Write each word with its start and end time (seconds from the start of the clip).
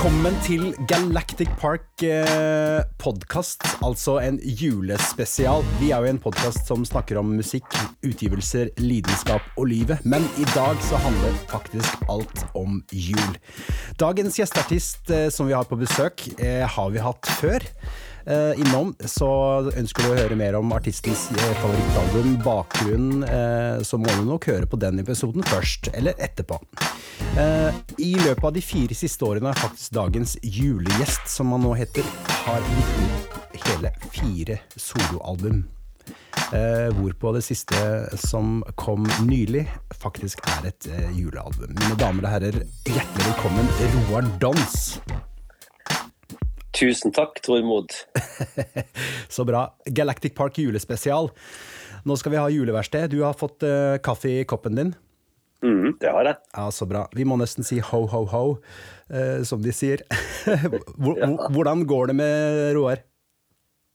Velkommen 0.00 0.36
til 0.40 0.62
Galactic 0.88 1.50
Park 1.60 2.00
eh, 2.00 2.80
altså 3.84 4.14
en 4.24 4.38
julespesial. 4.40 5.60
Vi 5.76 5.90
er 5.92 6.00
jo 6.00 6.08
en 6.08 6.20
podkast 6.24 6.64
som 6.64 6.86
snakker 6.88 7.18
om 7.20 7.34
musikk, 7.36 7.68
utgivelser, 8.00 8.70
lidenskap 8.80 9.44
og 9.60 9.68
livet. 9.68 10.00
Men 10.08 10.24
i 10.40 10.46
dag 10.54 10.80
så 10.88 10.96
handler 11.04 11.36
faktisk 11.52 12.08
alt 12.08 12.46
om 12.56 12.80
jul. 12.88 13.36
Dagens 14.00 14.40
gjesteartist 14.40 15.12
eh, 15.12 15.28
som 15.28 15.50
vi 15.50 15.52
har 15.52 15.68
på 15.68 15.76
besøk, 15.76 16.30
eh, 16.40 16.64
har 16.64 16.96
vi 16.96 17.04
hatt 17.04 17.28
før. 17.36 17.68
Eh, 18.30 18.60
innom, 18.62 18.92
så 19.10 19.28
ønsker 19.74 20.04
du 20.04 20.12
å 20.12 20.18
høre 20.18 20.36
mer 20.38 20.54
om 20.54 20.70
artistens 20.76 21.24
eh, 21.34 21.54
favorittalbum, 21.58 22.36
bakgrunnen, 22.44 23.24
eh, 23.26 23.80
så 23.82 23.98
må 23.98 24.12
du 24.14 24.22
nok 24.28 24.46
høre 24.52 24.68
på 24.70 24.78
den 24.78 25.02
episoden 25.02 25.42
først, 25.50 25.90
eller 25.98 26.14
etterpå. 26.22 26.60
Eh, 27.34 27.80
I 27.98 28.12
løpet 28.20 28.46
av 28.46 28.54
de 28.54 28.62
fire 28.62 28.94
siste 28.94 29.26
årene 29.26 29.50
er 29.50 29.58
faktisk 29.58 29.96
dagens 29.98 30.36
julegjest, 30.46 31.26
som 31.32 31.50
han 31.56 31.66
nå 31.66 31.74
heter, 31.80 32.06
har 32.44 32.70
gitt 32.76 32.94
ut 33.02 33.64
hele 33.66 33.90
fire 34.14 34.60
soloalbum. 34.78 35.64
Eh, 36.54 36.86
hvorpå 36.94 37.32
det 37.34 37.42
siste 37.46 37.80
som 38.28 38.60
kom 38.78 39.08
nylig, 39.26 39.64
faktisk 39.98 40.46
er 40.54 40.70
et 40.70 40.86
eh, 40.90 41.10
julealbum. 41.18 41.74
Mine 41.82 41.98
damer 41.98 42.28
og 42.28 42.36
herrer, 42.36 42.62
hjertelig 42.86 43.26
velkommen, 43.32 43.74
Roar 43.96 44.30
Dons. 44.38 44.78
Tusen 46.76 47.12
takk, 47.12 47.40
Tormod. 47.42 47.90
Så 49.28 49.44
bra. 49.44 49.66
Galactic 49.86 50.34
Park 50.34 50.58
julespesial. 50.58 51.30
Nå 52.04 52.16
skal 52.16 52.32
vi 52.32 52.38
ha 52.40 52.48
juleverksted. 52.50 53.10
Du 53.10 53.22
har 53.24 53.34
fått 53.34 53.66
uh, 53.66 53.98
kaffe 54.02 54.30
i 54.30 54.44
koppen 54.44 54.78
din. 54.78 54.92
Mm, 55.64 55.96
det 56.00 56.08
har 56.14 56.24
jeg. 56.24 56.38
Ja, 56.54 56.70
Så 56.70 56.86
bra. 56.88 57.04
Vi 57.16 57.26
må 57.26 57.36
nesten 57.40 57.66
si 57.66 57.80
ho, 57.84 58.04
ho, 58.08 58.22
ho, 58.30 58.44
uh, 59.10 59.42
som 59.44 59.62
de 59.64 59.74
sier. 59.74 60.06
Hvordan 60.96 61.84
går 61.90 62.12
det 62.12 62.18
med 62.22 62.62
Roar? 62.78 63.02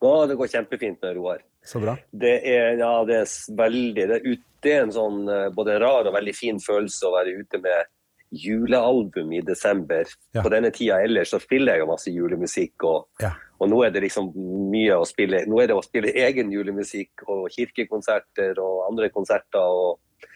Å, 0.06 0.14
det 0.30 0.36
går 0.38 0.52
kjempefint 0.52 1.00
med 1.02 1.16
Roar. 1.18 1.42
Så 1.66 1.80
bra. 1.82 1.96
Det 2.12 2.36
er, 2.44 2.76
ja, 2.78 2.92
det 3.08 3.22
er 3.24 3.32
veldig 3.58 3.96
det 3.96 4.20
er, 4.20 4.28
ut, 4.28 4.44
det 4.62 4.76
er 4.76 4.84
en 4.84 4.94
sånn 4.94 5.24
uh, 5.32 5.48
både 5.56 5.80
rar 5.82 6.06
og 6.06 6.14
veldig 6.14 6.36
fin 6.38 6.60
følelse 6.62 7.08
å 7.08 7.16
være 7.16 7.40
ute 7.40 7.64
med 7.64 7.90
julealbum 8.32 9.34
i 9.34 9.42
desember. 9.42 10.08
Ja. 10.34 10.44
På 10.44 10.52
denne 10.54 10.72
tida 10.76 11.02
ellers 11.04 11.32
så 11.34 11.40
spiller 11.42 11.76
jeg 11.76 11.84
jo 11.86 11.90
masse 11.92 12.14
julemusikk, 12.14 12.88
og, 12.88 13.08
ja. 13.24 13.32
og, 13.60 13.70
nå 13.72 13.84
er 13.86 13.94
det 13.96 14.06
liksom 14.08 14.32
mye 14.72 14.98
å 14.98 15.06
spille 15.08 15.46
Nå 15.50 15.62
er 15.62 15.72
det 15.72 15.78
å 15.78 15.86
spille 15.86 16.14
egen 16.26 16.52
julemusikk 16.54 17.26
og 17.30 17.48
kirkekonserter 17.54 18.60
og 18.64 18.90
andre 18.90 19.12
konserter 19.14 19.62
og, 19.62 20.28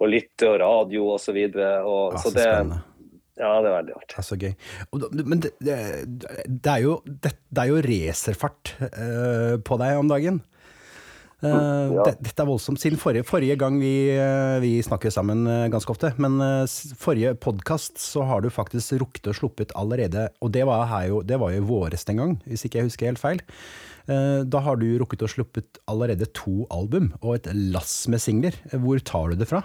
og 0.00 0.10
lytte 0.10 0.50
og 0.50 0.58
radio 0.62 1.10
og 1.14 1.22
så 1.22 1.36
videre. 1.36 1.76
Og, 1.84 2.16
ja, 2.16 2.22
så, 2.22 2.30
så 2.30 2.36
det, 2.38 2.48
ja, 3.34 3.50
det 3.60 3.70
er 3.70 3.76
veldig 3.80 3.94
artig. 3.98 4.10
Det 4.14 4.20
er 4.22 4.26
så 4.30 4.40
gøy. 4.40 4.52
Men 5.26 5.40
det, 5.42 5.52
det, 5.58 5.78
det 6.46 6.74
er 6.74 6.82
jo, 6.84 6.98
det, 7.04 7.34
er 7.58 7.70
jo 7.70 7.84
racerfart 7.88 8.74
uh, 8.80 9.54
på 9.58 9.78
deg 9.82 10.02
om 10.02 10.10
dagen. 10.10 10.42
Uh, 11.44 11.92
ja. 11.98 12.04
Dette 12.08 12.40
er 12.40 12.48
voldsomt. 12.48 12.80
Siden 12.80 13.00
forrige, 13.00 13.26
forrige 13.28 13.56
gang 13.60 13.76
vi, 13.80 13.92
uh, 14.16 14.56
vi, 14.62 14.78
snakker 14.84 15.12
sammen 15.12 15.44
uh, 15.48 15.66
ganske 15.72 15.92
ofte, 15.92 16.14
men 16.22 16.38
forrige 17.00 17.34
podkast 17.40 18.00
så 18.00 18.24
har 18.28 18.44
du 18.44 18.50
faktisk 18.52 18.96
rukket 19.02 19.28
å 19.30 19.36
sluppet 19.36 19.74
allerede, 19.78 20.28
og 20.44 20.54
det 20.54 20.64
var, 20.68 20.88
jo, 21.08 21.20
det 21.26 21.38
var 21.40 21.52
jo 21.54 21.66
våres 21.68 22.06
den 22.08 22.20
gang, 22.20 22.38
hvis 22.48 22.64
ikke 22.66 22.80
jeg 22.80 22.90
husker 22.90 23.12
helt 23.12 23.22
feil. 23.22 23.44
Da 24.04 24.60
har 24.60 24.76
du 24.76 24.84
rukket 25.00 25.22
å 25.24 25.28
sluppet 25.32 25.78
allerede 25.88 26.26
to 26.36 26.66
album 26.74 27.06
og 27.22 27.38
et 27.38 27.46
lass 27.72 28.02
med 28.12 28.20
singler. 28.20 28.58
Hvor 28.68 29.00
tar 29.00 29.32
du 29.32 29.40
det 29.40 29.48
fra? 29.48 29.62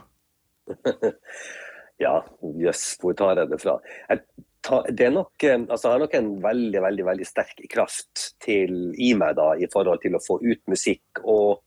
ja, 2.06 2.14
jøss, 2.40 2.62
yes, 2.64 2.86
hvor 3.02 3.18
tar 3.20 3.42
jeg 3.42 3.52
det 3.52 3.60
fra? 3.60 3.76
Jeg, 4.08 4.24
tar, 4.64 4.88
det 4.96 5.10
er 5.10 5.12
nok, 5.18 5.34
altså, 5.44 5.90
jeg 5.90 5.92
har 5.92 6.04
nok 6.06 6.16
en 6.22 6.30
veldig, 6.46 6.84
veldig, 6.88 7.08
veldig 7.10 7.28
sterk 7.28 7.66
kraft 7.72 8.30
til, 8.46 8.94
i 8.96 9.12
meg 9.20 9.36
da, 9.40 9.52
i 9.60 9.68
forhold 9.74 10.00
til 10.06 10.16
å 10.16 10.24
få 10.24 10.40
ut 10.46 10.64
musikk. 10.72 11.24
og 11.26 11.60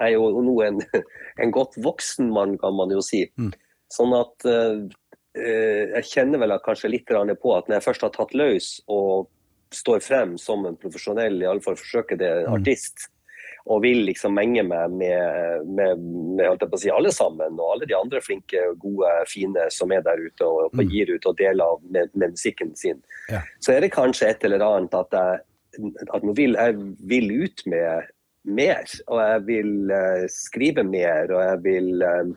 er 0.00 0.14
jo 0.14 0.30
nå 0.44 0.54
en, 0.66 0.80
en 1.42 1.54
godt 1.54 1.78
voksen 1.84 2.30
mann, 2.34 2.56
kan 2.60 2.76
man 2.78 2.94
jo 2.94 3.02
si. 3.04 3.24
Mm. 3.40 3.52
Sånn 3.92 4.14
at 4.16 4.48
uh, 4.48 4.86
jeg 5.38 6.06
kjenner 6.08 6.40
vel 6.42 6.56
kanskje 6.64 6.90
litt 6.90 7.08
på 7.08 7.52
at 7.54 7.68
når 7.68 7.78
jeg 7.78 7.84
først 7.84 8.06
har 8.06 8.14
tatt 8.16 8.34
løs 8.34 8.72
og 8.90 9.28
står 9.74 10.00
frem 10.00 10.34
som 10.40 10.64
en 10.66 10.76
profesjonell, 10.80 11.42
iallfall 11.42 11.76
forsøker 11.78 12.18
det, 12.18 12.30
en 12.40 12.56
artist, 12.56 13.08
og 13.68 13.82
vil 13.84 14.00
liksom 14.08 14.32
menge 14.36 14.62
meg 14.64 14.94
med, 14.96 15.66
med, 15.76 16.04
med 16.38 16.64
si, 16.80 16.90
alle 16.92 17.12
sammen, 17.12 17.58
og 17.58 17.74
alle 17.74 17.88
de 17.88 17.96
andre 17.96 18.22
flinke, 18.24 18.62
gode, 18.80 19.10
fine 19.28 19.66
som 19.74 19.92
er 19.92 20.04
der 20.06 20.22
ute 20.22 20.46
og, 20.46 20.70
og 20.70 20.80
mm. 20.80 20.92
gir 20.94 21.12
ut 21.12 21.28
og 21.28 21.36
deler 21.40 21.74
av 21.74 21.82
med, 21.84 22.14
med 22.14 22.36
musikken 22.36 22.72
sin, 22.78 23.02
ja. 23.28 23.42
så 23.60 23.74
er 23.74 23.84
det 23.84 23.92
kanskje 23.96 24.30
et 24.30 24.48
eller 24.48 24.64
annet 24.64 24.96
at 24.96 25.18
jeg, 25.18 25.42
at 26.08 26.24
vil, 26.38 26.56
jeg 26.56 26.78
vil 27.10 27.34
ut 27.44 27.66
med 27.68 28.08
mer. 28.48 28.84
Og 29.06 29.22
jeg 29.22 29.44
vil 29.48 29.92
uh, 29.92 30.24
skrive 30.32 30.84
mer, 30.86 31.32
og 31.34 31.42
jeg 31.44 31.62
vil 31.66 32.04
uh, 32.04 32.32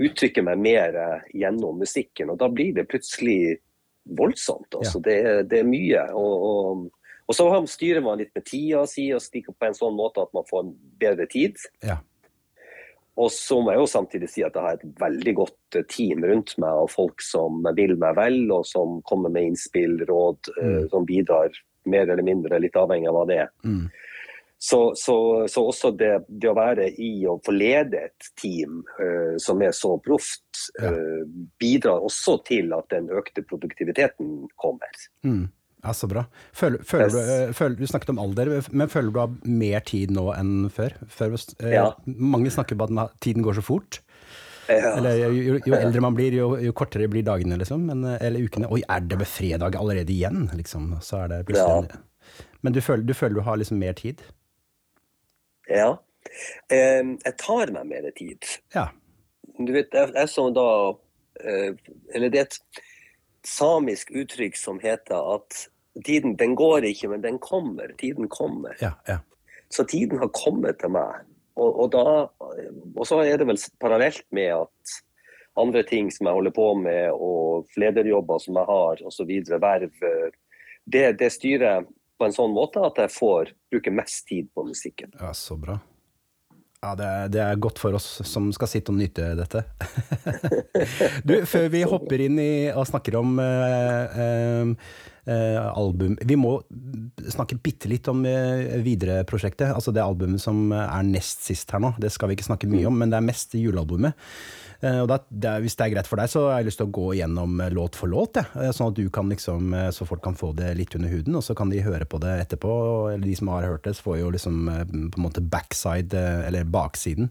uttrykke 0.00 0.44
meg 0.46 0.62
mer 0.62 0.98
uh, 0.98 1.26
gjennom 1.36 1.80
musikken. 1.82 2.32
Og 2.32 2.40
da 2.40 2.50
blir 2.52 2.74
det 2.76 2.88
plutselig 2.90 3.58
voldsomt. 4.04 4.70
Altså. 4.74 4.98
Ja. 4.98 5.06
Det, 5.06 5.48
det, 5.50 5.62
er 5.62 5.70
mye. 5.70 6.04
Og, 6.16 6.46
og, 6.50 6.84
og, 7.26 7.34
så 7.36 7.48
styrer 7.70 8.04
man 8.04 8.20
litt 8.20 8.34
med 8.36 8.46
tida 8.48 8.84
si 8.90 9.10
og 9.14 9.24
stikker 9.24 9.56
på 9.56 9.68
en 9.68 9.76
sånn 9.76 9.98
måte 9.98 10.24
at 10.24 10.32
man 10.36 10.48
får 10.48 10.70
bedre 11.00 11.28
tid. 11.30 11.60
Ja. 11.86 12.00
Og 13.20 13.28
så 13.34 13.58
må 13.60 13.74
jeg 13.74 13.82
jo 13.82 13.88
samtidig 13.90 14.30
si 14.32 14.44
at 14.46 14.54
jeg 14.56 14.64
har 14.64 14.78
et 14.78 15.00
veldig 15.00 15.32
godt 15.36 15.80
team 15.92 16.22
rundt 16.24 16.54
meg, 16.62 16.84
og 16.84 16.92
folk 16.92 17.20
som 17.24 17.58
vil 17.76 17.92
meg 18.00 18.14
vel, 18.16 18.38
og 18.54 18.62
som 18.68 19.00
kommer 19.08 19.32
med 19.34 19.50
innspill, 19.50 19.98
råd, 20.08 20.52
mm. 20.56 20.86
som 20.94 21.04
bidrar 21.08 21.52
mer 21.90 22.06
eller 22.06 22.24
mindre, 22.24 22.60
litt 22.62 22.78
avhengig 22.78 23.10
av 23.10 23.18
hva 23.18 23.26
det 23.28 23.36
er. 23.42 23.50
Mm. 23.66 23.90
Så, 24.62 24.92
så, 24.96 25.46
så, 25.48 25.62
også 25.70 25.88
det, 25.96 26.10
det, 26.28 26.50
å 26.50 26.52
være 26.52 26.90
i 27.00 27.22
og 27.30 27.38
få 27.46 27.54
lede 27.56 28.02
et 28.10 28.26
team 28.36 28.82
uh, 28.98 29.38
som 29.40 29.62
er 29.64 29.72
så 29.72 29.94
proft, 30.04 30.66
ja. 30.76 30.90
uh, 30.92 31.22
bidrar 31.56 32.04
også 32.04 32.34
til 32.44 32.74
at 32.76 32.90
den 32.92 33.06
økte 33.08 33.40
produktiviteten 33.40 34.34
kommer. 34.60 34.98
Mm. 35.24 35.46
Ja, 35.80 35.94
Så 35.96 36.10
bra. 36.10 36.26
Føler, 36.52 36.82
føler 36.84 37.08
du, 37.08 37.16
uh, 37.16 37.54
føler, 37.56 37.78
du, 37.78 37.86
snakket 37.88 38.12
om 38.12 38.20
alder, 38.20 38.50
men 38.68 38.92
føler 38.92 39.08
du 39.14 39.20
har 39.22 39.32
mer 39.48 39.80
tid 39.88 40.12
nå 40.12 40.26
enn 40.34 40.68
før? 40.74 40.92
før 41.08 41.38
ja. 41.64 41.86
Mange 42.04 42.52
snakker 42.52 42.76
om 42.84 43.00
at 43.00 43.14
tiden 43.24 43.46
går 43.46 43.56
så 43.56 43.64
fort. 43.64 44.02
Ja. 44.68 44.90
Eller, 44.98 45.22
jo, 45.22 45.54
jo, 45.56 45.78
eldre 45.78 46.02
man 46.04 46.18
blir, 46.18 46.36
jo, 46.36 46.50
jo, 46.60 46.74
kortere 46.76 47.08
blir 47.08 47.24
dagene, 47.24 47.56
liksom. 47.62 47.88
Men, 47.88 48.04
eller 48.18 48.44
ukene. 48.44 48.68
Oi, 48.68 48.82
er 48.84 49.08
det 49.08 49.24
fredag 49.24 49.80
allerede 49.80 50.12
igjen? 50.12 50.50
Liksom. 50.52 50.92
Så 51.00 51.22
er 51.22 51.32
det 51.32 51.40
plutselig 51.48 51.96
Men 52.60 52.76
du 52.76 52.82
føler, 52.84 53.06
du 53.08 53.14
føler 53.16 53.40
du 53.40 53.42
har 53.48 53.56
liksom 53.56 53.80
mer 53.80 53.96
tid? 53.96 54.20
Ja. 55.70 55.90
Jeg 56.70 57.34
tar 57.40 57.72
meg 57.74 57.88
mer 57.90 58.10
tid. 58.16 58.46
Ja. 58.74 58.88
Du 59.56 59.72
vet, 59.74 59.92
jeg, 59.92 60.12
jeg 60.14 60.30
som 60.30 60.52
da 60.56 60.66
eh, 61.42 61.74
Eller 62.14 62.32
det 62.32 62.40
er 62.40 62.46
et 62.48 62.82
samisk 63.46 64.12
uttrykk 64.12 64.56
som 64.58 64.80
heter 64.82 65.16
at 65.36 65.66
tiden 66.06 66.36
den 66.40 66.54
går 66.58 66.84
ikke, 66.90 67.08
men 67.12 67.24
den 67.24 67.38
kommer. 67.42 67.92
Tiden 68.00 68.28
kommer. 68.28 68.76
Ja, 68.82 68.92
ja. 69.08 69.18
Så 69.72 69.86
tiden 69.88 70.18
har 70.20 70.32
kommet 70.34 70.80
til 70.80 70.92
meg. 70.92 71.24
Og, 71.60 71.80
og, 71.84 71.88
da, 71.92 72.26
og 72.96 73.06
så 73.06 73.20
er 73.24 73.40
det 73.40 73.46
vel 73.48 73.58
parallelt 73.82 74.24
med 74.34 74.52
at 74.54 74.94
andre 75.60 75.82
ting 75.86 76.10
som 76.12 76.28
jeg 76.28 76.36
holder 76.36 76.54
på 76.56 76.66
med, 76.78 77.10
og 77.12 77.68
lederjobber 77.80 78.38
som 78.42 78.56
jeg 78.60 78.68
har 78.68 79.02
osv., 79.08 79.32
verv, 79.60 80.04
det, 80.90 81.04
det 81.20 81.30
styrer 81.32 81.84
på 82.20 82.28
en 82.28 82.36
sånn 82.36 82.52
måte 82.52 82.82
at 82.84 83.00
jeg 83.00 83.14
får 83.14 83.54
bruke 83.72 83.94
mest 83.94 84.26
tid 84.28 84.50
på 84.52 84.66
musikken. 84.68 85.14
Ja, 85.20 85.32
Så 85.36 85.56
bra. 85.60 85.80
Ja, 86.80 86.94
det 86.96 87.04
er, 87.06 87.26
det 87.28 87.40
er, 87.44 87.58
godt 87.60 87.76
for 87.76 87.92
oss 87.92 88.06
som 88.24 88.46
skal 88.56 88.68
sitte 88.70 88.88
og 88.88 88.96
nyte 88.96 89.34
dette. 89.36 89.66
du, 91.28 91.34
før 91.44 91.66
vi 91.74 91.82
hopper 91.84 92.22
inn 92.24 92.38
i 92.40 92.52
og 92.72 92.86
snakker 92.88 93.18
om 93.20 93.34
eh, 93.42 94.20
eh, 94.24 94.70
eh 95.28 95.58
album 95.60 96.14
Vi 96.24 96.38
må 96.40 96.54
snakke 97.28 97.58
bitte 97.60 97.90
litt 97.92 98.08
om 98.08 98.24
eh, 98.24 98.80
Videre-prosjektet. 98.80 99.74
Altså 99.74 99.92
det 99.92 100.00
albumet 100.00 100.40
som 100.40 100.72
er 100.72 101.04
nest 101.04 101.44
sist 101.44 101.76
her 101.76 101.84
nå. 101.84 101.92
Det 102.00 102.08
skal 102.16 102.32
vi 102.32 102.38
ikke 102.38 102.48
snakke 102.48 102.72
mye 102.72 102.88
om, 102.88 102.96
men 102.96 103.12
det 103.12 103.20
er 103.20 103.28
mest 103.28 103.60
julealbumet. 103.60 104.16
Eh, 104.80 105.00
og 105.02 105.08
da, 105.10 105.18
det, 105.28 105.54
Hvis 105.64 105.76
det 105.76 105.86
er 105.86 105.94
greit 105.94 106.08
for 106.08 106.20
deg, 106.20 106.30
så 106.32 106.46
har 106.48 106.60
jeg 106.60 106.70
lyst 106.70 106.80
til 106.80 106.88
å 106.88 106.94
gå 106.96 107.08
gjennom 107.18 107.58
eh, 107.60 107.72
låt 107.76 107.98
for 108.00 108.10
låt. 108.12 108.40
Ja. 108.40 108.46
Eh, 108.56 108.72
sånn 108.76 108.92
at 108.92 108.98
du 108.98 109.04
kan 109.12 109.32
liksom, 109.32 109.74
så 109.94 110.06
folk 110.08 110.24
kan 110.24 110.38
få 110.38 110.52
det 110.56 110.72
litt 110.78 110.96
under 110.98 111.12
huden, 111.12 111.36
og 111.38 111.44
så 111.46 111.56
kan 111.58 111.72
de 111.72 111.82
høre 111.84 112.08
på 112.08 112.20
det 112.22 112.38
etterpå. 112.46 112.72
Eller 113.14 113.26
de 113.26 113.36
som 113.38 113.52
har 113.52 113.68
hørt 113.68 113.84
det, 113.88 113.96
så 113.98 114.08
får 114.08 114.22
jo 114.22 114.30
liksom 114.36 114.62
på 114.70 115.20
en 115.20 115.26
måte 115.26 115.44
backside, 115.44 116.24
eller 116.48 116.68
baksiden. 116.68 117.30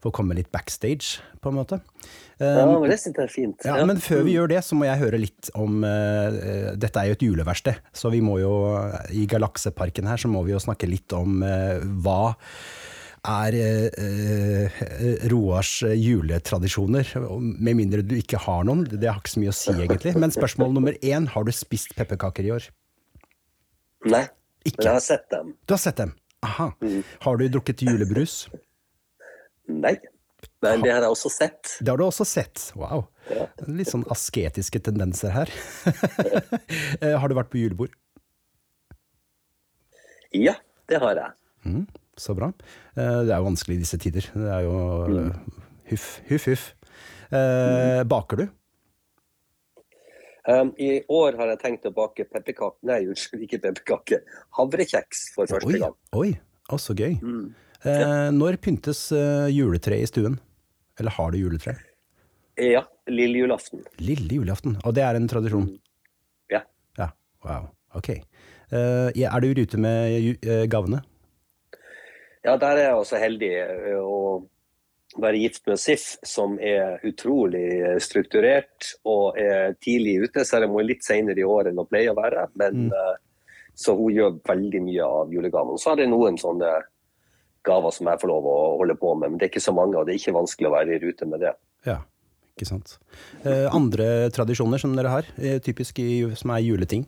For 0.00 0.08
å 0.08 0.16
komme 0.16 0.32
litt 0.32 0.48
backstage, 0.48 1.20
på 1.44 1.50
en 1.50 1.58
måte. 1.58 1.76
Ja, 2.40 2.64
men 2.64 2.86
det 2.88 2.96
synes 3.02 3.18
jeg 3.18 3.26
er 3.26 3.32
fint. 3.34 3.66
Ja, 3.68 3.74
Men 3.84 3.98
før 4.00 4.22
vi 4.24 4.32
gjør 4.32 4.48
det, 4.48 4.62
så 4.64 4.78
må 4.78 4.86
jeg 4.88 4.96
høre 4.96 5.18
litt 5.20 5.50
om 5.52 5.82
uh, 5.84 6.72
Dette 6.80 7.02
er 7.02 7.10
jo 7.10 7.18
et 7.18 7.24
juleverksted, 7.26 7.82
så 7.92 8.08
vi 8.08 8.22
må 8.24 8.38
jo 8.40 8.54
i 9.12 9.26
Galakseparken 9.28 10.08
her 10.08 10.22
så 10.22 10.30
må 10.32 10.40
vi 10.46 10.54
jo 10.54 10.62
snakke 10.64 10.88
litt 10.88 11.12
om 11.12 11.44
uh, 11.44 11.84
hva 12.00 12.32
er 13.26 13.56
eh, 13.60 14.80
Roars 15.32 15.72
juletradisjoner. 15.82 17.10
Med 17.40 17.76
mindre 17.78 18.04
du 18.06 18.14
ikke 18.18 18.40
har 18.40 18.64
noen. 18.68 18.86
Det 18.88 19.08
har 19.10 19.20
ikke 19.20 19.34
så 19.34 19.42
mye 19.42 19.52
å 19.52 19.56
si, 19.56 19.74
egentlig. 19.76 20.14
Men 20.20 20.32
spørsmål 20.34 20.72
nummer 20.76 20.96
én, 21.04 21.28
har 21.34 21.44
du 21.44 21.52
spist 21.54 21.92
pepperkaker 21.98 22.48
i 22.48 22.54
år? 22.56 22.68
Nei, 24.08 24.24
Ikke. 24.64 24.78
men 24.80 24.86
jeg 24.86 24.96
har 24.96 25.04
sett 25.04 25.26
dem. 25.32 25.52
Du 25.68 25.74
har 25.76 25.82
sett 25.82 25.98
dem? 26.00 26.14
Aha. 26.46 26.70
Har 27.26 27.36
du 27.36 27.48
drukket 27.52 27.82
julebrus? 27.84 28.46
Nei, 29.68 29.98
men 30.64 30.80
det 30.82 30.92
har 30.94 31.04
jeg 31.04 31.12
også 31.12 31.30
sett. 31.32 31.74
Det 31.84 31.92
har 31.92 32.00
du 32.00 32.06
også 32.06 32.24
sett. 32.24 32.70
Wow. 32.80 33.04
Ja. 33.28 33.44
Litt 33.68 33.90
sånn 33.92 34.06
asketiske 34.10 34.80
tendenser 34.88 35.34
her. 35.36 35.52
Eh, 37.00 37.14
har 37.16 37.28
du 37.30 37.34
vært 37.36 37.48
på 37.52 37.60
julebord? 37.60 37.92
Ja, 40.36 40.54
det 40.90 40.98
har 41.02 41.16
jeg. 41.16 41.32
Mm, 41.64 41.84
så 42.20 42.36
bra. 42.36 42.52
Eh, 42.94 43.20
Det 43.26 43.32
er 43.32 43.38
jo 43.38 43.48
vanskelig 43.48 43.78
i 43.78 43.82
disse 43.82 43.98
tider. 44.00 44.28
Det 44.34 44.50
er 44.52 44.64
jo 44.66 44.76
mm. 45.08 45.60
huff, 45.92 46.08
huff, 46.30 46.48
huff. 46.52 46.66
Eh, 47.30 48.02
baker 48.10 48.42
du? 48.42 48.46
Um, 50.48 50.72
I 50.80 51.02
år 51.12 51.36
har 51.36 51.50
jeg 51.52 51.60
tenkt 51.60 51.84
å 51.86 51.92
bake 51.94 52.24
pepperkake 52.24 52.80
Nei, 52.88 53.02
unnskyld, 53.10 53.44
ikke 53.44 53.60
pepperkake. 53.66 54.22
Havrekjeks 54.56 55.26
for 55.34 55.50
første 55.50 55.68
Oi, 55.68 55.80
gang. 55.82 55.96
oi, 56.16 56.30
å, 56.72 56.78
så 56.80 56.96
gøy. 56.96 57.18
Mm. 57.20 57.50
Eh, 57.84 58.30
når 58.36 58.58
pyntes 58.64 59.06
eh, 59.16 59.50
juletreet 59.52 60.04
i 60.04 60.08
stuen? 60.08 60.38
Eller 61.00 61.14
har 61.16 61.32
du 61.32 61.38
juletre? 61.40 61.76
Ja, 62.60 62.82
lille 63.08 63.44
julaften. 63.44 63.84
Lille 64.02 64.40
julaften. 64.40 64.74
Og 64.84 64.96
det 64.96 65.04
er 65.06 65.16
en 65.16 65.28
tradisjon? 65.30 65.68
Ja. 66.52 66.64
Ja, 66.98 67.12
wow. 67.46 67.70
Ok. 67.96 68.10
Eh, 68.12 69.08
er 69.16 69.40
du 69.40 69.48
i 69.48 69.54
rute 69.60 69.80
med 69.80 70.40
eh, 70.44 70.66
gavene? 70.70 71.00
Ja, 72.44 72.56
der 72.56 72.76
er 72.76 72.84
jeg 72.88 72.94
også 72.96 73.18
heldig 73.20 73.50
eh, 73.52 73.96
å 74.00 74.46
være 75.20 75.40
gift 75.42 75.66
med 75.66 75.78
Sif, 75.82 76.16
som 76.24 76.54
er 76.62 77.00
utrolig 77.04 77.98
strukturert 78.00 78.92
og 79.04 79.36
er 79.38 79.74
tidlig 79.82 80.20
ute, 80.28 80.44
selv 80.46 80.68
om 80.68 80.76
hun 80.76 80.84
er 80.84 80.88
litt 80.92 81.04
senere 81.04 81.42
i 81.42 81.44
år 81.44 81.68
enn 81.68 81.80
hun 81.82 81.88
pleier 81.90 82.12
å 82.14 82.20
være. 82.20 82.46
Men, 82.54 82.86
Mm. 82.88 82.92
eh, 82.92 83.16
Så 83.80 83.94
hun 83.96 84.12
gjør 84.12 84.40
veldig 84.44 84.80
mye 84.82 85.04
av 85.06 85.30
julegavene. 85.32 85.78
Så 85.78 85.92
er 85.92 85.96
det 85.96 86.08
noen 86.10 86.36
sånne 86.36 86.82
gaver 87.64 87.90
som 87.94 88.06
jeg 88.10 88.18
får 88.20 88.28
lov 88.28 88.44
å 88.44 88.56
holde 88.78 88.96
på 88.98 89.14
med, 89.16 89.30
men 89.30 89.38
det 89.38 89.46
er 89.46 89.52
ikke 89.54 89.62
så 89.62 89.72
mange, 89.72 89.96
og 89.96 90.04
det 90.06 90.14
er 90.14 90.18
ikke 90.18 90.34
vanskelig 90.36 90.68
å 90.68 90.72
være 90.74 90.96
i 90.96 90.98
rute 90.98 91.26
med 91.26 91.40
det. 91.40 91.52
Ja, 91.86 91.96
ikke 92.58 92.66
sant. 92.66 92.98
Eh, 93.44 93.68
andre 93.72 94.28
tradisjoner 94.30 94.78
som 94.82 94.94
dere 94.96 95.08
har, 95.08 95.24
eh, 95.38 95.58
typisk 95.60 95.98
i, 95.98 96.34
som 96.34 96.50
er 96.50 96.60
juleting? 96.60 97.06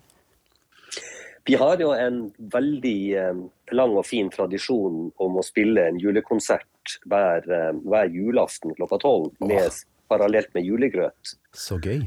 Vi 1.44 1.54
har 1.58 1.80
jo 1.82 1.90
en 1.96 2.18
veldig 2.38 2.98
eh, 3.18 3.38
lang 3.74 3.96
og 3.98 4.06
fin 4.06 4.28
tradisjon 4.30 5.08
om 5.18 5.38
å 5.40 5.42
spille 5.46 5.88
en 5.90 5.98
julekonsert 5.98 6.98
hver, 7.10 7.46
eh, 7.50 7.72
hver 7.82 8.10
julaften 8.14 8.74
klokka 8.78 9.00
tolv, 9.02 9.32
med- 9.40 9.80
parallelt 10.12 10.52
med 10.54 10.66
julegrøt. 10.68 11.36
Så 11.56 11.78
gøy. 11.80 12.02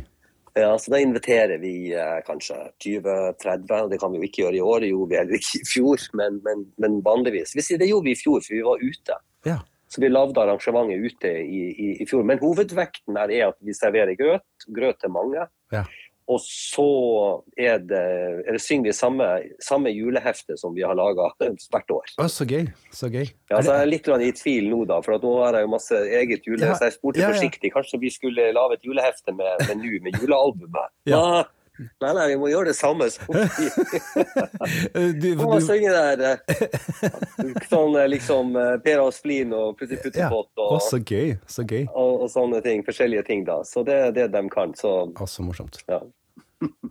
Ja, 0.56 0.78
så 0.78 0.92
Da 0.94 1.00
inviterer 1.04 1.58
vi 1.60 1.92
eh, 1.92 2.22
kanskje 2.24 2.56
20-30, 2.80 3.82
og 3.84 3.90
det 3.92 4.00
kan 4.00 4.12
vi 4.14 4.20
jo 4.22 4.28
ikke 4.30 4.44
gjøre 4.46 4.56
i 4.56 4.62
år, 4.64 4.80
det 4.86 4.92
gjorde 4.94 5.10
vi 5.10 5.18
heller 5.20 5.40
ikke 5.42 5.60
i 5.60 5.68
fjor, 5.68 6.06
men, 6.14 6.38
men, 6.46 6.66
men 6.78 7.00
vanligvis. 7.04 7.52
Det 7.58 7.90
gjorde 7.90 8.06
vi 8.06 8.14
i 8.16 8.20
fjor, 8.22 8.40
for 8.46 8.54
vi 8.56 8.62
var 8.64 8.84
ute. 8.84 9.18
Ja. 9.50 9.58
Så 9.92 10.02
vi 10.02 10.10
lagde 10.10 10.42
arrangementet 10.42 11.04
ute 11.12 11.28
i, 11.44 11.60
i, 11.72 11.90
i 12.04 12.06
fjor. 12.08 12.24
Men 12.24 12.40
hovedvekten 12.40 13.18
her 13.20 13.32
er 13.32 13.50
at 13.50 13.60
vi 13.64 13.74
serverer 13.76 14.16
grøt. 14.18 14.46
Grøt 14.76 15.00
til 15.04 15.12
mange. 15.14 15.44
Ja. 15.74 15.84
Og 16.32 16.40
så 16.42 16.88
er 17.60 17.84
det, 17.86 18.02
er 18.46 18.58
det 18.58 18.62
synger 18.64 18.90
vi 18.90 18.94
samme, 18.98 19.28
samme 19.62 19.92
julehefte 19.94 20.58
som 20.58 20.74
vi 20.74 20.86
har 20.86 20.98
laga 20.98 21.28
hvert 21.72 21.94
år. 21.94 22.14
Å, 22.22 22.30
så 22.32 22.48
gøy. 22.50 22.66
Så 22.96 23.12
gøy. 23.14 23.28
Ja, 23.52 23.60
så 23.60 23.76
er 23.76 23.84
jeg 23.84 23.86
er 23.86 23.92
litt 23.92 24.10
i 24.26 24.32
tvil 24.40 24.70
nå, 24.72 24.84
da, 24.90 25.02
for 25.06 25.22
nå 25.22 25.36
har 25.44 25.60
jeg 25.60 25.68
jo 25.68 25.74
masse 25.76 26.02
eget 26.22 26.50
jule... 26.50 26.64
Ja, 26.66 26.78
Så 26.80 26.90
jeg 26.90 26.98
spurte 26.98 27.22
ja, 27.22 27.30
ja. 27.30 27.36
forsiktig, 27.36 27.72
kanskje 27.76 28.02
vi 28.02 28.14
skulle 28.14 28.50
lage 28.56 28.80
et 28.80 28.88
julehefte 28.88 29.36
med, 29.38 29.68
med 29.70 29.86
med 30.08 30.18
julealbumet? 30.22 30.96
Ja. 31.10 31.22
Nei, 31.22 31.44
nei, 31.78 32.12
nei, 32.16 32.26
vi 32.32 32.36
må 32.40 32.50
gjøre 32.52 32.72
det 32.72 32.78
samme 32.78 33.08
som 33.12 33.28
vi 34.96 35.12
du, 35.20 35.28
må 35.42 35.60
synge 35.64 35.92
der? 35.94 36.24
eh, 36.24 36.38
Sånn 37.72 37.96
eh, 38.00 38.08
liksom 38.12 38.56
eh, 38.60 38.76
Per 38.86 39.02
og 39.04 39.12
Splin 39.16 39.54
og 39.56 39.76
Putti 39.80 39.98
Putti 40.02 40.22
Ja. 40.24 40.30
Pott 40.32 40.52
og, 40.62 40.78
så 40.86 41.00
gøy. 41.02 41.36
Så 41.52 41.66
gøy. 41.68 41.84
og, 41.92 42.26
og 42.26 42.30
sånne 42.32 42.62
ting. 42.66 42.84
Forskjellige 42.88 43.26
ting, 43.28 43.44
da. 43.48 43.60
Så 43.68 43.84
det 43.88 43.98
er 44.08 44.14
det 44.16 44.28
de 44.36 44.44
kan. 44.54 44.74
Så 44.80 44.94
Å, 45.12 45.28
så 45.30 45.46
morsomt. 45.46 45.82
ja. 45.92 46.02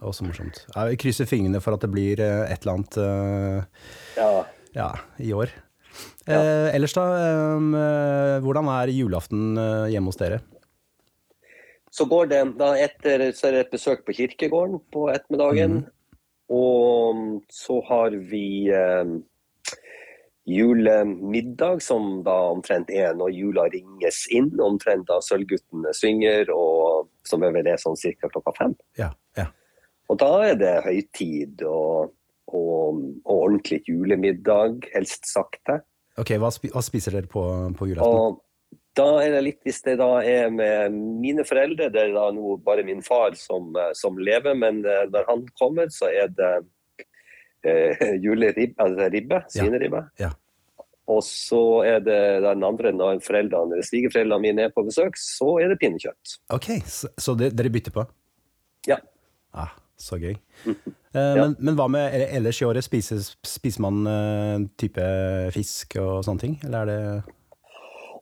Også 0.05 0.21
så 0.21 0.27
morsomt. 0.29 0.59
Jeg 0.77 0.99
krysser 1.01 1.27
fingrene 1.27 1.59
for 1.65 1.75
at 1.75 1.83
det 1.83 1.89
blir 1.91 2.21
et 2.21 2.61
eller 2.61 2.75
annet 2.77 2.99
uh, 3.01 3.65
ja. 4.15 4.29
ja, 4.77 4.89
i 5.25 5.33
år. 5.35 5.51
Eh, 6.29 6.69
ellers 6.77 6.95
da, 6.95 7.05
Um, 7.57 7.73
hvordan 8.45 8.69
er 8.77 8.93
julaften 8.93 9.57
hjemme 9.91 10.13
hos 10.13 10.21
dere? 10.21 10.43
Så 11.95 12.09
går 12.11 12.33
det 12.33 12.41
da 12.59 12.73
etter 12.81 13.29
så 13.37 13.49
er 13.49 13.55
det 13.55 13.61
et 13.67 13.77
besøk 13.77 14.03
på 14.07 14.17
kirkegården 14.17 14.81
på 14.95 15.07
ettermiddagen. 15.13 15.85
Og 16.51 17.45
så 17.55 17.79
har 17.87 18.17
vi 18.33 18.67
eh, 18.75 19.13
julemiddag, 20.45 21.83
som 21.83 22.23
da 22.27 22.35
omtrent 22.51 22.91
er 22.91 23.15
når 23.17 23.33
jula 23.33 23.69
ringes 23.73 24.25
inn. 24.35 24.51
Omtrent 24.61 25.07
da 25.09 25.21
Sølvguttene 25.25 25.95
synger, 25.97 26.51
og 26.53 27.09
som 27.27 27.47
er 27.47 27.55
vel 27.55 27.67
det 27.69 27.79
sånn 27.83 27.97
ca. 27.97 28.29
klokka 28.29 28.57
fem. 28.59 28.77
Ja, 29.01 29.13
ja. 29.39 29.49
Og 30.11 30.21
da 30.21 30.33
er 30.51 30.59
det 30.61 30.75
høytid 30.85 31.63
og, 31.65 32.13
og, 32.51 33.05
og 33.25 33.37
ordentlig 33.39 33.85
julemiddag, 33.89 34.91
helst 34.93 35.31
sakte. 35.31 35.81
Ok, 36.21 36.37
hva, 36.39 36.51
spi 36.55 36.71
hva 36.71 36.83
spiser 36.85 37.17
dere 37.17 37.31
på, 37.31 37.43
på 37.79 37.89
julaften? 37.91 38.19
Og 38.21 38.44
da 38.95 39.09
er 39.25 39.35
det 39.35 39.43
litt, 39.43 39.61
hvis 39.67 39.83
det 39.87 39.97
da 39.99 40.11
er 40.23 40.53
med 40.55 40.95
mine 40.95 41.45
foreldre, 41.47 41.91
det 41.93 42.01
er 42.01 42.15
da 42.15 42.29
nå 42.35 42.57
bare 42.65 42.85
min 42.87 43.03
far 43.03 43.35
som, 43.39 43.73
eh, 43.77 43.91
som 43.99 44.19
lever, 44.19 44.55
men 44.59 44.85
eh, 44.87 45.05
når 45.11 45.29
han 45.31 45.45
kommer, 45.59 45.91
så 45.91 46.11
er 46.13 46.31
det 46.31 46.53
eh, 47.67 48.15
juleribbe, 48.25 48.79
altså 48.79 49.11
ribbe, 49.11 49.43
svineribbe. 49.51 50.07
Ja. 50.23 50.31
Og 51.11 51.21
så 51.27 51.61
er 51.85 52.01
det 52.01 52.21
den 52.47 52.65
andre, 52.65 52.93
når 52.95 53.21
foreldrene, 53.25 53.83
svigerforeldrene 53.85 54.41
mine 54.47 54.69
er 54.69 54.75
på 54.75 54.87
besøk, 54.87 55.19
så 55.21 55.59
er 55.61 55.73
det 55.73 55.81
pinnekjøtt. 55.83 56.39
Ok, 56.55 56.71
så, 56.89 57.11
så 57.21 57.35
det, 57.37 57.53
dere 57.59 57.73
bytter 57.75 57.93
på? 57.93 58.07
Ja. 58.89 59.03
Ah, 59.53 59.75
så 60.01 60.21
gøy. 60.23 60.37
Eh, 61.15 61.37
men, 61.39 61.53
men 61.63 61.77
hva 61.79 61.85
med 61.87 62.11
ellers 62.11 62.59
i 62.59 62.65
året? 62.67 62.83
Spiser, 62.83 63.21
spiser 63.47 63.85
man 63.85 64.01
eh, 64.11 64.65
type 64.83 65.05
fisk 65.55 65.95
og 66.03 66.25
sånne 66.27 66.43
ting? 66.43 66.57
Eller 66.67 66.81
er 66.81 66.89
det 66.91 67.37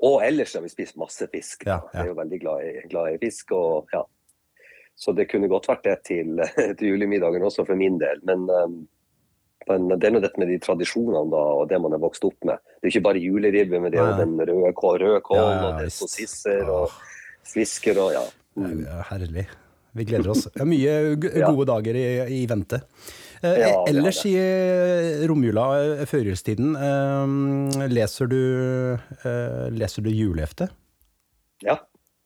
Og 0.02 0.22
ellers 0.26 0.54
har 0.56 0.64
vi 0.64 0.72
spist 0.72 0.98
masse 0.98 1.28
fisk. 1.30 1.66
Ja, 1.66 1.78
ja. 1.78 1.92
Jeg 1.94 2.08
er 2.08 2.10
jo 2.10 2.18
veldig 2.18 2.40
glad 2.42 2.66
i, 2.66 2.72
glad 2.90 3.14
i 3.14 3.20
fisk. 3.22 3.54
og 3.54 3.92
ja. 3.94 4.02
Så 4.98 5.14
det 5.16 5.28
kunne 5.30 5.50
godt 5.50 5.68
vært 5.70 5.86
det 5.86 5.94
til, 6.08 6.42
til 6.78 6.90
julemiddagen 6.92 7.46
også 7.46 7.66
for 7.68 7.78
min 7.78 8.00
del. 8.02 8.20
Men, 8.28 8.44
um, 8.50 8.76
men 9.70 9.88
det 9.94 10.08
er 10.08 10.14
nå 10.16 10.22
dette 10.24 10.42
med 10.42 10.50
de 10.50 10.58
tradisjonene 10.62 11.30
da, 11.32 11.42
og 11.62 11.64
det 11.70 11.80
man 11.82 11.94
er 11.94 12.02
vokst 12.02 12.26
opp 12.26 12.38
med. 12.48 12.60
Det 12.80 12.88
er 12.88 12.94
ikke 12.96 13.06
bare 13.08 13.22
juleribbe, 13.22 13.78
men 13.78 13.94
det 13.94 14.02
er 14.02 14.10
jo 14.10 14.20
den 14.24 14.36
røde 14.42 14.74
røde 14.74 15.24
kål 15.24 15.38
Ja, 15.38 15.48
ja, 15.48 15.64
og 15.70 15.80
det 15.80 15.88
er 15.88 15.96
sossisser 15.96 16.70
og 16.70 17.00
svisker 17.46 17.98
og 18.02 18.14
ja. 18.18 18.24
Er 18.62 19.04
Herlig. 19.08 19.46
Vi 19.92 20.06
gleder 20.08 20.32
oss. 20.32 20.46
Det 20.48 20.60
er 20.64 20.68
mye 20.68 20.94
gode 21.20 21.66
dager 21.68 21.96
i, 22.00 22.06
i 22.40 22.44
vente. 22.48 22.80
Eh, 23.42 23.56
Ja, 23.58 23.70
ellers 23.90 24.20
er 24.24 24.28
i 24.30 24.34
eh, 24.38 25.24
romjula, 25.26 25.64
eh, 26.00 26.04
førjulstiden, 26.06 26.76
leser 27.90 28.26
du, 28.30 28.38
leser 29.74 30.02
du 30.06 30.10
julehefte? 30.10 30.68
ja. 31.66 31.80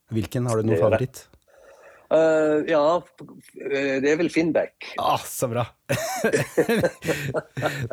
Hvilken? 0.07 0.45
Har 0.47 0.61
du 0.61 0.69
noen 0.69 0.79
favoritt? 0.79 1.25
Uh, 2.07 2.63
ja, 2.63 2.79
det 3.59 4.07
er 4.07 4.15
vel 4.21 4.29
Finnbekk. 4.31 4.93
Ah, 5.03 5.19
så 5.19 5.49
bra! 5.51 5.65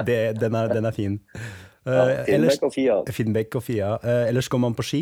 det, 0.06 0.18
den, 0.38 0.54
er, 0.54 0.68
den 0.70 0.86
er 0.86 0.94
fin. 0.94 1.16
Uh, 1.82 1.90
Ja, 1.90 2.04
Finnbekk 2.28 2.62
og 2.68 2.72
Fia. 2.76 3.00
Finnbekk 3.10 3.56
og 3.58 3.64
Fia. 3.66 3.88
Uh, 4.04 4.28
ellers 4.28 4.46
går 4.48 4.62
man 4.62 4.76
på 4.78 4.86
ski? 4.86 5.00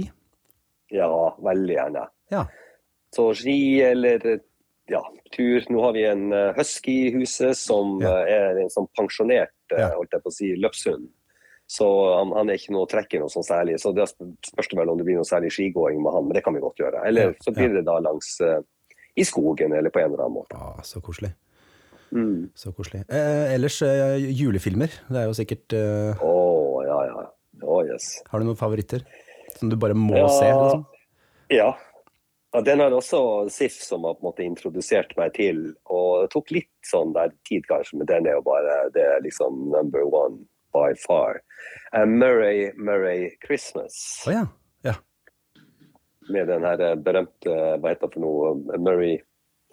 Ja, 0.93 1.11
veldig 1.45 1.76
gjerne. 1.76 2.07
Ja. 2.33 2.47
Så 3.12 3.29
ski 3.37 3.59
eller 3.85 4.25
ja, 4.93 5.01
tur. 5.33 5.65
Nå 5.73 5.81
har 5.87 5.95
vi 5.97 6.05
en 6.11 6.29
eh, 6.37 6.53
husky 6.59 6.95
i 7.09 7.13
huset 7.17 7.57
som 7.59 7.99
Ja. 8.03 8.13
eh, 8.27 8.53
er 8.53 8.61
en 8.63 8.71
sånn 8.73 8.89
pensjonert 8.99 9.53
eh, 9.73 9.81
Ja. 9.81 9.91
holdt 9.97 10.13
jeg 10.13 10.23
på 10.23 10.31
å 10.31 10.37
si, 10.37 10.53
løpshund. 10.61 11.09
Så 11.73 11.87
han, 12.19 12.33
han 12.37 12.51
er 12.53 12.59
ikke 12.61 12.75
noe 12.75 12.87
trekker 12.91 13.23
noe 13.23 13.33
sånn 13.33 13.47
særlig. 13.47 13.79
Så 13.81 13.95
det 13.97 14.05
spørs 14.13 14.69
det 14.69 14.77
vel 14.77 14.91
om 14.93 14.99
det 15.01 15.07
blir 15.09 15.17
noe 15.17 15.25
særlig 15.29 15.49
skigåing 15.55 16.03
med 16.05 16.13
han, 16.13 16.27
men 16.29 16.37
det 16.37 16.43
kan 16.45 16.53
vi 16.53 16.61
godt 16.61 16.77
gjøre. 16.83 17.01
Eller 17.09 17.33
så 17.41 17.55
blir 17.57 17.73
det 17.73 17.85
da 17.87 17.95
langs 18.05 18.35
uh, 18.45 18.59
i 19.17 19.25
skogen 19.25 19.73
eller 19.73 19.89
på 19.95 20.03
en 20.03 20.11
eller 20.13 20.27
annen 20.27 20.37
måte. 20.37 20.59
Ah, 20.59 20.83
så 20.85 21.01
koselig. 21.01 21.31
Mm. 22.13 22.51
Så 22.55 22.75
koselig. 22.77 23.07
Eh, 23.09 23.55
ellers 23.55 23.79
eh, 23.87 24.19
julefilmer. 24.37 24.93
Det 25.09 25.23
er 25.23 25.31
jo 25.31 25.37
sikkert 25.39 25.73
Å, 25.73 26.29
oh, 26.29 26.83
ja, 26.85 26.99
ja. 27.09 27.23
Oh, 27.65 27.81
yes. 27.89 28.19
Har 28.29 28.43
du 28.43 28.51
noen 28.51 28.59
favoritter? 28.61 29.07
Som 29.57 29.71
du 29.73 29.77
bare 29.81 29.97
må 29.97 30.19
Ja. 30.19 30.29
se? 30.29 30.51
Liksom? 30.53 30.85
Ja. 31.57 31.71
Ja. 32.52 32.61
Den 32.61 32.80
har 32.80 32.94
også 32.94 33.49
SIF 33.50 33.78
som 33.82 34.04
har 34.04 34.14
på 34.14 34.25
en 34.25 34.28
måte 34.30 34.44
introdusert 34.44 35.14
meg 35.16 35.35
til. 35.38 35.64
Og 35.88 36.25
det 36.25 36.32
tok 36.35 36.52
litt 36.54 36.71
sånn 36.87 37.14
der 37.16 37.32
tid 37.49 37.66
kanskje, 37.71 38.00
men 38.00 38.11
den 38.11 38.28
er 38.28 38.38
jo 38.38 38.47
bare 38.47 38.78
det 38.97 39.04
er 39.14 39.25
liksom 39.25 39.71
number 39.73 40.04
one. 40.09 40.42
by 40.73 40.94
far. 41.06 41.40
Uh, 41.97 42.06
Murray 42.06 42.73
Murray 42.76 43.30
Christmas. 43.47 44.25
Å 44.26 44.32
ja. 44.32 44.47
ja. 44.82 44.94
Med 46.32 46.49
den 46.49 46.64
her 46.64 46.80
eh, 46.80 46.94
berømte 46.97 47.52
hva 47.52 47.92
heter 47.92 48.09
det 48.09 48.14
for 48.14 48.23
noe, 48.25 48.78
Murray 48.80 49.18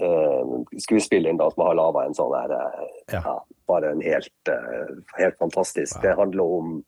uh, 0.03 0.59
skuespilleren 0.81 1.39
da, 1.39 1.49
som 1.53 1.63
har 1.67 1.79
laga 1.79 2.03
en 2.03 2.17
sånn 2.17 2.35
her 2.35 2.55
uh, 2.55 2.83
Ja. 3.13 3.21
ja, 3.23 3.37
Bare 3.69 3.93
en 3.93 4.03
helt, 4.03 4.51
helt 5.17 5.37
fantastisk. 5.39 6.01
Det 6.03 6.17
handler 6.17 6.55
om 6.59 6.79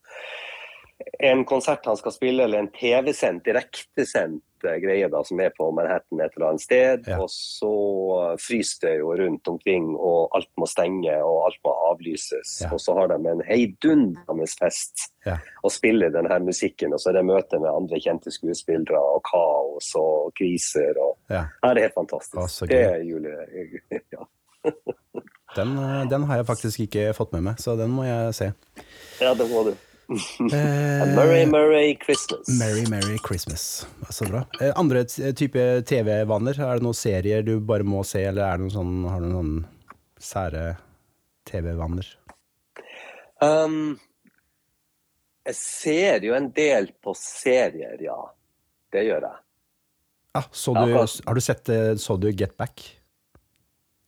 en 1.23 1.43
konsert 1.45 1.85
han 1.85 1.97
skal 1.97 2.13
spille, 2.13 2.43
eller 2.43 2.61
en 2.61 2.71
TV-sendt, 2.75 3.45
direktesendt 3.45 4.43
greie 4.81 5.07
da, 5.11 5.21
som 5.27 5.39
er 5.43 5.49
på 5.57 5.67
Manhattan 5.75 6.21
et 6.21 6.35
eller 6.37 6.47
annet 6.51 6.63
sted. 6.63 7.07
Ja. 7.09 7.17
Og 7.23 7.29
så 7.33 7.71
fryser 8.41 8.85
det 8.87 8.93
jo 8.99 9.11
rundt 9.19 9.47
omkring, 9.51 9.89
og 9.97 10.29
alt 10.37 10.49
må 10.61 10.67
stenge 10.69 11.15
og 11.25 11.45
alt 11.47 11.59
må 11.65 11.73
avlyses. 11.91 12.53
Ja. 12.63 12.69
Og 12.75 12.81
så 12.83 12.95
har 12.97 13.11
de 13.11 13.19
en 13.33 13.43
heidundrende 13.47 14.47
fest 14.59 15.07
Ja. 15.25 15.35
og 15.63 15.69
spiller 15.71 16.09
denne 16.09 16.39
musikken. 16.45 16.93
Og 16.93 16.99
så 16.99 17.09
er 17.11 17.19
det 17.19 17.25
møte 17.29 17.59
med 17.61 17.69
andre 17.69 17.99
kjente 18.01 18.31
skuespillere 18.33 18.97
og 18.97 19.21
kaos 19.27 19.91
og 19.99 20.31
kriser. 20.37 20.97
og 20.97 21.17
ja. 21.29 21.43
Det 21.61 21.71
er 21.77 21.83
helt 21.87 21.97
fantastisk. 21.99 22.37
Å, 22.37 22.67
det 22.71 22.83
er 22.85 23.03
jule... 23.05 23.35
Ja. 24.15 24.25
Den, 25.55 25.71
eh, 25.77 26.03
den 26.09 26.23
har 26.29 26.37
jeg 26.37 26.45
faktisk 26.47 26.79
ikke 26.85 27.07
fått 27.17 27.31
med 27.33 27.41
meg, 27.49 27.57
så 27.59 27.73
den 27.75 27.89
må 27.91 28.03
jeg 28.05 28.33
se. 28.37 28.51
ja, 29.19 29.33
det 29.35 29.47
må 29.49 29.63
du. 29.67 29.73
Eh, 30.51 31.15
Murray 31.15 31.45
Murray 31.45 31.95
Christmas. 31.95 32.47
Merry 32.59 32.85
Merry 32.89 33.17
Christmas. 33.27 33.87
Så 34.09 34.25
bra. 34.25 34.43
Eh, 34.59 34.71
Andre 34.75 35.05
type 35.05 35.63
TV-vaner? 35.87 36.59
Er 36.59 36.79
det 36.79 36.85
noen 36.85 36.97
serier 36.97 37.45
du 37.47 37.53
bare 37.63 37.87
må 37.87 38.03
se, 38.07 38.25
eller 38.27 38.43
er 38.43 38.59
det 38.59 38.65
noen 38.65 38.73
sånn, 38.75 38.95
har 39.07 39.23
du 39.23 39.29
noen 39.31 39.53
sære 40.19 40.65
TV-vaner? 41.47 42.09
Um, 43.41 43.95
jeg 45.47 45.57
ser 45.57 46.27
jo 46.27 46.35
en 46.37 46.51
del 46.53 46.91
på 47.01 47.15
serier, 47.17 47.95
ja. 48.03 48.19
Det 48.91 49.05
gjør 49.07 49.29
jeg. 49.29 49.39
Ah, 50.37 50.47
så 50.51 50.73
du, 50.75 50.93
har 50.95 51.35
du 51.35 51.41
sett 51.43 51.69
eh, 51.69 51.95
Så 51.99 52.15
du 52.15 52.29
Get 52.31 52.53
Back? 52.59 52.83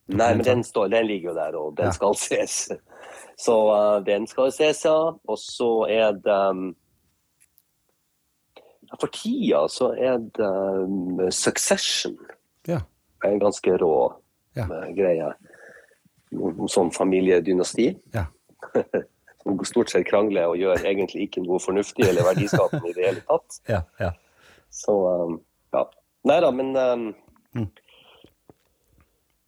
Nei, 0.07 0.33
men 0.36 0.43
den, 0.43 0.63
står, 0.67 0.88
den 0.91 1.05
ligger 1.07 1.29
jo 1.31 1.36
der, 1.38 1.55
og 1.55 1.75
den 1.77 1.86
Ja. 1.86 1.91
skal 1.95 2.15
ses. 2.19 2.72
Så 3.43 3.53
uh, 3.72 4.03
den 4.05 4.27
skal 4.27 4.51
ses, 4.51 4.83
ja. 4.86 4.95
Og 5.27 5.38
så 5.39 5.69
er 5.89 6.12
det 6.12 6.33
um, 6.50 6.75
For 9.00 9.07
tida 9.10 9.63
så 9.74 9.93
er 9.98 10.19
det 10.38 10.50
um, 10.50 11.31
Succession. 11.31 12.17
Ja. 12.67 12.81
En 13.25 13.39
ganske 13.39 13.77
rå 13.81 14.13
Ja. 14.55 14.67
uh, 14.69 14.91
greie. 14.93 15.31
Sånn 16.69 16.91
familiedynasti. 16.93 17.88
Ja. 18.13 18.25
Som 19.43 19.57
stort 19.67 19.89
sett 19.91 20.05
krangler 20.07 20.48
og 20.51 20.57
gjør 20.62 20.86
egentlig 20.86 21.25
ikke 21.27 21.41
noe 21.43 21.60
fornuftig 21.60 22.05
eller 22.07 22.24
verdiskapende 22.29 22.89
i 22.91 22.93
det 22.95 23.07
hele 23.07 23.24
tatt. 23.27 23.57
Ja, 23.74 23.81
ja. 24.00 24.12
Så 24.74 24.93
um, 25.10 25.39
ja. 25.74 25.88
Nei 26.29 26.39
da, 26.43 26.51
men 26.51 26.75
um, 26.77 27.13
Mm. 27.53 27.67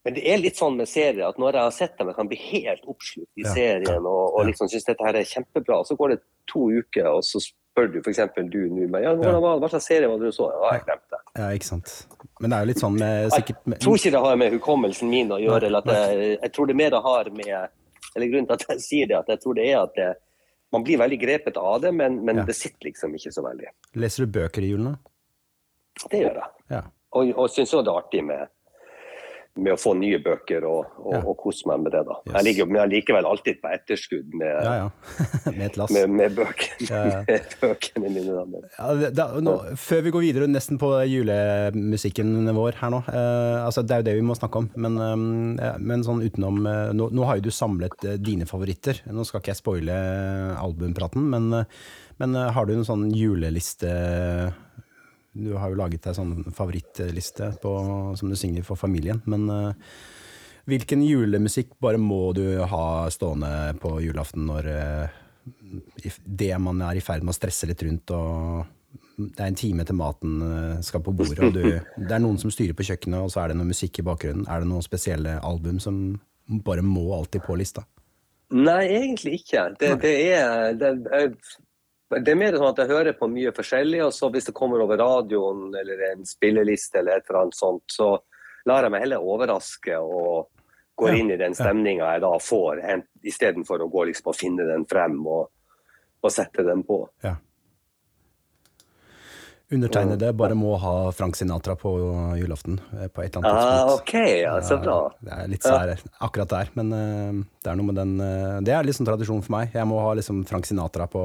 Men 0.05 0.13
det 0.13 0.24
er 0.29 0.38
litt 0.38 0.57
sånn 0.59 0.75
med 0.77 0.85
serier 0.89 1.25
at 1.27 1.38
når 1.41 1.55
jeg 1.57 1.65
har 1.65 1.74
sett 1.74 1.93
dem, 1.97 2.12
jeg 2.12 2.15
kan 2.19 2.27
bli 2.29 2.38
helt 2.38 2.83
oppslukt 2.91 3.31
i 3.41 3.45
Ja, 3.45 3.53
serien 3.55 4.05
og, 4.05 4.35
og 4.38 4.45
liksom 4.45 4.69
synes 4.69 4.85
dette 4.85 5.05
her 5.07 5.17
er 5.17 5.25
kjempebra. 5.25 5.79
Så 5.88 5.95
går 5.97 6.13
det 6.13 6.19
to 6.51 6.67
uker, 6.69 7.07
og 7.09 7.24
så 7.25 7.41
spør 7.41 7.89
du 7.91 7.97
f.eks. 8.03 8.19
du 8.53 8.59
nå 8.69 8.85
meg 8.93 9.03
ja, 9.07 9.15
hvordan 9.17 9.41
var, 9.41 9.57
hva 9.63 9.69
slags 9.74 9.88
serie 9.89 10.07
var 10.12 10.21
det 10.21 10.29
du 10.29 10.35
så? 10.38 10.51
Ja, 10.53 10.75
jeg 10.77 10.83
glemte 10.85 11.15
det. 11.17 11.21
ja, 11.41 11.47
ikke 11.57 11.69
sant. 11.71 11.95
Men 12.39 12.51
det 12.53 12.57
er 12.59 12.67
jo 12.67 12.69
litt 12.69 12.83
sånn 12.83 13.00
med 13.01 13.33
sikkert 13.33 13.65
med, 13.65 13.77
Jeg 13.79 13.83
tror 13.88 13.97
ikke 14.00 14.13
det 14.13 14.21
har 14.27 14.38
med 14.43 14.53
hukommelsen 14.59 15.09
min 15.09 15.33
å 15.33 15.39
gjøre. 15.41 15.71
Eller 15.71 15.81
at 15.81 15.89
jeg, 15.97 16.29
jeg 16.43 16.53
tror 16.55 16.69
det 16.69 16.77
mer 16.83 17.00
har 17.09 17.31
med 17.41 17.55
eller 18.15 18.29
Grunnen 18.31 18.47
til 18.47 18.55
at 18.55 18.69
jeg 18.77 18.83
sier 18.85 19.09
det, 19.09 19.17
at 19.17 19.27
jeg 19.33 19.41
tror 19.43 19.57
det 19.57 19.65
er 19.74 19.79
at 19.81 19.97
det, 19.97 20.12
man 20.71 20.83
blir 20.85 21.01
veldig 21.01 21.17
grepet 21.19 21.57
av 21.59 21.81
det, 21.83 21.91
men, 21.97 22.21
men 22.24 22.38
Ja. 22.39 22.45
det 22.47 22.55
sitter 22.55 22.88
liksom 22.91 23.15
ikke 23.17 23.31
så 23.33 23.41
veldig. 23.43 23.74
Leser 24.00 24.24
du 24.24 24.31
bøker 24.38 24.63
i 24.63 24.69
julen, 24.69 24.93
da? 24.93 26.05
Det 26.12 26.21
gjør 26.21 26.38
jeg. 26.39 26.51
Ja. 26.71 26.83
Og, 27.15 27.31
og 27.39 27.50
syns 27.51 27.74
òg 27.75 27.83
det 27.88 27.91
er 27.91 28.00
artig 28.00 28.21
med, 28.27 28.47
med 29.55 29.71
å 29.71 29.77
få 29.79 29.93
nye 29.95 30.17
bøker 30.19 30.65
og, 30.67 30.89
og, 31.00 31.13
Ja. 31.13 31.19
og 31.24 31.38
kose 31.39 31.67
meg 31.69 31.83
med 31.85 31.93
det. 31.95 32.01
da. 32.09 32.17
Yes. 32.25 32.33
Jeg 32.35 32.43
ligger 32.50 32.65
men 32.67 32.81
jeg 32.81 32.91
likevel 32.95 33.27
alltid 33.29 33.62
på 33.63 33.71
etterskudd 33.71 34.33
med, 34.35 34.51
Ja, 34.65 34.74
ja. 34.75 34.89
med 35.59 35.77
med, 35.95 36.09
med, 36.09 36.35
bøkene, 36.35 37.01
med 37.29 37.55
bøkene 37.62 38.12
mine. 38.12 38.45
Da. 38.51 38.93
Det, 39.15 39.27
nå, 39.45 39.53
før 39.79 40.01
vi 40.05 40.13
går 40.15 40.25
videre 40.27 40.50
nesten 40.51 40.79
på 40.81 40.91
julemusikken 41.07 42.33
vår 42.55 42.79
her 42.81 42.93
nå, 42.93 43.01
eh, 43.07 43.59
altså 43.65 43.83
det 43.85 43.95
er 43.95 44.03
jo 44.03 44.07
det 44.09 44.15
vi 44.19 44.25
må 44.27 44.35
snakke 44.38 44.63
om, 44.63 44.69
men, 44.75 45.00
eh, 45.59 45.77
men 45.79 46.03
sånn 46.05 46.24
utenom 46.25 46.59
eh, 46.67 46.91
nå, 46.97 47.09
nå 47.15 47.27
har 47.29 47.39
jo 47.39 47.47
du 47.47 47.51
samlet 47.55 48.05
eh, 48.05 48.19
dine 48.19 48.47
favoritter. 48.50 49.01
Nå 49.12 49.24
skal 49.27 49.41
ikke 49.41 49.53
jeg 49.53 49.62
spoile 49.63 49.95
albumpraten, 50.59 51.25
men, 51.31 51.51
eh, 51.62 51.65
men 52.21 52.35
eh, 52.35 52.51
har 52.55 52.67
du 52.67 52.75
en 52.75 52.88
sånn 52.88 53.07
juleliste 53.15 53.91
Du 55.35 55.53
har 55.59 55.71
jo 55.71 55.79
laget 55.79 56.05
deg 56.07 56.15
sånn 56.15 56.53
favorittliste 56.55 57.51
på, 57.61 57.73
som 58.15 58.31
du 58.31 58.37
synger 58.39 58.63
for 58.67 58.79
familien, 58.79 59.19
men 59.29 59.49
uh, 59.51 59.97
hvilken 60.69 61.03
julemusikk 61.05 61.75
bare 61.83 61.99
må 62.01 62.29
du 62.37 62.45
ha 62.63 62.85
stående 63.13 63.75
på 63.81 63.97
julaften 64.05 64.47
når 64.47 64.69
uh, 64.71 65.19
det 66.25 66.53
man 66.61 66.79
er 66.87 66.97
i 66.97 67.03
ferd 67.03 67.25
med 67.25 67.35
å 67.35 67.37
stresse 67.37 67.67
litt 67.69 67.83
rundt, 67.85 68.15
og 68.15 68.65
det 69.15 69.41
er 69.41 69.49
en 69.51 69.57
time 69.59 69.85
til 69.87 69.95
maten 69.95 70.39
eh, 70.43 70.79
skal 70.83 71.03
på 71.05 71.13
bordet, 71.15 71.39
og 71.39 71.53
du, 71.55 71.67
det 71.79 72.11
er 72.11 72.23
noen 72.23 72.39
som 72.41 72.51
styrer 72.51 72.75
på 72.75 72.83
kjøkkenet, 72.87 73.21
og 73.23 73.31
så 73.31 73.43
er 73.43 73.51
det 73.51 73.59
noe 73.59 73.69
musikk 73.69 74.01
i 74.01 74.05
bakgrunnen. 74.07 74.47
Er 74.51 74.63
det 74.63 74.67
noen 74.67 74.83
spesielle 74.83 75.37
album 75.45 75.77
som 75.83 75.99
bare 76.65 76.83
må 76.83 77.05
alltid 77.15 77.45
på 77.45 77.55
lista? 77.59 77.85
nei, 78.53 78.83
egentlig 78.93 79.39
ikke. 79.41 79.69
Det, 79.79 79.91
det, 80.03 80.15
er, 80.35 80.75
det, 80.77 80.91
det 82.09 82.31
er 82.31 82.38
mer 82.38 82.53
sånn 82.57 82.69
at 82.69 82.77
jeg 82.83 82.91
hører 82.91 83.15
på 83.17 83.27
mye 83.31 83.51
forskjellig, 83.55 84.03
og 84.05 84.12
så 84.13 84.29
hvis 84.33 84.45
det 84.50 84.53
kommer 84.57 84.83
over 84.83 84.97
radioen 85.01 85.71
eller 85.79 86.03
en 86.12 86.25
spilleliste 86.29 87.00
eller 87.01 87.17
et 87.17 87.29
eller 87.29 87.41
annet 87.41 87.57
sånt, 87.57 87.83
så 87.91 88.12
lar 88.69 88.85
jeg 88.85 88.93
meg 88.93 89.01
heller 89.07 89.25
overraske 89.25 89.97
og 90.01 90.51
går 91.01 91.17
inn 91.19 91.31
i 91.33 91.38
den 91.41 91.53
stemninga 91.57 92.13
jeg 92.13 92.21
da 92.24 92.29
får, 92.39 92.79
en- 92.93 93.07
istedenfor 93.25 93.81
å 93.83 93.89
gå 93.91 94.05
liksom 94.12 94.29
og 94.31 94.38
finne 94.38 94.63
den 94.69 94.85
frem 94.88 95.17
og, 95.27 95.50
og 96.24 96.31
sette 96.31 96.63
den 96.63 96.85
på. 96.88 97.01
Ja. 97.25 97.33
Undertegnede 99.74 100.29
bare 100.38 100.53
må 100.55 100.75
ha 100.77 100.91
Frank 101.12 101.35
Sinatra 101.35 101.74
på 101.75 101.91
julaften 102.38 102.77
eh, 103.00 103.07
på 103.09 103.24
et 103.25 103.33
eller 103.35 103.47
annet 103.50 103.63
Ah, 103.65 103.88
tidspunkt. 103.89 104.01
OK, 104.01 104.41
ja, 104.43 104.53
så 104.62 104.77
bra. 104.77 104.97
Det 105.25 105.31
er 105.33 105.47
litt 105.50 105.65
sær 105.65 105.93
akkurat 106.21 106.51
der, 106.53 106.69
men 106.77 106.91
eh, 106.93 107.39
det 107.65 107.71
er 107.71 107.79
noe 107.79 107.89
med 107.89 107.97
den 107.97 108.13
eh, 108.21 108.59
Det 108.62 108.75
er 108.77 108.85
liksom 108.85 109.07
tradisjon 109.09 109.41
for 109.41 109.55
meg. 109.57 109.74
Jeg 109.74 109.89
må 109.89 109.97
ha 110.05 110.13
liksom 110.19 110.43
Frank 110.45 110.69
Sinatra 110.69 111.07
på 111.09 111.24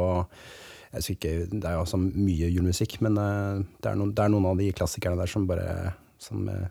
jeg 0.93 1.17
ikke, 1.17 1.33
Det 1.53 1.65
er 1.65 1.77
jo 1.79 1.85
også 1.85 1.99
mye 2.03 2.51
julemusikk, 2.51 2.99
men 3.07 3.17
eh, 3.23 3.65
det, 3.83 3.93
er 3.93 3.99
noen, 4.01 4.13
det 4.17 4.25
er 4.25 4.33
noen 4.35 4.49
av 4.51 4.59
de 4.59 4.71
klassikerne 4.75 5.19
der 5.21 5.31
som 5.31 5.47
bare 5.47 5.95
som, 6.19 6.49
eh, 6.51 6.69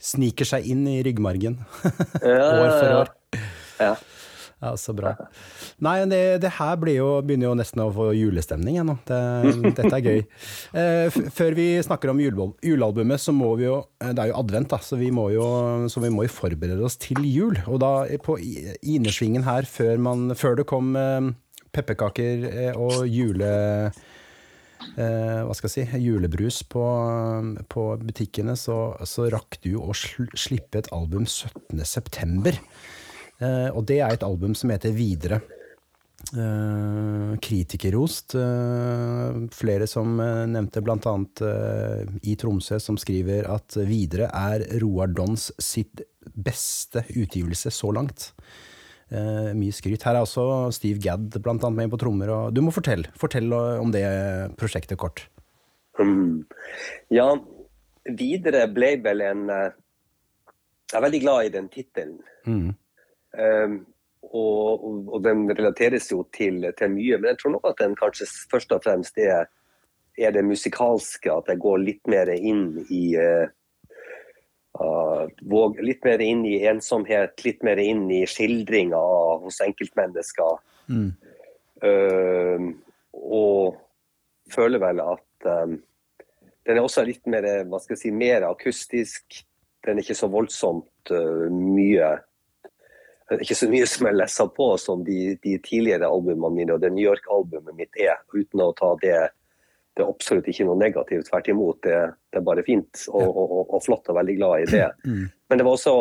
sniker 0.00 0.46
seg 0.46 0.66
inn 0.70 0.84
i 0.86 1.00
ryggmargen 1.02 1.58
Ja, 2.22 2.46
år 2.62 2.70
for 2.78 2.94
år. 3.02 3.08
Ja. 3.82 3.96
Ja, 4.58 4.72
så 4.74 4.90
bra. 4.90 5.12
Nei, 5.86 6.00
det, 6.10 6.40
det 6.42 6.50
her 6.56 6.74
blir 6.82 6.96
jo, 6.96 7.08
begynner 7.22 7.46
jo 7.52 7.58
nesten 7.60 7.78
å 7.84 7.92
få 7.94 8.08
julestemning 8.16 8.80
ennå. 8.82 8.96
Det, 9.06 9.18
dette 9.78 9.92
er 9.94 10.02
gøy. 10.02 10.22
Eh, 10.74 11.18
før 11.30 11.54
vi 11.54 11.66
snakker 11.86 12.10
om 12.10 12.18
julealbumet, 12.18 13.22
så 13.22 13.30
må 13.30 13.52
vi 13.60 13.68
jo 13.68 13.76
Det 14.02 14.18
er 14.24 14.32
jo 14.32 14.40
advent, 14.40 14.72
da, 14.72 14.80
så 14.82 14.98
vi 14.98 15.12
må 15.14 15.28
jo, 15.30 15.44
så 15.86 16.02
vi 16.02 16.10
må 16.10 16.26
jo 16.26 16.32
forberede 16.34 16.82
oss 16.82 16.98
til 16.98 17.22
jul. 17.30 17.54
Og 17.70 17.78
da 17.84 17.92
på 18.26 18.34
i- 18.42 18.74
innersvingen 18.96 19.46
her, 19.46 19.62
før, 19.70 19.94
man, 20.08 20.32
før 20.34 20.58
det 20.58 20.66
kom 20.74 20.90
eh, 20.98 21.30
pepperkaker 21.78 22.48
eh, 22.52 22.72
og 22.76 23.06
jule... 23.08 23.52
Eh, 24.98 25.40
hva 25.42 25.54
skal 25.58 25.72
jeg 25.72 25.88
si, 25.90 25.98
julebrus 26.04 26.60
på, 26.70 26.84
på 27.70 27.84
butikkene, 27.98 28.54
så, 28.58 28.94
så 29.06 29.26
rakk 29.30 29.58
du 29.64 29.72
å 29.80 29.90
sl 29.90 30.28
slippe 30.38 30.78
et 30.78 30.90
album 30.94 31.26
17.9. 31.26 32.54
Eh, 33.38 33.68
og 33.72 33.84
det 33.90 34.00
er 34.02 34.14
et 34.14 34.26
album 34.26 34.54
som 34.58 34.70
heter 34.70 34.94
Videre. 34.94 35.40
Eh, 36.34 37.34
kritikerrost. 37.42 38.34
Eh, 38.38 39.42
flere 39.54 39.86
som 39.90 40.18
eh, 40.20 40.44
nevnte 40.50 40.82
annet 40.82 41.42
eh, 41.46 42.16
i 42.22 42.36
Tromsø, 42.38 42.80
som 42.82 42.98
skriver 43.00 43.48
at 43.50 43.78
Videre 43.88 44.30
er 44.34 44.66
Roar 44.82 45.10
Dons 45.14 45.50
sitt 45.62 46.02
beste 46.34 47.04
utgivelse 47.14 47.70
så 47.72 47.92
langt. 47.94 48.32
Eh, 49.08 49.52
mye 49.56 49.72
skryt. 49.72 50.04
Her 50.04 50.18
er 50.18 50.26
også 50.26 50.68
Steve 50.76 51.00
Gadd 51.00 51.38
blant 51.40 51.62
annet 51.64 51.80
med 51.80 51.92
på 51.92 52.00
trommer. 52.00 52.32
Og 52.34 52.54
du 52.54 52.60
må 52.64 52.72
fortelle, 52.74 53.08
Fortell 53.16 53.52
om 53.54 53.92
det 53.94 54.04
prosjektet 54.60 55.00
kort. 55.00 55.26
Mm. 55.98 56.44
Ja, 57.18 57.32
videre 58.04 58.66
ble 58.70 58.90
vel 59.02 59.22
en 59.24 59.48
eh, 59.50 59.70
Jeg 60.92 60.98
er 60.98 61.04
veldig 61.04 61.20
glad 61.22 61.46
i 61.46 61.52
den 61.52 61.70
tittelen. 61.72 62.18
Mm. 62.48 62.68
Um, 63.38 63.74
og, 64.28 64.84
og, 64.84 65.08
og 65.14 65.24
den 65.24 65.42
relateres 65.50 66.08
jo 66.10 66.22
til, 66.32 66.62
til 66.78 66.92
mye, 66.92 67.18
men 67.18 67.30
jeg 67.30 67.38
tror 67.42 67.52
nok 67.54 67.68
at 67.68 67.80
den 67.82 67.96
kanskje 67.96 68.26
først 68.50 68.72
og 68.72 68.80
fremst 68.84 69.20
er, 69.20 69.50
er 70.16 70.32
det 70.32 70.44
musikalske. 70.48 71.32
At 71.32 71.52
jeg 71.52 71.60
går 71.60 71.84
litt 71.84 72.08
mer 72.08 72.32
inn 72.36 72.86
i 72.88 73.02
uh, 73.20 73.44
uh, 73.44 73.57
våg, 75.40 75.80
Litt 75.82 76.04
mer 76.04 76.22
inn 76.22 76.44
i 76.46 76.58
ensomhet, 76.66 77.44
litt 77.44 77.62
mer 77.66 77.80
inn 77.82 78.06
i 78.10 78.22
skildringer 78.28 79.42
hos 79.44 79.60
enkeltmennesker. 79.64 80.60
Mm. 80.88 81.10
Uh, 81.82 82.70
og 83.12 83.78
føler 84.50 84.82
vel 84.82 85.02
at 85.04 85.50
um, 85.50 85.76
den 86.66 86.78
er 86.78 86.84
også 86.84 87.04
litt 87.06 87.26
mer, 87.30 87.46
hva 87.68 87.80
skal 87.80 87.96
jeg 87.96 88.02
si, 88.06 88.14
mer 88.14 88.48
akustisk. 88.48 89.42
Den 89.86 89.98
er 89.98 90.04
ikke 90.04 90.18
så 90.18 90.30
voldsomt 90.32 91.12
uh, 91.14 91.46
mye 91.52 92.16
ikke 93.28 93.56
så 93.58 93.66
mye 93.68 93.84
som 93.84 94.06
jeg 94.08 94.16
lessa 94.16 94.46
på 94.48 94.66
som 94.80 95.02
de, 95.04 95.34
de, 95.44 95.58
tidligere 95.60 96.08
albumene 96.08 96.54
mine 96.54 96.72
og 96.72 96.80
det 96.80 96.88
New 96.94 97.04
York-albumet 97.04 97.76
mitt 97.76 97.98
er. 98.00 98.16
Uten 98.32 98.62
å 98.64 98.70
ta 98.72 98.94
det 99.02 99.18
Det 99.98 100.04
er 100.04 100.12
absolutt 100.12 100.46
ikke 100.46 100.64
noe 100.68 100.78
negativt. 100.78 101.26
Tvert 101.26 101.48
imot. 101.50 101.80
Det, 101.82 101.98
det 102.30 102.38
er 102.38 102.46
bare 102.46 102.62
fint 102.62 103.00
og, 103.10 103.24
og, 103.26 103.44
og, 103.44 103.62
og, 103.64 103.80
flott 103.82 104.10
og 104.12 104.18
veldig 104.20 104.36
glad 104.38 104.64
i 104.64 104.70
det. 104.76 104.88
Mm. 105.08 105.24
Men 105.48 105.58
det 105.58 105.64
var 105.64 105.74
også, 105.78 105.92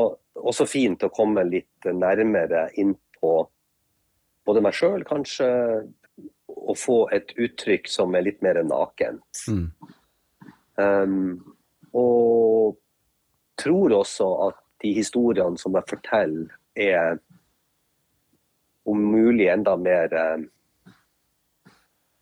også 0.52 0.66
fint 0.68 1.06
å 1.08 1.10
komme 1.16 1.46
litt 1.48 1.86
nærmere 1.88 2.66
inn 2.76 2.92
på 3.16 3.30
både 4.46 4.62
meg 4.66 4.76
sjøl, 4.76 5.06
kanskje, 5.08 5.48
og 6.52 6.76
få 6.76 6.98
et 7.16 7.32
uttrykk 7.40 7.88
som 7.88 8.16
er 8.20 8.26
litt 8.28 8.44
mer 8.44 8.60
nakent. 8.68 9.46
Mm. 9.48 9.70
Um, 10.76 11.56
og 11.96 12.76
tror 13.64 13.96
også 14.02 14.28
at 14.50 14.60
de 14.84 14.92
historiene 15.00 15.58
som 15.58 15.80
jeg 15.80 15.90
forteller, 15.90 16.52
er 16.78 17.18
om 18.88 19.00
mulig 19.16 19.48
enda 19.50 19.74
mer 19.80 20.14
eh, 20.14 20.44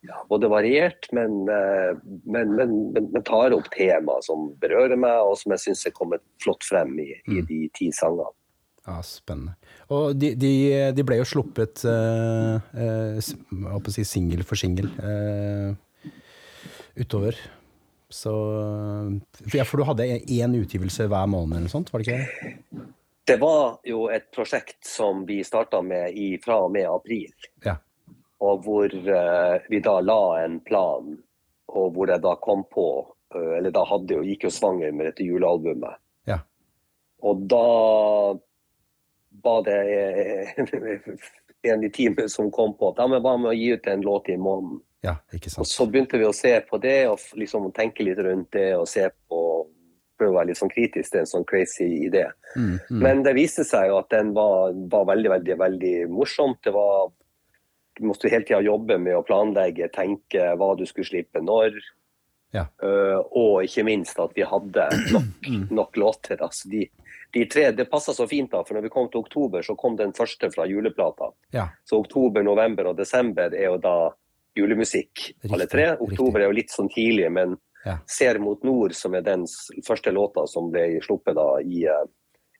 ja, 0.08 0.22
både 0.30 0.50
variert, 0.52 1.08
men, 1.16 1.44
eh, 1.50 1.98
men, 2.24 2.56
men, 2.58 2.74
men, 2.94 3.24
tar 3.28 3.56
opp 3.56 3.70
tema 3.74 4.18
som 4.26 4.50
berører 4.62 5.00
meg, 5.00 5.22
og 5.26 5.38
som 5.42 5.56
jeg 5.56 5.64
syns 5.68 5.86
er 5.90 5.96
kommet 5.96 6.24
flott 6.44 6.66
frem 6.68 6.94
i, 7.02 7.12
i 7.28 7.40
mm. 7.40 7.46
de 7.50 7.62
ti 7.76 7.92
sangene. 7.96 8.32
Ja, 8.86 9.00
Spennende. 9.02 9.56
Og 9.90 10.14
de, 10.14 10.36
de, 10.38 10.54
de 10.94 11.06
ble 11.06 11.18
jo 11.18 11.26
sluppet 11.26 11.82
uh, 11.90 12.62
uh, 12.78 13.88
si 13.90 14.06
singel 14.06 14.44
for 14.46 14.62
singel 14.62 14.92
uh, 15.02 15.74
utover. 16.94 17.40
Så 18.14 18.32
Ja, 19.54 19.66
for 19.66 19.82
du 19.82 19.88
hadde 19.90 20.06
én 20.06 20.54
utgivelse 20.60 21.08
hver 21.10 21.26
måned 21.30 21.58
eller 21.58 21.74
sånt, 21.74 21.90
var 21.92 22.04
det 22.04 22.14
ikke? 22.14 22.84
Det 23.26 23.40
var 23.42 23.80
jo 23.90 24.06
et 24.14 24.28
prosjekt 24.34 24.78
som 24.86 25.24
vi 25.26 25.40
starta 25.44 25.82
med 25.82 26.14
i, 26.14 26.36
fra 26.42 26.60
og 26.68 26.70
med 26.76 26.86
april. 26.86 27.34
Ja. 27.66 27.80
Og 28.44 28.66
hvor 28.66 28.92
uh, 28.92 29.56
vi 29.70 29.80
da 29.84 30.00
la 30.04 30.22
en 30.44 30.60
plan, 30.66 31.14
og 31.72 31.94
hvor 31.96 32.12
jeg 32.12 32.24
da 32.24 32.36
kom 32.44 32.66
på 32.72 32.88
uh, 33.36 33.54
Eller 33.58 33.72
da 33.74 33.86
hadde 33.88 34.18
jo, 34.18 34.26
gikk 34.28 34.48
jo 34.48 34.52
svanger 34.54 34.92
med 34.92 35.10
dette 35.10 35.28
julealbumet. 35.28 36.02
Ja. 36.28 36.42
Og 37.24 37.46
da 37.50 37.64
var 39.46 39.64
det 39.66 39.80
en 41.72 41.84
i 41.84 41.90
teamet 41.90 42.32
som 42.32 42.52
kom 42.52 42.76
på 42.78 42.92
at 42.92 43.00
ja, 43.02 43.08
men 43.10 43.24
hva 43.24 43.38
med 43.40 43.54
å 43.54 43.56
gi 43.56 43.72
ut 43.74 43.88
en 43.90 44.04
låt 44.06 44.30
i 44.30 44.38
måneden? 44.38 44.84
Ja, 45.06 45.16
ikke 45.34 45.52
sant. 45.52 45.64
Og 45.64 45.70
så 45.70 45.86
begynte 45.90 46.20
vi 46.20 46.28
å 46.28 46.34
se 46.34 46.54
på 46.66 46.80
det 46.82 46.98
og 47.10 47.22
liksom 47.38 47.70
tenke 47.76 48.06
litt 48.06 48.22
rundt 48.26 48.52
det 48.56 48.72
og 48.78 48.88
se 48.90 49.08
på 49.30 49.42
prøve 50.16 50.32
å 50.32 50.38
være 50.38 50.52
litt 50.52 50.60
sånn 50.62 50.72
kritisk 50.72 51.12
til 51.12 51.22
en 51.22 51.30
sånn 51.30 51.46
crazy 51.50 51.88
idé. 52.08 52.26
Mm, 52.56 52.78
mm. 52.88 53.02
Men 53.04 53.24
det 53.26 53.36
viste 53.38 53.66
seg 53.68 53.90
jo 53.92 54.00
at 54.00 54.10
den 54.14 54.32
var, 54.36 54.76
var 54.92 55.10
veldig, 55.12 55.32
veldig 55.34 55.58
veldig 55.60 55.96
morsomt. 56.12 56.62
Det 56.64 56.72
var 56.76 57.10
måtte 58.04 58.32
hele 58.32 58.46
tida 58.48 58.62
jobbe 58.66 58.98
med 59.02 59.18
å 59.18 59.24
planlegge, 59.26 59.92
tenke 59.94 60.52
hva 60.60 60.74
du 60.76 60.86
skulle 60.90 61.08
slippe 61.08 61.44
når. 61.44 61.78
Ja. 62.56 62.66
Uh, 62.80 63.20
og 63.36 63.66
ikke 63.68 63.84
minst 63.84 64.20
at 64.22 64.36
vi 64.36 64.46
hadde 64.48 64.88
nok, 65.12 65.32
mm. 65.48 65.64
nok 65.76 65.98
låter. 66.00 66.40
Altså 66.44 66.70
de, 66.72 66.86
de 67.36 67.46
tre, 67.52 67.70
Det 67.76 67.88
passa 67.92 68.14
så 68.16 68.28
fint, 68.32 68.52
da, 68.52 68.64
for 68.64 68.78
når 68.78 68.88
vi 68.88 68.94
kom 68.94 69.10
til 69.12 69.26
oktober, 69.26 69.66
så 69.66 69.76
kom 69.80 69.98
den 70.00 70.16
første 70.16 70.52
fra 70.54 70.68
juleplata. 70.70 71.32
Ja. 71.56 71.70
Så 71.84 72.00
oktober, 72.04 72.46
november 72.46 72.92
og 72.92 73.00
desember 73.00 73.56
er 73.56 73.72
jo 73.74 73.80
da 73.84 73.98
julemusikk, 74.56 75.32
riktig, 75.44 75.52
alle 75.52 75.68
tre. 75.68 75.88
Oktober 76.00 76.40
riktig. 76.40 76.44
er 76.44 76.48
jo 76.48 76.60
litt 76.62 76.76
sånn 76.76 76.92
tidlig, 76.94 77.32
men 77.32 77.58
ja. 77.86 78.00
'Ser 78.10 78.40
mot 78.42 78.64
nord', 78.66 78.96
som 78.98 79.14
er 79.14 79.22
den 79.22 79.44
første 79.86 80.10
låta 80.10 80.48
som 80.50 80.72
ble 80.74 80.88
sluppet 81.06 81.36
da 81.38 81.60
i, 81.62 81.84
eh, 81.86 82.08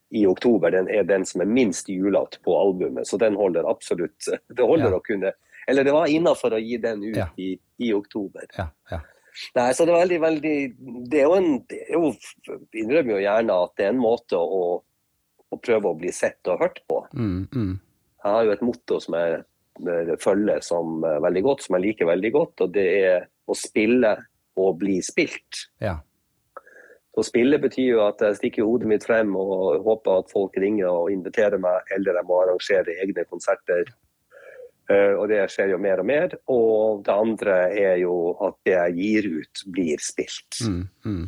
i 0.10 0.26
oktober, 0.28 0.72
den 0.72 0.90
er 0.90 1.04
den 1.04 1.26
som 1.26 1.42
er 1.42 1.50
minst 1.50 1.90
julete 1.90 2.40
på 2.46 2.54
albumet. 2.60 3.08
Så 3.08 3.18
den 3.22 3.36
holder 3.36 3.68
absolutt 3.70 4.30
Det 4.58 4.64
holder 4.64 4.94
ja. 4.94 5.00
å 5.00 5.04
kunne 5.06 5.34
Eller 5.68 5.88
det 5.88 5.96
var 5.96 6.12
innafor 6.12 6.56
å 6.56 6.62
gi 6.62 6.78
den 6.82 7.04
ut 7.04 7.18
ja. 7.18 7.30
i, 7.42 7.56
i, 7.82 7.92
oktober. 7.94 8.46
Nei, 9.58 9.72
så 9.76 9.84
det 9.84 9.92
er 9.92 10.04
veldig, 10.04 10.20
veldig 10.24 10.58
Det 11.12 11.20
er 11.20 11.26
jo 11.26 11.40
en 11.40 11.50
det 11.68 11.82
er 11.90 11.98
jo, 11.98 12.12
innrømmer 12.78 13.18
jo 13.18 13.24
gjerne 13.26 13.58
at 13.66 13.74
det 13.76 13.88
er 13.88 13.92
en 13.96 14.04
måte 14.04 14.40
å, 14.40 14.62
å 15.52 15.60
prøve 15.60 15.92
å 15.92 15.98
bli 16.00 16.14
sett 16.16 16.54
og 16.54 16.62
hørt 16.64 16.80
på. 16.88 17.02
Mm, 17.18 17.42
mm. 17.52 17.74
Jeg 18.24 18.38
har 18.38 18.48
jo 18.48 18.56
et 18.56 18.64
motto 18.66 19.02
som 19.04 19.18
jeg 19.20 19.44
følger 20.24 20.64
som 20.64 21.04
veldig 21.04 21.44
godt, 21.44 21.66
som 21.66 21.76
jeg 21.76 21.90
liker 21.90 22.08
veldig 22.08 22.32
godt, 22.32 22.64
og 22.64 22.72
det 22.78 22.86
er 22.96 23.26
å 23.46 23.58
spille 23.60 24.14
og 24.56 24.78
bli 24.80 25.02
spilt. 25.04 25.66
Ja. 25.84 25.98
Så 27.16 27.24
spille 27.24 27.60
betyr 27.64 27.94
jo 27.94 28.02
at 28.04 28.20
jeg 28.20 28.36
stikker 28.42 28.68
hodet 28.68 28.90
mitt 28.92 29.06
frem 29.08 29.32
og 29.40 29.86
håper 29.86 30.20
at 30.20 30.34
folk 30.34 30.58
ringer 30.60 30.90
og 30.90 31.14
inviterer 31.14 31.62
meg, 31.64 31.88
eller 31.96 32.20
jeg 32.20 32.28
må 32.28 32.42
arrangere 32.42 32.98
egne 33.06 33.24
konserter. 33.30 33.88
Uh, 34.86 35.16
og 35.18 35.30
det 35.32 35.40
skjer 35.50 35.72
jo 35.72 35.80
mer 35.82 36.04
og 36.04 36.10
mer. 36.10 36.36
Og 36.52 37.06
det 37.08 37.16
andre 37.16 37.56
er 37.72 37.96
jo 38.04 38.36
at 38.44 38.60
det 38.68 38.76
jeg 38.76 38.98
gir 39.00 39.30
ut, 39.40 39.64
blir 39.74 40.04
spilt. 40.04 40.60
Mm, 40.68 40.84
mm. 41.08 41.24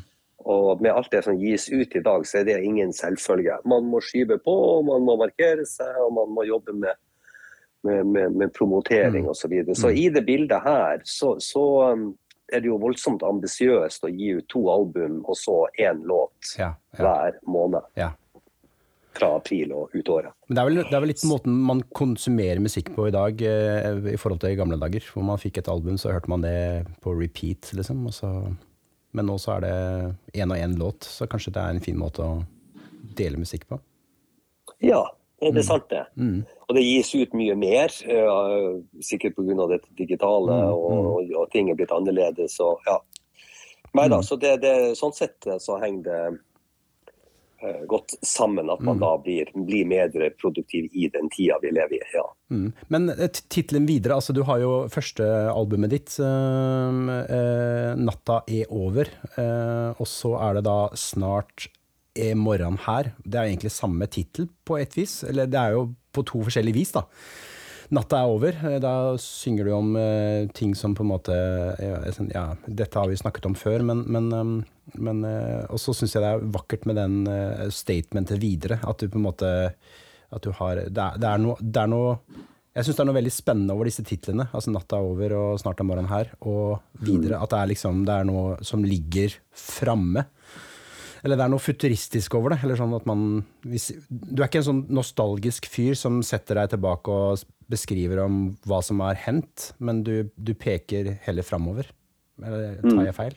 Og 0.47 0.83
med 0.83 0.91
alt 0.91 1.09
det 1.11 1.23
som 1.25 1.39
gis 1.39 1.69
ut 1.71 1.95
i 1.95 2.03
dag, 2.03 2.27
så 2.27 2.41
er 2.41 2.45
det 2.47 2.59
ingen 2.63 2.93
selvfølge. 2.93 3.57
Man 3.67 3.87
må 3.89 4.03
skyve 4.03 4.37
på, 4.43 4.55
man 4.85 5.07
må 5.07 5.17
markere 5.19 5.65
seg, 5.67 5.95
og 6.03 6.13
man 6.19 6.35
må 6.35 6.45
jobbe 6.47 6.75
med, 6.77 6.99
med, 7.87 8.03
med, 8.11 8.37
med 8.43 8.53
promotering 8.55 9.25
mm. 9.25 9.31
osv. 9.31 9.41
Så, 9.41 9.51
videre. 9.55 9.75
så 9.75 9.89
mm. 9.89 9.97
i 10.03 10.07
det 10.19 10.25
bildet 10.27 10.67
her 10.67 11.03
så, 11.07 11.33
så 11.43 11.65
um, 11.95 12.09
er 12.47 12.63
det 12.63 12.69
jo 12.69 12.77
voldsomt 12.81 13.25
ambisiøst 13.27 14.05
å 14.07 14.11
gi 14.11 14.31
ut 14.37 14.47
to 14.51 14.63
album 14.71 15.19
og 15.25 15.35
så 15.39 15.65
én 15.79 15.99
låt 16.07 16.55
ja, 16.59 16.71
ja. 16.95 17.01
hver 17.01 17.41
måned. 17.49 17.85
Ja. 17.99 18.13
Fra 19.17 19.31
april 19.39 19.73
og 19.73 19.95
ut 19.97 20.09
året. 20.13 20.33
Men 20.45 20.55
det 20.55 20.61
er, 20.61 20.69
vel, 20.69 20.79
det 20.79 20.93
er, 20.93 21.01
vel, 21.01 21.11
litt 21.11 21.25
måten 21.25 21.57
man 21.67 21.81
konsumerer 21.97 22.61
musikk 22.61 22.91
på 22.95 23.07
i 23.09 23.15
dag, 23.15 23.41
eh, 23.41 23.97
i 24.13 24.19
forhold 24.21 24.43
til 24.43 24.53
i 24.53 24.59
gamle 24.59 24.77
dager. 24.79 25.05
Hvor 25.09 25.25
man 25.25 25.41
fikk 25.41 25.57
et 25.61 25.71
album, 25.73 25.97
så 25.97 26.13
hørte 26.13 26.29
man 26.31 26.45
det 26.45 26.85
på 27.01 27.15
repeat, 27.17 27.71
liksom. 27.73 28.05
Så, 28.13 28.29
men 29.17 29.27
nå 29.27 29.39
så 29.41 29.55
er 29.57 29.65
det 29.65 29.77
én 30.37 30.53
og 30.53 30.61
én 30.61 30.77
låt, 30.77 31.09
så 31.09 31.25
kanskje 31.29 31.55
det 31.57 31.63
er 31.63 31.75
en 31.75 31.83
fin 31.83 31.97
måte 31.97 32.21
å 32.21 32.43
dele 33.17 33.41
musikk 33.41 33.65
på? 33.71 33.81
Ja, 34.85 35.01
det 35.39 35.51
er 35.51 35.61
mm. 35.61 35.67
sant, 35.67 35.89
det. 35.89 36.03
Mm. 36.17 36.39
Og 36.67 36.75
det 36.75 36.83
gis 36.83 37.13
ut 37.15 37.37
mye 37.37 37.53
mer, 37.59 37.93
uh, 38.09 38.79
sikkert 39.05 39.37
pga. 39.37 39.67
det 39.69 39.83
digitale, 39.99 40.57
mm. 40.57 40.73
og, 40.73 40.89
mm. 40.89 41.11
og, 41.13 41.31
og, 41.43 41.45
ting 41.53 41.69
er 41.69 41.77
blitt 41.77 41.93
annerledes. 41.93 42.57
Og, 42.63 42.81
ja. 42.89 42.97
Nei 43.93 44.09
da, 44.09 44.19
mm. 44.19 44.25
så 44.25 44.37
det, 44.41 44.57
det, 44.65 44.73
sånn 44.99 45.15
sett 45.15 45.47
eh, 45.47 45.61
så 45.63 45.77
henger 45.79 46.03
det 46.09 46.23
uh, 47.63 47.85
godt 47.89 48.17
sammen 48.25 48.67
at 48.73 48.81
man 48.81 48.97
mm. 48.97 49.05
da 49.05 49.13
blir, 49.23 49.53
blir, 49.55 49.87
mer 49.87 50.11
produktiv 50.41 50.89
i 50.91 51.07
den 51.13 51.29
tida 51.33 51.61
vi 51.61 51.71
lever 51.71 52.01
i. 52.01 52.03
ja. 52.17 52.25
Mm. 52.51 52.67
Men 52.89 53.13
tittelen 53.47 53.87
videre, 53.87 54.17
altså 54.17 54.33
du 54.33 54.41
har 54.49 54.59
jo 54.63 54.73
første 54.91 55.23
albumet 55.53 55.93
ditt, 55.93 56.17
uh, 56.17 56.89
'Natta 57.93 58.41
er 58.49 58.73
over', 58.73 59.13
og 60.01 60.07
så 60.09 60.35
er 60.49 60.57
det 60.57 60.67
da 60.67 60.79
snart 60.97 61.69
er 62.19 62.37
morgenen 62.39 62.79
her. 62.85 63.11
Det 63.23 63.39
er 63.39 63.51
egentlig 63.51 63.73
samme 63.75 64.07
tittel 64.11 64.49
på 64.67 64.79
et 64.81 64.97
vis, 64.97 65.21
eller 65.27 65.49
det 65.49 65.59
er 65.61 65.77
jo 65.77 65.85
på 66.15 66.25
to 66.27 66.41
forskjellige 66.47 66.77
vis, 66.77 66.95
da. 66.97 67.05
Natta 67.95 68.19
er 68.19 68.31
over. 68.31 68.57
Da 68.83 68.93
synger 69.21 69.67
du 69.67 69.71
om 69.75 69.93
uh, 69.95 70.47
ting 70.55 70.73
som 70.75 70.95
på 70.95 71.05
en 71.05 71.11
måte 71.13 71.35
ja, 71.79 72.01
ja, 72.33 72.43
dette 72.67 72.99
har 72.99 73.07
vi 73.07 73.19
snakket 73.19 73.47
om 73.47 73.55
før, 73.55 73.85
men, 73.87 74.03
men, 74.11 74.27
um, 74.33 74.57
men 74.99 75.23
uh, 75.23 75.63
Og 75.71 75.79
så 75.79 75.95
syns 75.95 76.17
jeg 76.17 76.25
det 76.25 76.33
er 76.33 76.51
vakkert 76.57 76.83
med 76.89 76.99
den 76.99 77.21
uh, 77.29 77.69
statementet 77.71 78.41
videre. 78.43 78.81
At 78.83 78.99
du 78.99 79.07
på 79.07 79.21
en 79.21 79.27
måte 79.29 79.53
At 80.27 80.43
du 80.43 80.51
har 80.59 80.83
Det 80.83 80.99
er, 80.99 81.15
det 81.21 81.31
er 81.31 81.43
noe, 81.45 81.55
det 81.63 81.83
er 81.85 81.91
noe 81.93 82.19
jeg 82.77 82.85
syns 82.85 82.97
det 82.99 83.01
er 83.01 83.07
noe 83.09 83.17
veldig 83.17 83.31
spennende 83.33 83.73
over 83.73 83.87
disse 83.89 84.03
titlene. 84.05 84.43
altså 84.53 84.69
'Natta 84.69 84.99
er 84.99 85.05
over' 85.09 85.33
og 85.33 85.57
'Snart 85.57 85.79
er 85.81 85.87
morgenen 85.89 86.11
her'. 86.11 86.29
Og 86.45 86.77
videre. 87.01 87.41
At 87.41 87.49
det 87.49 87.57
er 87.57 87.69
liksom 87.73 88.05
Det 88.05 88.13
er 88.13 88.23
noe 88.23 88.57
som 88.61 88.83
ligger 88.83 89.33
framme. 89.49 90.27
Eller 91.27 91.35
det 91.35 91.43
er 91.43 91.51
noe 91.51 91.59
futuristisk 91.59 92.37
over 92.39 92.53
det. 92.53 92.61
Eller 92.63 92.79
sånn 92.79 92.95
at 92.95 93.07
man 93.09 93.41
hvis, 93.67 93.89
Du 94.07 94.39
er 94.39 94.47
ikke 94.47 94.61
en 94.61 94.69
sånn 94.69 94.85
nostalgisk 94.95 95.67
fyr 95.67 95.97
som 95.99 96.21
setter 96.23 96.61
deg 96.61 96.71
tilbake 96.71 97.11
og 97.11 97.43
beskriver 97.67 98.23
om 98.23 98.53
hva 98.63 98.79
som 98.85 99.03
har 99.03 99.19
hendt, 99.19 99.73
men 99.83 99.99
du, 100.07 100.29
du 100.39 100.53
peker 100.55 101.17
heller 101.25 101.43
framover. 101.43 101.89
Eller 102.39 102.79
tar 102.79 103.03
jeg 103.09 103.11
mm. 103.11 103.17
feil? 103.17 103.35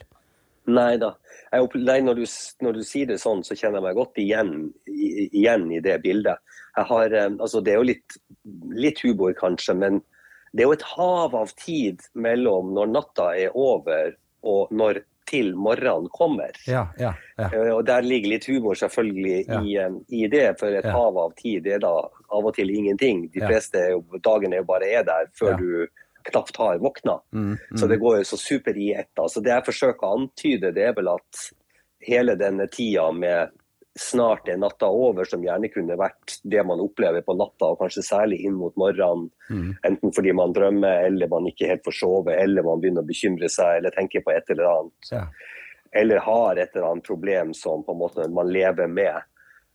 Nei 0.71 0.95
da. 1.03 1.17
Nei, 1.51 1.99
når, 2.07 2.21
du, 2.21 2.31
når, 2.63 2.79
du, 2.79 2.87
sier 2.87 3.11
det 3.11 3.19
sånn, 3.19 3.43
så 3.43 3.57
kjenner 3.59 3.81
jeg 3.81 3.89
meg 3.89 3.99
godt 3.99 4.23
igjen, 4.23 4.55
igjen 4.87 5.67
i 5.75 5.83
det 5.83 5.97
bildet. 6.05 6.39
Har, 6.79 7.11
eh, 7.11 7.27
altså, 7.33 7.59
det 7.65 7.75
er 7.75 7.81
jo 7.81 7.89
litt, 7.91 8.19
litt 8.79 9.03
humor, 9.03 9.35
kanskje, 9.35 9.75
men 9.83 9.99
det 10.55 10.63
er 10.63 10.71
jo 10.71 10.77
et 10.79 10.89
hav 10.95 11.35
av 11.35 11.51
tid 11.59 12.07
mellom 12.15 12.71
når 12.77 12.95
natta 12.95 13.33
er 13.39 13.59
over 13.59 14.15
og 14.47 14.71
når 14.75 15.03
til 15.29 15.55
morgenen 15.55 16.09
kommer. 16.13 16.57
Ja, 16.67 16.89
ja, 16.99 17.15
ja. 17.39 17.49
Eh, 17.53 17.71
og 17.75 17.85
Der 17.87 18.03
ligger 18.03 18.33
litt 18.35 18.47
humor 18.49 18.75
selvfølgelig 18.75 19.45
i, 19.47 19.77
eh, 19.79 19.97
i, 20.09 20.27
det, 20.29 20.59
for 20.61 20.75
et 20.75 20.85
hav 20.87 21.19
av 21.19 21.35
tid 21.39 21.67
er 21.67 21.79
da 21.83 21.93
av 22.31 22.47
og 22.47 22.55
til 22.57 22.71
ingenting. 22.71 23.29
De 23.35 23.41
fleste 23.45 23.79
dagene 24.25 24.65
bare 24.67 24.89
er 24.89 25.05
der 25.05 25.31
før 25.39 25.57
du 25.59 25.87
knapt 26.31 26.57
har 26.57 26.79
våkna. 26.79 27.21
Mm, 27.33 27.57
Så 27.77 27.87
det 27.87 27.97
går 28.01 28.19
jo 28.19 28.25
så 28.25 28.37
super 28.37 28.77
i 28.77 28.93
ett. 28.93 29.09
Så 29.29 29.41
det 29.41 29.51
jeg 29.55 29.65
forsøker 29.71 30.07
å 30.07 30.19
antyde, 30.19 30.73
det 30.77 30.85
er 30.91 30.93
vel 30.97 31.09
at 31.15 31.47
hele 32.05 32.35
denne 32.37 32.67
tida 32.73 33.11
med 33.13 33.51
snart 33.99 34.49
er 34.49 34.59
natta 34.61 34.87
over, 34.87 35.27
som 35.27 35.43
gjerne 35.43 35.69
kunne 35.73 35.97
vært 35.99 36.37
det 36.47 36.63
man 36.67 36.83
opplever 36.83 37.25
på 37.27 37.35
natta, 37.39 37.73
og 37.73 37.81
kanskje 37.83 38.05
særlig 38.07 38.41
inn 38.47 38.55
mot 38.59 38.77
morgenen, 38.79 39.29
mm, 39.51 39.71
enten 39.89 40.15
fordi 40.15 40.35
man 40.37 40.55
drømmer, 40.55 41.07
eller 41.09 41.31
man 41.33 41.49
ikke 41.51 41.73
helt 41.73 41.85
får 41.87 41.99
sove, 41.99 42.37
eller 42.39 42.67
man 42.67 42.83
begynner 42.83 43.03
å 43.03 43.11
bekymre 43.11 43.51
seg, 43.51 43.81
eller 43.81 43.97
tenke 43.97 44.23
på 44.23 44.35
et 44.35 44.55
eller 44.55 44.71
annet, 44.71 45.11
ja. 45.11 45.25
eller 46.03 46.23
har 46.23 46.57
et 46.57 46.75
eller 46.75 46.91
annet 46.93 47.11
problem 47.11 47.55
som 47.57 47.85
på 47.87 47.97
en 47.97 48.03
måte 48.05 48.29
man 48.31 48.53
lever 48.55 48.91
med. 48.91 49.27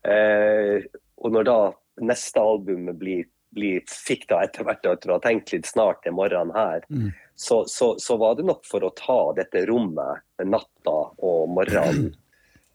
Eh, 0.07 0.87
og 1.19 1.35
når 1.35 1.49
da 1.49 1.59
neste 2.05 2.39
album 2.39 2.89
blir, 2.99 3.27
blir, 3.55 3.83
fikk 3.87 4.27
da 4.31 4.41
etter 4.45 4.67
hvert 4.67 4.85
etter 4.85 5.11
å 5.11 5.19
ha 5.19 5.23
tenkt 5.23 5.53
litt 5.55 5.67
snart 5.67 6.03
til 6.03 6.15
morgenen 6.15 6.55
her, 6.55 6.87
Mm. 6.89 7.11
så, 7.35 7.65
så, 7.67 7.95
så 7.99 8.15
var 8.17 8.35
det 8.35 8.45
nok 8.47 8.63
for 8.67 8.83
å 8.83 8.93
ta 8.95 9.33
dette 9.35 9.65
rommet, 9.67 10.23
natta 10.43 10.99
og 11.19 11.49
morgenen, 11.51 12.13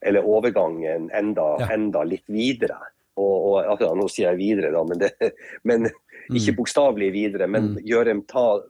eller 0.01 0.25
overgangen, 0.25 1.09
enda, 1.13 1.57
Ja. 1.59 1.67
enda 1.73 2.03
litt 2.03 2.25
videre. 2.27 2.77
Og, 3.17 3.33
og 3.51 3.65
akkurat 3.73 3.97
nå 3.99 4.07
sier 4.09 4.31
jeg 4.31 4.37
videre, 4.39 4.71
da, 4.71 4.83
men, 4.83 4.97
det, 4.99 5.11
men 5.63 5.89
Mm. 6.29 6.35
ikke 6.37 6.53
bokstavelig 6.55 7.11
videre. 7.11 7.47
Men 7.49 7.75
gjøre 7.83 8.13
ta 8.29 8.61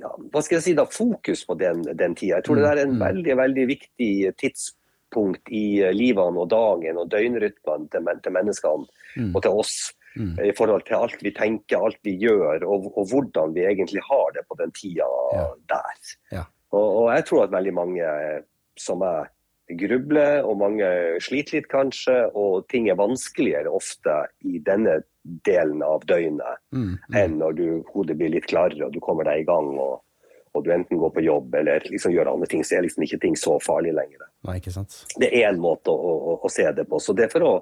ja, 0.00 0.10
hva 0.32 0.40
skal 0.42 0.56
jeg 0.58 0.64
si 0.64 0.74
da, 0.76 0.84
fokus 0.88 1.42
på 1.48 1.56
den, 1.60 1.82
den 1.96 2.14
tida. 2.16 2.38
Jeg 2.38 2.46
tror 2.46 2.60
det 2.60 2.68
er 2.70 2.82
en 2.84 2.94
Mm. 2.96 3.00
veldig 3.02 3.36
veldig 3.36 3.64
viktig 3.68 4.10
tidspunkt 4.40 5.48
i 5.52 5.80
eh, 5.82 5.92
livene 5.92 6.38
og 6.40 6.48
dagen 6.52 6.96
og 6.98 7.10
døgnrytmen 7.12 7.88
til, 7.90 8.00
men- 8.06 8.20
til 8.20 8.32
menneskene 8.32 8.86
Mm. 9.16 9.34
og 9.36 9.42
til 9.42 9.50
oss. 9.50 9.92
Mm. 10.16 10.38
I 10.44 10.52
forhold 10.56 10.84
til 10.86 10.94
alt 10.96 11.20
vi 11.22 11.30
tenker, 11.30 11.76
alt 11.84 11.98
vi 12.04 12.16
gjør, 12.18 12.62
og, 12.66 12.92
og 12.96 13.06
hvordan 13.10 13.52
vi 13.54 13.60
egentlig 13.66 14.00
har 14.08 14.32
det 14.34 14.44
på 14.48 14.56
den 14.58 14.70
tida 14.72 15.06
Ja. 15.34 15.46
der. 15.68 16.14
Ja. 16.32 16.44
Og, 16.72 16.96
og 17.04 17.14
jeg 17.16 17.24
tror 17.26 17.44
at 17.44 17.50
veldig 17.50 17.74
mange 17.74 18.02
som 18.78 19.02
jeg 19.04 19.78
grubler, 19.80 20.42
og 20.44 20.58
mange 20.58 20.86
sliter 21.22 21.60
litt 21.60 21.70
kanskje, 21.70 22.16
og 22.34 22.66
ting 22.72 22.88
er 22.90 22.98
vanskeligere 22.98 23.70
ofte 23.70 24.24
i 24.46 24.58
denne 24.66 25.00
delen 25.46 25.82
av 25.84 26.04
døgnet 26.08 26.58
Mm. 26.72 26.96
Mm. 26.96 27.16
enn 27.16 27.38
når 27.38 27.52
du, 27.52 27.66
hodet 27.92 28.16
blir 28.16 28.30
litt 28.30 28.46
klarere 28.46 28.86
og 28.86 28.92
du 28.92 29.00
kommer 29.00 29.24
deg 29.24 29.42
i 29.42 29.44
gang 29.44 29.68
og, 29.78 30.00
og 30.54 30.64
du 30.64 30.70
enten 30.72 30.98
går 30.98 31.10
på 31.14 31.24
jobb 31.24 31.54
eller 31.54 31.84
liksom 31.90 32.12
gjør 32.14 32.32
andre 32.32 32.46
ting, 32.46 32.64
så 32.64 32.76
er 32.76 32.86
liksom 32.86 33.04
ikke 33.04 33.20
ting 33.20 33.36
så 33.36 33.58
farlig 33.62 33.92
lenger. 33.94 34.24
Nei, 34.46 34.56
ikke 34.58 34.72
sant. 34.74 35.04
Det 35.20 35.28
er 35.28 35.50
en 35.50 35.60
måte 35.60 35.92
å, 35.92 36.14
å, 36.32 36.38
å 36.42 36.50
se 36.50 36.66
det 36.72 36.86
på. 36.88 36.98
Så 36.98 37.14
det 37.14 37.26
er 37.26 37.34
for 37.34 37.46
å 37.46 37.52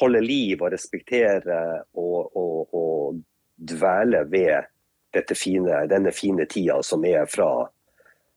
holde 0.00 0.22
liv 0.24 0.62
og 0.62 0.72
respektere 0.72 1.58
og, 1.92 2.36
og, 2.36 2.74
og 2.74 3.20
dvele 3.56 4.24
ved 4.30 5.34
fine, 5.34 5.84
denne 5.90 6.12
fine 6.12 6.46
tida 6.50 6.80
som 6.82 7.04
er 7.06 7.26
fra 7.30 7.68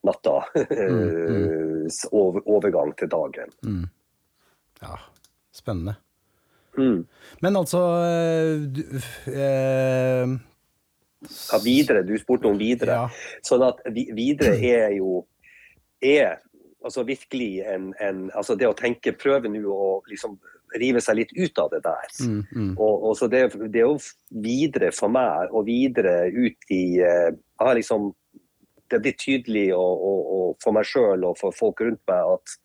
natta, 0.08 0.39
Mm, 0.88 1.88
over, 2.12 2.43
overgang 2.48 2.91
til 3.00 3.10
dagen. 3.12 3.54
Mm. 3.63 3.86
Ja, 4.82 4.98
spennende. 5.56 5.96
Mm. 6.78 7.06
Men 7.41 7.56
altså 7.58 7.80
eh, 8.06 8.60
du, 8.70 8.82
eh, 9.32 10.36
Ja, 11.52 11.60
videre, 11.63 12.04
du 12.06 12.13
spurte 12.22 12.50
om 12.52 12.60
videre. 12.60 13.00
Ja. 13.00 13.39
Sånn 13.46 13.63
at 13.65 13.82
videre 13.89 14.58
er 14.60 14.91
jo 15.00 15.24
er 16.04 16.38
altså 16.86 17.02
virkelig 17.08 17.63
en, 17.65 17.89
en 18.00 18.28
altså 18.38 18.56
Det 18.56 18.67
å 18.70 18.76
tenke, 18.78 19.15
prøve 19.17 19.50
nå 19.50 19.63
å 19.65 19.89
liksom 20.12 20.38
rive 20.78 21.02
seg 21.02 21.22
litt 21.22 21.34
ut 21.38 21.60
av 21.63 21.72
det 21.72 21.82
der. 21.86 22.08
Mm, 22.22 22.41
mm, 22.52 22.72
Og, 22.76 23.04
og 23.10 23.17
så 23.17 23.30
det, 23.32 23.48
det 23.72 23.82
er 23.82 23.88
jo 23.88 23.98
videre 24.43 24.91
for 24.96 25.12
meg, 25.12 25.54
og 25.56 25.65
videre 25.67 26.28
ut 26.28 26.74
i 26.74 27.00
eh, 27.00 27.30
jeg 27.32 27.65
har 27.65 27.78
liksom, 27.80 28.12
Det 28.89 29.02
blir 29.04 29.17
tydelig 29.19 29.67
og, 29.76 30.06
og, 30.10 30.32
og 30.38 30.63
for 30.63 30.76
meg 30.78 30.88
sjøl 30.88 31.26
og 31.28 31.38
for 31.39 31.56
folk 31.56 31.84
rundt 31.84 32.02
meg 32.10 32.32
at, 32.38 32.56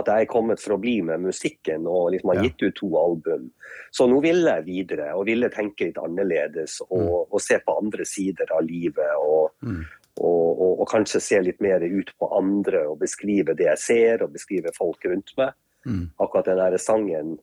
at 0.00 0.10
jeg 0.10 0.26
er 0.26 0.30
kommet 0.30 0.62
for 0.62 0.76
å 0.76 0.80
bli 0.82 0.96
med 1.06 1.22
musikken 1.24 1.86
og 1.90 2.10
liksom 2.14 2.32
har 2.32 2.42
gitt 2.44 2.64
ut 2.64 2.76
to 2.78 2.90
album. 3.00 3.48
Så 3.94 4.06
nå 4.10 4.20
vil 4.24 4.44
jeg 4.46 4.66
videre 4.66 5.12
og 5.14 5.26
ville 5.30 5.50
tenke 5.54 5.90
litt 5.90 6.00
annerledes 6.00 6.80
og, 6.88 7.30
og 7.30 7.40
se 7.42 7.60
på 7.64 7.78
andre 7.82 8.06
sider 8.08 8.50
av 8.56 8.64
livet. 8.66 9.16
og 9.18 9.50
mm. 9.66 9.82
og, 10.20 10.48
og, 10.50 10.72
og 10.82 10.88
kanskje 10.90 11.22
se 11.24 11.42
litt 11.42 11.60
mer 11.64 11.82
ut 11.82 12.10
på 12.18 12.30
andre 12.38 12.86
og 12.90 12.98
beskrive 13.02 13.54
det 13.58 13.70
jeg 13.70 13.84
ser, 13.84 14.24
og 14.24 14.34
beskrive 14.34 14.74
folk 14.76 15.06
rundt 15.06 15.34
meg. 15.38 15.54
Mm. 15.86 16.10
Akkurat 16.20 16.50
den 16.50 16.60
der 16.60 16.76
sangen 16.76 17.38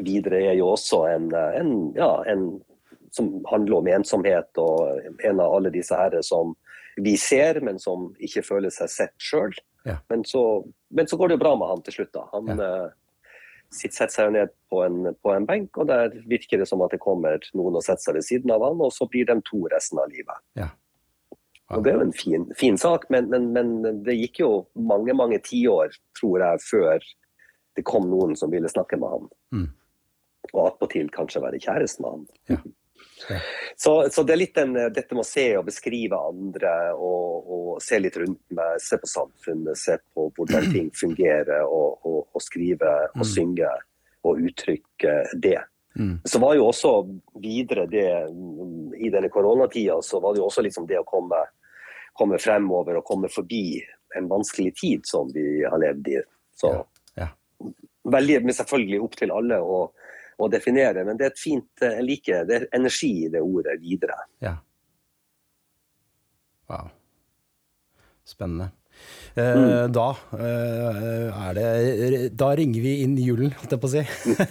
videre 0.00 0.42
er 0.50 0.54
jo 0.56 0.72
også 0.72 1.04
en, 1.10 1.32
en, 1.32 1.72
ja, 1.96 2.12
en 2.28 2.60
som 3.12 3.44
handler 3.50 3.76
om 3.76 3.88
ensomhet, 3.92 4.48
og 4.58 5.24
en 5.24 5.40
av 5.40 5.56
alle 5.56 5.72
disse 5.72 5.96
herre 5.96 6.22
som 6.24 6.54
vi 6.96 7.16
ser, 7.16 7.60
men 7.64 7.78
som 7.78 8.10
ikke 8.20 8.42
føler 8.44 8.70
seg 8.74 8.90
sett 8.92 9.14
sjøl. 9.22 9.54
Ja. 9.86 9.96
Men, 10.10 10.24
så- 10.24 10.64
men 10.90 11.06
så 11.06 11.16
går 11.18 11.28
det 11.32 11.38
jo 11.38 11.44
bra 11.44 11.54
med 11.56 11.68
han 11.68 11.82
til 11.82 11.94
slutt. 11.96 12.12
da. 12.12 12.26
Han 12.32 12.50
eh, 12.60 12.90
sitter, 13.72 13.94
setter 13.96 14.12
seg 14.14 14.32
ned 14.32 14.50
på 14.70 14.82
en, 14.84 15.14
på 15.22 15.32
en 15.34 15.46
benk, 15.48 15.78
og 15.80 15.88
der 15.88 16.12
virker 16.28 16.58
det 16.60 16.68
som 16.68 16.82
at 16.84 16.90
det 16.92 17.00
kommer 17.00 17.38
noen 17.54 17.76
og 17.80 17.82
setter 17.82 18.02
seg 18.04 18.14
ved 18.18 18.26
siden 18.28 18.50
av 18.52 18.62
han, 18.66 18.80
og 18.84 18.92
så 18.92 19.08
blir 19.08 19.26
de 19.26 19.38
to 19.48 19.64
resten 19.72 19.98
av 20.02 20.10
livet. 20.12 20.38
Ja. 20.60 20.68
Og 21.72 21.82
Det 21.84 21.92
er 21.94 21.96
jo 21.96 22.04
en 22.04 22.12
fin, 22.12 22.42
fin 22.54 22.76
sak, 22.76 23.06
men, 23.08 23.30
men, 23.32 23.46
men 23.54 24.02
det 24.04 24.18
gikk 24.18 24.42
jo 24.42 24.50
mange 24.76 25.14
mange 25.16 25.38
tiår, 25.40 25.94
tror 26.20 26.42
jeg, 26.44 26.60
før 26.68 27.06
det 27.78 27.84
kom 27.88 28.10
noen 28.10 28.36
som 28.36 28.50
ville 28.52 28.68
snakke 28.68 28.98
med 29.00 29.08
han. 29.08 29.28
Mm. 29.56 29.68
Og 30.52 30.66
attpåtil 30.66 31.08
kanskje 31.14 31.40
være 31.40 31.60
kjæreste 31.62 32.02
med 32.04 32.10
han. 32.10 32.26
Ja. 32.52 32.58
Så, 33.76 33.92
så 34.12 34.22
det 34.26 34.34
er 34.34 34.40
litt 34.40 34.54
den, 34.58 34.74
dette 34.94 35.14
med 35.14 35.22
å 35.24 35.28
se 35.28 35.46
og 35.58 35.66
beskrive 35.68 36.18
andre, 36.18 36.72
og, 36.94 37.48
og 37.52 37.82
se 37.82 37.98
litt 38.00 38.16
rundt 38.20 38.42
meg, 38.54 38.80
se 38.82 38.98
på 39.00 39.08
samfunnet, 39.10 39.78
se 39.78 39.96
på 40.14 40.28
hvordan 40.36 40.68
ting 40.72 40.90
fungerer, 41.02 41.62
og, 41.66 42.02
og, 42.06 42.20
og 42.32 42.42
skrive 42.44 42.92
og 43.14 43.22
Mm. 43.22 43.28
synge 43.34 43.70
og 44.24 44.38
uttrykke 44.38 45.12
det. 45.42 45.58
Mm. 45.98 46.20
Så 46.24 46.38
var 46.38 46.54
jo 46.56 46.68
også 46.70 46.90
videre 47.42 47.86
det 47.90 48.06
I 49.02 49.10
denne 49.12 49.28
koronatida 49.28 49.98
så 50.02 50.20
var 50.22 50.32
det 50.32 50.40
jo 50.40 50.46
også 50.46 50.62
liksom 50.64 50.86
det 50.88 51.00
å 51.00 51.04
komme, 51.04 51.40
komme 52.16 52.38
fremover 52.40 52.96
og 53.00 53.04
komme 53.04 53.28
forbi 53.28 53.82
en 54.16 54.28
vanskelig 54.30 54.72
tid 54.78 55.04
som 55.08 55.28
vi 55.34 55.64
har 55.64 55.78
levd 55.82 56.08
i. 56.14 56.22
Så 56.56 56.70
Ja, 56.72 56.84
ja. 57.16 57.28
veldig, 58.04 58.38
men 58.44 58.54
selvfølgelig 58.56 59.02
opp 59.04 59.18
til 59.20 59.34
alle 59.34 59.58
å, 59.60 59.82
å 60.44 60.50
definere, 60.52 61.04
men 61.06 61.18
det 61.18 61.28
er 61.28 61.34
et 61.34 61.40
fint 61.40 61.84
eh, 61.84 61.96
Jeg 61.98 62.08
liker 62.08 62.46
det 62.48 62.58
er 62.60 62.68
energi 62.78 63.12
i 63.26 63.32
det 63.32 63.42
ordet 63.42 63.78
videre. 63.82 64.18
Ja. 64.44 64.56
Wow. 66.70 66.92
Spennende. 68.24 68.70
Eh, 69.34 69.88
Da 69.88 70.08
eh, 70.36 71.28
er 71.32 71.54
det 71.56 72.20
Da 72.38 72.52
ringer 72.58 72.84
vi 72.84 72.94
inn 73.02 73.16
julen, 73.18 73.52
holdt 73.56 73.74
jeg 73.74 73.82
på 73.82 73.90
å 73.90 73.94
si. 73.96 74.02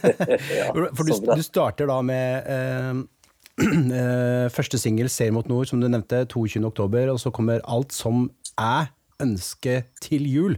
Ja, 0.60 0.70
For 0.98 1.08
du, 1.08 1.14
du 1.38 1.44
starter 1.46 1.90
da 1.90 2.00
med 2.06 2.50
eh, 2.52 3.04
eh, 4.02 4.48
første 4.54 4.80
singel, 4.82 5.10
'Ser 5.10 5.32
mot 5.36 5.48
nord', 5.48 5.70
som 5.70 5.82
du 5.82 5.88
nevnte, 5.88 6.26
22.10, 6.26 7.12
og 7.14 7.20
så 7.22 7.34
kommer 7.36 7.62
'Alt 7.64 7.94
som 7.94 8.30
er 8.58 8.92
ønske 9.22 9.84
til 10.02 10.26
jul', 10.26 10.58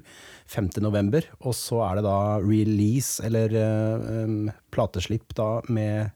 5.11. 0.50 1.30
Og 1.44 1.56
så 1.58 1.84
er 1.88 2.00
det 2.00 2.08
da 2.08 2.18
release, 2.44 3.24
eller 3.24 3.56
um, 4.26 4.52
plateslipp, 4.74 5.34
da 5.38 5.58
med 5.70 6.12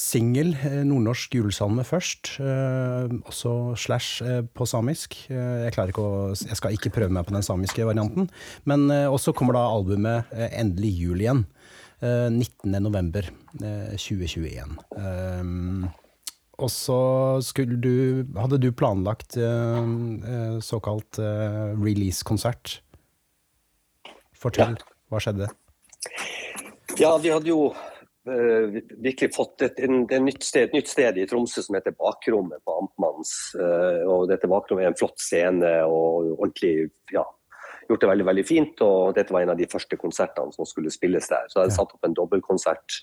singel, 0.00 0.54
eh, 0.64 0.82
nordnorsk 0.86 1.34
julesalme 1.36 1.84
først, 1.86 2.36
eh, 2.40 3.12
også 3.28 3.76
slash 3.76 4.22
eh, 4.24 4.42
på 4.42 4.66
samisk. 4.66 5.16
Eh, 5.30 5.68
jeg, 5.68 5.94
å, 5.98 6.32
jeg 6.34 6.58
skal 6.58 6.76
ikke 6.76 6.92
prøve 6.94 7.12
meg 7.14 7.26
på 7.26 7.34
den 7.34 7.46
samiske 7.46 7.86
varianten. 7.86 8.30
Men 8.64 8.88
eh, 8.90 9.06
også 9.10 9.34
kommer 9.36 9.58
da 9.58 9.66
albumet 9.68 10.30
Endelig 10.32 10.92
jul 10.98 11.24
igjen. 11.24 11.44
Eh, 12.00 12.28
19. 12.30 12.76
november 12.80 13.26
eh, 13.60 13.96
2021. 13.96 14.78
Um, 14.96 15.88
og 16.60 16.68
så 16.68 17.00
skulle 17.40 17.78
du 17.80 18.26
Hadde 18.36 18.58
du 18.60 18.68
planlagt 18.76 19.32
såkalt 20.60 21.16
release-konsert? 21.80 22.82
Fortell. 24.40 24.76
Hva 25.10 25.20
skjedde? 25.22 25.50
Ja, 26.98 27.12
vi 27.20 27.32
hadde 27.32 27.50
jo 27.50 27.70
uh, 27.70 28.78
virkelig 29.02 29.34
fått 29.36 29.66
et, 29.66 29.80
en, 29.84 30.04
et, 30.06 30.22
nytt 30.24 30.46
sted, 30.46 30.68
et 30.68 30.76
nytt 30.76 30.90
sted 30.90 31.18
i 31.20 31.26
Tromsø 31.28 31.64
som 31.64 31.76
heter 31.76 31.96
Bakrommet 31.98 32.62
på 32.64 32.78
Amtmanns. 32.82 33.34
Uh, 33.58 34.06
og 34.06 34.30
dette 34.32 34.48
bakrommet 34.50 34.86
er 34.86 34.92
en 34.94 34.98
flott 34.98 35.20
scene 35.20 35.74
og 35.86 36.32
ordentlig 36.38 36.90
ja, 37.14 37.24
gjort 37.90 38.04
det 38.04 38.12
veldig 38.14 38.28
veldig 38.30 38.46
fint. 38.48 38.84
og 38.86 39.14
Dette 39.18 39.34
var 39.34 39.44
en 39.44 39.54
av 39.54 39.60
de 39.60 39.68
første 39.70 39.98
konsertene 40.00 40.56
som 40.56 40.68
skulle 40.68 40.92
spilles 40.94 41.28
der. 41.30 41.48
Så 41.48 41.58
jeg 41.58 41.66
hadde 41.66 41.74
Ja. 41.74 41.80
satt 41.82 41.96
opp 41.96 42.08
en 42.08 42.16
dobbeltkonsert 42.16 43.02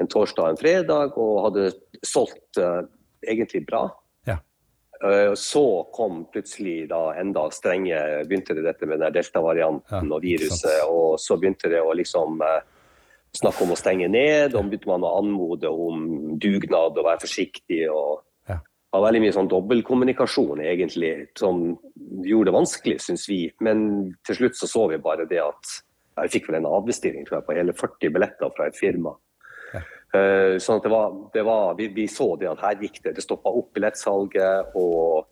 en 0.00 0.08
torsdag 0.10 0.44
og 0.44 0.52
en 0.52 0.60
fredag 0.60 1.18
og 1.20 1.34
hadde 1.46 1.70
solgt 2.06 2.60
uh, 2.60 2.82
egentlig 3.28 3.64
bra. 3.68 3.86
Eh, 5.02 5.34
Så 5.34 5.88
kom 5.92 6.24
plutselig 6.32 6.88
da 6.88 7.14
enda 7.18 7.48
strenge 7.50 7.98
Begynte 8.28 8.54
det 8.54 8.62
dette 8.62 8.86
med 8.86 9.00
den 9.02 9.12
delta-varianten 9.14 10.08
Ja, 10.08 10.14
og 10.14 10.22
viruset. 10.22 10.82
Og 10.88 11.18
så 11.18 11.38
begynte 11.40 11.70
det 11.72 11.80
å 11.82 11.94
liksom 11.96 12.40
eh, 12.46 12.60
snakke 13.34 13.64
om 13.64 13.72
å 13.74 13.78
stenge 13.78 14.08
ned. 14.08 14.54
Og 14.54 14.68
begynte 14.70 14.90
man 14.92 15.06
å 15.06 15.16
anmode 15.18 15.70
om 15.70 16.38
dugnad 16.38 16.98
og 16.98 17.04
være 17.08 17.24
forsiktig. 17.26 17.88
og 17.90 18.22
Ja. 18.48 18.58
var 18.92 19.06
veldig 19.10 19.22
mye 19.22 19.32
sånn 19.32 19.48
dobbeltkommunikasjon, 19.48 20.60
egentlig, 20.60 21.28
som 21.38 21.78
gjorde 22.22 22.50
det 22.50 22.58
vanskelig, 22.58 23.00
syns 23.00 23.26
vi. 23.28 23.50
Men 23.60 24.14
til 24.24 24.36
slutt 24.36 24.54
så 24.54 24.68
så 24.68 24.88
vi 24.90 24.98
bare 24.98 25.26
det 25.26 25.40
at 25.40 25.82
jeg 26.18 26.30
fikk 26.30 26.48
vel 26.50 26.56
en 26.60 26.66
avbestilling 26.68 27.24
tror 27.26 27.38
jeg, 27.40 27.46
på 27.46 27.56
hele 27.56 27.72
40 27.72 28.12
billetter 28.12 28.50
fra 28.54 28.66
et 28.66 28.76
firma. 28.76 29.16
Eh, 30.12 30.58
sånn 30.60 30.76
at 30.76 30.84
det 30.84 30.92
var, 30.92 31.12
det 31.32 31.42
var 31.46 31.76
vi, 31.78 31.88
vi, 31.96 32.04
så 32.10 32.34
det 32.36 32.50
at 32.50 32.60
her 32.66 32.80
gikk 32.84 33.00
det. 33.04 33.14
Det 33.16 33.24
stoppa 33.24 33.52
opp 33.52 33.70
billettsalget. 33.76 34.74
Og, 34.76 35.28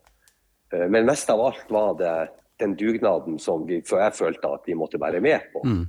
uh, 0.73 0.87
men 0.89 1.05
mest 1.05 1.29
av 1.29 1.43
alt 1.45 1.69
var 1.69 1.97
det 1.99 2.15
den 2.61 2.73
dugnaden 2.77 3.37
som 3.41 3.65
vi, 3.67 3.81
jeg 3.81 4.13
følte 4.17 4.53
at 4.55 4.65
vi 4.69 4.77
måtte 4.77 5.01
være 5.01 5.21
med 5.21 5.51
på. 5.53 5.63
Mm. 5.65 5.83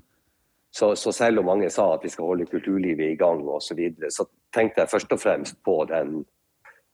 Så, 0.72 0.94
så, 0.96 1.12
selv 1.12 1.42
om 1.42 1.50
mange 1.50 1.68
sa 1.70 1.90
at 1.94 2.05
vi 2.05 2.09
skal 2.09 2.31
holde 2.31 2.48
kulturlivet 2.48 3.12
i 3.12 3.16
gang 3.20 3.42
osv., 3.44 3.66
så, 3.66 3.76
videre, 3.76 4.09
så 4.12 4.24
tenkte 4.55 4.81
jeg 4.81 4.88
først 4.88 5.12
og 5.12 5.20
fremst 5.20 5.59
på, 5.64 5.74
den, 5.90 6.22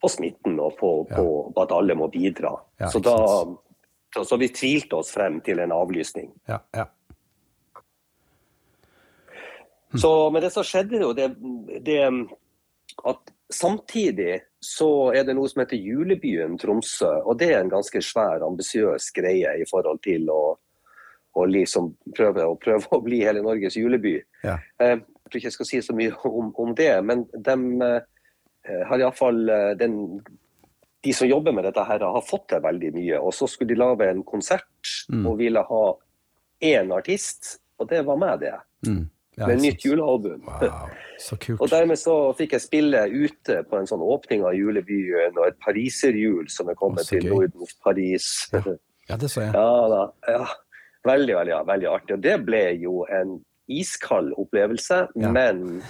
på 0.02 0.10
smitten 0.10 0.58
og 0.58 0.74
på, 0.80 0.90
ja. 1.10 1.20
på, 1.20 1.62
at 1.62 1.74
alle 1.76 1.94
må 1.98 2.08
bidra. 2.10 2.56
Ja, 2.82 2.90
så, 2.90 2.98
da, 3.02 3.14
så, 4.14 4.24
så, 4.24 4.38
vi 4.38 4.50
tvilte 4.50 4.98
oss 4.98 5.12
frem 5.14 5.38
til 5.46 5.62
en 5.62 5.74
avlysning. 5.74 6.32
Ja, 6.50 6.58
ja. 6.74 6.88
Så, 9.96 10.30
men 10.30 10.44
det 10.44 10.50
som 10.52 10.66
skjedde, 10.66 11.00
jo, 11.00 11.14
det, 11.16 11.30
det 11.86 12.02
at 13.08 13.32
samtidig 13.54 14.40
så 14.60 15.12
er 15.16 15.24
det 15.24 15.36
noe 15.38 15.48
som 15.48 15.62
heter 15.62 15.80
Julebyen 15.80 16.58
Tromsø. 16.60 17.10
Og 17.24 17.38
det 17.40 17.52
er 17.54 17.62
en 17.62 17.72
ganske 17.72 18.02
svær, 18.04 18.44
ambisiøs 18.46 19.10
greie 19.16 19.54
i 19.62 19.66
forhold 19.70 20.02
til 20.04 20.28
å, 20.32 20.42
å 21.38 21.46
liksom 21.48 21.92
prøve, 22.16 22.44
å 22.44 22.58
prøve, 22.60 22.90
å 22.94 23.00
bli 23.04 23.22
hele 23.24 23.44
Norges 23.44 23.78
juleby. 23.78 24.18
Ja. 24.44 24.58
Eh, 24.82 24.98
jeg 24.98 25.30
tror 25.30 25.40
ikke 25.40 25.50
jeg 25.50 25.56
skal 25.58 25.70
si 25.70 25.82
så 25.84 25.96
mye 25.96 26.12
om, 26.28 26.52
om 26.56 26.74
det, 26.76 26.92
men 27.04 27.24
de 27.32 27.56
eh, 27.86 28.84
har 28.88 29.00
iallfall 29.00 29.42
eh, 29.52 29.72
den 29.80 29.98
de 31.06 31.12
som 31.14 31.28
jobber 31.28 31.54
med 31.54 31.62
dette, 31.62 31.84
her 31.86 32.02
har 32.02 32.24
fått 32.26 32.48
til 32.50 32.62
veldig 32.64 32.88
mye. 32.96 33.20
Og 33.22 33.30
så 33.36 33.46
skulle 33.46 33.70
de 33.70 33.78
lage 33.78 34.08
en 34.10 34.24
konsert 34.26 34.90
mm. 35.12 35.28
og 35.30 35.36
ville 35.38 35.62
ha 35.68 35.84
én 36.66 36.90
artist, 36.90 37.60
og 37.78 37.86
det 37.92 38.02
var 38.08 38.18
meg, 38.18 38.40
det. 38.42 38.56
Mm. 38.88 39.04
Ja, 39.38 39.46
med 39.46 39.60
nytt 39.62 39.84
julealbum. 39.86 40.42
Wow, 40.46 40.90
så 41.26 41.36
kult. 41.38 41.60
og 41.60 41.70
dermed 41.70 41.98
så 42.00 42.14
fikk 42.38 42.56
jeg 42.56 42.64
spille 42.64 43.04
ute 43.06 43.60
på 43.70 43.78
en 43.78 43.86
sånn 43.86 44.02
åpning 44.02 44.44
av 44.46 44.56
julebyen 44.58 45.36
og 45.38 45.44
et 45.46 45.58
pariserhjul 45.64 46.48
som 46.50 46.70
er 46.72 46.78
kommet 46.78 47.06
til 47.10 47.28
Nordens 47.30 47.76
Paris. 47.84 48.30
Ja. 48.52 48.64
ja. 49.12 49.20
det 49.20 49.30
så 49.30 49.46
jeg. 49.46 49.54
Ja, 49.54 50.08
ja. 50.26 50.48
Veldig, 51.06 51.36
veldig, 51.38 51.52
ja, 51.54 51.60
veldig 51.64 51.88
artig. 51.88 52.16
Og 52.18 52.24
det 52.24 52.34
ble 52.44 52.64
jo 52.82 53.04
en 53.14 53.38
iskald 53.68 54.32
opplevelse, 54.40 55.04
ja. 55.14 55.30
men, 55.32 55.82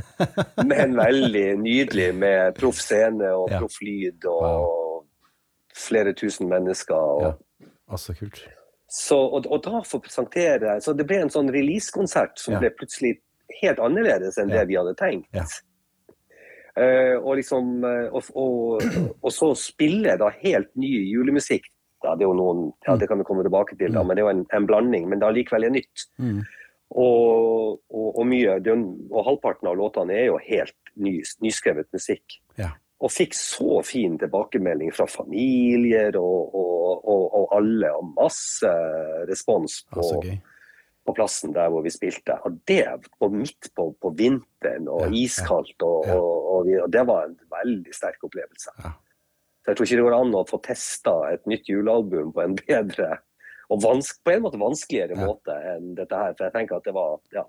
men 0.70 0.96
veldig 0.98 1.46
nydelig 1.62 2.10
med 2.18 2.56
proff 2.58 2.82
scene 2.82 3.30
og 3.38 3.48
proff 3.54 3.78
lyd 3.86 4.26
og 4.28 4.44
wow. 4.44 5.04
flere 5.88 6.12
tusen 6.18 6.50
mennesker. 6.50 6.94
Og, 6.96 7.28
ja, 7.30 7.70
altså 7.88 8.14
kult. 8.18 8.42
Så, 8.90 9.16
og, 9.16 9.46
og, 9.46 9.60
da 9.62 9.80
få 9.86 10.00
presentere 10.02 10.80
Så 10.82 10.92
det 10.98 11.04
ble 11.06 11.20
en 11.22 11.30
sånn 11.30 11.50
releasekonsert 11.54 12.40
som 12.42 12.56
ja. 12.56 12.62
ble 12.64 12.72
plutselig 12.74 13.20
helt 13.60 13.78
annerledes 13.82 14.38
enn 14.38 14.50
ja. 14.50 14.60
det 14.60 14.70
vi 14.70 14.78
hadde 14.78 14.94
tenkt. 14.98 15.28
Ja. 15.34 15.44
Uh, 16.74 17.16
og, 17.18 17.36
liksom, 17.38 17.84
uh, 17.84 18.08
og, 18.14 18.30
og, 18.38 18.84
og, 19.20 19.30
så 19.34 19.52
spille 19.58 20.16
da 20.18 20.30
helt 20.40 20.70
ny 20.78 20.90
julemusikk. 21.10 21.66
Da, 22.02 22.14
det 22.16 22.24
er 22.24 22.30
jo 22.30 22.38
noen, 22.38 22.68
ja, 22.86 22.94
det 22.96 23.10
kan 23.10 23.20
vi 23.20 23.26
komme 23.28 23.44
tilbake 23.44 23.76
til, 23.76 23.92
da, 23.92 24.02
mm. 24.02 24.08
men 24.08 24.16
det 24.16 24.22
er 24.22 24.26
jo 24.26 24.32
en, 24.32 24.44
en 24.56 24.68
blanding. 24.70 25.08
Men 25.10 25.22
det 25.22 25.28
er 25.28 25.38
likevel 25.38 25.68
er 25.68 25.74
nytt. 25.74 26.06
Mm. 26.22 26.38
Og, 26.98 28.22
mye, 28.26 28.58
og 28.58 29.26
halvparten 29.26 29.70
av 29.70 29.78
låtene 29.78 30.16
er 30.18 30.30
jo 30.32 30.38
helt 30.42 30.94
ny, 30.98 31.20
nyskrevet 31.44 31.90
musikk. 31.94 32.40
Ja 32.58 32.72
og 33.00 33.12
fikk 33.12 33.34
så 33.36 33.80
fin 33.86 34.18
tilbakemelding 34.20 34.92
fra 34.92 35.06
familier 35.08 36.16
og, 36.20 36.54
og, 36.54 37.04
og, 37.08 37.22
og 37.38 37.54
alle, 37.56 37.92
og 37.96 38.10
masse 38.18 38.72
respons 39.30 39.80
på, 39.88 40.04
på, 40.20 41.14
plassen 41.16 41.54
der 41.56 41.72
hvor 41.72 41.84
vi 41.86 41.92
spilte. 41.94 42.36
Og 42.44 42.58
det 42.68 42.84
var 42.84 43.32
midt 43.32 43.70
på, 43.76 43.88
på 43.96 44.12
vinteren 44.18 44.90
og 44.92 45.06
ja, 45.06 45.14
iskaldt, 45.22 45.76
ja, 45.80 46.12
ja. 46.12 46.18
Og, 46.20 46.68
det 46.92 47.06
var 47.08 47.30
en 47.30 47.38
veldig 47.56 47.96
sterk 47.96 48.28
opplevelse. 48.28 48.76
Så 49.60 49.72
jeg 49.72 49.78
tror 49.78 49.88
ikke 49.88 50.00
det 50.00 50.06
går 50.10 50.18
an 50.20 50.36
å 50.36 50.44
få 50.48 50.60
testa 50.64 51.16
et 51.32 51.48
nytt 51.48 51.72
julealbum 51.72 52.34
på 52.36 52.44
en 52.44 52.56
bedre 52.60 53.14
og 53.70 53.84
på 53.84 54.32
en 54.32 54.42
måte 54.42 54.58
vanskeligere 54.58 55.16
måte 55.16 55.54
enn 55.72 55.92
dette 55.94 56.16
her. 56.16 56.32
For 56.34 56.48
jeg 56.48 56.54
tenker 56.56 56.80
at 56.80 56.88
det 56.88 56.94
var 56.96 57.20
ja, 57.32 57.44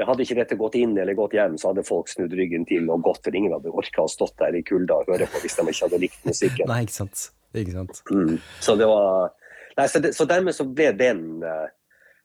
hadde 0.00 0.24
ikke 0.24 0.38
dette 0.38 0.56
gått 0.56 0.76
inn 0.80 0.94
eller 0.96 1.16
gått 1.16 1.34
hjem, 1.36 1.58
så 1.60 1.70
hadde 1.70 1.84
folk 1.84 2.08
snudd 2.08 2.32
ryggen 2.36 2.64
til 2.68 2.88
og 2.90 3.04
gått, 3.04 3.20
for 3.26 3.36
ingen 3.36 3.52
hadde 3.52 3.72
orka 3.76 4.06
å 4.06 4.10
stått 4.10 4.34
der 4.40 4.56
i 4.56 4.64
kulda 4.64 5.02
og 5.02 5.12
høre 5.12 5.28
på 5.28 5.42
hvis 5.42 5.58
de 5.58 5.66
ikke 5.68 5.84
hadde 5.84 6.00
likt 6.00 6.26
musikken. 6.28 6.68
Nei, 6.72 6.82
ikke 6.86 6.96
sant. 7.02 7.28
Ikke 7.52 7.76
sant. 7.76 8.00
Mm. 8.08 8.38
Så 8.64 8.76
det 8.80 8.88
var 8.88 9.34
Nei, 9.76 9.86
så, 9.88 10.02
det, 10.04 10.10
så, 10.12 10.26
dermed 10.28 10.52
så 10.52 10.66
ble 10.68 10.90
den 10.96 11.44
eh, 11.48 11.68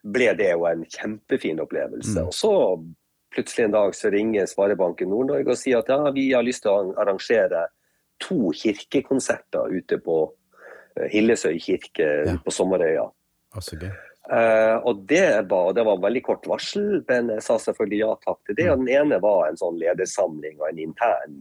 ble 0.04 0.34
det 0.36 0.50
jo 0.52 0.66
en 0.68 0.84
kjempefin 0.84 1.62
opplevelse. 1.64 2.18
Mm. 2.20 2.28
Og 2.28 2.36
så 2.36 2.52
plutselig 3.36 3.68
en 3.68 3.76
dag 3.76 3.96
så 3.96 4.12
ringer 4.12 4.50
Sparebanken 4.50 5.12
Nord-Norge 5.12 5.54
og 5.54 5.60
sier 5.60 5.80
at 5.80 5.92
ja, 5.92 6.12
vi 6.16 6.30
har 6.34 6.44
lyst 6.44 6.66
til 6.66 6.74
å 6.74 6.96
arrangere 7.00 7.68
to 8.24 8.52
kirkekonserter 8.56 9.72
ute 9.76 10.00
på 10.04 10.18
eh, 10.98 11.08
Hillesøy 11.14 11.56
kirke 11.64 12.10
ja. 12.28 12.36
på 12.44 12.54
Sommerøya. 12.54 13.08
Altså, 13.56 13.80
gøy. 13.80 13.92
Uh, 14.28 14.84
og 14.84 15.06
det 15.08 15.48
var, 15.48 15.72
det 15.74 15.86
var, 15.88 16.02
veldig 16.04 16.22
kort 16.26 16.48
varsel, 16.52 17.02
men 17.08 17.30
jeg 17.32 17.44
sa 17.46 17.56
selvfølgelig 17.64 18.00
ja 18.02 18.14
takk 18.26 18.40
til 18.50 18.58
det. 18.60 18.70
Og 18.74 18.82
den 18.84 18.92
ene 18.92 19.20
var 19.24 19.48
en 19.48 19.60
sånn 19.60 19.80
ledersamling 19.80 20.58
og 20.60 20.68
en 20.68 20.82
intern 20.84 21.38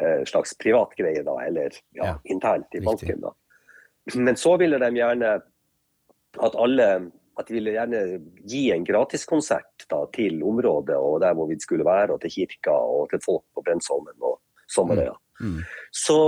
uh, 0.00 0.22
slags 0.28 0.56
privatgreie, 0.60 1.24
da, 1.26 1.36
eller 1.44 1.76
ja, 1.92 2.12
ja, 2.12 2.14
internt 2.32 2.72
i 2.78 2.80
banken. 2.84 3.20
da. 3.26 3.34
Men 4.16 4.38
så 4.40 4.56
ville 4.60 4.80
de 4.80 4.94
gjerne 4.96 5.34
at 6.42 6.54
alle 6.56 6.88
at 7.40 7.48
de 7.48 7.54
ville 7.56 7.72
gjerne 7.72 8.00
gi 8.48 8.66
en 8.74 8.84
gratiskonsert 8.84 9.86
til 10.12 10.42
området 10.44 10.96
og 11.00 11.20
der 11.22 11.36
hvor 11.36 11.48
vi 11.48 11.56
skulle 11.60 11.86
være, 11.86 12.12
og 12.12 12.20
til 12.20 12.32
kirka 12.34 12.74
og 12.74 13.08
til 13.12 13.22
folk 13.24 13.44
på 13.56 13.64
Brensholmen 13.64 14.16
og 14.20 14.38
Sommerøya. 14.68 15.14
Mm. 15.40 15.62
Så, 15.90 16.18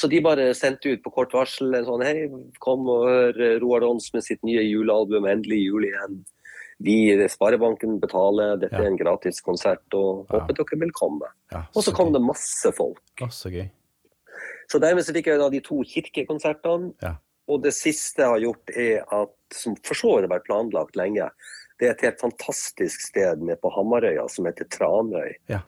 så, 0.00 0.08
de 0.08 0.20
bare 0.24 0.54
sendte 0.54 0.94
ut 0.94 1.02
på 1.04 1.12
kort 1.14 1.34
varsel 1.34 1.74
en 1.76 1.86
sånn 1.86 2.04
Hei, 2.06 2.28
kom 2.62 2.86
og 2.90 3.08
hør 3.08 3.40
Roar 3.62 3.84
Dons 3.84 4.08
med 4.14 4.24
sitt 4.26 4.40
nye 4.46 4.62
julealbum, 4.64 5.26
endelig 5.28 5.62
jul 5.66 5.88
igjen. 5.88 6.22
Vi 6.82 6.96
Sparebanken 7.30 7.98
betaler, 8.02 8.56
dette 8.62 8.78
ja. 8.78 8.86
er 8.86 8.90
en 8.90 8.98
gratis 8.98 9.42
konsert, 9.44 9.84
og 9.94 10.24
ja. 10.24 10.40
håper 10.40 10.58
dere 10.58 10.80
vil 10.80 10.94
komme. 10.96 11.30
Ja, 11.52 11.64
og 11.70 11.84
så 11.86 11.94
kom 11.94 12.10
gøy. 12.10 12.16
det 12.16 12.24
masse 12.26 12.72
folk. 12.74 13.02
Så. 13.30 13.52
Så 14.70 14.80
dermed 14.82 15.06
så 15.06 15.14
fikk 15.14 15.30
jeg 15.30 15.42
da 15.42 15.50
de 15.52 15.60
to 15.62 15.82
kirkekonsertene. 15.86 16.94
Ja. 17.04 17.16
Og 17.50 17.60
det 17.64 17.74
siste 17.76 18.22
jeg 18.22 18.32
har 18.32 18.42
gjort, 18.42 18.72
er 18.78 19.02
at, 19.14 19.34
som 19.54 19.74
for 19.84 19.98
så 19.98 20.14
vidt 20.16 20.26
har 20.26 20.32
vært 20.38 20.48
planlagt 20.48 20.98
lenge, 20.98 21.28
det 21.78 21.88
er 21.88 21.94
et 21.96 22.04
helt 22.06 22.22
fantastisk 22.22 23.02
sted 23.02 23.42
nede 23.42 23.58
på 23.60 23.70
Hamarøya 23.74 24.24
som 24.30 24.46
heter 24.48 24.68
Tranøy. 24.70 25.36
Ja 25.50 25.62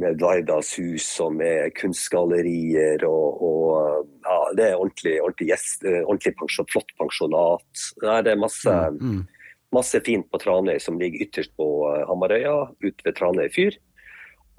med 0.00 0.20
Vardas 0.20 0.72
hus 0.78 1.06
og 1.20 1.34
med 1.36 1.74
kunstgallerier 1.76 3.04
og, 3.04 3.42
og 3.44 4.08
ja, 4.24 4.38
det 4.56 4.66
er 4.70 4.80
ordentlig, 4.80 5.14
ordentlig, 5.20 5.50
gjest, 5.52 5.84
eh, 5.84 6.00
ordentlig 6.06 6.34
pensjon, 6.40 6.68
flott 6.72 6.92
pensjonat. 7.00 7.86
Det 8.00 8.32
er 8.32 8.40
masse, 8.40 8.76
mm, 8.96 9.00
mm. 9.02 9.48
masse 9.76 10.00
fint 10.06 10.28
på 10.32 10.40
Tranøy 10.40 10.78
som 10.80 11.00
ligger 11.00 11.26
ytterst 11.26 11.52
på 11.60 11.68
eh, 11.90 12.04
Hamarøya, 12.08 12.56
ute 12.84 13.08
ved 13.08 13.18
Tranøy 13.18 13.48
fyr. 13.52 13.76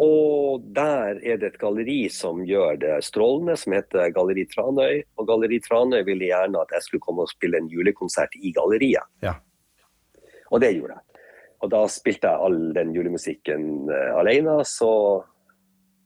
Og 0.01 0.63
der 0.73 1.19
er 1.21 1.37
det 1.39 1.51
et 1.51 1.59
galleri 1.61 2.07
som 2.11 2.41
gjør 2.45 2.79
det 2.81 2.95
strålende, 3.05 3.55
som 3.59 3.75
heter 3.77 4.09
Galleri 4.13 4.45
Tranøy. 4.49 5.03
Og 5.17 5.27
Galleri 5.29 5.59
Tranøy 5.63 6.01
ville 6.07 6.29
gjerne 6.31 6.61
at 6.61 6.73
jeg 6.77 6.87
skulle 6.87 7.05
komme 7.05 7.25
og 7.25 7.31
spille 7.31 7.61
en 7.61 7.69
julekonsert 7.71 8.33
i 8.41 8.51
galleriet. 8.55 9.05
Ja. 9.23 9.37
Og 10.49 10.61
det 10.65 10.73
gjorde 10.75 10.97
jeg. 10.97 11.12
Og 11.63 11.71
da 11.71 11.85
spilte 11.91 12.27
jeg 12.27 12.47
all 12.47 12.73
den 12.75 12.91
julemusikken 12.95 13.69
uh, 13.87 14.17
alene, 14.19 14.59
så 14.67 14.91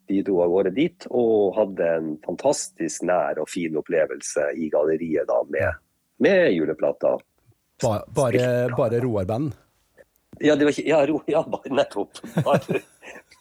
de 0.08 0.22
dro 0.24 0.40
av 0.46 0.52
gårde 0.54 0.72
dit 0.76 1.08
og 1.10 1.58
hadde 1.58 1.88
en 1.98 2.12
fantastisk 2.24 3.04
nær 3.10 3.42
og 3.42 3.50
fin 3.52 3.76
opplevelse 3.76 4.52
i 4.56 4.70
galleriet 4.72 5.28
da 5.28 5.42
med, 5.52 5.82
med 6.24 6.52
juleplata. 6.56 7.18
Bare, 7.84 8.06
bare, 8.16 8.46
bare 8.78 9.02
Roar-band? 9.04 9.52
Ja, 10.40 10.56
det 10.56 10.68
var 10.68 10.74
ikke, 10.74 10.86
ja, 10.88 11.02
ro, 11.10 11.20
ja 11.28 11.42
nettopp. 11.74 12.22
Bare, 12.46 12.82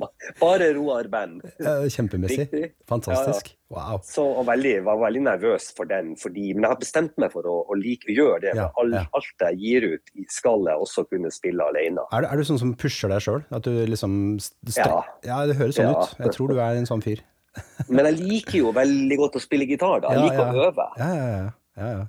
bare 0.43 0.73
Roar 0.77 1.09
Band. 1.13 1.45
Kjempemessig. 1.93 2.47
Riktig. 2.47 2.73
Fantastisk. 2.89 3.53
Ja, 3.53 3.55
ja. 3.55 3.63
Wow. 3.77 4.01
Så 4.07 4.23
og 4.23 4.45
veldig, 4.47 4.75
var 4.87 4.99
veldig 5.01 5.23
nervøs 5.27 5.73
for 5.77 5.89
den, 5.91 6.13
fordi, 6.21 6.53
men 6.55 6.67
jeg 6.67 6.71
har 6.71 6.81
bestemt 6.81 7.17
meg 7.19 7.33
for 7.33 7.49
å, 7.51 7.57
å 7.67 7.79
like, 7.79 8.07
gjøre 8.15 8.41
det. 8.45 8.53
Ja, 8.59 8.69
all, 8.79 8.95
alt 8.95 9.47
jeg 9.49 9.59
gir 9.63 9.89
ut, 9.97 10.13
skal 10.31 10.69
jeg 10.71 10.85
også 10.87 11.07
kunne 11.11 11.33
spille 11.35 11.67
alene. 11.67 12.05
Er 12.15 12.27
du, 12.27 12.29
er 12.31 12.39
du 12.39 12.47
sånn 12.47 12.61
som 12.63 12.75
pusher 12.79 13.11
deg 13.11 13.25
sjøl? 13.25 13.43
At 13.51 13.67
du 13.67 13.73
liksom 13.89 14.37
Ja. 14.77 15.01
ja, 15.27 15.41
det 15.49 15.59
høres 15.59 15.81
sånn 15.81 15.95
ut. 15.95 16.15
Jeg 16.21 16.37
tror 16.37 16.53
du 16.53 16.61
er 16.61 16.79
en 16.79 16.89
sånn 16.89 17.03
fyr. 17.05 17.25
men 17.93 18.05
jeg 18.11 18.21
liker 18.21 18.59
jo 18.61 18.75
veldig 18.77 19.19
godt 19.23 19.39
å 19.41 19.43
spille 19.43 19.67
gitar. 19.69 20.03
da. 20.05 20.13
Jeg 20.15 20.29
liker 20.29 20.45
å 20.45 20.69
øve. 20.69 20.91
Ja, 21.01 21.09
ja, 21.17 21.29
ja. 21.33 21.47
ja, 21.81 22.07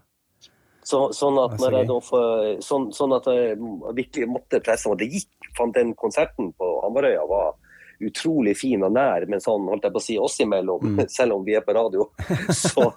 Så, 0.88 1.08
sånn, 1.15 1.39
at 1.41 1.56
når 1.62 1.80
jeg 1.80 1.88
sånn, 2.63 2.91
sånn, 2.95 3.15
at 3.17 3.30
jeg 3.32 3.56
virkelig 3.97 4.30
måtte 4.32 4.62
presse 4.63 4.91
meg 4.91 5.02
Det 5.02 5.10
gikk, 5.15 5.50
den 5.73 5.95
konserten 5.97 6.52
på 6.54 6.67
Hamarøya 6.84 7.23
var 7.28 7.56
utrolig 8.03 8.53
fin 8.60 8.83
og 8.86 8.93
nær, 8.95 9.25
men 9.29 9.41
sånn 9.43 9.67
holdt 9.69 9.88
jeg 9.88 9.95
på 9.95 10.01
å 10.01 10.05
si 10.05 10.17
oss 10.21 10.38
imellom, 10.43 10.97
mm. 10.97 11.03
selv 11.17 11.38
om 11.38 11.45
vi 11.45 11.55
er 11.57 11.65
på 11.65 11.75
radio, 11.77 12.07
så, 12.53 12.89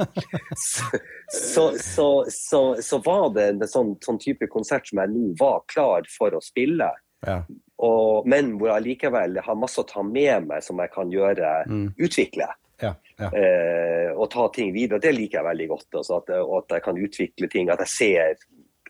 så, 1.32 1.64
så, 1.80 2.62
så 2.82 3.00
var 3.04 3.28
det 3.36 3.48
en 3.54 3.66
sånn, 3.68 3.94
sånn, 4.04 4.20
type 4.22 4.50
konsert 4.52 4.90
som 4.90 5.02
jeg 5.02 5.14
nå 5.14 5.32
var 5.40 5.64
klar 5.70 6.08
for 6.12 6.36
å 6.36 6.42
spille. 6.44 6.90
Ja. 7.26 7.42
Og, 7.80 8.28
men 8.28 8.54
hvor 8.60 8.74
jeg 8.74 8.86
likevel 8.90 9.40
har 9.44 9.58
masse 9.58 9.80
å 9.80 9.88
ta 9.88 10.04
med 10.04 10.48
meg 10.48 10.64
som 10.64 10.80
jeg 10.80 10.92
kan 10.92 11.12
gjøre, 11.12 11.52
mm. 11.68 11.86
utvikle. 12.00 12.48
Ja, 12.80 12.94
ja. 13.20 13.28
Eh, 13.36 14.10
og 14.16 14.30
ta 14.32 14.46
ting 14.52 14.72
videre. 14.72 15.00
Det 15.02 15.12
liker 15.12 15.40
jeg 15.40 15.48
veldig 15.50 15.68
godt. 15.68 15.88
Også, 16.00 16.20
at, 16.20 16.32
at, 16.40 16.76
jeg 16.76 16.84
kan 16.84 17.00
utvikle 17.00 17.48
ting. 17.52 17.68
At 17.72 17.82
jeg 17.84 17.92
ser 17.92 18.14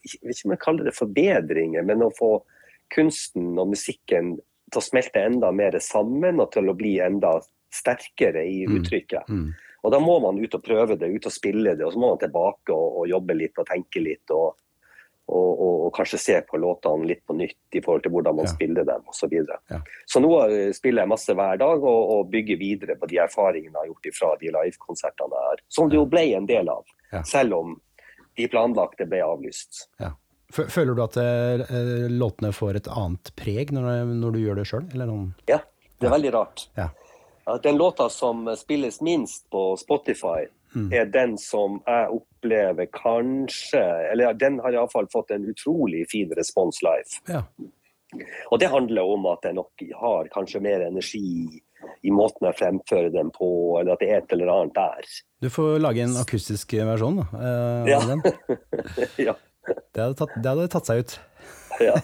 jeg 0.01 0.21
vet 0.23 0.37
ikke 0.37 0.49
om 0.49 0.55
jeg 0.55 0.63
kaller 0.63 0.89
det 0.89 0.97
forbedringer, 0.97 1.85
men 1.87 2.07
å 2.07 2.13
få 2.17 2.31
kunsten 2.95 3.53
og 3.61 3.75
musikken 3.75 4.37
til 4.71 4.81
å 4.81 4.85
smelte 4.85 5.25
enda 5.27 5.51
mer 5.55 5.79
sammen 5.85 6.41
og 6.43 6.53
til 6.55 6.71
å 6.71 6.77
bli 6.79 6.99
enda 7.03 7.37
sterkere 7.75 8.45
i 8.47 8.65
mm. 8.67 8.79
uttrykket. 8.79 9.29
Mm. 9.29 9.45
Mm. 9.45 9.53
Og 9.83 9.93
Da 9.93 10.01
må 10.03 10.19
man 10.21 10.41
ut 10.41 10.55
og 10.55 10.65
prøve 10.65 10.97
det, 11.01 11.09
ut 11.09 11.27
og 11.27 11.33
spille 11.33 11.75
det, 11.75 11.85
og 11.87 11.95
så 11.95 12.01
må 12.01 12.13
man 12.13 12.21
tilbake 12.21 12.75
og, 12.75 12.99
og 13.01 13.09
jobbe 13.09 13.37
litt 13.39 13.61
og 13.61 13.69
tenke 13.69 14.03
litt. 14.05 14.35
Og, 14.35 14.59
og, 15.31 15.51
og, 15.65 15.89
kanskje 15.95 16.19
se 16.21 16.37
på 16.47 16.59
låtene 16.61 17.07
litt 17.07 17.23
på 17.27 17.37
nytt 17.39 17.79
i 17.79 17.83
forhold 17.85 18.05
til 18.05 18.13
hvordan 18.15 18.37
man 18.41 18.49
ja. 18.49 18.53
spiller 18.53 18.87
dem 18.89 19.05
osv. 19.07 19.21
Så, 19.21 19.29
videre. 19.31 19.61
ja. 19.71 19.79
så 20.07 20.23
nå 20.23 20.31
eh, 20.49 20.73
spiller 20.77 21.05
jeg 21.05 21.13
masse 21.13 21.37
hver 21.39 21.61
dag 21.61 21.85
og, 21.85 22.01
og, 22.17 22.25
bygger 22.33 22.59
videre 22.61 22.97
på 22.99 23.09
de 23.11 23.21
erfaringene 23.25 23.73
jeg 23.73 23.81
har 23.81 23.93
gjort 23.93 24.19
fra 24.19 24.33
de 24.41 24.53
livekonsertene 24.57 25.45
her. 25.47 25.63
Som 25.71 25.93
det 25.93 26.01
jo 26.01 26.09
ble 26.11 26.27
en 26.37 26.51
del 26.51 26.73
av, 26.73 26.85
ja. 27.13 27.23
selv 27.27 27.61
om 27.61 27.79
de 28.39 28.49
planlagte 28.51 29.07
ble 29.11 29.23
avlyst. 29.25 29.87
Ja. 30.03 30.13
Føler 30.51 30.95
du 30.95 31.03
at 31.05 31.17
eh, 31.21 32.09
låtene 32.11 32.53
får 32.55 32.81
et 32.81 32.89
annet 32.91 33.33
preg 33.39 33.71
når, 33.75 34.09
når 34.11 34.35
du 34.35 34.41
gjør 34.43 34.61
det 34.61 34.67
sjøl? 34.71 34.89
Ja, 35.47 35.61
det 35.99 36.09
er 36.09 36.17
veldig 36.17 36.33
rart. 36.35 36.67
Ja. 36.79 36.89
Den 37.63 37.79
låta 37.81 38.09
som 38.11 38.45
spilles 38.59 39.01
minst 39.01 39.47
på 39.51 39.77
Spotify, 39.79 40.47
mm. 40.75 40.93
er 40.93 41.05
den 41.11 41.39
som 41.39 41.81
jeg 41.87 42.11
opplever 42.15 42.87
kanskje 42.95 43.83
Eller 44.13 44.35
den 44.39 44.61
har 44.63 44.77
iallfall 44.77 45.09
fått 45.13 45.33
en 45.35 45.49
utrolig 45.51 46.05
fin 46.11 46.31
respons 46.37 46.83
live. 46.83 47.23
Ja. 47.27 47.43
Og 48.51 48.59
det 48.59 48.71
handler 48.71 49.07
om 49.07 49.27
at 49.31 49.47
jeg 49.47 49.55
nok 49.55 49.85
har 50.01 50.31
kanskje 50.35 50.63
mer 50.63 50.83
energi 50.87 51.61
i 52.03 52.11
måten 52.13 52.47
jeg 52.49 52.59
fremfører 52.59 53.13
den 53.13 53.31
på, 53.33 53.49
eller 53.81 53.95
at 53.95 54.03
det 54.03 54.09
er 54.11 54.23
et 54.23 54.33
eller 54.35 54.51
annet 54.53 54.75
der. 54.77 55.13
Du 55.41 55.49
får 55.53 55.79
lage 55.81 56.03
en 56.05 56.17
akustisk 56.21 56.75
versjon 56.75 57.21
da, 57.23 57.27
eh, 57.39 57.91
ja. 57.93 58.01
den. 58.09 58.25
ja. 59.29 59.37
Det 59.71 60.03
hadde, 60.03 60.17
tatt, 60.19 60.37
det 60.37 60.53
hadde 60.53 60.69
tatt 60.73 60.91
seg 60.91 61.03
ut. 61.03 61.17
Ja. 61.81 61.95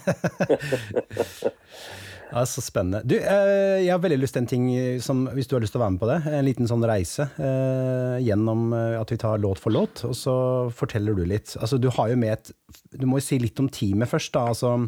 ja, 2.32 2.42
Så 2.48 2.64
spennende. 2.64 3.02
Du, 3.04 3.16
eh, 3.18 3.84
jeg 3.84 3.92
har 3.92 4.02
veldig 4.02 4.18
lyst 4.22 4.36
til 4.38 4.44
en 4.44 4.50
ting 4.50 4.66
som, 5.04 5.26
hvis 5.36 5.50
du 5.50 5.56
har 5.56 5.64
lyst 5.64 5.76
til 5.76 5.82
å 5.82 5.84
være 5.84 5.96
med 5.96 6.02
på 6.02 6.10
det. 6.10 6.18
En 6.32 6.46
liten 6.48 6.70
sånn 6.70 6.86
reise 6.88 7.28
eh, 7.36 8.16
gjennom 8.24 8.70
eh, 8.74 8.96
at 9.00 9.12
vi 9.12 9.20
tar 9.20 9.42
låt 9.42 9.62
for 9.62 9.74
låt, 9.74 10.06
og 10.08 10.16
så 10.16 10.36
forteller 10.74 11.18
du 11.18 11.24
litt. 11.28 11.54
Altså, 11.60 11.78
du 11.82 11.90
har 11.94 12.12
jo 12.12 12.20
med 12.20 12.38
et 12.38 12.52
Du 12.96 13.06
må 13.06 13.20
jo 13.20 13.28
si 13.28 13.38
litt 13.42 13.60
om 13.62 13.70
teamet 13.72 14.10
først, 14.10 14.34
da. 14.34 14.48
Altså, 14.54 14.78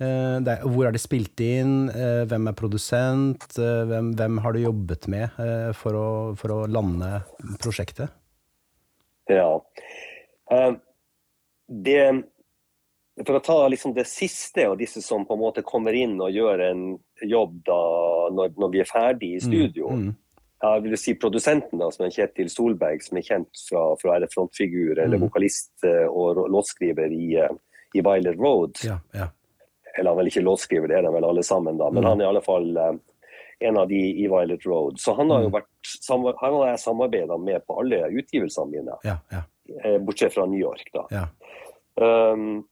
Eh, 0.00 0.36
er, 0.40 0.62
hvor 0.64 0.88
er 0.88 0.94
det 0.96 1.02
spilt 1.02 1.40
inn? 1.44 1.90
Eh, 1.92 2.22
hvem 2.28 2.48
er 2.48 2.56
produsent? 2.56 3.44
Eh, 3.60 3.82
hvem, 3.90 4.14
hvem 4.16 4.38
har 4.40 4.56
du 4.56 4.62
jobbet 4.62 5.08
med 5.12 5.40
for 5.76 5.96
å, 5.96 6.06
for 6.40 6.54
å 6.54 6.60
lande 6.70 7.20
prosjektet? 7.60 8.08
Ja. 9.30 9.60
Det, 11.70 12.02
for 13.22 13.38
å 13.38 13.42
ta 13.44 13.58
liksom 13.70 13.94
det 13.94 14.08
siste 14.10 14.66
og 14.66 14.80
disse 14.80 15.02
som 15.04 15.22
på 15.26 15.36
en 15.36 15.42
måte 15.44 15.62
kommer 15.66 15.94
inn 15.94 16.16
og 16.18 16.34
gjør 16.34 16.64
en 16.70 16.82
jobb 17.22 17.60
da, 17.68 17.78
når, 18.34 18.56
når 18.58 18.72
vi 18.74 18.82
er 18.82 18.90
ferdig 18.90 19.32
i 19.36 19.38
mm, 19.38 19.46
studio. 19.46 19.92
Mm, 19.94 20.08
mm. 20.08 20.16
Jeg 20.60 20.84
vil 20.84 20.96
si 21.00 21.14
Produsenten, 21.16 21.80
da, 21.80 21.88
som 21.94 22.04
er 22.04 22.12
Kjetil 22.12 22.50
Solberg, 22.52 23.04
som 23.04 23.16
er 23.16 23.24
kjent 23.24 23.62
fra, 23.68 23.84
fra 24.00 24.10
å 24.10 24.14
være 24.16 24.28
frontfigur 24.32 24.98
eller 24.98 25.16
mm. 25.16 25.22
vokalist 25.28 25.86
og 26.10 26.42
låtskriver 26.52 27.14
i, 27.16 27.30
i 27.96 28.02
Violet 28.04 28.36
Road. 28.36 28.82
Ja, 28.84 28.98
ja. 29.16 29.30
Eller 29.94 30.10
han 30.10 30.18
er 30.18 30.20
vel 30.20 30.30
ikke 30.30 30.44
låtskriver, 30.44 30.90
det 30.90 30.98
er 30.98 31.06
de 31.06 31.14
vel 31.14 31.26
alle 31.26 31.42
sammen, 31.46 31.78
da. 31.80 31.88
Men 31.90 32.04
mm. 32.04 32.10
han 32.10 32.20
er 32.20 32.26
i 32.26 32.28
alle 32.30 32.42
fall 32.44 32.68
eh, 32.76 32.92
en 33.70 33.78
av 33.80 33.88
de 33.88 34.00
i 34.10 34.26
Violet 34.28 34.66
Road. 34.66 35.00
Så 35.00 35.14
han 35.18 35.30
har 35.32 35.46
jo 35.46 35.50
mm. 35.50 35.56
vært, 35.56 35.94
han 36.10 36.54
har 36.58 36.68
jeg 36.70 36.82
samarbeida 36.84 37.38
med 37.40 37.64
på 37.66 37.80
alle 37.82 38.04
utgivelsene 38.20 38.70
mine. 38.72 38.98
Ja, 39.06 39.18
ja. 39.32 39.42
Eh, 39.84 39.98
bortsett 40.02 40.34
fra 40.34 40.46
New 40.50 40.60
York, 40.60 40.90
da. 40.94 41.06
Ja. 41.14 41.24
Um, 42.00 42.62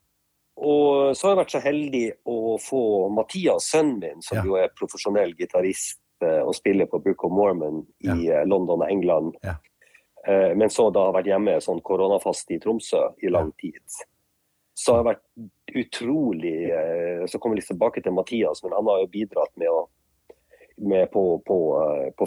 og 0.58 1.14
så 1.14 1.28
har 1.28 1.34
jeg 1.34 1.40
vært 1.42 1.54
så 1.54 1.62
heldig 1.62 2.04
å 2.26 2.56
få 2.58 2.82
Mathias, 3.14 3.68
sønnen 3.70 4.00
min, 4.02 4.22
som 4.26 4.40
jo 4.42 4.56
er 4.58 4.72
profesjonell 4.74 5.36
gitarist 5.38 6.00
eh, 6.24 6.40
og 6.42 6.56
spiller 6.58 6.88
på 6.90 6.98
Book 7.04 7.22
of 7.28 7.34
Mormon 7.34 7.84
i 8.02 8.26
London 8.48 8.82
og 8.82 8.88
England. 8.90 9.38
Men 10.28 10.68
så 10.68 10.88
da 10.92 11.06
har 11.06 11.14
vært 11.14 11.30
hjemme 11.30 11.54
sånn 11.62 11.78
koronafast 11.86 12.50
i 12.52 12.58
Tromsø 12.60 13.04
i 13.24 13.30
lang 13.30 13.52
tid 13.62 13.78
så 14.78 14.94
har 14.94 15.00
jeg 15.00 15.08
vært 15.08 15.78
utrolig 15.82 16.58
uh, 16.70 17.24
Så 17.30 17.40
kommer 17.40 17.56
vi 17.56 17.62
litt 17.62 17.70
tilbake 17.72 18.02
til 18.04 18.14
Mathias, 18.14 18.62
men 18.64 18.76
han 18.76 18.90
har 18.90 19.02
jo 19.02 19.12
bidratt 19.14 19.54
med 19.58 19.70
å 19.72 19.86
med 20.78 21.08
på, 21.10 21.22
på, 21.42 21.56
eh, 21.82 22.10
på 22.14 22.26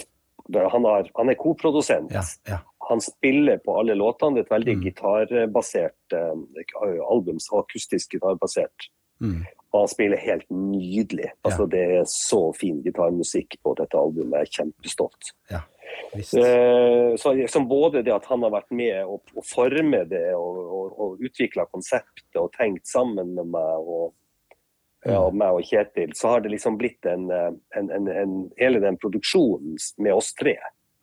han, 0.51 0.83
har, 0.83 1.05
han, 1.15 1.29
er 1.31 1.37
koprodusent. 1.39 2.11
Ja, 2.11 2.23
ja. 2.49 2.57
Han 2.89 3.01
spiller 3.03 3.61
på 3.61 3.75
alle 3.79 3.95
låtene. 3.95 4.35
Det 4.35 4.43
er 4.43 4.47
et 4.47 4.55
veldig 4.55 4.75
mm. 4.77 4.83
gitarbasert 4.87 6.15
uh, 6.17 7.01
album. 7.11 7.41
Akustisk 7.59 8.17
gitarbasert. 8.17 8.89
Mm. 9.21 9.43
Og 9.71 9.79
han 9.83 9.91
spiller 9.91 10.19
helt 10.19 10.47
nydelig. 10.49 11.29
Altså, 11.45 11.67
ja. 11.67 11.71
Det 11.75 11.83
er 11.97 12.07
så 12.09 12.41
fin 12.57 12.81
gitarmusikk 12.83 13.59
på 13.63 13.75
dette 13.79 13.99
albumet. 13.99 14.41
Jeg 14.41 14.49
er 14.49 14.55
kjempestolt. 14.57 15.31
Ja. 15.51 15.61
Eh, 16.13 17.15
så 17.15 17.33
liksom 17.33 17.67
både 17.67 18.01
det 18.01 18.13
at 18.15 18.25
han 18.25 18.43
har 18.43 18.51
vært 18.51 18.71
med 18.75 19.05
å, 19.05 19.19
å 19.19 19.43
forme 19.47 20.03
det 20.09 20.31
og, 20.35 20.57
og, 20.59 20.97
og 21.03 21.23
utvikla 21.23 21.67
konseptet 21.71 22.39
og 22.39 22.51
tenkt 22.57 22.87
sammen 22.89 23.33
med 23.37 23.51
meg 23.53 23.91
og, 23.95 24.11
ja, 25.05 25.21
og 25.21 25.35
meg 25.37 25.55
og 25.55 25.67
Kjetil, 25.67 26.11
så 26.17 26.33
har 26.33 26.43
det 26.43 26.53
liksom 26.53 26.77
blitt 26.79 27.07
en, 27.09 27.29
eh, 27.31 27.51
en, 27.79 27.91
en, 27.95 28.11
en 28.11 28.35
hele 28.59 28.83
den 28.83 28.99
produksjonen 29.01 29.79
med 30.03 30.15
oss 30.15 30.33
tre. 30.35 30.57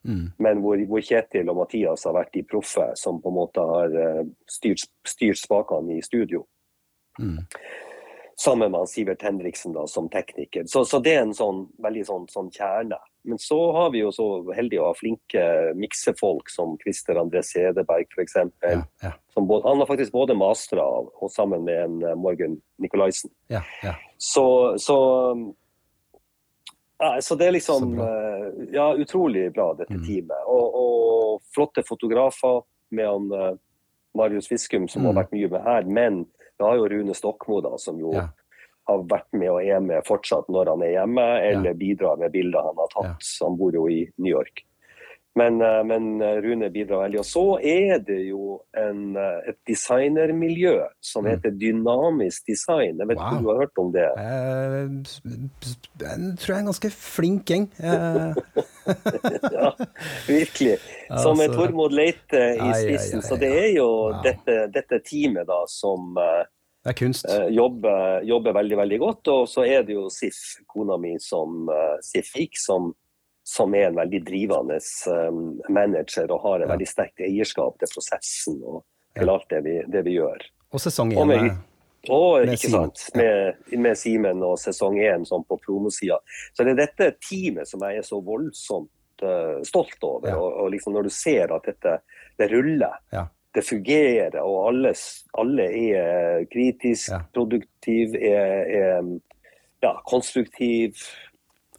Mm. 0.06 0.28
Men 0.38 0.62
hvor, 0.62 0.80
hvor, 0.90 1.02
Kjetil 1.04 1.50
og 1.50 1.58
Mathias 1.58 2.06
har 2.06 2.14
vært 2.16 2.34
de 2.36 2.44
proffe 2.46 2.86
som 2.96 3.18
på 3.22 3.32
en 3.32 3.38
måte 3.40 3.64
har 3.72 3.98
eh, 4.04 4.24
styrt, 4.50 4.86
styrt 5.06 5.40
spakene 5.40 5.98
i 5.98 6.04
studio. 6.06 6.44
Mm 7.18 7.42
sammen 8.40 8.70
med 8.72 8.88
Sivert 8.88 9.22
Henriksen 9.22 9.72
da, 9.72 9.86
som 9.86 10.08
tekniker. 10.08 10.64
Så, 10.66 10.84
så, 10.84 11.00
det 11.02 11.14
er 11.16 11.24
en 11.26 11.34
sånn, 11.34 11.64
veldig 11.82 12.04
sånn, 12.06 12.26
sånn, 12.30 12.50
kjerne. 12.54 12.98
Men 13.26 13.40
så 13.42 13.58
har 13.74 13.90
vi 13.90 14.04
jo 14.04 14.12
så 14.14 14.26
heldige 14.54 14.84
å 14.84 14.92
ha 14.92 14.96
flinke 14.96 15.42
miksefolk 15.76 16.50
som 16.52 16.76
Christer 16.82 17.18
André 17.18 17.42
Sedeberg 17.44 18.06
f.eks. 18.14 18.36
Ja, 18.62 18.84
ja. 19.02 19.12
Han 19.34 19.82
har 19.82 19.88
faktisk 19.90 20.14
både 20.14 20.38
mastra 20.38 20.86
og 20.86 21.32
sammen 21.34 21.66
med 21.66 21.82
en 21.82 21.98
uh, 22.06 22.14
Morgan 22.18 22.56
Nicolaisen. 22.82 23.30
Ja, 23.50 23.64
ja. 23.82 23.96
Så, 24.22 24.46
så, 24.82 24.98
ja, 26.98 27.18
så, 27.22 27.34
det 27.38 27.46
er 27.46 27.54
liksom 27.54 27.92
uh, 28.00 28.48
Ja, 28.74 28.90
utrolig 28.94 29.52
bra, 29.54 29.70
dette 29.78 29.94
mm. 29.94 30.04
teamet. 30.06 30.42
Og, 30.46 30.74
og, 30.74 31.44
flotte 31.54 31.84
fotografer 31.86 32.64
med 32.94 33.06
han 33.06 33.30
uh, 33.32 33.52
Marius 34.18 34.48
Fiskum, 34.50 34.88
som 34.90 35.04
mm. 35.04 35.08
har 35.10 35.16
vært 35.22 35.36
mye 35.36 35.50
med 35.52 35.64
her. 35.64 35.86
men 35.86 36.24
vi 36.58 36.64
har 36.64 36.76
jo 36.76 36.88
Rune 36.90 37.14
Stokmo, 37.14 37.60
da, 37.62 37.76
som 37.78 38.00
jo 38.02 38.12
ja. 38.16 38.24
har 38.90 39.04
vært 39.10 39.28
med 39.30 39.50
og 39.52 39.62
er 39.62 39.82
med 39.84 40.06
fortsatt 40.08 40.48
når 40.50 40.72
han 40.72 40.82
er 40.82 40.94
hjemme, 40.96 41.26
eller 41.52 41.70
ja. 41.70 41.78
bidrar 41.78 42.18
med 42.18 42.34
bilder 42.34 42.66
han 42.66 42.80
har 42.82 42.90
tatt. 42.94 43.22
Ja. 43.22 43.44
Han 43.46 43.58
bor 43.60 43.78
jo 43.78 43.84
i 43.86 44.00
New 44.16 44.32
York. 44.32 44.64
Men, 45.36 45.60
eh, 45.62 45.84
men, 45.84 46.22
eh, 46.22 46.26
Rune 46.42 46.70
bidrar 46.70 47.02
veldig. 47.04 47.18
Og 47.20 47.26
så 47.26 47.44
er 47.62 47.98
det 48.06 48.18
jo 48.28 48.58
en, 48.76 49.16
eh, 49.16 49.50
et 49.52 49.58
designermiljø 49.68 50.74
som 51.00 51.24
mm. 51.24 51.30
heter 51.30 51.50
Dynamisk 51.60 52.48
Design. 52.48 52.98
Jeg 52.98 53.08
vet 53.08 53.16
ikke 53.18 53.28
wow. 53.28 53.38
om 53.38 53.44
du 53.44 53.48
har 53.52 53.60
hørt 53.62 53.78
om 53.78 53.92
det? 53.94 54.08
Jeg 56.02 56.18
tror 56.40 56.52
jeg 56.52 56.56
er 56.56 56.62
en 56.64 56.72
ganske 56.72 56.92
flink 56.96 57.52
gjeng. 57.52 57.66
ja, 59.58 59.72
virkelig. 60.26 60.76
Som 61.22 61.38
altså, 61.38 61.54
Tormod 61.54 61.92
Leite 61.94 62.44
i 62.58 62.70
spissen. 62.82 63.22
Så 63.22 63.38
det 63.40 63.52
er 63.52 63.72
jo 63.76 63.88
wow. 63.88 64.22
dette, 64.24 64.60
dette, 64.74 65.02
teamet 65.06 65.46
da 65.48 65.62
som 65.70 66.16
kunst. 66.98 67.28
Jobber, 67.52 68.24
jobber, 68.26 68.56
veldig 68.56 68.78
veldig 68.80 68.98
godt. 69.04 69.28
Og 69.34 69.50
så 69.50 69.66
er 69.68 69.84
det 69.86 69.94
jo 69.94 70.08
Sif, 70.12 70.64
kona 70.66 70.96
mi, 70.98 71.18
som 71.22 71.68
Sif 72.02 72.32
Fik, 72.34 72.58
som 72.58 72.90
som 73.48 73.72
er 73.74 73.86
en 73.88 73.96
veldig 73.96 74.20
drivende 74.28 74.76
um, 75.08 75.56
manager 75.72 76.28
og 76.34 76.42
har 76.44 76.60
et 76.60 76.66
ja. 76.66 76.72
veldig 76.74 76.88
sterkt 76.90 77.22
eierskap 77.24 77.78
til 77.80 77.90
prosessen 77.94 78.58
og 78.60 78.82
til 79.16 79.32
alt 79.32 79.48
det 79.48 79.60
vi, 79.64 79.76
det 79.88 80.02
vi 80.04 80.18
gjør. 80.18 80.44
Og 80.76 80.82
sesong 80.84 81.14
én 81.16 81.30
med, 81.30 81.46
og, 82.12 82.42
med 82.44 82.52
ikke 82.58 82.70
sant, 82.74 83.06
med, 83.16 83.62
med 83.72 83.96
Simen 83.96 84.44
og 84.44 84.58
sesong 84.60 84.98
én 85.00 85.24
sånn 85.28 85.46
på 85.48 85.56
promosida. 85.64 86.18
Så 86.52 86.66
det 86.66 86.74
er 86.74 86.82
dette 86.82 87.08
teamet 87.24 87.70
som 87.70 87.86
jeg 87.88 88.02
er 88.02 88.04
så 88.06 88.20
voldsomt 88.26 89.24
uh, 89.24 89.56
stolt 89.64 90.04
over. 90.04 90.28
Ja. 90.28 90.36
Og, 90.36 90.50
og, 90.52 90.68
liksom 90.74 90.98
når 90.98 91.08
du 91.08 91.14
ser 91.16 91.56
at 91.56 91.72
dette 91.72 91.96
det 92.38 92.50
ruller, 92.52 93.00
ja. 93.16 93.24
det 93.56 93.64
fungerer, 93.64 94.36
og 94.44 94.58
alle, 94.68 94.92
alle 95.40 95.70
er 95.72 96.44
kritisk, 96.52 97.16
produktiv, 97.32 98.12
er, 98.14 98.68
er 98.68 99.08
ja, 99.82 99.96
konstruktiv 100.04 101.00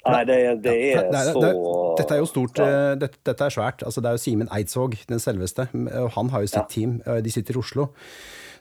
Nei, 0.07 0.23
det, 0.25 0.37
det 0.63 0.73
er 0.95 1.01
Det 1.11 1.19
er- 1.19 1.33
så 1.33 1.41
det 1.41 1.49
er- 1.51 1.95
Dette 1.99 2.11
er 2.15 2.19
jo 2.19 2.25
stort, 2.25 2.57
Ja. 2.57 2.65
eh, 2.91 2.95
dette, 2.95 3.17
dette 3.25 3.41
er 3.41 3.49
svært. 3.51 3.83
Altså, 3.83 4.01
det 4.01 4.05
er 4.05 4.11
jo 4.15 4.23
Simen 4.23 4.47
Eidsvåg, 4.49 4.95
den 5.07 5.19
selveste. 5.19 5.67
og 5.93 6.11
Han 6.15 6.29
har 6.29 6.41
jo 6.41 6.47
sitt 6.47 6.55
Ja. 6.55 6.65
team. 6.69 7.01
eh, 7.05 7.19
De 7.21 7.29
sitter 7.29 7.53
i 7.53 7.59
Oslo. 7.59 7.89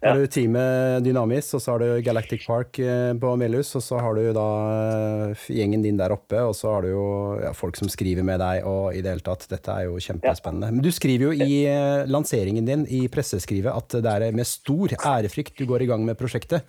Ja. 0.02 0.12
Da 0.12 0.14
har 0.14 0.20
du 0.20 0.26
teamet 0.28 1.02
Dynamis, 1.02 1.52
og 1.54 1.60
så 1.60 1.72
har 1.72 1.78
du 1.80 2.02
Galactic 2.02 2.46
Park 2.46 2.78
eh, 2.78 3.12
på 3.14 3.36
Melhus, 3.36 3.74
og 3.74 3.82
så 3.82 4.00
har 4.00 4.14
du 4.14 4.32
da 4.32 5.34
gjengen 5.50 5.82
din 5.82 5.96
der 5.96 6.10
oppe, 6.14 6.38
og 6.38 6.54
så 6.54 6.70
har 6.74 6.82
du 6.82 6.88
jo 6.92 7.40
ja, 7.42 7.52
folk 7.52 7.76
som 7.76 7.88
skriver 7.88 8.22
med 8.22 8.38
deg, 8.38 8.64
og 8.64 8.94
i 8.94 9.00
det 9.02 9.10
hele 9.10 9.20
tatt. 9.26 9.48
Dette 9.50 9.68
er 9.74 9.84
jo 9.88 9.96
kjempespennende. 9.98 10.70
Men 10.72 10.82
du 10.82 10.90
skriver 10.90 11.30
jo 11.30 11.32
i 11.32 12.06
lanseringen 12.06 12.64
din, 12.64 12.86
i 12.86 13.08
presseskrivet, 13.08 13.74
at 13.74 13.88
det 13.88 14.06
er 14.06 14.32
med 14.32 14.46
stor 14.46 14.88
ærefrykt 14.88 15.56
du 15.58 15.66
går 15.66 15.82
i 15.82 15.86
gang 15.86 16.04
med 16.06 16.16
prosjektet. 16.18 16.62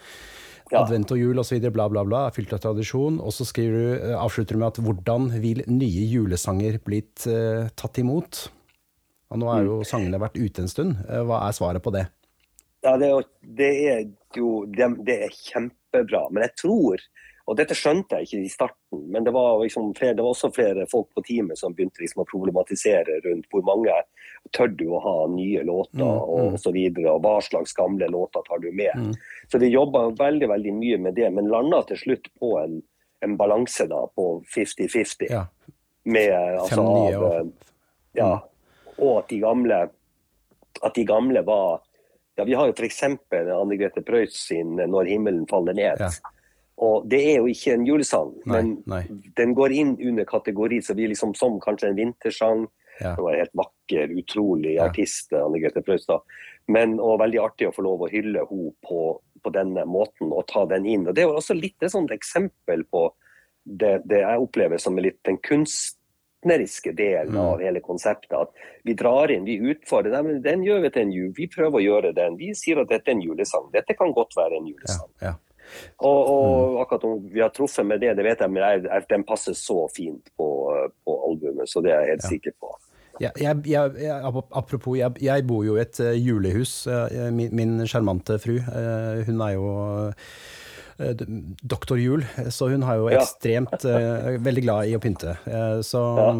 Ja. 0.70 0.84
Advent 0.84 1.09
og 1.15 1.17
jul 1.17 1.39
osv., 1.41 1.63
bla, 1.74 1.88
bla, 1.89 2.03
bla, 2.05 2.28
er 2.28 2.36
fylt 2.36 2.53
av 2.53 2.61
tradisjon. 2.61 3.17
Og 3.24 3.34
så 3.34 3.47
skriver 3.49 3.74
du, 3.80 4.05
eh, 4.11 4.15
avslutter 4.20 4.53
du 4.53 4.61
med 4.61 4.70
at 4.70 4.82
hvordan 4.86 5.30
vil 5.41 5.63
nye 5.67 6.05
julesanger 6.11 6.78
blitt 6.86 7.26
uh, 7.26 7.67
tatt 7.80 7.97
imot? 8.01 8.47
Og 9.30 9.41
nå 9.41 9.49
har 9.49 9.65
jo 9.65 9.80
sangene 9.86 10.22
vært 10.22 10.38
ute 10.38 10.65
en 10.65 10.72
stund. 10.72 11.01
Eh, 11.07 11.24
Hva 11.26 11.43
er 11.47 11.57
svaret 11.57 11.86
på 11.86 11.93
det? 11.95 12.07
Ja, 12.86 12.95
det 12.97 13.09
er, 13.09 13.15
jo- 13.15 13.55
det 13.59 13.72
er 13.93 14.03
jo 14.38 14.51
det, 14.70 14.91
det 15.05 15.17
er 15.26 15.34
kjempebra. 15.36 16.28
Men 16.32 16.45
jeg 16.45 16.55
tror, 16.61 17.01
og 17.49 17.57
dette 17.57 17.74
skjønte 17.78 18.20
jeg 18.20 18.30
ikke 18.30 18.45
i 18.45 18.53
starten, 18.53 19.01
men 19.09 19.26
det 19.26 19.34
var, 19.34 19.57
liksom 19.63 19.89
flere, 19.97 20.13
det 20.17 20.22
var 20.24 20.36
også 20.36 20.51
flere 20.53 20.86
folk 20.89 21.09
på 21.17 21.24
teamet 21.26 21.57
som 21.57 21.74
begynte 21.74 22.01
liksom 22.03 22.22
å 22.24 22.28
problematisere 22.30 23.20
rundt 23.26 23.49
hvor 23.49 23.65
mange 23.65 23.95
tør 24.55 24.70
du 24.78 24.86
å 24.93 25.01
ha 25.03 25.15
nye 25.34 25.65
låter 25.65 25.97
Mm, 25.99 26.05
og, 26.07 26.53
mm. 26.53 26.57
så 26.61 26.72
videre, 26.72 27.11
og 27.11 27.26
hva 27.26 27.39
slags 27.43 27.74
gamle 27.78 28.07
låter 28.13 28.45
tar 28.47 28.61
du 28.63 28.70
med. 28.72 28.93
Mm. 28.95 29.13
Så 29.52 29.58
de 29.58 29.68
jobba 29.72 30.10
veldig 30.14 30.50
veldig 30.50 30.74
mye 30.78 30.97
med 31.02 31.16
det, 31.18 31.30
men 31.34 31.50
landa 31.50 31.82
til 31.89 31.97
slutt 31.97 32.28
på 32.39 32.54
en, 32.62 32.82
en 33.26 33.38
balanse 33.38 33.88
da 33.89 34.04
på 34.16 34.43
50-50. 34.56 35.30
Ja, 35.30 35.45
med 36.06 36.34
altså, 36.34 36.82
av, 36.82 37.24
eh, 37.34 37.45
Ja. 38.14 38.32
Og 39.00 39.18
at 39.24 39.30
de 39.30 39.39
gamle 39.39 39.89
at 40.84 40.95
de 40.95 41.04
gamle 41.06 41.41
var 41.45 41.82
ja, 42.38 42.45
Vi 42.45 42.54
har 42.56 42.70
jo 42.70 42.74
f.eks. 42.74 43.04
Anne 43.04 43.78
Grete 43.78 44.02
Preus 44.06 44.38
sin 44.47 44.78
'Når 44.78 45.10
himmelen 45.10 45.47
faller 45.47 45.74
ned'. 45.74 46.00
Ja. 46.00 46.10
Og 46.78 47.10
Det 47.10 47.20
er 47.34 47.38
jo 47.38 47.47
ikke 47.52 47.74
en 47.74 47.86
julesang, 47.86 48.34
Nei, 48.45 48.56
men 48.62 48.84
nei. 48.88 49.04
den 49.36 49.54
går 49.56 49.72
inn 49.72 49.97
under 50.00 50.24
kategori 50.26 50.80
så 50.82 50.95
vi 50.95 51.08
liksom 51.08 51.36
som 51.36 51.60
kanskje 51.60 51.89
en 51.89 51.95
vintersang. 51.95 52.68
Ja. 53.02 53.16
Det 53.16 53.24
var 53.24 53.34
en 53.34 53.39
helt 53.39 53.56
vakker, 53.56 54.08
utrolig 54.16 54.76
Ja. 54.76 54.86
artist, 54.86 55.34
Anne 55.34 55.60
Grete 55.60 55.82
Preus. 55.82 56.08
Men, 56.68 57.00
og 57.00 57.20
veldig 57.20 57.39
artig 57.39 57.68
å 57.68 57.74
få 57.76 57.84
lov 57.84 58.00
å 58.02 58.10
hylle 58.10 58.45
henne 58.47 58.72
på, 58.88 59.20
på 59.44 59.52
denne 59.54 59.86
måten 59.86 60.32
og 60.34 60.48
ta 60.48 60.66
den 60.66 60.86
inn. 60.86 61.08
Og 61.08 61.16
Det 61.16 61.24
er 61.24 61.28
også 61.34 61.56
litt 61.60 61.76
et 61.84 61.92
sånt 61.92 62.12
eksempel 62.12 62.84
på 62.92 63.12
det, 63.66 64.02
det 64.10 64.22
jeg 64.24 64.40
opplever 64.40 64.80
som 64.80 64.98
litt 64.98 65.20
den 65.24 65.38
kunstneriske 65.38 66.94
delen 66.96 67.34
Mm. 67.34 67.40
av 67.40 67.60
hele 67.60 67.80
konseptet. 67.82 68.34
At 68.34 68.50
vi 68.84 68.94
drar 68.94 69.30
inn, 69.32 69.46
vi 69.46 69.60
utfordrer. 69.60 70.12
Nei, 70.12 70.22
men 70.22 70.42
den 70.42 70.64
gjør 70.64 70.82
vi 70.82 70.90
til 70.90 71.02
en 71.02 71.12
jul. 71.12 71.32
Vi 71.36 71.48
prøver 71.48 71.80
å 71.80 71.84
gjøre 71.84 72.14
den. 72.16 72.38
Vi 72.38 72.54
sier 72.54 72.80
at 72.82 72.90
dette 72.90 73.08
er 73.12 73.16
en 73.16 73.22
julesang. 73.22 73.72
Dette 73.74 73.94
kan 73.98 74.14
godt 74.14 74.34
være 74.38 74.58
en 74.58 74.68
julesang. 74.68 75.10
ja. 75.22 75.34
Og, 76.02 76.28
og 76.30 76.70
Mm. 76.74 76.82
akkurat 76.82 77.04
om 77.04 77.30
vi 77.30 77.40
har 77.42 77.50
truffet 77.50 77.86
med 77.86 78.00
det, 78.02 78.16
det 78.16 78.24
vet 78.26 78.40
jeg, 78.40 78.50
men 78.50 78.64
jeg, 78.64 78.84
jeg, 78.90 79.08
den 79.08 79.24
passer 79.24 79.54
så 79.54 79.88
fint 79.94 80.30
på, 80.36 80.48
på 81.06 81.30
albumet. 81.30 81.68
Så 81.70 81.84
det 81.84 81.92
er 81.92 82.00
jeg 82.02 82.10
helt 82.10 82.24
Ja. 82.24 82.30
sikker 82.30 82.52
på. 82.60 82.74
Ja, 83.20 83.30
jeg, 83.36 83.65
jeg, 83.67 83.95
jeg, 83.99 84.34
apropos, 84.51 84.95
jeg, 84.97 85.45
bor 85.47 85.65
jo 85.65 85.76
i 85.76 85.82
et 85.84 85.99
eh, 85.99 86.13
julehus. 86.24 86.86
Eh, 86.88 87.30
Min, 87.36 87.80
sjarmante 87.89 88.38
fru, 88.39 88.57
eh, 88.59 89.24
hun 89.28 89.41
er 89.41 89.53
jo 89.57 90.13
doktor 91.63 91.95
Jul, 91.95 92.26
så 92.51 92.67
hun 92.74 92.82
har 92.84 92.97
jo 92.99 93.05
ekstremt 93.07 93.86
ja. 93.88 94.34
Veldig 94.43 94.63
glad 94.65 94.89
i 94.89 94.97
å 94.97 94.99
pynte. 94.99 95.38
Så, 95.88 96.01
Ja. 96.20 96.34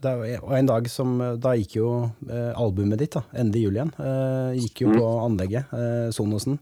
da- 0.00 0.14
Og 0.42 0.52
en 0.56 0.66
dag 0.66 0.88
som 0.88 1.18
Da 1.38 1.52
gikk 1.52 1.76
jo 1.76 2.10
albumet 2.56 2.98
ditt, 2.98 3.12
da, 3.12 3.22
endelig 3.36 3.62
jul 3.66 3.76
igjen, 3.76 3.92
gikk 4.56 4.80
jo 4.80 4.88
Mm. 4.88 4.96
på 4.96 5.06
anlegget, 5.26 5.64
Sonosen. 6.16 6.58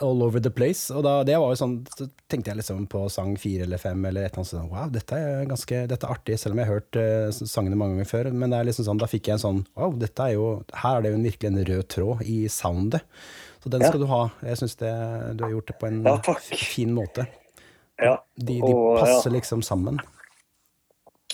All 0.00 0.22
over 0.24 0.40
the 0.40 0.50
place. 0.50 0.88
Og 0.94 1.02
da, 1.04 1.18
det 1.28 1.34
var 1.36 1.52
jo 1.52 1.58
sånn, 1.60 1.74
så 1.96 2.06
tenkte 2.30 2.50
jeg 2.52 2.60
liksom 2.60 2.86
på 2.88 3.02
sang 3.12 3.34
fire 3.40 3.66
eller 3.66 3.80
fem 3.82 4.00
eller 4.08 4.24
et 4.24 4.32
eller 4.32 4.40
annet 4.40 4.50
sånt. 4.50 4.70
Wow, 4.72 4.88
dette 4.94 5.18
er 5.18 5.44
ganske 5.50 5.80
dette 5.90 6.06
er 6.08 6.14
artig, 6.14 6.38
selv 6.40 6.56
om 6.56 6.62
jeg 6.62 6.70
har 6.70 6.78
hørt 6.78 6.98
uh, 7.00 7.28
sangene 7.44 7.76
mange 7.76 7.98
ganger 7.98 8.08
før. 8.08 8.30
Men 8.32 8.54
det 8.54 8.60
er 8.62 8.68
liksom 8.70 8.86
sånn, 8.88 9.02
da 9.02 9.08
fikk 9.10 9.28
jeg 9.28 9.36
en 9.36 9.42
sånn 9.44 9.60
Wow, 9.76 9.92
dette 10.00 10.24
er 10.24 10.36
jo 10.38 10.46
Her 10.82 10.96
er 10.98 11.04
det 11.04 11.12
jo 11.12 11.18
en 11.20 11.26
virkelig 11.28 11.50
en 11.50 11.64
rød 11.72 11.88
tråd 11.96 12.22
i 12.24 12.38
soundet. 12.48 13.04
Så 13.60 13.68
den 13.68 13.84
Ja. 13.84 13.90
skal 13.92 14.00
du 14.00 14.06
ha. 14.08 14.22
Jeg 14.40 14.56
syns 14.62 14.78
du 14.80 14.86
har 14.88 15.52
gjort 15.52 15.66
det 15.68 15.78
på 15.80 15.90
en 15.90 16.02
Ja, 16.08 16.16
fin 16.56 16.94
måte. 16.96 17.26
Ja. 18.00 18.16
De, 18.36 18.56
de 18.56 18.72
Og, 18.72 18.96
ja. 18.96 19.04
passer 19.04 19.30
liksom 19.36 19.60
sammen. 19.62 20.00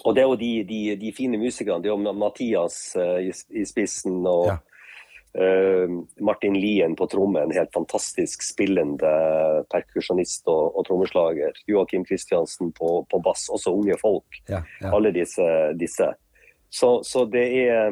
Og 0.04 0.14
det 0.14 0.22
er 0.22 0.26
jo 0.26 0.36
de, 0.38 0.50
de, 0.66 0.80
de 1.00 1.12
fine 1.14 1.38
musikerne. 1.38 1.82
Det 1.82 1.90
er 1.90 1.94
jo 1.94 2.12
Mathias 2.18 2.96
uh, 2.98 3.18
i, 3.22 3.30
i 3.30 3.64
spissen 3.64 4.24
og 4.26 4.50
Ja. 4.50 4.58
Martin 6.24 6.54
Lien 6.56 6.94
på 6.96 7.06
tromme, 7.12 7.42
en 7.42 7.52
helt 7.52 7.72
fantastisk 7.74 8.40
spillende 8.42 9.10
perkusjonist 9.72 10.46
og, 10.48 10.76
og 10.78 10.86
trommeslager. 10.88 11.58
Joakim 11.68 12.06
Kristiansen 12.08 12.70
på, 12.72 13.02
på 13.10 13.20
bass, 13.24 13.48
også 13.52 13.74
unge 13.76 13.98
folk. 14.00 14.38
Ja, 14.48 14.62
ja. 14.80 14.92
Alle 14.96 15.12
disse. 15.12 15.48
disse. 15.76 16.08
Så, 16.72 17.02
så 17.04 17.24
det 17.30 17.44
er 17.66 17.90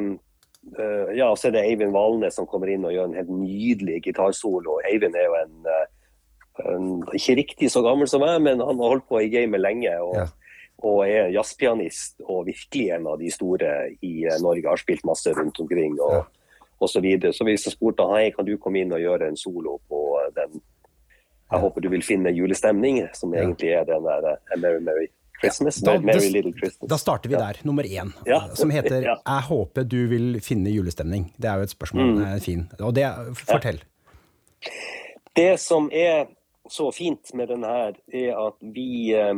eh, 0.77 1.11
Ja, 1.17 1.29
så 1.35 1.49
er 1.49 1.55
det 1.55 1.65
Eivind 1.67 1.93
Valnes 1.95 2.35
som 2.39 2.47
kommer 2.49 2.71
inn 2.73 2.85
og 2.85 2.95
gjør 2.95 3.11
en 3.11 3.19
helt 3.19 3.29
nydelig 3.31 4.01
gitarsolo. 4.07 4.79
Eivind 4.89 5.15
er 5.15 5.27
jo 5.29 5.37
en, 5.43 5.53
eh, 5.69 5.85
en 6.71 6.89
Ikke 7.13 7.37
riktig 7.43 7.69
så 7.71 7.83
gammel 7.85 8.09
som 8.09 8.25
meg, 8.25 8.39
men 8.41 8.63
han 8.63 8.81
har 8.81 8.95
holdt 8.95 9.07
på 9.11 9.21
i 9.21 9.29
gamet 9.33 9.61
lenge. 9.61 9.93
og 10.01 10.15
Ja. 10.23 10.27
og 10.83 11.07
er 11.07 11.29
jazzpianist 11.31 12.19
og 12.27 12.47
virkelig 12.49 12.89
en 12.91 13.05
av 13.07 13.19
de 13.19 13.29
store 13.31 13.69
i 14.03 14.25
eh, 14.25 14.41
Norge. 14.41 14.67
Har 14.67 14.81
spilt 14.81 15.05
masse 15.07 15.31
rundt 15.33 15.59
omkring 15.59 15.95
og, 16.01 16.25
Ja. 16.79 16.83
og 16.85 16.89
så 16.89 17.01
videre. 17.01 17.33
Så 17.33 17.45
vi 17.45 17.51
jeg 17.51 17.59
spurte 17.73 18.03
hei, 18.13 18.31
kan 18.31 18.45
du 18.45 18.57
komme 18.57 18.81
inn 18.81 18.91
og 18.93 18.99
gjøre 18.99 19.27
en 19.27 19.37
solo 19.37 19.79
på 19.89 20.19
eh, 20.25 20.31
den. 20.35 20.61
Jeg 21.51 21.59
håper 21.61 21.81
du 21.81 21.89
vil 21.89 22.01
finne 22.01 22.31
julestemning, 22.33 23.07
som 23.13 23.33
Ja. 23.33 23.41
egentlig 23.43 23.69
er 23.73 23.85
den 23.85 24.03
der 24.03 24.31
eh, 24.33 24.57
Merry 24.59 24.79
Merry 24.81 25.07
Christmas. 25.41 25.75
Da- 25.81 25.99
Merry 25.99 26.29
Little 26.31 26.53
Christmas. 26.53 26.89
Da 26.89 26.95
starter 26.97 27.29
vi 27.29 27.35
Ja. 27.35 27.39
der, 27.39 27.59
nummer 27.63 27.83
én, 27.83 28.11
Ja. 28.25 28.39
som 28.55 28.69
heter 28.69 29.01
Ja. 29.01 29.15
'Jeg 29.25 29.41
håper 29.43 29.83
du 29.83 30.07
vil 30.07 30.41
finne 30.41 30.69
julestemning'. 30.69 31.31
Det 31.37 31.45
er 31.45 31.55
jo 31.55 31.61
et 31.63 31.69
spørsmål. 31.69 32.15
Mm. 32.17 32.39
Fin. 32.41 32.69
Og 32.79 32.95
det, 32.95 33.03
fortell. 33.35 33.81
Det 35.35 35.59
som 35.59 35.89
er 35.93 36.25
så 36.69 36.91
fint 36.95 37.33
med 37.35 37.47
den 37.47 37.63
her, 37.63 37.93
er 38.13 38.47
at 38.47 38.53
vi 38.73 39.13
eh, 39.13 39.33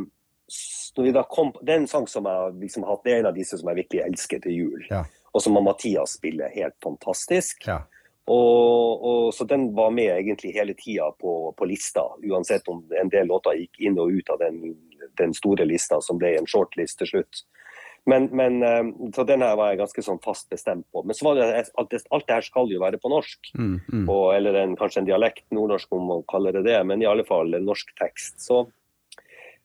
når 0.98 1.04
vi 1.04 1.12
da 1.12 1.24
kom, 1.24 1.52
Det 1.66 1.70
er 1.70 1.80
en 1.82 1.88
sang 1.88 2.08
som 2.08 2.24
jeg 2.26 2.32
har 2.34 2.52
liksom 2.52 2.84
hatt, 2.88 3.02
det 3.04 3.14
er 3.14 3.20
en 3.20 3.26
av 3.26 3.36
disse 3.36 3.58
som 3.58 3.68
jeg 3.70 3.76
virkelig 3.84 4.02
elsker 4.06 4.40
til 4.42 4.52
jul. 4.52 4.84
Ja. 4.92 5.04
Og 5.34 5.44
så 5.44 5.52
må 5.54 5.62
Mathias 5.66 6.18
spille 6.18 6.50
helt 6.54 6.76
fantastisk. 6.84 7.68
Ja. 7.68 7.82
Og, 8.28 9.04
og, 9.08 9.34
så 9.36 9.46
den 9.48 9.70
var 9.76 9.94
med 9.96 10.12
egentlig 10.12 10.52
hele 10.58 10.74
tida 10.76 11.08
på, 11.20 11.54
på 11.58 11.68
lista, 11.70 12.04
uansett 12.28 12.68
om 12.68 12.82
en 13.02 13.12
del 13.12 13.30
låter 13.32 13.56
gikk 13.56 13.80
inn 13.88 14.00
og 14.04 14.12
ut 14.12 14.32
av 14.34 14.42
den, 14.42 14.74
den 15.20 15.36
store 15.38 15.68
lista 15.70 16.02
som 16.04 16.20
ble 16.20 16.34
en 16.36 16.50
shortlist 16.50 17.00
til 17.00 17.14
slutt. 17.14 17.46
Men, 18.08 18.28
men 18.36 18.64
eh, 18.64 18.84
Så 19.16 19.24
den 19.28 19.44
her 19.44 19.56
var 19.60 19.72
jeg 19.72 19.82
ganske 19.82 20.04
sånn 20.04 20.20
fast 20.24 20.48
bestemt 20.52 20.86
på. 20.96 21.04
Men 21.04 21.16
så 21.16 21.28
var 21.28 21.40
det 21.40 21.48
alt 21.76 22.28
det 22.28 22.36
her 22.36 22.46
skal 22.46 22.72
jo 22.72 22.84
være 22.84 23.00
på 23.04 23.12
norsk. 23.12 23.52
Mm, 23.56 23.78
mm. 23.84 24.06
Og, 24.06 24.26
eller 24.36 24.60
en, 24.62 24.76
kanskje 24.80 25.04
en 25.04 25.10
dialekt, 25.10 25.46
nordnorsk 25.56 25.96
om 25.96 26.12
man 26.12 26.28
kaller 26.32 26.56
det 26.56 26.66
det, 26.68 26.78
men 26.88 27.04
i 27.04 27.08
alle 27.08 27.28
fall 27.28 27.52
en 27.56 27.68
norsk 27.68 27.96
tekst. 28.00 28.40
Så 28.44 28.66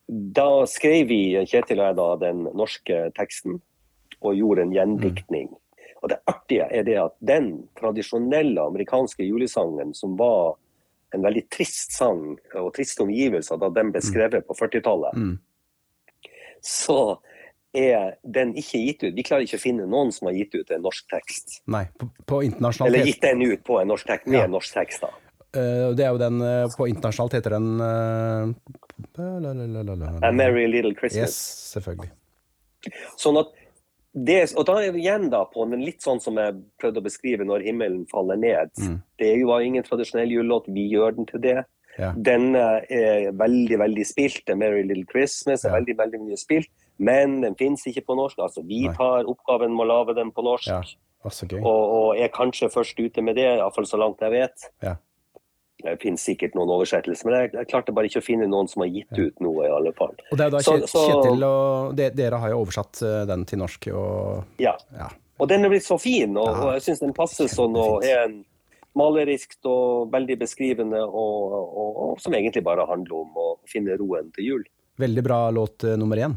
da 0.07 0.67
skrev 0.71 1.07
vi, 1.11 1.23
Kjetil 1.47 1.83
og 1.83 1.87
jeg, 1.87 1.99
da, 1.99 2.09
den 2.23 2.47
norske 2.59 3.05
teksten 3.19 3.61
og 4.25 4.37
gjorde 4.39 4.63
en 4.67 4.73
gjendiktning. 4.75 5.49
Og 6.03 6.09
det 6.11 6.19
artige 6.27 6.67
er 6.75 6.83
det 6.83 6.97
at 6.99 7.15
den 7.23 7.69
tradisjonelle 7.79 8.61
amerikanske 8.67 9.23
julesangen, 9.25 9.95
som 9.95 10.17
var 10.19 10.57
en 11.15 11.23
veldig 11.23 11.45
trist 11.53 11.93
sang 11.95 12.39
og 12.59 12.73
triste 12.75 13.03
omgivelser 13.05 13.57
da 13.61 13.69
den 13.71 13.93
ble 13.93 14.01
skrevet 14.03 14.47
på 14.49 14.55
40-tallet, 14.59 15.15
Mm. 15.15 15.39
så 16.63 17.19
er 17.75 18.17
den 18.25 18.53
ikke 18.59 18.79
gitt 18.85 19.03
ut. 19.07 19.15
Vi 19.17 19.23
klarer 19.25 19.43
ikke 19.47 19.57
å 19.61 19.63
finne 19.63 19.87
noen 19.89 20.11
som 20.13 20.27
har 20.29 20.35
gitt 20.37 20.53
ut 20.55 20.71
en 20.75 20.83
norsk 20.85 21.07
tekst. 21.09 21.61
Nei, 21.73 21.87
på, 21.99 22.09
på 22.29 22.43
internasjonalt 22.49 22.91
Eller 22.93 23.07
gitt 23.09 23.23
den 23.25 23.43
ut 23.47 23.63
på 23.65 23.79
en 23.81 23.89
norsk 23.89 24.07
tekst, 24.11 24.27
med 24.27 24.41
Ja. 24.43 24.47
norsk 24.51 24.75
tekst. 24.75 25.01
da. 25.07 25.13
Uh, 25.53 25.93
det 25.97 26.05
er 26.07 26.11
jo 26.15 26.19
den 26.21 26.41
uh, 26.41 26.69
På 26.77 26.87
internasjonalt 26.89 27.33
heter 27.37 27.51
den 27.57 27.79
la. 27.79 28.55
A 30.23 30.33
Merry 30.33 30.67
Little 30.67 30.95
Christmas. 30.95 31.17
Yes, 31.17 31.73
selvfølgelig. 31.77 32.11
Sånn 33.21 33.39
at 33.41 33.53
det, 34.15 34.53
og 34.57 34.67
da 34.69 34.75
er 34.85 34.93
vi 34.93 35.01
igjen 35.07 35.31
da 35.33 35.45
på 35.49 35.65
den 35.71 35.81
litt 35.87 36.03
sånn 36.05 36.21
som 36.21 36.37
jeg 36.37 36.59
prøvde 36.81 37.01
å 37.01 37.05
beskrive 37.07 37.45
når 37.49 37.65
himmelen 37.65 38.03
faller 38.11 38.37
ned. 38.37 38.71
Mm. 38.79 38.99
Det 39.19 39.31
var 39.49 39.61
ingen 39.65 39.83
tradisjonell 39.87 40.29
julelåt, 40.35 40.69
vi 40.69 40.85
gjør 40.93 41.17
den 41.17 41.27
til 41.31 41.41
det. 41.41 41.63
Ja. 41.99 42.13
Den 42.17 42.55
eh, 42.57 42.85
er 42.89 43.33
veldig 43.37 43.79
veldig 43.81 44.05
spilt. 44.09 44.49
Merry 44.57 44.83
Little 44.83 45.05
Christmas 45.11 45.65
er 45.65 45.71
Ja. 45.73 45.77
veldig 45.81 45.97
veldig 45.99 46.21
mye 46.27 46.37
spilt, 46.41 46.69
men 46.99 47.41
den 47.43 47.55
finnes 47.55 47.85
ikke 47.87 48.05
på 48.07 48.17
norsk. 48.17 48.39
Altså, 48.39 48.63
Vi 48.67 48.87
Nei. 48.87 48.95
tar 48.97 49.25
oppgaven 49.29 49.75
med 49.77 49.87
å 49.87 49.89
lage 49.89 50.15
den 50.17 50.31
på 50.33 50.45
norsk, 50.45 50.69
Ja. 50.69 50.83
Og, 51.25 51.65
og 51.65 52.17
er 52.19 52.29
kanskje 52.35 52.67
først 52.73 52.99
ute 52.99 53.23
med 53.23 53.37
det, 53.37 53.45
iallfall 53.45 53.85
så 53.87 53.97
langt 53.97 54.19
jeg 54.21 54.33
vet. 54.33 54.65
Ja. 54.83 54.97
Det 55.83 55.97
finnes 56.03 56.23
sikkert 56.23 56.55
noen 56.59 56.71
oversettelser, 56.77 57.27
men 57.29 57.35
jeg, 57.37 57.51
jeg, 57.57 57.69
klarte 57.71 57.95
bare 57.95 58.11
ikke 58.11 58.23
å 58.23 58.27
finne 58.27 58.47
noen 58.51 58.71
som 58.71 58.85
har 58.85 58.93
gitt 58.93 59.19
ut 59.19 59.43
noe. 59.43 59.67
i 59.67 59.73
alle 59.73 59.93
fall. 59.97 60.15
Og 60.31 60.39
det 60.39 60.47
er 60.47 60.55
da 60.55 60.63
så, 60.63 60.77
Kjetil 60.79 61.45
og 61.47 61.97
de, 61.99 62.09
Dere 62.15 62.39
har 62.43 62.53
jo 62.53 62.61
oversatt 62.63 63.03
eh, 63.07 63.23
den 63.31 63.45
til 63.49 63.63
norsk. 63.63 63.89
Og, 63.99 64.55
ja. 64.63 64.77
ja. 64.99 65.09
Og 65.43 65.51
den 65.51 65.67
er 65.67 65.73
blitt 65.73 65.87
så 65.87 65.99
fin, 65.99 66.37
og, 66.37 66.49
ja, 66.49 66.63
og 66.63 66.77
jeg 66.77 66.87
syns 66.87 67.03
den 67.03 67.15
passer 67.17 67.51
sånn 67.51 67.75
og 67.79 68.07
er 68.07 68.29
en 68.29 68.39
malerisk 68.99 69.57
og 69.67 70.13
veldig 70.13 70.37
beskrivende, 70.43 71.01
og, 71.03 71.57
og, 71.57 71.91
og, 72.05 72.15
som 72.23 72.37
egentlig 72.37 72.63
bare 72.67 72.87
handler 72.87 73.25
om 73.25 73.41
å 73.41 73.49
finne 73.69 73.97
roen 73.99 74.31
til 74.37 74.51
jul. 74.51 74.65
Veldig 75.01 75.25
bra 75.25 75.43
låt 75.51 75.89
uh, 75.89 75.97
nummer 75.99 76.21
én. 76.21 76.37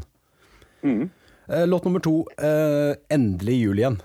Mm. 0.82 1.06
Uh, 1.46 1.64
låt 1.68 1.84
nummer 1.86 2.02
to, 2.02 2.24
'Endelig 2.40 3.60
jul 3.60 3.82
igjen'. 3.84 4.00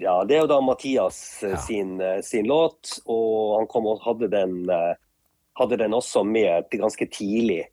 Ja, 0.00 0.14
det 0.24 0.36
er 0.36 0.44
jo 0.44 0.50
da 0.50 0.60
Mathias 0.64 1.18
ja. 1.44 1.58
sin, 1.60 2.00
sin, 2.24 2.46
låt, 2.48 2.96
og 3.04 3.58
han 3.58 3.68
kom 3.70 3.90
og 3.90 4.00
hadde 4.06 4.30
den, 4.32 4.62
hadde 5.58 5.78
den 5.78 5.94
også 5.94 6.22
med 6.24 6.72
ganske 6.72 7.06
tidlig. 7.12 7.66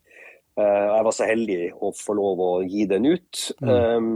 Jeg 0.59 1.05
var 1.07 1.15
så 1.15 1.29
heldig 1.29 1.69
å 1.79 1.93
få 1.95 2.17
lov 2.19 2.43
å 2.43 2.51
gi 2.67 2.83
den 2.91 3.07
ut. 3.07 3.45
Mm. 3.63 3.71
Um, 3.71 4.09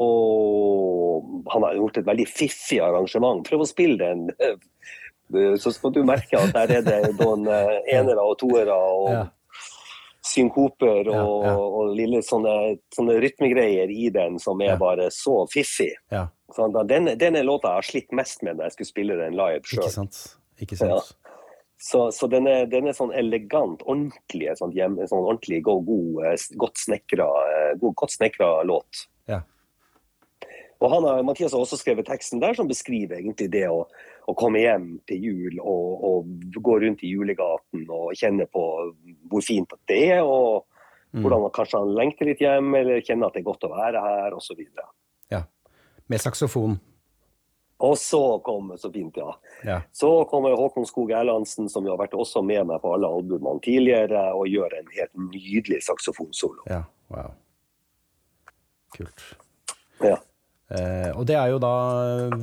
og 0.00 1.44
han 1.52 1.64
har 1.68 1.76
gjort 1.76 2.00
et 2.00 2.08
veldig 2.08 2.26
fiffig 2.28 2.80
arrangement. 2.84 3.44
Prøv 3.44 3.64
å 3.64 3.68
spille 3.68 4.00
den 4.00 4.26
så 5.58 5.72
skal 5.72 5.92
du 5.92 6.04
merke 6.06 6.38
at 6.38 6.52
der 6.54 6.78
er 6.78 6.84
det 6.86 7.16
noen 7.18 7.48
eh, 7.50 7.78
enere 7.96 8.22
og 8.22 8.36
toere 8.38 8.74
og 8.74 9.08
ja. 9.10 9.22
synkoper 10.26 11.08
og, 11.10 11.16
ja, 11.16 11.48
ja. 11.48 11.54
og 11.56 11.94
lille 11.98 12.22
sånne, 12.22 12.76
sånne, 12.94 13.18
rytmegreier 13.24 13.90
i 13.90 14.10
den 14.14 14.38
som 14.42 14.60
er 14.62 14.78
bare 14.78 15.10
så 15.14 15.42
fiffig. 15.50 15.96
Så 16.54 16.68
denne, 16.86 17.16
denne 17.18 17.42
låta 17.42 17.72
jeg 17.72 17.82
har 17.82 17.88
slitt 17.88 18.12
mest 18.14 18.44
med 18.46 18.58
når 18.58 18.68
jeg 18.68 18.76
skulle 18.76 18.92
spille 18.92 19.16
den 19.18 19.38
live 19.38 19.64
sjøl. 19.66 19.82
Ikke 19.82 19.94
sant. 19.94 20.20
Ikke 20.62 20.78
sant. 20.78 21.16
Så, 21.76 22.06
så 22.14 22.28
den, 22.32 22.46
er, 22.48 22.64
den, 22.70 22.86
er, 22.88 22.94
sånn 22.96 23.12
elegant, 23.12 23.82
ordentlig, 23.84 24.48
sånn, 24.56 24.72
hjem, 24.72 24.94
sånn 25.10 25.26
ordentlig 25.26 25.58
god, 25.66 25.82
god, 25.84 26.22
eh, 26.24 26.46
godt 26.56 26.80
snekra, 26.80 27.26
eh, 27.52 27.72
god, 27.82 27.92
godt 28.00 28.14
snekra 28.14 28.48
låt. 28.64 29.02
Ja. 29.28 29.42
Og 30.80 30.88
han 30.92 31.04
har, 31.04 31.20
Mathias 31.26 31.52
har 31.52 31.60
også 31.60 31.76
skrevet 31.80 32.08
teksten 32.08 32.40
der 32.40 32.56
som 32.56 32.70
beskriver 32.70 33.18
egentlig 33.18 33.50
det 33.52 33.66
å 33.68 33.82
å 34.26 34.34
komme 34.38 34.62
hjem 34.62 34.86
til 35.06 35.22
jul 35.22 35.58
og, 35.62 36.06
og, 36.06 36.30
gå 36.58 36.78
rundt 36.82 37.04
i 37.06 37.12
julegaten 37.12 37.84
og 37.86 38.14
kjenne 38.18 38.48
på 38.50 38.62
hvor 39.30 39.44
fint 39.44 39.74
det 39.90 40.00
er, 40.16 40.22
og 40.26 40.64
mm. 41.14 41.22
hvordan 41.22 41.46
kanskje 41.54 41.82
han 41.82 41.94
lengter 41.98 42.30
litt 42.30 42.42
hjem, 42.42 42.72
eller 42.80 43.04
kjenner 43.06 43.28
at 43.28 43.36
det 43.36 43.44
er 43.44 43.50
godt 43.50 43.68
å 43.68 43.74
være 43.74 44.02
her, 44.02 44.36
osv. 44.36 44.64
Med 46.06 46.22
saksofon. 46.22 46.78
Og 47.78 47.98
så 48.00 48.38
kommer 48.44 48.78
så 48.80 48.88
fint, 48.92 49.16
ja. 49.16 49.34
ja. 49.64 49.80
Så 49.92 50.08
kommer 50.30 50.56
Håkon 50.56 50.86
Skog 50.88 51.10
Erlandsen, 51.12 51.68
som 51.68 51.84
har 51.84 51.98
vært 52.00 52.14
også 52.16 52.40
med 52.46 52.64
meg 52.70 52.80
på 52.80 52.94
alle 52.96 53.10
albumene 53.18 53.60
tidligere, 53.64 54.22
og 54.32 54.48
gjør 54.48 54.78
en 54.78 54.88
helt 54.94 55.12
nydelig 55.34 55.82
saksofonsolo. 55.84 56.64
Ja, 56.72 56.86
wow. 57.12 57.34
Kult. 58.96 59.26
Ja. 60.00 60.16
Eh, 60.72 61.10
og 61.12 61.26
det 61.28 61.36
er 61.36 61.52
jo 61.52 61.60
da 61.62 61.74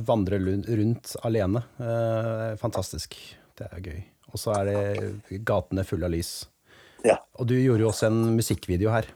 vandre 0.06 0.38
rundt 0.38 1.16
alene. 1.26 1.64
Eh, 1.82 2.54
fantastisk. 2.60 3.18
Det 3.58 3.66
er 3.72 3.82
gøy. 3.82 4.00
Og 4.30 4.40
så 4.40 4.54
er 4.60 4.70
det 4.70 5.42
gatene 5.46 5.82
fulle 5.86 6.06
av 6.06 6.14
lys. 6.14 6.32
Ja. 7.04 7.18
Og 7.38 7.50
du 7.50 7.56
gjorde 7.58 7.84
jo 7.84 7.90
også 7.90 8.08
en 8.08 8.36
musikkvideo 8.38 8.94
her 8.94 9.10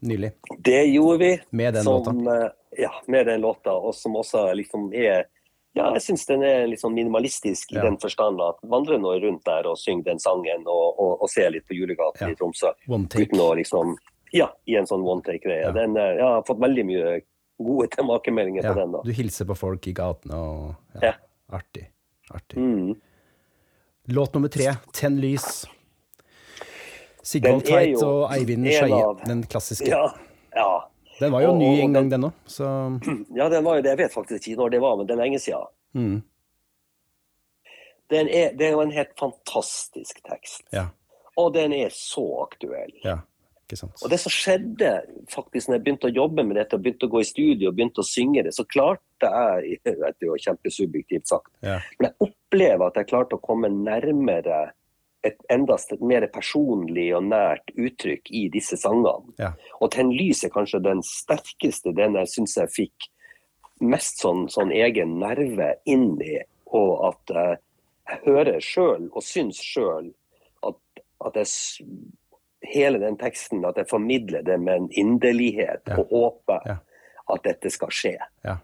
nylig. 0.00 0.32
Det 0.58 0.84
gjorde 0.84 1.18
vi. 1.18 1.30
Med 1.50 1.74
den 1.74 1.84
som, 1.84 2.18
låta. 2.20 2.44
Eh, 2.44 2.50
ja, 2.84 2.92
med 3.06 3.26
den 3.26 3.40
låta, 3.40 3.72
og 3.72 3.94
som 3.94 4.16
også 4.16 4.52
liksom 4.54 4.92
er 4.94 5.26
ja, 5.74 5.88
jeg 5.96 6.02
syns 6.04 6.26
den 6.28 6.42
er 6.46 6.68
litt 6.70 6.78
sånn 6.78 6.94
minimalistisk 6.94 7.72
i 7.74 7.80
ja. 7.80 7.82
den 7.82 7.96
forstand 7.98 8.38
at 8.44 8.60
vandre 8.70 8.94
nå 9.02 9.16
rundt 9.24 9.42
der 9.46 9.66
og 9.66 9.78
synge 9.80 10.06
den 10.06 10.20
sangen 10.22 10.62
og, 10.70 11.00
og, 11.02 11.24
og 11.24 11.30
se 11.32 11.48
litt 11.50 11.66
på 11.66 11.74
Julegaten 11.74 12.28
ja. 12.28 12.30
i 12.30 12.38
Tromsø. 12.38 12.70
One 12.86 13.10
take. 13.10 13.26
Uten 13.26 13.42
å 13.42 13.48
liksom 13.58 13.96
Ja, 14.34 14.48
i 14.70 14.76
en 14.78 14.86
sånn 14.86 15.02
one 15.02 15.22
take-greie. 15.26 15.64
Ja. 15.66 15.72
Den 15.74 15.98
jeg 15.98 16.22
har 16.22 16.46
fått 16.46 16.62
veldig 16.62 16.84
mye 16.86 17.16
gode 17.58 17.88
tilbakemeldinger 17.96 18.68
på 18.70 18.76
den. 18.78 18.94
da. 18.94 19.02
Du 19.02 19.12
hilser 19.18 19.50
på 19.50 19.58
folk 19.58 19.90
i 19.90 19.96
gatene 19.98 20.38
og 20.38 21.00
ja, 21.00 21.10
ja. 21.10 21.12
Artig. 21.58 21.88
Artig. 22.30 22.58
Mm. 22.58 22.94
Låt 24.14 24.34
nummer 24.34 24.48
tre, 24.48 24.76
'Tenn 24.92 25.18
lys'. 25.18 25.64
Sigvald 27.24 27.64
Tveit 27.64 28.02
og 28.04 28.26
Eivind 28.34 28.68
Skeie, 28.68 29.06
den 29.24 29.42
klassiske. 29.48 29.88
Ja, 29.88 30.10
ja. 30.54 30.68
Den 31.20 31.32
var 31.32 31.44
jo 31.44 31.52
og, 31.52 31.58
ny 31.62 31.80
en 31.80 31.94
gang, 31.94 32.10
den 32.10 32.28
òg. 32.28 32.38
Ja, 33.38 33.48
den 33.48 33.64
var 33.64 33.78
jo 33.78 33.84
det. 33.86 33.94
Jeg 33.94 34.02
vet 34.02 34.14
faktisk 34.14 34.48
ikke 34.48 34.60
når 34.60 34.74
det 34.74 34.80
var, 34.82 34.96
men 34.98 35.08
det 35.08 35.14
er 35.14 35.22
lenge 35.22 35.40
siden. 35.42 35.68
Mm. 35.94 36.16
Den 38.12 38.28
er, 38.28 38.50
det 38.58 38.66
er 38.66 38.74
jo 38.74 38.82
en 38.82 38.92
helt 38.92 39.14
fantastisk 39.18 40.20
tekst. 40.26 40.66
Ja. 40.74 40.88
Og 41.40 41.54
den 41.54 41.72
er 41.72 41.94
så 41.94 42.24
aktuell. 42.44 42.92
Ja. 43.04 43.22
Ikke 43.64 43.78
sant? 43.80 43.96
Og 44.04 44.10
det 44.12 44.18
som 44.20 44.32
skjedde 44.32 44.90
faktisk 45.32 45.70
når 45.70 45.78
jeg 45.78 45.84
begynte 45.86 46.10
å 46.10 46.14
jobbe 46.14 46.44
med 46.44 46.58
dette, 46.60 46.76
og 46.76 46.84
begynte 46.84 47.08
å 47.08 47.14
gå 47.14 47.22
i 47.22 47.28
studio 47.28 47.70
og 47.70 47.78
begynte 47.78 48.02
å 48.04 48.06
synge 48.06 48.44
det, 48.44 48.52
så 48.52 48.66
klarte 48.68 49.00
jeg 49.24 49.78
Det 49.86 49.94
er 50.10 50.26
jo 50.26 50.36
kjempesubjektivt 50.36 51.30
sagt, 51.30 51.48
ja. 51.64 51.78
men 51.96 52.10
jeg 52.10 52.28
opplever 52.28 52.90
at 52.90 52.98
jeg 53.00 53.08
klarte 53.08 53.38
å 53.38 53.42
komme 53.42 53.70
nærmere 53.72 54.66
et 55.24 55.40
enda 55.52 55.76
mer 56.04 56.26
personlig 56.32 57.08
og 57.16 57.24
nært 57.30 57.72
uttrykk 57.74 58.30
i 58.30 58.46
disse 58.52 58.76
sangene. 58.76 59.32
Ja. 59.40 59.52
Og 59.80 59.92
'Tenn 59.92 60.12
lys' 60.12 60.44
er 60.44 60.52
kanskje 60.52 60.82
den 60.84 61.02
sterkeste, 61.02 61.94
den 61.96 62.18
jeg 62.20 62.28
syns 62.28 62.56
jeg 62.60 62.74
fikk 62.74 63.08
mest 63.80 64.20
sånn, 64.22 64.48
sånn, 64.52 64.72
egen 64.72 65.18
nerve 65.18 65.74
inn 65.84 66.20
i, 66.22 66.38
og 66.66 66.92
at 67.10 67.34
jeg, 67.36 67.56
jeg 68.10 68.20
hører 68.26 68.60
sjøl 68.60 69.08
og 69.10 69.24
syns 69.24 69.58
sjøl 69.62 70.12
at, 70.62 70.78
at 71.26 71.40
jeg 71.40 71.48
hele 72.64 73.00
den 73.02 73.16
teksten, 73.20 73.64
at 73.64 73.76
jeg 73.80 73.90
formidler 73.90 74.44
det 74.44 74.58
med 74.60 74.76
en 74.76 74.90
inderlighet 74.92 75.82
ja. 75.88 75.98
og 75.98 76.12
håper 76.12 76.68
ja. 76.68 76.76
at 77.34 77.44
dette 77.44 77.72
skal 77.72 77.92
skje. 77.92 78.14
Ja. 78.44 78.58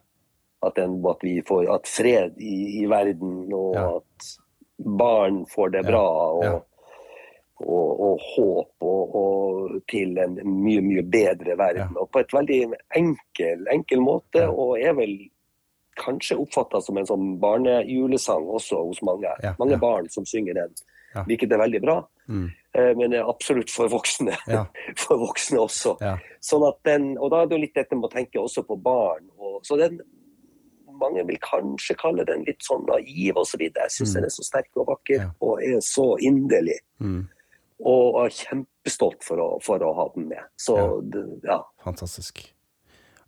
At, 0.61 0.77
den, 0.77 0.99
at, 1.09 1.25
vi 1.25 1.41
får 1.47 1.71
at 1.73 1.89
fred 1.89 2.41
i, 2.41 2.83
i 2.83 2.87
verden, 2.89 3.49
og 3.57 3.77
at 3.81 4.31
barn 4.81 5.45
får 5.51 5.77
det 5.77 5.87
bra. 5.89 6.09
og 6.33 6.67
og, 7.61 8.01
og, 8.01 8.21
håp 8.25 8.87
og, 8.89 9.17
og, 9.21 9.73
til 9.91 10.17
en 10.23 10.39
mye, 10.41 10.81
mye 10.81 11.03
bedre 11.05 11.59
verden. 11.61 11.97
Og 12.01 12.09
på 12.09 12.23
et 12.23 12.33
veldig 12.33 12.61
enkel, 12.97 13.67
enkel 13.69 14.01
måte, 14.01 14.47
og 14.49 14.79
er 14.81 14.95
vel 14.97 15.13
kanskje 16.01 16.39
oppfatta 16.41 16.81
som 16.81 16.97
en 16.97 17.09
sånn 17.09 17.35
barnejulesang 17.43 18.47
også 18.49 18.81
hos 18.87 19.03
mange. 19.05 19.33
Mange 19.61 19.77
barn 19.83 20.09
som 20.13 20.25
synger 20.29 20.63
den. 20.63 20.73
Hvilket 21.27 21.53
er 21.53 21.61
veldig 21.61 21.83
bra. 21.85 21.99
Mm. 22.31 22.47
Eh, 22.79 22.93
men 22.97 23.15
er 23.19 23.29
absolutt 23.29 23.73
for 23.75 23.91
voksne. 23.91 24.37
Ja. 24.49 24.65
for 25.03 25.21
voksne 25.21 25.61
også. 25.65 25.97
Ja. 26.01 26.15
Sånn 26.45 26.65
at 26.69 26.79
den, 26.87 27.13
og 27.19 27.33
da 27.33 27.43
er 27.43 27.51
det 27.51 27.59
jo 27.59 27.65
litt 27.65 27.77
dette 27.77 27.99
med 27.99 28.09
å 28.09 28.15
tenke 28.15 28.41
også 28.41 28.65
på 28.69 28.79
barn. 28.81 29.27
Og, 29.37 29.59
så 29.67 29.79
den, 29.81 29.99
mange 31.01 31.25
vil 31.29 31.41
kanskje 31.45 31.97
kalle 32.01 32.25
den 32.29 32.45
litt 32.47 32.63
sånn 32.67 32.87
naiv 32.89 33.41
osv. 33.41 33.65
Så 33.65 33.83
jeg 33.83 33.95
syns 33.97 34.13
mm. 34.13 34.17
den 34.19 34.29
er 34.29 34.35
så 34.35 34.47
sterk 34.47 34.81
og 34.81 34.89
vakker 34.93 35.21
ja. 35.23 35.29
og 35.45 35.65
er 35.65 35.83
så 35.85 36.07
inderlig. 36.23 36.79
Mm. 37.03 37.23
Og 37.91 38.21
er 38.25 38.35
kjempestolt 38.37 39.25
for 39.25 39.41
å, 39.41 39.51
for 39.65 39.83
å, 39.85 39.93
ha 39.97 40.09
den 40.15 40.29
med. 40.33 40.49
Så 40.61 40.77
det, 41.13 41.25
ja. 41.49 41.63
Fantastisk. 41.85 42.43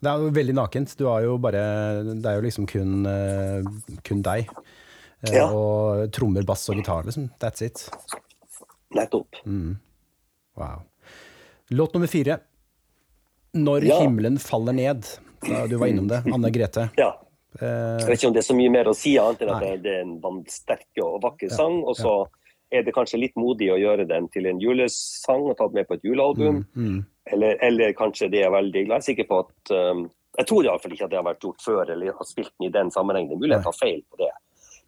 Det 0.03 0.11
er 0.11 0.21
jo 0.21 0.33
veldig 0.35 0.57
nakent. 0.59 0.95
Du 0.99 1.07
har 1.07 1.23
jo 1.25 1.37
bare 1.41 1.63
Det 2.11 2.27
er 2.27 2.37
jo 2.37 2.45
liksom 2.45 2.67
kun, 2.69 3.07
uh, 3.07 3.99
kun 4.05 4.23
deg. 4.27 4.51
Uh, 5.23 5.33
ja. 5.33 5.47
Og 5.47 6.09
trommer, 6.13 6.45
bass 6.47 6.67
og 6.73 6.81
gitar, 6.81 7.07
liksom. 7.07 7.31
That's 7.41 7.65
it. 7.65 7.87
Nettopp. 8.93 9.41
Mm. 9.47 9.77
Wow. 10.59 10.83
Låt 11.73 11.95
nummer 11.95 12.11
fire. 12.11 12.41
'Når 13.53 13.85
ja. 13.85 14.01
himmelen 14.01 14.39
faller 14.39 14.73
ned'. 14.73 15.19
Da 15.43 15.67
du 15.67 15.77
var 15.77 15.87
innom 15.87 16.09
det. 16.09 16.23
Anne 16.33 16.51
Grete. 16.51 16.89
Ja. 16.97 17.13
Eh, 17.61 17.99
jeg 18.01 18.09
vet 18.09 18.21
ikke 18.21 18.31
om 18.31 18.37
det 18.37 18.41
er 18.43 18.49
så 18.49 18.57
mye 18.57 18.73
mer 18.73 18.89
å 18.89 18.95
si, 18.97 19.17
annet 19.21 19.43
enn 19.45 19.51
at 19.53 19.67
det, 19.85 19.97
er 19.97 20.07
en 20.07 20.39
sterk 20.51 21.03
og 21.05 21.19
vakker 21.25 21.53
sang. 21.53 21.83
Og 21.85 21.99
så 21.99 22.15
er 22.73 22.87
det 22.87 22.95
kanskje 22.97 23.21
litt 23.21 23.37
modig 23.37 23.69
å 23.73 23.81
gjøre 23.81 24.07
den 24.09 24.29
til 24.33 24.49
en 24.49 24.61
julesang 24.63 25.45
og 25.51 25.57
ta 25.59 25.69
den 25.69 25.81
med 25.81 25.89
på 25.89 25.99
et 25.99 26.07
julealbum. 26.09 26.63
Mm, 26.73 26.87
mm. 26.89 27.01
Eller, 27.35 27.59
eller, 27.63 27.93
kanskje 27.97 28.31
det 28.33 28.47
er 28.47 28.55
veldig 28.55 28.87
glad. 28.87 29.03
Jeg 29.03 29.05
er 29.05 29.09
sikker 29.11 29.29
på 29.29 29.43
at 29.45 29.75
um, 29.77 30.07
Jeg 30.39 30.49
tror 30.49 30.65
iallfall 30.65 30.95
ikke 30.97 31.05
at 31.05 31.13
det 31.13 31.21
har 31.21 31.27
vært 31.27 31.45
gjort 31.45 31.61
før, 31.61 31.83
eller 31.93 32.17
har 32.17 32.29
spilt 32.29 32.55
den 32.57 32.71
i 32.71 32.73
den 32.73 32.95
sammenhengen. 32.95 33.29
Det 33.29 33.37
er 33.37 33.43
mulig 33.43 33.59
jeg 33.59 33.67
tar 33.67 33.77
feil 33.77 34.01
på 34.09 34.23
det. 34.23 34.31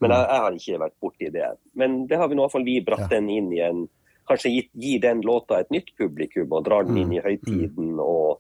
Men 0.01 0.15
jeg, 0.15 0.25
jeg, 0.25 0.41
har 0.45 0.57
ikke 0.59 0.81
vært 0.83 0.97
borti 1.05 1.29
det. 1.35 1.51
Men 1.79 1.99
det 2.09 2.19
har 2.19 2.31
vi 2.31 2.39
nå 2.39 2.47
iallfall 2.47 2.65
vi 2.67 2.79
bratt 2.87 3.12
den 3.12 3.31
inn 3.33 3.53
i 3.55 3.61
en 3.67 3.85
Kanskje 4.25 4.49
gi, 4.49 4.61
gi, 4.81 4.95
den 4.97 5.19
låta 5.21 5.59
et 5.61 5.69
nytt 5.69 5.91
publikum 6.01 6.55
og 6.57 6.62
drar 6.65 6.87
den 6.89 6.97
inn 6.97 7.11
i 7.12 7.19
mm, 7.19 7.25
høytiden. 7.27 7.91
Mm. 7.91 7.99
og 8.01 8.39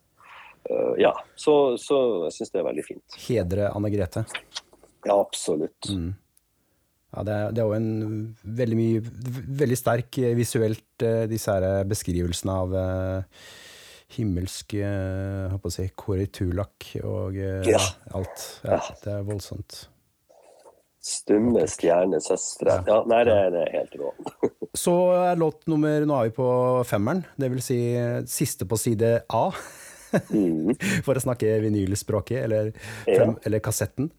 Ja. 0.98 1.12
Så, 1.36 1.76
så 1.80 1.96
jeg 2.26 2.36
syns 2.38 2.52
det 2.54 2.60
er 2.62 2.68
veldig 2.68 2.84
fint. 2.86 3.16
Hedre 3.26 3.70
Anne 3.74 3.90
Grete. 3.92 4.24
Ja, 5.04 5.18
absolutt. 5.18 5.90
Mm. 5.90 6.14
Ja, 7.14 7.22
det 7.22 7.34
er, 7.34 7.52
det 7.54 7.62
er 7.62 7.68
jo 7.68 7.76
en 7.76 7.90
veldig 8.58 8.78
mye 8.78 9.02
Veldig 9.62 9.78
sterk 9.78 10.18
visuelt, 10.34 10.88
uh, 11.04 11.24
disse 11.30 11.52
her 11.52 11.86
beskrivelsene 11.86 12.56
av 12.64 12.74
uh, 12.74 13.46
himmelsk 14.16 14.76
uh, 14.82 15.70
si, 15.72 15.88
korrekturlakk 15.98 16.90
og 17.02 17.38
ja. 17.38 17.80
alt. 18.14 18.44
Ja, 18.66 18.80
det 19.02 19.12
er 19.14 19.26
voldsomt. 19.26 19.84
Stumme 21.04 21.66
stjernesøstre. 21.68 22.78
Ja, 22.88 23.00
nei, 23.10 23.22
det 23.28 23.34
er 23.36 23.72
helt 23.74 23.96
rå. 24.00 24.12
Så 24.74 24.94
er 25.14 25.36
låt 25.38 25.66
nummer 25.70 26.06
Nå 26.08 26.16
er 26.16 26.30
vi 26.30 26.36
på 26.38 26.46
femmeren, 26.88 27.24
det 27.36 27.50
vil 27.52 27.62
si 27.62 27.78
siste 28.30 28.66
på 28.70 28.78
side 28.80 29.18
A. 29.28 29.44
Mm. 30.30 30.74
For 31.06 31.18
å 31.18 31.22
snakke 31.22 31.56
vinylspråket, 31.64 32.44
eller, 32.44 32.72
Ja. 33.06 33.26
eller 33.44 33.62
kassetten. 33.64 34.10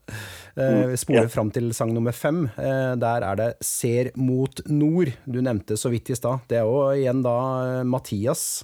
Eh, 0.56 0.86
vi 0.92 0.98
spoler 1.00 1.28
fram 1.32 1.52
til 1.52 1.72
sang 1.74 1.94
nummer 1.96 2.16
fem. 2.16 2.46
Eh, 2.58 2.96
der 2.96 3.24
er 3.24 3.36
det 3.36 3.50
'Ser 3.62 4.12
mot 4.16 4.62
nord', 4.68 5.14
du 5.26 5.42
nevnte 5.42 5.78
så 5.78 5.90
vidt 5.90 6.10
i 6.10 6.16
stad. 6.16 6.42
Det 6.48 6.58
er 6.58 6.66
jo 6.66 6.92
igjen 6.96 7.24
da 7.24 7.38
eh, 7.80 7.84
Mathias, 7.84 8.64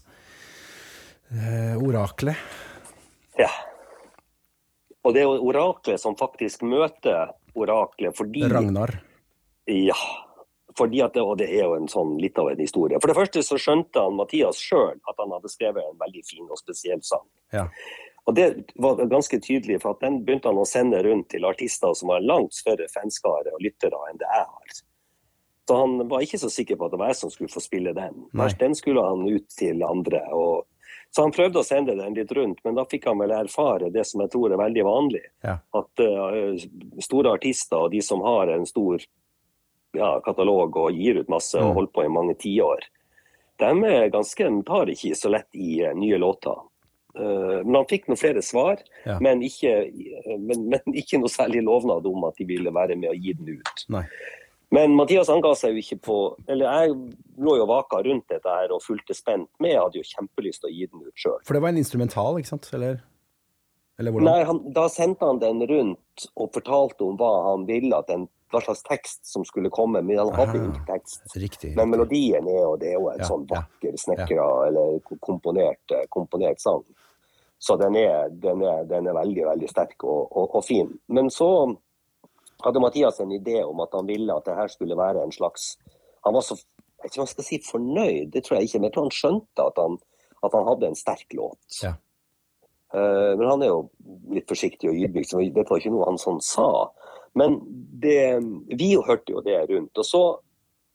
eh, 1.31 1.75
oraklet. 1.77 2.35
Ja. 3.39 3.49
Og 5.03 5.13
det 5.13 5.21
er 5.21 5.29
jo 5.29 5.47
oraklet 5.49 5.99
som 5.99 6.15
faktisk 6.15 6.61
møter 6.61 7.31
oraklet 7.55 8.15
fordi 8.15 8.43
Ragnar. 8.47 9.01
Ja. 9.67 9.95
Fordi 10.77 11.01
at 11.03 11.15
det, 11.17 11.23
og 11.25 11.37
det 11.41 11.49
er 11.51 11.65
jo 11.65 11.75
en 11.75 11.89
sånn 11.91 12.13
litt 12.21 12.37
av 12.39 12.51
en 12.51 12.61
historie. 12.61 12.99
For 13.01 13.11
det 13.11 13.17
første 13.17 13.43
så 13.43 13.57
skjønte 13.59 14.03
han 14.03 14.15
Mathias 14.19 14.61
sjøl 14.61 14.95
at 14.95 15.19
han 15.19 15.33
hadde 15.35 15.51
skrevet 15.51 15.83
en 15.83 15.99
veldig 15.99 16.23
fin 16.27 16.47
og 16.47 16.59
spesiell 16.61 17.01
sang. 17.03 17.25
Ja. 17.55 17.65
Og 18.29 18.37
det 18.37 18.47
var 18.79 19.01
ganske 19.09 19.39
tydelig, 19.41 19.81
for 19.81 19.95
at 19.95 20.03
den 20.05 20.21
begynte 20.25 20.51
han 20.51 20.61
å 20.61 20.67
sende 20.69 21.01
rundt 21.03 21.31
til 21.33 21.47
artister 21.49 21.95
som 21.97 22.13
har 22.13 22.21
en 22.21 22.29
langt 22.29 22.55
større 22.55 22.87
fanskare 22.93 23.53
og 23.55 23.63
lyttere 23.65 23.97
enn 24.11 24.21
det 24.21 24.29
jeg 24.29 24.45
har. 24.45 24.81
Så 25.67 25.77
han 25.77 26.07
var 26.09 26.25
ikke 26.25 26.39
så 26.41 26.49
sikker 26.51 26.77
på 26.77 26.87
at 26.87 26.93
det 26.93 26.99
var 27.01 27.11
jeg 27.13 27.21
som 27.21 27.31
skulle 27.33 27.53
få 27.53 27.63
spille 27.63 27.93
den. 27.97 28.25
Nei. 28.37 28.49
Den 28.59 28.75
skulle 28.77 29.03
han 29.05 29.23
ut 29.29 29.47
til 29.57 29.81
andre. 29.85 30.21
Og, 30.35 30.67
så 31.15 31.25
han 31.25 31.33
prøvde 31.35 31.61
å 31.61 31.65
sende 31.65 31.95
den 31.97 32.17
litt 32.17 32.33
rundt, 32.35 32.61
men 32.65 32.77
da 32.77 32.85
fikk 32.89 33.07
han 33.09 33.21
vel 33.21 33.33
erfare 33.35 33.91
det 33.93 34.05
som 34.09 34.23
jeg 34.23 34.33
tror 34.33 34.51
er 34.51 34.61
veldig 34.61 34.85
vanlig. 34.85 35.23
Ja. 35.45 35.57
At 35.77 36.03
uh, 36.03 36.55
store 37.01 37.33
artister 37.37 37.87
og 37.87 37.95
de 37.95 38.03
som 38.05 38.23
har 38.25 38.53
en 38.53 38.67
stor 38.69 39.01
ja, 39.93 40.19
katalog 40.25 40.75
og 40.77 40.91
gir 40.95 41.19
ut 41.21 41.29
masse 41.29 41.57
Mm. 41.59 41.67
og 41.69 41.75
holdt 41.75 41.93
på 41.93 42.05
i 42.05 42.11
mange 42.11 42.35
tiår, 42.39 42.79
de 43.59 44.09
ganske, 44.09 44.49
tar 44.65 44.85
ikke 44.89 45.15
så 45.15 45.29
lett 45.29 45.49
i 45.53 45.81
eh, 45.83 45.93
nye 45.93 46.17
låter. 46.17 46.57
Eh, 47.15 47.61
men 47.65 47.75
han 47.75 47.85
fikk 47.89 48.07
noen 48.07 48.17
flere 48.17 48.41
svar, 48.41 48.79
Ja. 49.05 49.19
men, 49.19 49.41
ikke, 49.41 49.91
men, 50.39 50.69
men 50.69 50.79
ikke 50.95 51.19
noe 51.19 51.29
særlig 51.29 51.61
lovnad 51.63 52.05
om 52.07 52.23
at 52.23 52.35
de 52.37 52.45
ville 52.45 52.71
være 52.71 52.95
med 52.97 53.11
å 53.11 53.17
gi 53.19 53.33
den 53.33 53.57
ut. 53.59 53.85
Nei. 53.89 54.05
Men 54.71 54.95
Mathias 54.95 55.27
han 55.27 55.41
ga 55.43 55.51
seg 55.53 55.73
jo 55.75 55.81
ikke 55.83 55.97
på 55.99 56.17
Eller 56.47 56.63
jeg 56.71 56.93
lå 57.43 57.57
jo 57.59 57.65
vaka 57.67 57.97
rundt 58.05 58.29
dette 58.31 58.47
her 58.47 58.71
og 58.71 58.79
fulgte 58.81 59.11
spent 59.13 59.49
med. 59.59 59.73
Jeg 59.73 59.81
hadde 59.81 59.99
jo 59.99 60.07
kjempelyst 60.07 60.61
til 60.63 60.69
å 60.69 60.73
gi 60.73 60.85
den 60.87 61.01
ut 61.09 61.13
sjøl. 61.19 61.39
For 61.43 61.53
det 61.57 61.61
var 61.61 61.73
en 61.73 61.81
instrumental, 61.81 62.37
ikke 62.39 62.47
sant? 62.53 62.69
Eller, 62.73 63.01
eller 63.99 64.11
hvordan? 64.15 64.29
Nei, 64.31 64.43
han, 64.47 64.61
Da 64.71 64.85
sendte 64.87 65.27
han 65.27 65.39
den 65.43 65.59
rundt 65.67 66.29
og 66.37 66.53
fortalte 66.55 67.03
om 67.03 67.17
hva 67.19 67.33
han 67.51 67.65
ville, 67.67 67.91
at 67.99 68.07
den, 68.07 68.29
hva 68.51 68.61
slags 68.63 68.83
tekst 68.83 69.25
som 69.31 69.45
skulle 69.47 69.69
komme. 69.73 70.01
Men 70.03 70.17
han 70.19 70.33
hadde 70.35 70.59
Ah. 70.59 70.67
ikke 70.71 70.85
tekst. 70.87 71.35
Riktig. 71.35 71.75
Men 71.75 71.89
melodien 71.89 72.47
er 72.47 72.61
jo, 72.61 72.75
det 72.77 72.89
er 72.89 72.97
jo 72.99 73.09
en 73.09 73.19
Ja, 73.19 73.25
sånn 73.27 73.45
ja, 73.49 73.61
vakker 73.61 73.97
snekra 73.97 74.47
eller 74.67 74.99
komponert, 75.19 75.91
eh, 75.91 76.05
komponert 76.09 76.59
sang. 76.61 76.83
Så 77.59 77.77
den 77.77 77.95
er, 77.95 78.29
den 78.29 78.61
er, 78.63 78.83
den 78.89 79.07
er 79.07 79.13
veldig 79.13 79.45
veldig 79.45 79.69
sterk 79.69 80.03
og, 80.03 80.31
og, 80.31 80.55
og 80.55 80.63
fin. 80.65 80.99
Men 81.07 81.29
så 81.29 81.77
hadde 82.63 82.79
Mathias 82.81 83.19
en 83.19 83.31
idé 83.31 83.63
om 83.63 83.79
at 83.81 83.89
han 83.93 84.07
ville 84.07 84.33
at 84.35 84.45
det 84.45 84.55
her 84.55 84.67
skulle 84.67 84.97
være 84.97 85.23
en 85.23 85.31
slags 85.31 85.77
Han 86.25 86.33
var 86.33 86.41
så 86.41 86.55
jeg 87.01 87.03
vet 87.09 87.13
ikke 87.15 87.21
om 87.21 87.25
jeg 87.25 87.33
skal 87.33 87.43
si 87.43 87.57
fornøyd, 87.65 88.31
det 88.31 88.43
tror 88.45 88.57
jeg 88.59 88.67
ikke, 88.67 88.79
men 88.79 88.83
jeg 88.83 88.93
tror 88.93 89.05
han 89.07 89.15
skjønte 89.17 89.63
at 89.65 89.77
han, 89.81 89.95
at 90.45 90.53
han 90.53 90.67
hadde 90.67 90.85
en 90.91 90.95
sterk 90.99 91.33
låt. 91.33 91.79
Ja. 91.81 91.95
Eh, 92.93 93.31
men 93.39 93.47
han 93.49 93.63
er 93.63 93.71
jo 93.71 93.79
litt 94.29 94.45
forsiktig 94.51 94.89
og 94.91 94.99
ydmyk, 94.99 95.25
så 95.25 95.39
dette 95.41 95.65
var 95.71 95.79
ikke 95.81 95.93
noe 95.95 96.05
han 96.05 96.19
sånn 96.21 96.37
sa. 96.45 96.67
Men 97.37 97.59
det, 98.03 98.41
vi 98.77 98.95
hørte 98.95 99.35
jo 99.35 99.43
det 99.45 99.59
rundt. 99.69 99.97
Og 99.97 100.05
så 100.05 100.23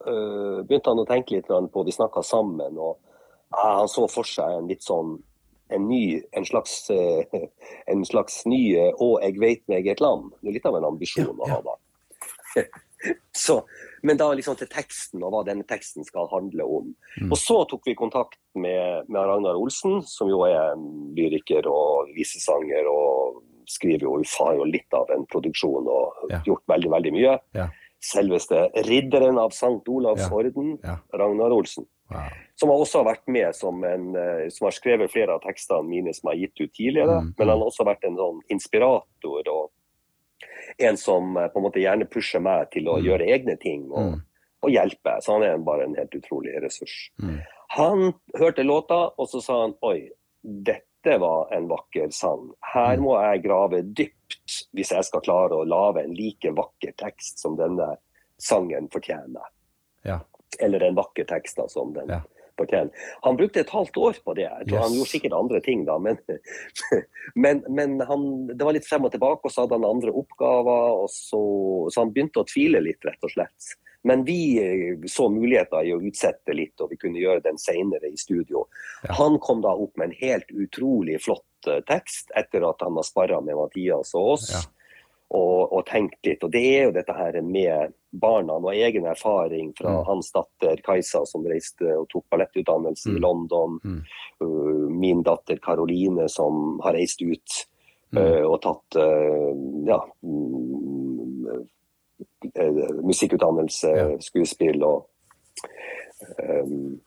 øh, 0.07 0.61
begynte 0.67 0.93
han 0.93 1.01
å 1.01 1.09
tenke 1.09 1.37
litt 1.37 1.49
på 1.49 1.85
Vi 1.87 1.95
snakka 1.95 2.23
sammen, 2.27 2.77
og 2.77 2.99
ja, 3.55 3.79
han 3.81 3.89
så 3.89 4.05
for 4.11 4.29
seg 4.29 4.59
en 4.59 4.69
litt 4.71 4.85
sånn 4.85 5.17
en 5.69 5.89
ny, 5.89 6.23
en 6.39 6.45
slags, 6.47 6.91
eh, 6.95 7.47
en 7.91 8.05
slags 8.07 8.45
ny 8.47 8.77
eh, 8.79 8.93
'Å, 8.95 9.09
jeg 9.23 9.41
veit 9.43 9.63
meg 9.67 9.89
et 9.91 10.01
land'. 10.01 10.31
Det 10.41 10.51
er 10.51 10.59
litt 10.59 10.69
av 10.69 10.77
en 10.79 10.91
ambisjon 10.93 11.27
Ja, 11.27 11.35
å 11.35 11.49
ha 11.51 11.63
da. 11.65 11.77
Så, 13.37 13.61
men 14.03 14.17
da 14.17 14.31
liksom 14.33 14.57
til 14.57 14.71
teksten 14.73 15.23
og 15.23 15.35
hva 15.35 15.43
denne 15.47 15.67
teksten 15.69 16.07
skal 16.07 16.31
handle 16.31 16.65
om. 16.65 16.87
Mm. 17.21 17.29
Og 17.29 17.37
så 17.39 17.59
tok 17.69 17.85
vi 17.87 17.95
kontakt 17.99 18.39
med, 18.55 19.05
med 19.13 19.29
Ragnar 19.29 19.59
Olsen, 19.61 20.01
som 20.09 20.31
jo 20.31 20.41
er 20.49 20.73
lyriker 21.15 21.69
og 21.71 22.15
visesanger 22.17 22.89
og 22.91 23.43
skriver 23.67 24.01
jo, 24.07 24.21
Ufa 24.21 24.55
jo 24.57 24.65
litt 24.65 24.93
av 24.95 25.11
en 25.11 25.27
produksjon 25.27 25.87
og 25.89 26.31
Ja. 26.31 26.41
gjort 26.47 26.63
veldig, 26.69 26.91
veldig 26.91 27.13
mye. 27.13 27.39
Ja. 27.55 27.69
Selveste 28.01 28.71
ridderen 28.87 29.39
av 29.39 29.51
Sankt 29.51 29.89
Olavs 29.89 30.31
orden. 30.31 30.79
Ragnar 31.13 31.51
Olsen. 31.53 31.87
Wow. 32.11 32.29
Som 32.55 32.69
har 32.71 32.79
også 32.79 33.05
vært 33.05 33.27
med 33.27 33.55
som 33.55 33.83
en 33.85 34.15
eh, 34.15 34.49
som 34.49 34.67
har 34.67 34.73
skrevet 34.73 35.11
flere 35.11 35.35
av 35.35 35.41
tekstene 35.43 35.83
mine 35.89 36.13
som 36.15 36.31
jeg 36.31 36.37
har 36.39 36.43
gitt 36.47 36.61
ut 36.61 36.73
tidligere. 36.77 37.17
Mm, 37.21 37.35
Men 37.39 37.47
mm. 37.47 37.51
han 37.51 37.59
har 37.59 37.67
også 37.67 37.85
vært 37.89 38.05
en 38.07 38.17
sånn 38.17 38.41
inspirator 38.49 39.49
og 39.51 39.71
en 40.79 40.97
som 40.97 41.37
eh, 41.37 41.49
på 41.49 41.59
en 41.59 41.65
måte 41.67 41.83
gjerne 41.83 42.09
pusher 42.09 42.41
meg 42.41 42.71
til 42.71 42.85
å 42.87 42.99
Mm. 43.01 43.05
gjøre 43.09 43.27
egne 43.35 43.57
ting 43.59 43.91
og, 43.91 44.13
Mm. 44.13 44.21
og 44.63 44.71
hjelpe. 44.71 45.17
Så 45.23 45.33
han 45.33 45.43
er 45.43 45.59
bare 45.59 45.85
en 45.85 45.95
helt 45.97 46.11
utrolig 46.15 46.55
ressurs. 46.63 47.11
Mm. 47.21 47.41
Han 47.71 48.15
hørte 48.39 48.63
låta, 48.63 49.11
og 49.19 49.27
så 49.29 49.43
sa 49.43 49.61
han 49.63 49.75
oi, 49.83 50.09
dette 50.45 50.86
var 51.21 51.49
en 51.55 51.69
vakker 51.71 52.11
sang. 52.13 52.51
Her 52.75 52.97
Mm. 52.97 53.03
må 53.07 53.15
jeg 53.23 53.43
grave 53.47 53.83
dypt 53.83 54.67
hvis 54.75 54.91
jeg 54.91 55.05
skal 55.05 55.21
klare 55.23 55.55
å 55.55 55.67
lage 55.67 56.03
en 56.05 56.15
like 56.15 56.51
vakker 56.57 56.93
tekst 56.99 57.39
som 57.39 57.57
denne 57.57 57.97
sangen 58.39 58.89
fortjener. 58.93 59.47
Ja. 60.05 60.21
Eller 60.61 60.83
en 60.83 60.97
vakker 60.99 61.25
tekst 61.27 61.57
da, 61.57 61.69
som 61.69 61.93
den 61.93 62.09
Ja. 62.09 62.21
fortjener. 62.59 62.91
Han 63.23 63.37
brukte 63.37 63.61
et 63.61 63.71
halvt 63.71 63.97
år 63.97 64.15
på 64.25 64.35
det. 64.35 64.49
Jeg 64.49 64.67
tror 64.69 64.79
Han 64.83 64.93
gjorde 64.97 65.13
sikkert 65.13 65.33
andre 65.39 65.61
ting 65.61 65.85
da, 65.85 65.99
men, 65.99 66.19
men, 67.37 67.63
men 67.69 68.01
han, 68.01 68.47
det 68.49 68.65
var 68.65 68.73
litt 68.77 68.87
frem 68.89 69.05
og 69.05 69.13
tilbake, 69.13 69.45
og 69.45 69.51
så 69.53 69.65
hadde 69.67 69.77
han 69.79 69.85
andre 69.97 70.13
oppgaver. 70.13 71.03
Og 71.05 71.09
så, 71.13 71.41
så 71.93 72.01
han 72.05 72.13
begynte 72.13 72.41
å 72.43 72.49
tvile 72.49 72.81
litt, 72.83 73.05
rett 73.05 73.23
og 73.23 73.31
slett. 73.31 73.77
Men 74.07 74.23
vi 74.29 74.39
eh, 74.63 75.01
så 75.11 75.27
muligheter 75.35 75.83
i 75.89 75.93
å 75.97 75.99
utsette 76.07 76.55
litt, 76.55 76.79
og 76.81 76.93
vi 76.95 76.99
kunne 77.03 77.19
gjøre 77.19 77.43
den 77.43 77.59
senere 77.59 78.07
i 78.13 78.17
studio. 78.21 78.67
Ja. 79.03 79.17
Han 79.19 79.41
kom 79.43 79.65
da 79.65 79.75
opp 79.75 79.97
med 79.99 80.13
en 80.13 80.17
helt 80.21 80.53
utrolig 80.55 81.19
flott 81.27 81.67
eh, 81.71 81.83
tekst 81.91 82.31
etter 82.39 82.63
at 82.69 82.87
han 82.87 82.95
har 83.01 83.07
sparra 83.09 83.41
med 83.43 83.59
Mathias 83.59 84.15
og 84.15 84.37
oss. 84.37 84.49
Ja. 84.55 84.63
Og, 85.35 85.73
og 85.75 85.81
tenkt 85.89 86.23
litt. 86.23 86.45
Og 86.47 86.53
det 86.55 86.61
er 86.71 86.85
jo 86.87 86.93
dette 86.95 87.15
her 87.19 87.35
med 87.43 87.97
barna 88.15 88.61
og 88.61 88.69
egen 88.71 89.09
erfaring 89.11 89.73
fra 89.75 89.91
Mm. 89.97 90.05
hans 90.07 90.29
datter 90.33 90.79
Kajsa, 90.87 91.25
som 91.27 91.43
reiste 91.51 91.97
og 91.99 92.07
tok 92.13 92.29
ballettutdannelse 92.31 93.11
Mm. 93.11 93.17
i 93.17 93.21
London. 93.25 93.81
Mm. 93.83 93.99
Uh, 94.39 94.87
min 95.03 95.25
datter 95.27 95.59
Karoline, 95.59 96.29
som 96.31 96.79
har 96.85 96.95
reist 96.95 97.23
ut 97.27 97.59
uh, 98.17 98.45
og 98.47 98.61
tatt 98.63 99.01
uh, 99.03 99.51
ja, 99.91 99.99
mm, 100.23 101.67
musikkutdannelse, 103.05 103.91
Ja. 103.97 104.07
skuespill 104.21 104.83
og 104.85 105.09
um, 106.43 107.01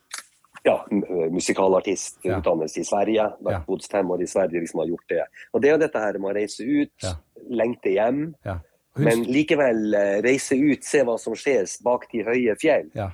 ja, 0.65 0.85
m- 0.91 1.31
musikalartist, 1.33 2.19
Ja. 2.23 2.39
i 2.39 2.83
Sverige. 2.83 3.23
Vært 3.41 3.51
Ja. 3.51 3.63
bodd 3.67 3.83
fem 3.91 4.11
år 4.11 4.21
i 4.21 4.27
Sverige, 4.27 4.59
liksom 4.61 4.79
har 4.79 4.87
gjort 4.87 5.07
det. 5.09 5.23
Og 5.53 5.61
det 5.61 5.69
er 5.69 5.73
jo 5.77 5.77
dette 5.87 5.99
her 5.99 6.19
med 6.19 6.31
å 6.31 6.35
reise 6.35 6.63
ut, 6.63 6.91
Ja. 7.03 7.13
lengte 7.49 7.89
hjem, 7.93 8.35
Ja. 8.45 8.59
Men 8.97 9.23
likevel 9.23 9.93
eh, 9.95 10.21
reise 10.21 10.55
ut, 10.57 10.83
se 10.83 11.03
hva 11.03 11.17
som 11.17 11.33
skjer 11.33 11.65
bak 11.83 12.11
de 12.11 12.23
høye 12.23 12.55
fjell. 12.59 12.89
ja. 12.95 13.11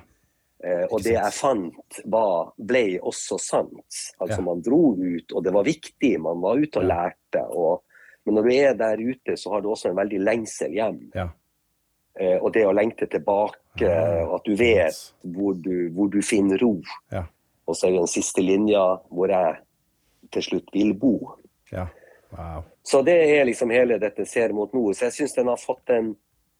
Eh, 0.64 0.86
og 0.90 1.02
det 1.02 1.12
jeg 1.12 1.32
fant, 1.32 2.00
var, 2.06 2.52
ble 2.58 2.98
også 2.98 3.38
sant. 3.38 4.14
Altså. 4.20 4.42
Man 4.42 4.62
dro 4.62 4.94
ut, 4.96 5.32
og 5.34 5.44
det 5.44 5.52
var 5.52 5.62
viktig. 5.62 6.18
Man 6.18 6.40
var 6.40 6.56
ute 6.56 6.78
og 6.78 6.84
lærte. 6.84 7.44
Og, 7.54 7.82
men 8.24 8.34
når 8.34 8.42
du 8.42 8.50
er 8.54 8.74
der 8.74 8.96
ute, 8.96 9.36
så 9.36 9.50
har 9.52 9.60
du 9.60 9.68
også 9.68 9.90
en 9.90 9.96
veldig 9.96 10.18
lengsel 10.24 10.72
hjem. 10.72 11.10
Ja. 11.14 11.28
Eh, 12.20 12.36
og 12.40 12.52
det 12.54 12.64
å 12.66 12.74
lengte 12.74 13.08
tilbake, 13.12 13.62
Ah, 13.76 14.22
og 14.24 14.38
at 14.38 14.46
du 14.48 14.54
vet 14.56 15.00
hvor 15.20 15.56
du, 15.60 15.90
hvor 15.92 16.08
du 16.08 16.22
finner 16.24 16.56
ro. 16.62 16.78
Ja. 17.12 17.26
Og 17.68 17.76
så 17.76 17.86
er 17.86 17.92
det 17.92 18.04
den 18.06 18.08
siste 18.14 18.40
linja 18.40 18.84
hvor 19.12 19.28
jeg 19.28 19.58
til 20.32 20.42
slutt 20.42 20.72
vil 20.72 20.94
bo. 20.96 21.34
ja. 21.72 21.88
Wow. 22.30 22.64
Så 22.82 23.02
det 23.06 23.14
er 23.38 23.44
liksom 23.46 23.70
hele 23.70 24.00
dette 24.02 24.24
Ser 24.26 24.52
mot 24.52 24.72
nord. 24.74 24.96
Så 24.96 25.06
jeg 25.06 25.14
syns 25.14 25.34
den 25.36 25.46
har 25.46 25.60
fått 25.62 25.92
en, 25.94 26.08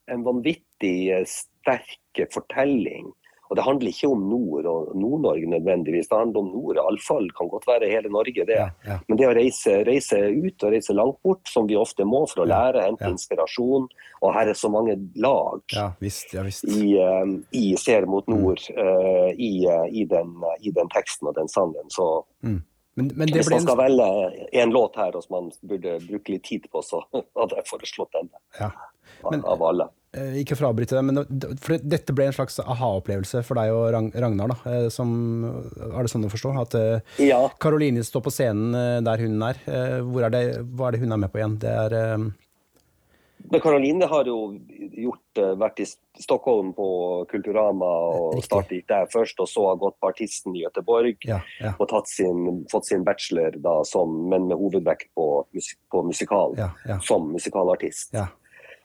en 0.07 0.23
vanvittig 0.25 1.11
eh, 1.13 1.25
sterk 1.27 2.21
fortelling. 2.33 3.11
Og 3.49 3.57
det 3.57 3.65
handler 3.67 3.93
ikke 3.93 4.09
om 4.11 4.23
nord 4.31 4.67
og 4.67 4.93
Nord-Norge 4.99 5.47
nødvendigvis. 5.53 6.09
Det 6.11 6.19
handler 6.19 6.41
om 6.41 6.49
nord. 6.51 6.77
Iallfall 6.83 7.29
kan 7.39 7.49
godt 7.53 7.67
være 7.69 7.91
hele 7.91 8.11
Norge, 8.11 8.45
det. 8.49 8.57
Ja. 8.59 8.69
Ja. 8.87 8.99
Men 9.09 9.19
det 9.21 9.29
å 9.29 9.35
reise, 9.37 9.77
reise 9.87 10.19
ut 10.35 10.65
og 10.67 10.73
reise 10.75 10.97
langt 10.97 11.21
bort, 11.23 11.47
som 11.49 11.69
vi 11.71 11.77
ofte 11.79 12.05
må 12.09 12.25
for 12.31 12.43
å 12.45 12.49
lære, 12.51 12.83
hente 12.87 13.07
ja. 13.07 13.13
inspirasjon 13.15 13.89
Og 14.23 14.33
her 14.35 14.49
er 14.49 14.57
så 14.57 14.71
mange 14.73 14.97
lag 15.21 15.61
ja 15.75 15.91
visst. 16.01 16.33
Visst. 16.35 16.65
i, 16.65 16.97
eh, 16.99 17.35
i 17.53 17.77
Ser 17.77 18.07
mot 18.07 18.27
Mm. 18.27 18.41
nord, 18.41 18.61
eh, 18.71 19.31
i, 19.39 19.67
uh, 19.69 19.87
i, 19.91 20.05
den, 20.05 20.33
i 20.61 20.71
den 20.75 20.89
teksten 20.89 21.29
og 21.29 21.35
den 21.37 21.49
sangen. 21.49 21.87
Så 21.91 22.25
Men, 22.43 23.11
men 23.15 23.29
det 23.29 23.37
hvis 23.37 23.51
man 23.51 23.61
en 23.61 23.67
skal 23.67 23.77
velge 23.77 24.07
en 24.57 24.71
låt 24.73 24.97
her 24.97 25.15
og 25.17 25.23
som 25.23 25.35
man 25.37 25.51
burde 25.69 25.99
bruke 26.09 26.33
litt 26.33 26.45
tid 26.49 26.65
på, 26.73 26.81
så 26.83 27.03
hadde 27.13 27.59
jeg 27.59 27.69
foreslått 27.69 28.13
den 28.17 28.31
ja. 28.59 28.71
Men- 29.31 29.45
av 29.45 29.63
alle. 29.63 29.89
Eh, 30.17 30.39
ikke 30.43 30.57
for 30.57 30.67
å 30.67 30.71
avbryte 30.73 30.97
det, 30.97 31.03
men 31.07 31.21
det, 31.29 31.51
for 31.63 31.77
dette 31.83 32.15
ble 32.17 32.29
en 32.31 32.37
slags 32.37 32.59
aha-opplevelse 32.63 33.43
for 33.47 33.61
deg 33.61 33.73
og 33.75 33.91
Ragnar. 33.95 34.55
da, 34.55 34.57
eh, 34.73 34.89
som, 34.93 35.11
Er 35.91 36.03
det 36.03 36.13
sånn 36.13 36.27
å 36.27 36.33
forstå? 36.33 36.55
At 36.63 36.75
eh, 36.75 37.27
Ja. 37.27 37.43
Karoline 37.61 38.05
står 38.05 38.25
på 38.27 38.33
scenen 38.35 39.05
der 39.05 39.23
hun 39.23 39.43
er. 39.43 39.61
Er 39.67 40.31
det, 40.31 40.43
hva 40.75 40.89
er 40.89 40.97
det 40.97 41.01
hun 41.05 41.13
er 41.13 41.23
med 41.23 41.33
på 41.33 41.41
igjen? 41.41 41.59
Det 41.63 41.71
er 41.71 42.17
Men 43.47 43.61
Karoline 43.63 44.07
har 44.11 44.25
jo 44.27 44.59
gjort, 44.97 45.39
vært 45.61 45.79
i 45.81 45.87
Stockholm 46.19 46.73
på 46.75 46.87
Kulturama 47.31 47.91
og 48.17 48.41
startet 48.43 48.89
der 48.89 49.07
først, 49.13 49.39
og 49.39 49.47
så 49.47 49.69
har 49.69 49.77
gått 49.79 50.01
på 50.01 50.09
Artisten 50.09 50.57
i 50.57 50.65
Göteborg. 50.65 51.17
Ja. 51.29 51.39
ja, 51.61 51.75
Og 51.79 51.93
sin, 52.09 52.65
fått 52.73 52.87
sin 52.87 53.05
bachelor, 53.05 53.55
da, 53.63 53.85
som, 53.85 54.17
men 54.31 54.49
med 54.49 54.59
hovedvekt 54.59 55.13
på, 55.15 55.45
musik, 55.55 55.79
på 55.93 56.03
musikal. 56.03 56.57
ja, 56.59 56.99
Som 57.01 57.31
musikalartist. 57.37 58.15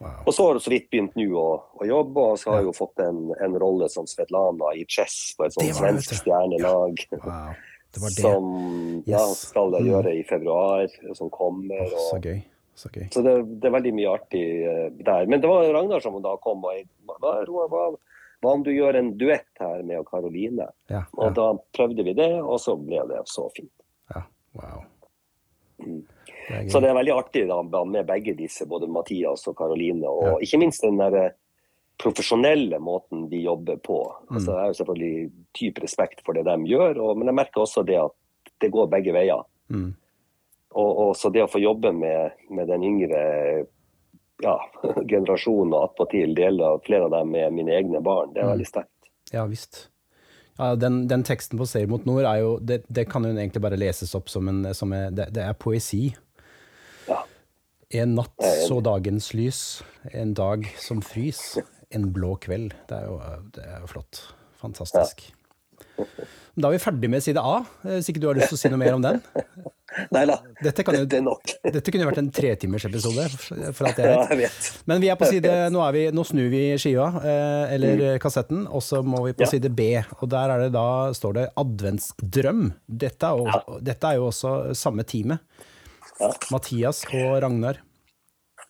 Ja. 0.02 0.08
Wow. 0.08 0.24
Og 0.26 0.34
så 0.34 0.44
har 0.48 0.56
hun 0.58 0.64
så 0.66 0.72
vidt 0.74 0.88
begynt 0.90 1.14
nå 1.16 1.28
å, 1.38 1.50
å 1.78 1.86
jobbe, 1.86 2.24
og 2.34 2.40
så 2.42 2.52
har 2.56 2.62
Ja. 2.62 2.70
hun 2.72 2.74
fått 2.74 3.00
en, 3.06 3.20
en 3.46 3.58
rolle 3.62 3.88
som 3.90 4.08
Svetlana 4.10 4.72
i 4.76 4.86
Chess 4.90 5.36
på 5.38 5.46
et 5.46 5.54
sånt 5.54 5.76
svensk 5.78 6.16
stjernelag. 6.24 7.04
wow. 7.22 7.52
Det 7.94 8.00
var 8.02 8.10
det. 8.16 8.22
Som 8.24 9.04
ja, 9.06 9.20
Yes. 9.20 9.42
skal 9.52 9.72
Mm. 9.78 9.86
gjøre 9.92 10.14
i 10.18 10.24
februar, 10.24 10.88
som 11.14 11.30
kommer. 11.30 11.86
Åh, 11.86 12.08
så 12.10 12.20
gøy. 12.24 12.42
Så 12.76 12.90
gøy. 12.90 13.08
så 13.14 13.22
det, 13.22 13.60
det 13.62 13.68
er 13.68 13.74
veldig 13.78 13.94
mye 13.94 14.10
artig 14.16 14.46
uh, 14.66 14.90
der. 15.06 15.26
Men 15.28 15.42
det 15.42 15.50
var 15.52 15.68
Ragnar 15.76 16.00
som 16.02 16.16
da 16.24 16.36
kom 16.42 16.64
og 16.66 16.72
jeg, 16.74 16.88
hva, 17.06 17.34
Roar, 17.46 17.68
hva, 17.70 17.84
hva 18.42 18.54
om 18.56 18.64
du 18.64 18.72
gjør 18.72 18.96
en 18.98 19.12
duett 19.20 19.60
her 19.60 19.84
med 19.84 20.02
Karoline? 20.10 20.66
Ja, 20.90 21.04
Og 21.14 21.28
ja, 21.28 21.34
da 21.36 21.50
prøvde 21.78 22.04
vi 22.08 22.14
det, 22.18 22.32
og 22.42 22.58
så 22.64 22.74
ble 22.80 23.04
det 23.12 23.22
så 23.30 23.46
fint. 23.54 23.70
ja. 24.16 24.24
Wow. 24.56 24.82
Mm. 25.84 26.02
Det 26.48 26.72
Så 26.72 26.80
det 26.82 26.90
er 26.90 26.98
veldig 26.98 27.14
artig 27.16 27.48
da, 27.48 27.62
med 27.86 28.06
begge 28.08 28.34
disse, 28.38 28.66
både 28.68 28.88
Mathias 28.90 29.48
og 29.48 29.56
Karoline. 29.58 30.08
Og 30.10 30.24
Ja. 30.24 30.36
ikke 30.42 30.60
minst 30.60 30.82
den 30.84 30.98
der 30.98 31.16
eh, 31.26 31.32
profesjonelle 32.02 32.80
måten 32.80 33.28
de 33.30 33.44
jobber 33.44 33.78
på. 33.78 34.00
Mm. 34.30 34.36
Altså, 34.36 34.52
jeg 34.52 34.60
har 34.60 34.68
jo 34.72 34.78
selvfølgelig 34.80 35.32
dyp 35.60 35.82
respekt 35.84 36.24
for 36.26 36.34
det 36.34 36.46
de 36.48 36.56
gjør, 36.72 36.98
og, 37.02 37.18
men 37.18 37.28
jeg 37.30 37.36
merker 37.36 37.62
også 37.62 37.84
det 37.86 38.00
at 38.02 38.12
det 38.62 38.72
går 38.74 38.88
begge 38.90 39.14
veier. 39.14 39.44
Mm. 39.70 39.94
Og, 40.72 40.98
og 41.04 41.16
så 41.20 41.30
det 41.34 41.44
å 41.44 41.50
få 41.52 41.60
jobbe 41.62 41.92
med, 41.94 42.32
med 42.50 42.68
den 42.72 42.84
yngre 42.84 43.22
ja, 44.42 44.56
generasjonen, 45.12 45.74
og 45.76 45.90
attpåtil 45.92 46.34
deler 46.38 46.80
flere 46.86 47.06
av 47.06 47.12
dem 47.20 47.32
med 47.36 47.54
mine 47.54 47.76
egne 47.78 48.02
barn, 48.02 48.34
det 48.34 48.42
er 48.42 48.50
Mm. 48.50 48.54
veldig 48.56 48.68
sterkt. 48.68 49.10
Ja 49.34 49.46
visst. 49.48 49.88
Ja, 50.60 50.76
den, 50.76 51.08
den 51.08 51.24
teksten 51.24 51.58
på 51.58 51.66
Seier 51.66 51.88
mot 51.88 52.04
nord 52.06 52.26
er 52.28 52.42
jo 52.42 52.58
det, 52.60 52.82
det 52.92 53.08
kan 53.10 53.24
jo 53.24 53.32
egentlig 53.32 53.62
bare 53.64 53.78
leses 53.80 54.12
opp 54.18 54.28
som 54.30 54.48
en 54.52 54.74
som 54.78 54.92
er, 54.94 55.10
det, 55.16 55.30
det 55.34 55.44
er 55.46 55.54
poesi. 55.54 56.12
Ja. 57.94 58.02
En 58.04 58.16
natt 58.16 58.34
enig. 58.40 58.68
så 58.68 58.80
dagens 58.84 59.34
lys, 59.34 59.62
en 60.14 60.34
dag 60.34 60.66
som 60.80 61.02
frys, 61.02 61.58
en 61.92 62.12
blå 62.14 62.38
kveld. 62.40 62.74
Det 62.88 62.98
er 63.02 63.06
jo, 63.10 63.20
det 63.56 63.66
er 63.68 63.80
jo 63.84 63.88
flott. 63.92 64.22
Fantastisk. 64.62 65.26
Da 66.56 66.68
er 66.68 66.76
vi 66.76 66.80
ferdig 66.84 67.10
med 67.10 67.24
side 67.24 67.40
A, 67.42 67.62
eh, 67.86 67.98
hvis 68.00 68.10
ikke 68.12 68.22
du 68.22 68.28
har 68.28 68.36
lyst 68.38 68.52
til 68.52 68.58
å 68.58 68.62
si 68.62 68.70
noe 68.72 68.80
mer 68.82 68.94
om 68.96 69.02
den. 69.04 69.22
Nei 70.12 70.22
da, 70.26 70.38
Dette, 70.64 70.84
kan 70.88 70.96
jo, 70.96 71.04
det 71.10 71.18
er 71.20 71.24
nok. 71.26 71.52
dette 71.68 71.92
kunne 71.92 72.06
vært 72.08 72.20
en 72.22 72.30
tretimersepisode, 72.32 73.26
for 73.76 73.90
alt 73.90 73.98
jeg 74.00 74.08
Ja, 74.14 74.22
jeg 74.32 74.38
vet. 74.46 74.70
Men 74.88 75.02
vi 75.04 75.10
er 75.12 75.18
på 75.20 75.28
side, 75.28 75.52
nå, 75.74 75.82
er 75.84 75.92
vi, 75.96 76.04
nå 76.16 76.24
snur 76.28 76.48
vi 76.52 76.62
skiva, 76.80 77.10
eller 77.26 77.92
eller 77.98 78.20
kassetten, 78.24 78.64
og 78.72 78.84
så 78.88 79.02
må 79.04 79.20
vi 79.26 79.34
på 79.34 79.44
Mm. 79.44 79.48
Ja. 79.48 79.52
side 79.52 79.70
B. 79.76 79.90
Og 80.22 80.30
der 80.32 80.50
er 80.56 80.60
det 80.66 80.72
da, 80.78 81.12
står 81.18 81.34
det 81.34 81.50
'Adventsdrøm'. 81.58 82.72
Dette 82.88 83.24
er 83.28 83.38
jo, 83.38 83.80
dette 83.82 84.04
er 84.08 84.16
jo 84.16 84.28
også 84.32 84.74
samme 84.76 85.04
teamet. 85.04 85.40
Ja. 86.20 86.34
Mathias 86.52 87.06
og 87.14 87.42
Ragnar. 87.44 87.82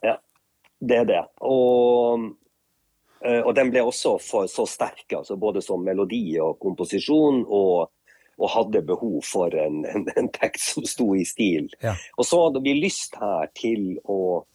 Ja, 0.01 0.17
det 0.79 0.97
er 0.97 1.05
det. 1.05 1.23
Og, 1.39 2.27
eh, 3.25 3.41
og 3.41 3.55
den 3.55 3.71
ble 3.73 3.83
også 3.85 4.17
for, 4.23 4.47
så 4.47 4.65
sterk, 4.69 5.05
altså 5.17 5.37
både 5.37 5.61
som 5.61 5.83
melodi 5.85 6.39
og 6.41 6.59
komposisjon, 6.61 7.43
og, 7.47 7.91
og 8.41 8.53
hadde 8.55 8.83
behov 8.87 9.19
for 9.27 9.53
en, 9.55 9.83
en, 9.85 10.07
en 10.15 10.29
tekst 10.33 10.75
som 10.75 10.87
sto 10.89 11.11
i 11.15 11.25
stil. 11.27 11.69
Ja. 11.83 11.95
Og 12.17 12.25
så 12.25 12.45
hadde 12.45 12.63
vi 12.65 12.77
lyst 12.79 13.17
her 13.21 13.51
til 13.57 13.97
å, 14.05 14.45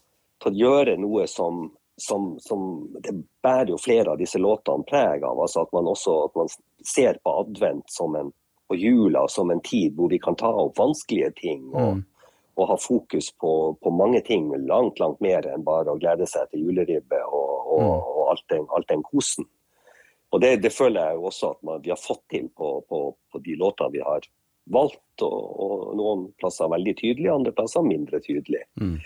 til 0.42 0.52
å 0.52 0.62
gjøre 0.64 0.96
noe 1.02 1.28
som, 1.30 1.68
som, 2.00 2.34
som 2.42 2.88
Det 3.02 3.14
bærer 3.44 3.70
jo 3.74 3.78
flere 3.80 4.14
av 4.14 4.18
disse 4.20 4.40
låtene 4.42 4.88
preg 4.88 5.24
av. 5.24 5.38
altså 5.40 5.62
At 5.62 5.72
man 5.76 5.92
også 5.92 6.18
at 6.26 6.36
man 6.36 6.50
ser 6.84 7.20
på 7.22 7.38
advent 7.44 7.86
som 7.92 8.16
en, 8.18 8.34
og 8.66 8.82
jula 8.82 9.28
som 9.30 9.52
en 9.54 9.62
tid 9.62 9.94
hvor 9.94 10.10
vi 10.10 10.18
kan 10.18 10.34
ta 10.36 10.50
opp 10.50 10.78
vanskelige 10.78 11.30
ting. 11.38 11.68
og 11.74 11.96
Mm. 11.96 12.04
Og 12.56 12.68
ha 12.70 12.76
fokus 12.80 13.30
på, 13.40 13.50
på 13.82 13.90
mange 13.92 14.22
ting 14.24 14.46
langt 14.66 14.98
langt 15.02 15.20
mer 15.20 15.44
enn 15.52 15.64
bare 15.66 15.92
å 15.92 15.98
glede 16.00 16.24
seg 16.26 16.48
til 16.50 16.66
juleribbe 16.68 17.18
og, 17.28 17.52
og, 17.76 17.82
Mm. 17.82 17.90
og 17.92 18.28
alt, 18.32 18.44
den, 18.48 18.62
alt 18.72 18.88
den 18.88 19.02
kosen. 19.04 19.44
Og 20.32 20.40
det, 20.40 20.54
det 20.62 20.70
føler 20.72 21.10
jeg 21.10 21.18
jo 21.18 21.26
også 21.28 21.50
at 21.52 21.58
man, 21.68 21.82
vi 21.84 21.90
har 21.92 22.00
fått 22.00 22.22
til 22.32 22.46
på, 22.56 22.70
på, 22.88 23.00
på 23.32 23.38
de 23.44 23.56
låtene 23.60 23.92
vi 23.92 24.00
har 24.00 24.24
valgt. 24.72 25.22
Og, 25.22 25.44
og 25.60 25.92
noen 25.98 26.22
plasser 26.40 26.68
veldig 26.72 26.94
tydelig, 26.98 27.28
andre 27.34 27.52
plasser 27.52 27.84
mindre 27.84 28.18
tydelig. 28.24 28.62
Mm. 28.80 28.96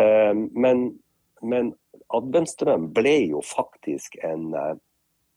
Uh, 0.00 0.32
men, 0.64 0.82
men 1.44 1.74
Adventsdrøm 2.16 2.88
ble 2.96 3.12
jo 3.30 3.40
faktisk 3.44 4.16
en, 4.24 4.48
eh, 4.54 4.74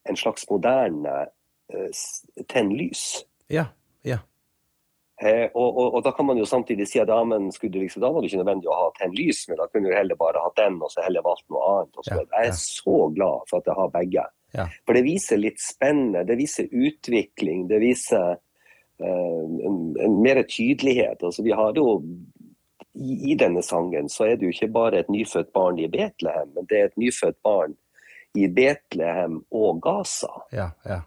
en 0.10 0.18
slags 0.20 0.48
moderne 0.50 1.14
uh, 1.28 1.90
s- 1.92 2.24
tenn 2.48 2.72
lys. 2.76 3.04
Ja. 3.52 3.68
ja. 4.08 4.20
Eh, 5.22 5.48
og, 5.54 5.78
og, 5.78 5.96
og 5.98 6.04
da 6.06 6.12
kan 6.14 6.28
man 6.30 6.38
jo 6.38 6.46
samtidig 6.46 6.86
si 6.92 7.00
at 7.02 7.10
ja, 7.10 7.18
men 7.26 7.50
skulle 7.54 7.74
du 7.74 7.80
liksom, 7.82 8.04
da 8.04 8.12
var 8.14 8.22
det 8.22 8.30
ikke 8.30 8.42
nødvendig 8.44 8.70
å 8.70 8.78
ha 8.78 8.90
tent 9.00 9.18
lys, 9.18 9.44
men 9.50 9.58
da 9.58 9.66
kunne 9.72 9.90
du 9.90 9.96
heller 9.98 10.20
bare 10.20 10.44
hatt 10.44 10.60
den, 10.60 10.78
og 10.86 10.94
så 10.94 11.06
heller 11.06 11.26
valgt 11.26 11.48
noe 11.54 11.70
annet. 11.72 11.98
Så. 11.98 12.12
Ja, 12.12 12.26
Jeg 12.36 12.52
er 12.52 12.60
så 12.62 12.98
glad 13.16 13.48
for 13.50 13.58
at 13.58 13.72
jeg 13.72 13.80
har 13.80 13.96
begge. 13.96 14.26
Ja. 14.58 14.68
For 14.86 14.98
det 14.98 15.06
viser 15.08 15.42
litt 15.42 15.62
spennende, 15.62 16.26
det 16.28 16.38
viser 16.40 16.70
utvikling, 16.70 17.66
det 17.72 17.82
viser 17.82 18.38
eh, 18.38 19.42
en, 19.72 19.82
en 20.06 20.22
mer 20.22 20.44
tydelighet. 20.46 21.26
Altså, 21.26 21.46
vi 21.46 21.58
har 21.58 21.74
jo 21.78 21.98
i, 22.98 23.34
I 23.34 23.36
denne 23.38 23.66
sangen 23.66 24.10
så 24.10 24.30
er 24.30 24.38
det 24.38 24.48
jo 24.48 24.54
ikke 24.54 24.72
bare 24.74 25.02
et 25.02 25.12
nyfødt 25.14 25.50
barn 25.54 25.82
i 25.82 25.90
Betlehem, 25.92 26.54
men 26.54 26.70
det 26.70 26.80
er 26.80 26.90
et 26.92 27.02
nyfødt 27.02 27.42
barn 27.46 27.74
i 28.38 28.48
Betlehem 28.54 29.42
og 29.50 29.82
Gaza. 29.82 30.44
Ja. 30.54 30.72
ja. 30.86 31.02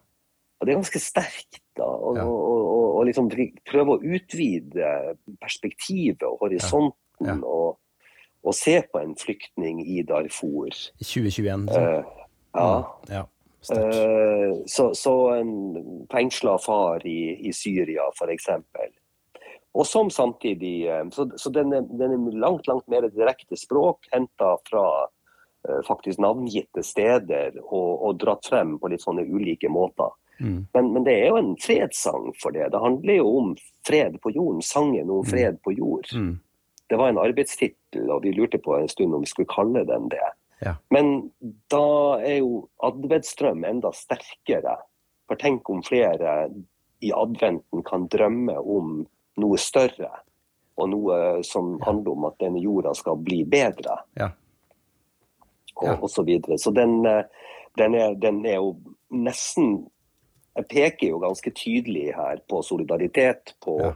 Og 0.58 0.66
det 0.66 0.72
er 0.72 0.80
ganske 0.82 1.02
sterkt. 1.02 1.62
Da, 1.80 1.88
og, 1.88 2.16
Ja. 2.18 2.24
og, 2.28 2.60
og, 2.70 2.86
og 3.00 3.06
liksom 3.08 3.30
prøve 3.68 3.96
å 3.96 4.00
utvide 4.00 5.16
perspektivet 5.40 6.24
og 6.28 6.38
horisonten. 6.44 7.26
Ja. 7.26 7.36
Og, 7.44 8.54
se 8.56 8.78
på 8.92 9.00
en 9.02 9.12
flyktning 9.20 9.82
i 9.84 10.02
Darfur. 10.08 10.72
I 10.72 11.04
2021. 11.04 11.68
Så. 11.68 11.80
Eh, 11.80 12.24
ja. 12.56 12.70
ja. 13.10 13.26
Sterkt. 13.60 13.98
Eh, 14.00 14.54
så, 14.72 14.86
så 14.96 15.14
en 15.36 15.52
fengsla 16.12 16.56
far 16.64 17.04
i, 17.04 17.36
i 17.48 17.52
Syria, 17.52 18.08
f.eks. 18.16 18.48
Og 19.76 19.86
som 19.86 20.08
samtidig 20.10 20.88
eh, 20.88 21.04
Så, 21.12 21.28
så 21.36 21.52
den, 21.52 21.72
er, 21.76 21.84
den 21.84 22.16
er 22.16 22.40
langt, 22.40 22.68
langt 22.68 22.88
mer 22.88 23.08
direkte 23.12 23.60
språk, 23.60 24.08
henta 24.12 24.56
fra 24.68 24.86
faktisk 25.84 26.22
navngitte 26.24 26.80
steder 26.80 27.58
og, 27.60 27.90
og 28.08 28.14
dratt 28.22 28.46
frem 28.48 28.78
på 28.80 28.88
litt 28.88 29.02
sånne 29.04 29.26
ulike 29.28 29.68
måter. 29.68 30.14
Mm. 30.40 30.66
Men, 30.72 30.92
men 30.92 31.04
det 31.04 31.14
er 31.20 31.26
jo 31.28 31.40
en 31.40 31.52
fredssang 31.60 32.30
for 32.42 32.56
det. 32.56 32.70
Det 32.72 32.80
handler 32.80 33.20
jo 33.20 33.32
om 33.38 33.50
fred 33.86 34.16
på 34.22 34.32
jorden. 34.34 34.62
Sangen 34.64 35.10
om 35.12 35.26
fred 35.26 35.60
på 35.64 35.74
jord. 35.76 36.08
Mm. 36.16 36.38
Det 36.90 36.98
var 36.98 37.12
en 37.12 37.20
arbeidstittel, 37.22 38.10
og 38.10 38.24
vi 38.24 38.32
lurte 38.34 38.58
på 38.58 38.74
en 38.76 38.88
stund 38.88 39.14
om 39.14 39.22
vi 39.22 39.30
skulle 39.30 39.52
kalle 39.52 39.84
den 39.86 40.08
det. 40.10 40.30
Ja. 40.60 40.74
Men 40.90 41.30
da 41.72 42.18
er 42.18 42.40
jo 42.40 42.64
adventsdrøm 42.84 43.64
enda 43.64 43.92
sterkere. 43.96 44.76
For 45.30 45.38
tenk 45.40 45.70
om 45.70 45.84
flere 45.86 46.50
i 47.00 47.12
adventen 47.16 47.84
kan 47.86 48.08
drømme 48.12 48.58
om 48.58 49.04
noe 49.40 49.60
større. 49.60 50.10
Og 50.80 50.90
noe 50.92 51.16
som 51.46 51.76
handler 51.84 52.16
om 52.16 52.26
at 52.28 52.40
denne 52.42 52.60
jorda 52.60 52.92
skal 52.96 53.20
bli 53.22 53.42
bedre. 53.48 54.00
Ja. 54.18 54.32
Og, 55.80 55.94
og 55.94 56.10
så 56.12 56.24
videre. 56.26 56.58
Så 56.58 56.72
den, 56.76 57.00
eh, 57.06 57.24
den, 57.78 57.94
er, 57.96 58.18
den 58.20 58.42
er 58.44 58.58
jo 58.58 58.74
nesten 59.14 59.86
Jeg 60.56 60.66
peker 60.68 61.12
jo 61.12 61.18
ganske 61.22 61.50
tydelig 61.54 62.10
her 62.16 62.40
på 62.50 62.62
solidaritet, 62.66 63.54
på, 63.64 63.78
Ja. 63.80 63.92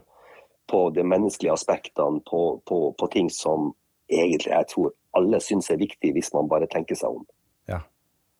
på 0.70 0.90
de 0.94 1.02
menneskelige 1.04 1.52
aspektene, 1.52 2.20
på, 2.30 2.60
på, 2.66 2.94
på 2.98 3.06
ting 3.12 3.30
som 3.30 3.74
egentlig 4.08 4.52
jeg 4.52 4.68
tror 4.70 4.92
alle 5.16 5.40
syns 5.40 5.70
er 5.70 5.76
viktig, 5.80 6.12
hvis 6.12 6.32
man 6.34 6.48
bare 6.48 6.66
tenker 6.70 6.94
seg 6.98 7.10
om. 7.10 7.26
Ja. 7.70 7.80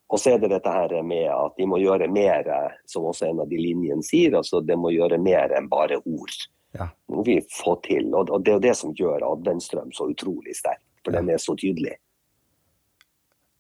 Og 0.09 0.21
så 0.21 0.35
er 0.35 0.39
det 0.39 0.51
dette 0.51 0.71
her 0.71 1.03
med 1.03 1.29
at 1.31 1.55
de 1.59 1.67
må 1.67 1.79
gjøre 1.83 2.09
mer, 2.13 2.49
som 2.87 3.07
også 3.09 3.29
en 3.29 3.41
av 3.41 3.49
de 3.49 3.59
linjene 3.59 4.03
sier. 4.05 4.35
altså 4.37 4.61
Det 4.61 4.77
må 4.79 4.91
gjøre 4.95 5.19
mer 5.19 5.55
enn 5.57 5.69
bare 5.69 5.99
ord. 6.05 6.35
Ja. 6.75 6.89
Det 7.07 7.15
må 7.17 7.23
vi 7.27 7.39
få 7.51 7.77
til. 7.87 8.11
Og 8.15 8.45
det 8.45 8.51
er 8.53 8.59
jo 8.59 8.67
det 8.67 8.77
som 8.77 8.95
gjør 8.95 9.25
adventsstrøm 9.33 9.93
så 9.95 10.11
utrolig 10.11 10.57
sterk. 10.59 10.83
For 11.05 11.13
den 11.15 11.31
er 11.31 11.39
så 11.39 11.55
tydelig. 11.57 11.97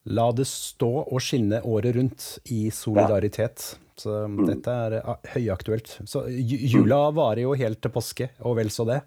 La 0.07 0.27
det 0.37 0.45
stå 0.47 0.91
og 1.07 1.21
skinne 1.25 1.63
året 1.65 1.97
rundt 1.97 2.27
i 2.53 2.67
solidaritet. 2.71 3.77
Så 3.97 4.27
Mm. 4.29 4.47
dette 4.47 4.69
er 4.69 4.99
ah, 5.05 5.17
høyaktuelt. 5.35 6.01
Så 6.05 6.27
jula 6.29 7.11
varer 7.15 7.43
jo 7.43 7.55
helt 7.55 7.81
til 7.81 7.91
påske, 7.95 8.29
og 8.41 8.57
vel 8.57 8.69
så 8.69 8.85
det. 8.89 9.03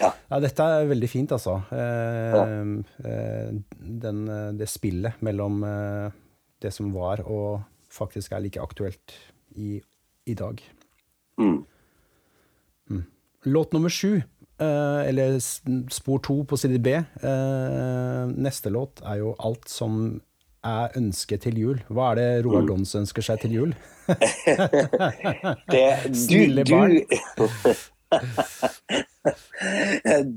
Ja. 0.00 0.10
dette 0.40 0.58
er 0.64 0.88
veldig 0.90 1.08
fint, 1.08 1.30
altså. 1.30 1.60
Eh, 1.70 2.34
eh, 3.04 3.52
den, 3.78 4.28
eh, 4.28 4.52
det 4.58 4.66
spillet 4.68 5.20
mellom 5.22 5.62
eh, 5.62 6.10
det 6.60 6.72
som 6.72 6.90
var, 6.92 7.20
og 7.28 7.62
faktisk 7.90 8.32
er 8.32 8.40
like 8.40 8.60
aktuelt 8.60 9.12
i, 9.56 9.80
i 10.26 10.34
dag. 10.34 10.60
Mm. 11.38 11.64
Låt 13.46 13.72
nummer 13.74 13.90
sju, 13.92 14.22
eller 14.60 15.38
spor 15.92 16.18
to 16.22 16.42
på 16.48 16.58
side 16.60 16.78
B, 16.78 16.94
eh, 16.94 18.24
neste 18.34 18.70
låt 18.70 19.02
er 19.02 19.22
jo 19.22 19.34
Alt 19.38 19.68
som 19.68 20.20
er 20.64 20.94
ønsket 20.98 21.44
til 21.44 21.58
jul. 21.60 21.80
Hva 21.92 22.12
er 22.12 22.20
det 22.20 22.28
Roar 22.46 22.64
Dons 22.68 22.94
ønsker 22.96 23.22
seg 23.24 23.42
til 23.44 23.52
jul? 23.58 23.74
Det, 25.72 25.84
du, 26.08 26.18
Snille 26.18 26.64
du, 26.68 26.74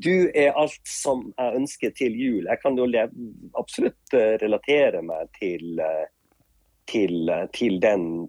du 0.05 0.15
er 0.35 0.51
alt 0.55 0.87
som 0.87 1.33
jeg 1.33 1.55
ønsker 1.61 1.89
til 1.97 2.13
jul. 2.15 2.45
Jeg 2.47 2.57
kan 2.63 2.77
jo 2.79 2.87
absolutt 3.59 4.15
eh, 4.15 4.35
relatere 4.41 5.01
meg 5.05 5.27
til, 5.39 5.79
eh, 5.83 6.07
til, 6.87 7.29
eh, 7.29 7.47
til 7.55 7.81
den 7.83 8.27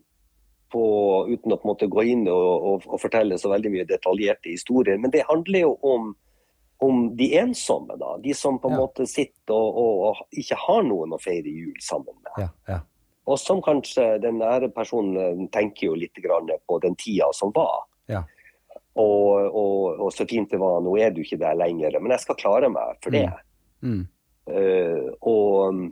på, 0.72 0.84
uten 1.28 1.54
å 1.54 1.58
på 1.58 1.66
en 1.66 1.72
måte 1.72 1.88
gå 1.90 2.04
inn 2.12 2.26
og, 2.28 2.48
og, 2.70 2.86
og 2.88 3.00
fortelle 3.02 3.38
så 3.40 3.52
veldig 3.52 3.72
mye 3.74 3.88
detaljerte 3.88 4.52
historier. 4.52 4.98
Men 5.00 5.12
det 5.14 5.26
handler 5.28 5.64
jo 5.64 5.72
om, 5.86 6.12
om 6.84 7.02
de 7.18 7.30
ensomme, 7.40 7.96
da. 8.00 8.16
De 8.22 8.34
som 8.36 8.60
på 8.60 8.70
en 8.70 8.76
Ja. 8.76 8.84
måte 8.84 9.06
sitter 9.08 9.54
og, 9.54 10.04
og, 10.10 10.22
ikke 10.30 10.58
har 10.66 10.82
noen 10.86 11.16
å 11.16 11.20
feire 11.22 11.48
jul 11.48 11.76
sammen 11.84 12.16
med. 12.22 12.32
Ja, 12.44 12.48
ja. 12.68 12.80
Og 13.28 13.36
som 13.40 13.60
kanskje 13.60 14.14
den 14.22 14.38
nære 14.40 14.70
personen 14.72 15.48
tenker 15.52 15.90
jo 15.90 15.96
litt 16.00 16.16
grann 16.24 16.48
på 16.66 16.78
den 16.80 16.94
tida 16.96 17.28
som 17.36 17.52
var. 17.52 17.84
Ja. 18.08 18.22
Og, 18.98 19.52
og, 20.00 20.06
så 20.16 20.24
fint 20.26 20.50
det 20.50 20.58
var, 20.58 20.80
nå 20.82 20.96
er 20.98 21.12
du 21.14 21.20
ikke 21.22 21.38
der 21.38 21.58
lenger, 21.58 22.00
men 22.00 22.14
jeg 22.16 22.24
skal 22.24 22.38
klare 22.40 22.70
meg 22.72 22.96
for 23.04 23.14
det. 23.14 23.26
Mm. 23.84 24.06
Eh, 24.48 25.10
og, 25.28 25.82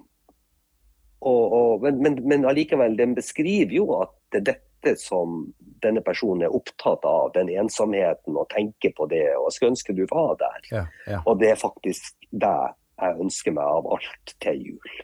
og, 1.21 1.43
og, 1.59 1.85
men, 1.85 2.01
men, 2.03 2.17
men 2.25 2.49
allikevel, 2.49 2.97
den 2.99 3.15
beskriver 3.15 3.77
jo 3.79 3.91
at 4.01 4.41
det 4.47 4.57
dette 4.85 5.01
som 5.01 5.53
denne 5.83 6.03
personen 6.05 6.47
er 6.47 6.55
opptatt 6.55 7.05
av, 7.05 7.33
den 7.35 7.51
ensomheten, 7.51 8.37
og 8.37 8.49
tenker 8.53 8.93
på 8.97 9.07
det, 9.11 9.25
og 9.37 9.49
jeg 9.49 9.57
skulle 9.57 9.75
ønske 9.75 9.97
du 9.97 10.05
var 10.11 10.35
der. 10.41 10.67
Ja, 10.71 10.85
ja. 11.07 11.21
Og 11.27 11.41
det 11.41 11.51
er 11.51 11.61
faktisk 11.61 12.15
det 12.31 12.57
jeg 12.97 13.21
ønsker 13.21 13.53
meg 13.53 13.65
av 13.65 13.89
alt 13.97 14.35
til 14.41 14.63
jul. 14.71 14.99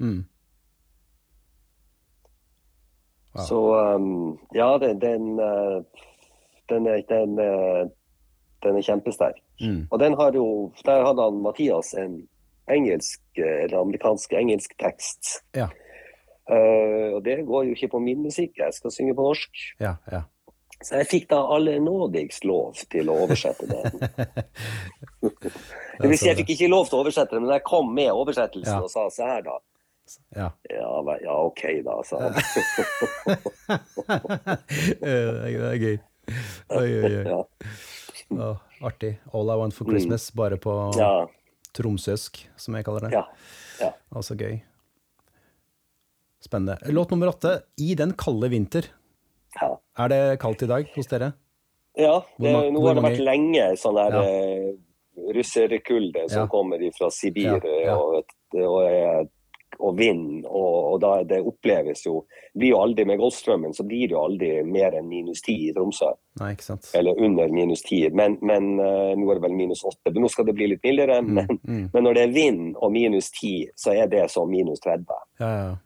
Mm. 0.00 0.20
Wow. 3.32 3.44
Så 3.46 3.60
um, 3.94 4.38
ja, 4.56 4.78
den, 4.82 4.98
den, 4.98 5.38
eh, 5.38 5.76
den, 6.72 6.86
er, 6.90 7.04
den, 7.08 7.38
eh, 7.38 7.84
den 8.64 8.80
er 8.80 8.82
kjempesterk. 8.82 9.38
Mm. 9.60 9.84
Og 9.90 10.00
den 10.02 10.16
har 10.18 10.34
jo, 10.34 10.72
der 10.84 11.04
hadde 11.06 11.28
han 11.28 11.38
Mathias 11.44 11.94
en 11.94 12.24
engelsk, 12.70 13.22
eh, 13.38 13.64
eller 13.64 13.84
amerikansk 13.84 14.34
engelsk 14.34 14.74
tekst. 14.82 15.36
Ja. 15.54 15.68
Eh, 16.50 17.08
og 17.14 17.22
det 17.24 17.38
går 17.46 17.68
jo 17.68 17.74
ikke 17.76 17.92
på 17.94 18.00
min 18.02 18.22
musikk, 18.26 18.56
jeg 18.58 18.74
skal 18.74 18.90
synge 18.94 19.14
på 19.14 19.22
norsk. 19.28 19.64
Ja, 19.80 19.94
ja. 20.10 20.24
Så 20.80 20.96
jeg 20.96 21.06
fikk 21.10 21.26
da 21.28 21.42
allernådigst 21.54 22.46
lov 22.48 22.78
til 22.90 23.10
å 23.12 23.18
oversette 23.26 23.66
den. 23.68 23.84
Det 26.00 26.08
vil 26.08 26.16
si, 26.16 26.30
jeg 26.30 26.38
fikk 26.38 26.54
ikke 26.54 26.70
lov 26.72 26.86
til 26.88 26.96
å 26.96 27.00
oversette 27.02 27.36
den, 27.36 27.44
men 27.44 27.52
jeg 27.58 27.64
kom 27.68 27.90
med 27.92 28.08
oversettelsen 28.16 28.78
Ja. 28.78 28.80
og 28.80 28.88
sa 28.88 29.02
se 29.12 29.26
her, 29.28 29.42
da. 29.44 29.58
Ja. 30.34 30.46
Ja, 30.72 30.88
ja 31.22 31.34
OK, 31.44 31.60
da, 31.84 31.98
sa 32.08 32.22
han. 32.24 32.34
Eh, 35.00 35.28
det 35.50 35.66
er 35.68 35.76
gøy. 35.82 35.98
Oi, 36.78 36.88
oi, 36.88 37.12
oi. 37.20 37.26
Ja. 37.28 37.40
Å, 38.30 38.48
artig. 38.86 39.12
All 39.34 39.50
I 39.52 39.58
Want 39.60 39.74
for 39.76 39.84
Christmas, 39.90 40.30
bare 40.36 40.56
på 40.62 40.72
Ja, 40.98 41.26
tromsøsk, 41.76 42.40
som 42.60 42.74
jeg 42.78 42.86
kaller 42.88 43.08
det. 43.08 43.12
ja, 43.18 43.24
ja. 43.82 43.92
Altså 44.14 44.36
gøy. 44.40 44.60
Spennende. 46.40 46.78
Låt 46.88 47.10
nummer 47.10 47.28
åtte, 47.28 47.60
I 47.76 47.94
den 47.94 48.12
kalde 48.18 48.48
vinter. 48.48 48.86
ja. 49.60 49.76
Er 49.98 50.08
det 50.08 50.38
kaldt 50.40 50.62
i 50.62 50.66
dag 50.70 50.86
hos 50.94 51.06
dere? 51.10 51.32
Ja, 51.98 52.22
det, 52.38 52.52
nå 52.72 52.80
har 52.86 52.94
det 52.96 53.02
vært 53.04 53.24
lenge 53.26 53.64
sånn 53.76 53.96
der 53.98 54.14
Ja. 54.14 54.22
eh, 54.22 54.70
russerkulde 55.34 56.28
som 56.30 56.42
Ja. 56.42 56.46
kommer 56.46 56.78
fra 56.96 57.10
Sibir 57.10 57.60
Ja. 57.84 57.96
Og, 57.98 58.24
og, 58.54 58.82
eh, 58.86 59.24
og 59.78 59.96
vind, 59.98 60.46
og, 60.46 60.94
og 60.94 61.00
da 61.00 61.22
det 61.24 61.42
oppleves 61.46 62.04
jo 62.06 62.24
Blir 62.56 62.70
jo 62.70 62.80
aldri 62.82 63.04
med 63.06 63.18
Golfstrømmen, 63.20 63.72
så 63.74 63.84
blir 63.86 64.08
det 64.08 64.14
jo 64.16 64.24
aldri 64.24 64.64
mer 64.66 64.92
enn 64.98 65.06
minus 65.08 65.40
ti 65.42 65.68
i 65.68 65.72
Tromsø. 65.72 66.08
Nei, 66.40 66.52
ikke 66.56 66.64
sant? 66.64 66.88
Eller 66.94 67.14
under 67.22 67.48
minus 67.48 67.82
ti. 67.82 68.08
Men, 68.10 68.38
men 68.42 68.80
eh, 68.80 69.12
nå 69.14 69.30
er 69.30 69.34
det 69.38 69.42
vel 69.44 69.54
minus 69.54 69.84
åtte. 69.84 70.10
Nå 70.12 70.28
skal 70.28 70.46
det 70.46 70.54
bli 70.56 70.66
litt 70.72 70.82
mildere. 70.82 71.20
Men, 71.22 71.46
mm. 71.62 71.90
men 71.92 72.02
når 72.04 72.14
det 72.14 72.22
er 72.24 72.32
vind 72.34 72.74
og 72.82 72.90
minus 72.92 73.30
ti, 73.30 73.68
så 73.76 73.94
er 73.94 74.08
det 74.10 74.24
som 74.30 74.50
minus 74.50 74.80
30. 74.80 75.06
Ja, 75.38 75.46
ja. 75.46 75.76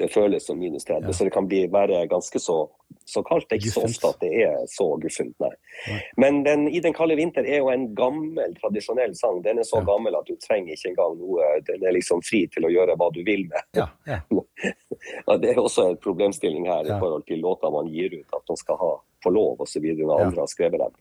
Det 0.00 0.08
føles 0.14 0.46
som 0.48 0.56
minus 0.58 0.84
30, 0.88 1.06
Ja. 1.06 1.12
så 1.12 1.24
det 1.28 1.32
kan 1.34 1.46
bli, 1.48 1.66
være 1.68 2.06
ganske 2.08 2.40
så, 2.40 2.56
så 3.04 3.20
kaldt. 3.26 3.48
Det 3.50 3.58
er 3.58 3.60
ikke 3.60 3.74
så 3.74 3.82
ofte 3.84 4.08
at 4.14 4.20
det 4.24 4.30
er 4.46 4.62
så 4.72 4.86
guffent, 5.02 5.34
nei. 5.44 5.50
Nei. 5.90 5.98
Men 6.24 6.42
den, 6.46 6.66
I 6.72 6.80
den 6.80 6.94
kalde 6.96 7.16
vinter 7.18 7.44
er 7.44 7.58
jo 7.60 7.68
en 7.68 7.84
gammel, 7.98 8.54
tradisjonell 8.62 9.12
sang. 9.18 9.42
Den 9.44 9.58
er 9.60 9.68
så 9.68 9.82
Ja. 9.82 9.84
gammel 9.92 10.16
at 10.16 10.26
du 10.26 10.34
trenger 10.40 10.72
ikke 10.72 10.88
engang 10.94 11.18
noe 11.20 11.60
Den 11.66 11.84
er 11.84 11.92
liksom 11.92 12.22
fri 12.24 12.46
til 12.48 12.64
å 12.64 12.72
gjøre 12.72 12.96
hva 12.96 13.10
du 13.12 13.22
vil 13.24 13.44
med. 13.52 13.62
ja, 13.76 13.88
det 15.40 15.50
er 15.52 15.60
også 15.60 15.90
en 15.90 15.96
problemstilling 16.02 16.66
her 16.66 16.84
i 16.88 16.98
forhold 17.00 17.24
til 17.28 17.40
låter 17.44 17.70
man 17.72 17.88
gir 17.92 18.12
ut, 18.18 18.26
at 18.36 18.42
man 18.48 18.56
skal 18.56 18.76
ha 18.80 18.90
få 19.22 19.30
lov 19.34 19.60
osv. 19.60 19.84
når 19.84 20.20
andre 20.24 20.40
har 20.40 20.48
skrevet 20.48 20.80
dem. 20.80 20.92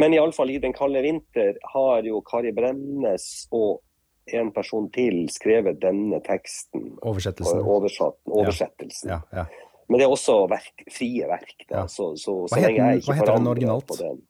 Men 0.00 0.14
iallfall 0.14 0.50
i 0.50 0.58
den 0.58 0.72
kalde 0.74 0.98
vinter 1.02 1.54
har 1.74 2.02
jo 2.02 2.20
Kari 2.26 2.50
Bremnes 2.52 3.46
og 3.54 3.80
en 4.34 4.50
person 4.52 4.90
til 4.94 5.28
skrevet 5.32 5.80
denne 5.82 6.20
teksten. 6.26 6.98
Oversettelsen. 7.02 7.62
oversatt, 7.64 8.18
oversettelsen. 8.26 9.10
Ja, 9.10 9.20
ja. 9.32 9.46
Men 9.88 10.00
det 10.00 10.04
er 10.04 10.12
også 10.12 10.42
verk, 10.50 10.84
frie 10.92 11.28
verk. 11.28 11.54
Da. 11.70 11.86
Så, 11.88 12.10
så, 12.20 12.34
så 12.48 12.56
Hva 12.58 12.60
heter 12.66 13.00
hva 13.06 13.16
heter 13.16 13.32
den 13.38 13.50
originalt? 13.54 13.94
den. 13.98 14.20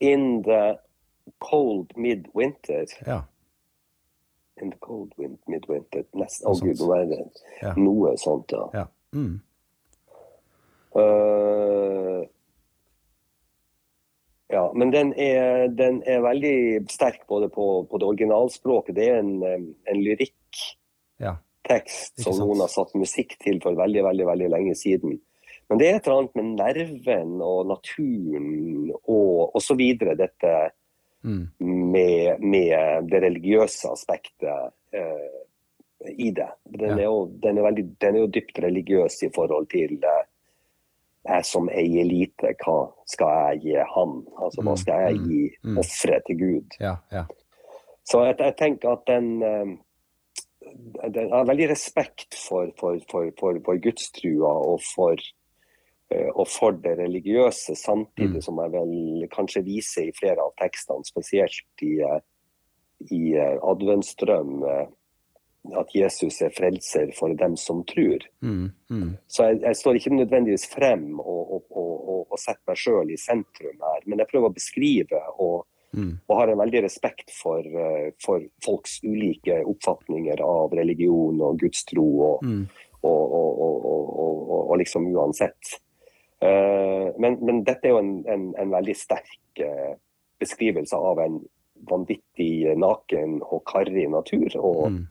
In 0.00 0.42
the 0.44 0.76
cold 1.40 1.94
midwinter 1.96 2.84
ja. 3.06 3.22
In 4.60 4.70
the 4.70 4.78
cold 4.80 5.12
wind, 5.18 5.38
midwinter 5.46 6.04
Nesten, 6.12 6.48
oh, 6.48 6.58
gud, 6.60 6.80
Ja. 7.62 7.74
noe 7.76 8.16
sånt, 8.16 8.52
ja. 8.52 8.68
ja. 8.72 8.86
Mm. 9.12 9.40
Eh, 10.96 12.22
ja, 14.52 14.72
men 14.74 14.92
den 14.94 15.12
er, 15.18 15.66
den 15.74 16.02
er 16.06 16.20
veldig 16.22 16.86
sterk 16.92 17.26
både 17.26 17.48
på, 17.52 17.84
på 17.90 17.98
det 17.98 18.06
originalspråket. 18.06 18.94
Det 18.98 19.08
er 19.10 19.18
en, 19.18 19.32
en 19.90 20.02
lyrikktekst 20.02 20.76
ja. 21.18 21.34
Som 22.22 22.38
noen 22.38 22.62
har 22.62 22.70
satt 22.70 22.94
musikk 22.94 23.34
til 23.42 23.58
for 23.64 23.74
veldig, 23.78 24.04
veldig, 24.06 24.26
veldig 24.28 24.50
lenge 24.52 24.74
siden. 24.78 25.18
Men 25.66 25.80
det 25.80 25.88
er 25.88 25.96
et 25.98 26.06
eller 26.06 26.20
annet 26.22 26.36
med 26.38 26.52
nerven 26.60 27.32
og 27.42 27.66
naturen 27.72 28.92
og, 29.02 29.56
osv. 29.58 29.82
dette 29.98 30.52
Mm. 31.26 31.48
med, 31.90 32.40
med 32.40 33.08
det 33.10 33.20
religiøse 33.22 33.88
aspektet 33.90 34.70
eh, 34.94 36.10
i 36.12 36.30
det. 36.30 36.48
Den, 36.64 36.90
Ja. 36.90 36.98
er 36.98 37.04
jo, 37.04 37.26
den, 37.42 37.58
er 37.58 37.62
veldig, 37.66 37.84
den 38.00 38.14
er 38.14 38.20
jo 38.20 38.26
dypt 38.30 38.58
religiøs 38.62 39.22
i 39.26 39.30
forhold 39.34 39.66
til 39.72 39.96
eh, 40.04 40.22
jeg 41.28 41.44
som 41.44 41.68
eier 41.68 42.04
lite, 42.06 42.52
hva 42.64 42.76
skal 43.06 43.32
jeg 43.50 43.60
gi 43.64 43.74
han? 43.94 44.14
Altså, 44.42 44.62
hva 44.62 44.74
Mm, 44.74 44.80
skal 44.80 45.00
jeg 45.06 45.18
mm, 45.18 45.26
gi 45.28 45.76
offeret 45.82 46.22
til 46.26 46.38
Gud? 46.40 46.76
ja, 46.80 46.96
ja. 47.12 47.24
Så 48.06 48.24
jeg, 48.24 48.36
jeg 48.38 48.56
tenker 48.56 48.92
at 48.92 49.02
den, 49.06 49.42
eh, 49.42 49.76
den 51.10 51.26
Jeg 51.26 51.30
har 51.32 51.46
veldig 51.46 51.70
respekt 51.70 52.34
for, 52.48 52.70
for, 52.78 52.98
for, 53.10 53.30
for, 53.38 53.58
for 53.64 53.80
gudstrua 53.82 54.52
og 54.70 54.80
for, 54.94 55.16
eh, 56.10 56.30
og 56.34 56.46
for 56.48 56.70
det 56.70 56.98
religiøse, 56.98 57.74
samtidig 57.74 58.38
Mm. 58.38 58.42
som 58.42 58.58
jeg 58.62 58.72
vel 58.72 59.28
kanskje 59.34 59.64
viser 59.66 60.08
i 60.08 60.14
flere 60.20 60.38
av 60.42 60.54
tekstene, 60.62 61.04
spesielt 61.04 61.82
i, 61.82 61.98
eh, 62.00 62.20
i 63.10 63.34
adventsdrøm, 63.62 64.62
at 65.74 65.94
Jesus 65.94 66.40
er 66.42 66.52
frelser 66.54 67.12
for 67.16 67.34
dem 67.34 67.56
som 67.56 67.82
tror. 67.84 68.22
Mm. 68.42 68.70
Mm. 68.90 69.16
Så 69.26 69.48
jeg, 69.50 69.60
jeg 69.62 69.76
står 69.76 69.98
ikke 69.98 70.14
nødvendigvis 70.14 70.66
frem 70.70 71.20
og, 71.20 71.54
og, 71.56 71.64
og, 71.70 72.26
og, 72.30 72.38
setter 72.38 72.62
meg 72.68 72.80
sjøl 72.82 73.10
i 73.10 73.16
sentrum 73.20 73.80
her, 73.80 74.04
men 74.06 74.20
jeg 74.22 74.30
prøver 74.32 74.52
å 74.52 74.58
beskrive 74.60 75.22
og, 75.38 75.64
Mm. 75.96 76.18
har 76.28 76.48
en 76.50 76.58
veldig 76.58 76.80
respekt 76.82 77.30
for, 77.32 77.64
eh, 77.64 78.10
for 78.20 78.42
folks 78.60 78.98
ulike 79.06 79.62
oppfatninger 79.64 80.42
av 80.44 80.74
religion 80.76 81.40
og 81.40 81.56
gudstro 81.62 82.04
og, 82.26 82.42
Mm. 82.44 82.66
liksom 84.86 85.06
uansett. 85.16 85.80
Eh, 86.40 87.12
men, 87.18 87.38
men 87.40 87.64
dette 87.64 87.88
er 87.88 87.94
jo 87.94 87.98
en, 88.02 88.24
en, 88.28 88.46
en 88.60 88.74
veldig 88.74 88.96
sterk 88.96 89.62
eh, 89.64 89.94
beskrivelse 90.40 90.96
av 90.96 91.20
en 91.24 91.40
vanvittig 91.88 92.76
naken 92.78 93.40
og 93.44 93.64
karrig 93.68 94.08
natur. 94.12 94.56
Og, 94.60 94.86
Mm. 94.92 95.04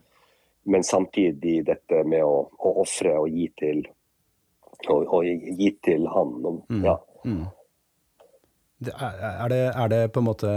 Men 0.66 0.84
samtidig 0.84 1.60
dette 1.66 2.02
med 2.08 2.24
å, 2.26 2.40
å 2.50 2.72
ofre 2.82 3.14
og 3.20 3.30
gi 3.30 3.46
til 3.58 3.84
og, 4.90 5.06
og 5.06 5.24
gi 5.26 5.70
til 5.84 6.08
han. 6.10 6.34
Og, 6.44 6.64
Mm. 6.68 6.82
ja. 6.84 6.96
Mm. 7.24 7.46
Det 8.86 8.92
er, 8.92 9.22
er, 9.30 9.48
det, 9.48 9.60
er 9.72 9.88
det 9.88 10.00
på 10.12 10.20
en 10.20 10.26
måte 10.26 10.50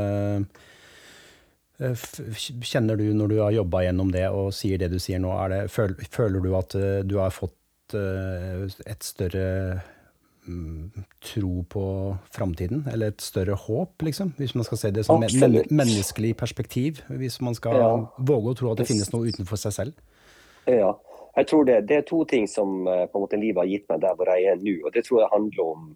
Eh, 1.80 1.96
kjenner 2.36 3.00
du 3.00 3.06
når 3.16 3.32
du 3.32 3.38
har 3.40 3.54
jobba 3.56 3.86
gjennom 3.86 4.10
det 4.12 4.26
og 4.36 4.52
sier 4.56 4.82
det 4.82 4.90
du 4.92 4.98
sier 5.00 5.22
nå, 5.24 5.32
det, 5.48 5.62
føler 5.72 6.44
du 6.44 6.50
at 6.60 6.76
eh, 6.76 7.00
du 7.08 7.16
har 7.22 7.32
fått 7.32 7.96
eh, 7.96 8.66
et 8.84 9.06
større 9.08 9.46
tro 11.24 11.64
på 11.70 11.84
framtiden? 12.36 12.86
Eller 12.92 13.14
et 13.14 13.22
større 13.22 13.58
håp, 13.60 14.02
liksom? 14.06 14.34
Hvis 14.38 14.56
man 14.56 14.68
skal 14.68 14.82
se 14.82 14.92
det 14.96 15.06
som 15.08 15.22
men 15.22 15.62
menneskelig 15.70 16.36
perspektiv? 16.38 17.04
Hvis 17.08 17.40
man 17.42 17.58
skal 17.58 17.80
ja. 17.80 17.92
våge 18.18 18.54
å 18.54 18.60
tro 18.60 18.72
at 18.74 18.82
det 18.82 18.90
finnes 18.90 19.12
noe 19.14 19.30
utenfor 19.30 19.62
seg 19.62 19.76
selv? 19.76 20.04
Ja. 20.68 20.94
Jeg 21.38 21.48
tror 21.48 21.66
det, 21.66 21.82
det 21.88 21.98
er 21.98 22.08
to 22.08 22.24
ting 22.28 22.48
som 22.50 22.84
på 22.84 23.16
en 23.16 23.24
måte 23.24 23.40
livet 23.40 23.62
har 23.62 23.70
gitt 23.70 23.90
meg 23.90 24.02
der 24.04 24.16
hvor 24.18 24.32
jeg 24.34 24.50
er 24.52 24.60
nå. 24.60 24.76
og 24.86 24.94
Det 24.96 25.06
tror 25.08 25.22
jeg 25.22 25.34
handler 25.34 25.74
om 25.76 25.90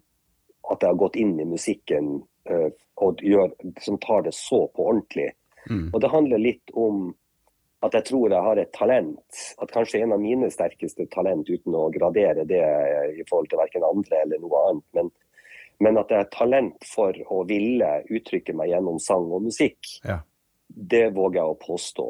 at 0.71 0.83
jeg 0.83 0.93
har 0.93 0.99
gått 1.01 1.17
inn 1.19 1.33
i 1.41 1.47
musikken 1.49 2.13
og 3.03 3.23
gjør, 3.23 3.49
som 3.83 3.97
tar 3.99 4.23
det 4.27 4.35
så 4.37 4.65
på 4.71 4.85
ordentlig 4.91 5.31
Mm. 5.69 5.89
Og 5.93 6.01
det 6.01 6.11
handler 6.11 6.41
litt 6.41 6.73
om 6.73 7.13
at 7.83 7.97
jeg 7.97 8.05
tror 8.07 8.31
jeg 8.31 8.45
har 8.45 8.59
et 8.61 8.71
talent, 8.75 9.39
at 9.59 9.71
kanskje 9.73 10.03
en 10.03 10.15
av 10.15 10.21
mine 10.21 10.49
sterkeste 10.51 11.07
talent, 11.11 11.49
uten 11.49 11.75
å 11.75 11.89
gradere 11.91 12.45
det 12.47 12.63
i 13.19 13.25
forhold 13.27 13.49
til 13.51 13.59
verken 13.59 13.87
andre 13.87 14.21
eller 14.23 14.39
noe 14.43 14.61
annet, 14.69 14.85
men, 14.95 15.09
men 15.83 15.99
at 15.99 16.13
jeg 16.13 16.23
har 16.23 16.29
talent 16.31 16.87
for 16.87 17.17
å 17.35 17.41
ville 17.49 17.89
uttrykke 18.07 18.55
meg 18.55 18.71
gjennom 18.71 19.01
sang 19.03 19.27
og 19.35 19.49
musikk. 19.49 19.97
Ja. 20.07 20.21
Det 20.67 21.09
våger 21.13 21.41
jeg 21.41 21.51
å 21.51 21.59
påstå. 21.59 22.07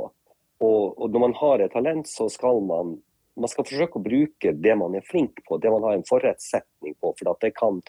Og, 0.64 0.84
og, 0.94 1.08
når 1.10 1.26
man 1.26 1.36
har 1.42 1.64
et 1.64 1.74
talent, 1.74 2.08
så 2.08 2.30
skal 2.32 2.62
man 2.64 3.00
man 3.34 3.50
skal 3.50 3.66
forsøke 3.66 3.98
å 3.98 4.06
bruke 4.06 4.52
det 4.62 4.74
man 4.78 4.94
er 4.94 5.06
flink 5.08 5.40
på, 5.48 5.58
det 5.58 5.72
man 5.74 5.82
har 5.88 5.96
en 5.98 6.06
forretsetning 6.06 6.94
på. 7.02 7.16
for 7.18 7.50
kan, 7.58 7.82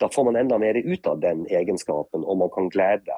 Da 0.00 0.08
får 0.08 0.24
man 0.24 0.36
enda 0.36 0.58
mer 0.58 0.74
ut 0.74 1.06
av 1.06 1.20
den 1.20 1.44
egenskapen, 1.46 2.24
og 2.24 2.38
man 2.38 2.48
kan 2.48 2.70
glede 2.72 3.12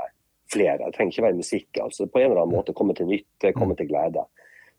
flere. 0.53 0.85
Det 0.85 0.97
trenger 0.97 1.15
ikke 1.15 1.27
være 1.27 1.39
musikk. 1.39 1.81
altså 1.83 2.07
På 2.07 2.21
en 2.21 2.31
eller 2.31 2.43
annen 2.43 2.57
måte 2.57 2.75
komme 2.77 2.97
til 2.97 3.09
nytte, 3.11 3.53
komme 3.57 3.77
til 3.77 3.89
glede. 3.91 4.25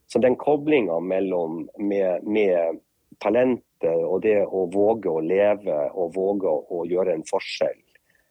Så 0.10 0.20
den 0.20 0.36
koblinga 0.36 1.00
med, 1.00 1.34
med, 1.78 2.80
talentet 3.20 4.06
og 4.06 4.22
det 4.24 4.40
å 4.46 4.64
våge 4.72 5.12
å 5.12 5.20
leve 5.22 5.76
og 5.92 6.16
våge 6.16 6.50
å 6.50 6.86
gjøre 6.88 7.14
en 7.14 7.26
forskjell, 7.28 7.82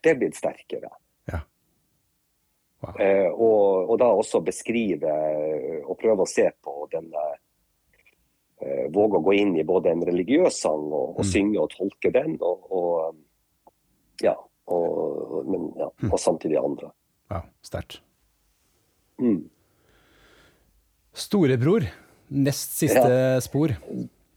det 0.01 0.11
er 0.11 0.19
blitt 0.19 0.39
sterkere. 0.39 0.91
Ja. 1.29 1.43
Wow. 2.83 2.99
Eh, 3.03 3.29
og, 3.29 3.91
og, 3.91 3.95
da 4.01 4.09
også 4.15 4.41
beskrive 4.47 5.13
og 5.85 5.99
prøve 6.01 6.25
å 6.25 6.31
se 6.31 6.47
på 6.63 6.87
denne 6.93 7.25
eh, 8.63 8.87
Våge 8.95 9.19
å 9.19 9.27
gå 9.27 9.35
inn 9.39 9.57
i 9.59 9.67
både 9.67 9.93
en 9.93 10.05
religiøs 10.09 10.63
sang 10.63 10.87
og, 10.89 11.19
og 11.19 11.25
mm. 11.27 11.31
synge 11.31 11.63
og 11.63 11.73
tolke 11.75 12.15
den, 12.15 12.39
og, 12.39 12.71
og 12.71 14.23
ja, 14.25 14.35
men, 15.47 15.69
ja, 15.79 15.91
mm. 15.91 16.11
og 16.11 16.19
samtidig 16.23 16.59
andre. 16.61 16.91
Ja, 17.29 17.43
sterkt. 17.63 18.01
Mm. 19.21 19.49
Storebror, 21.13 21.85
nest 22.29 22.79
siste 22.79 23.09
ja. 23.09 23.41
spor. 23.41 23.75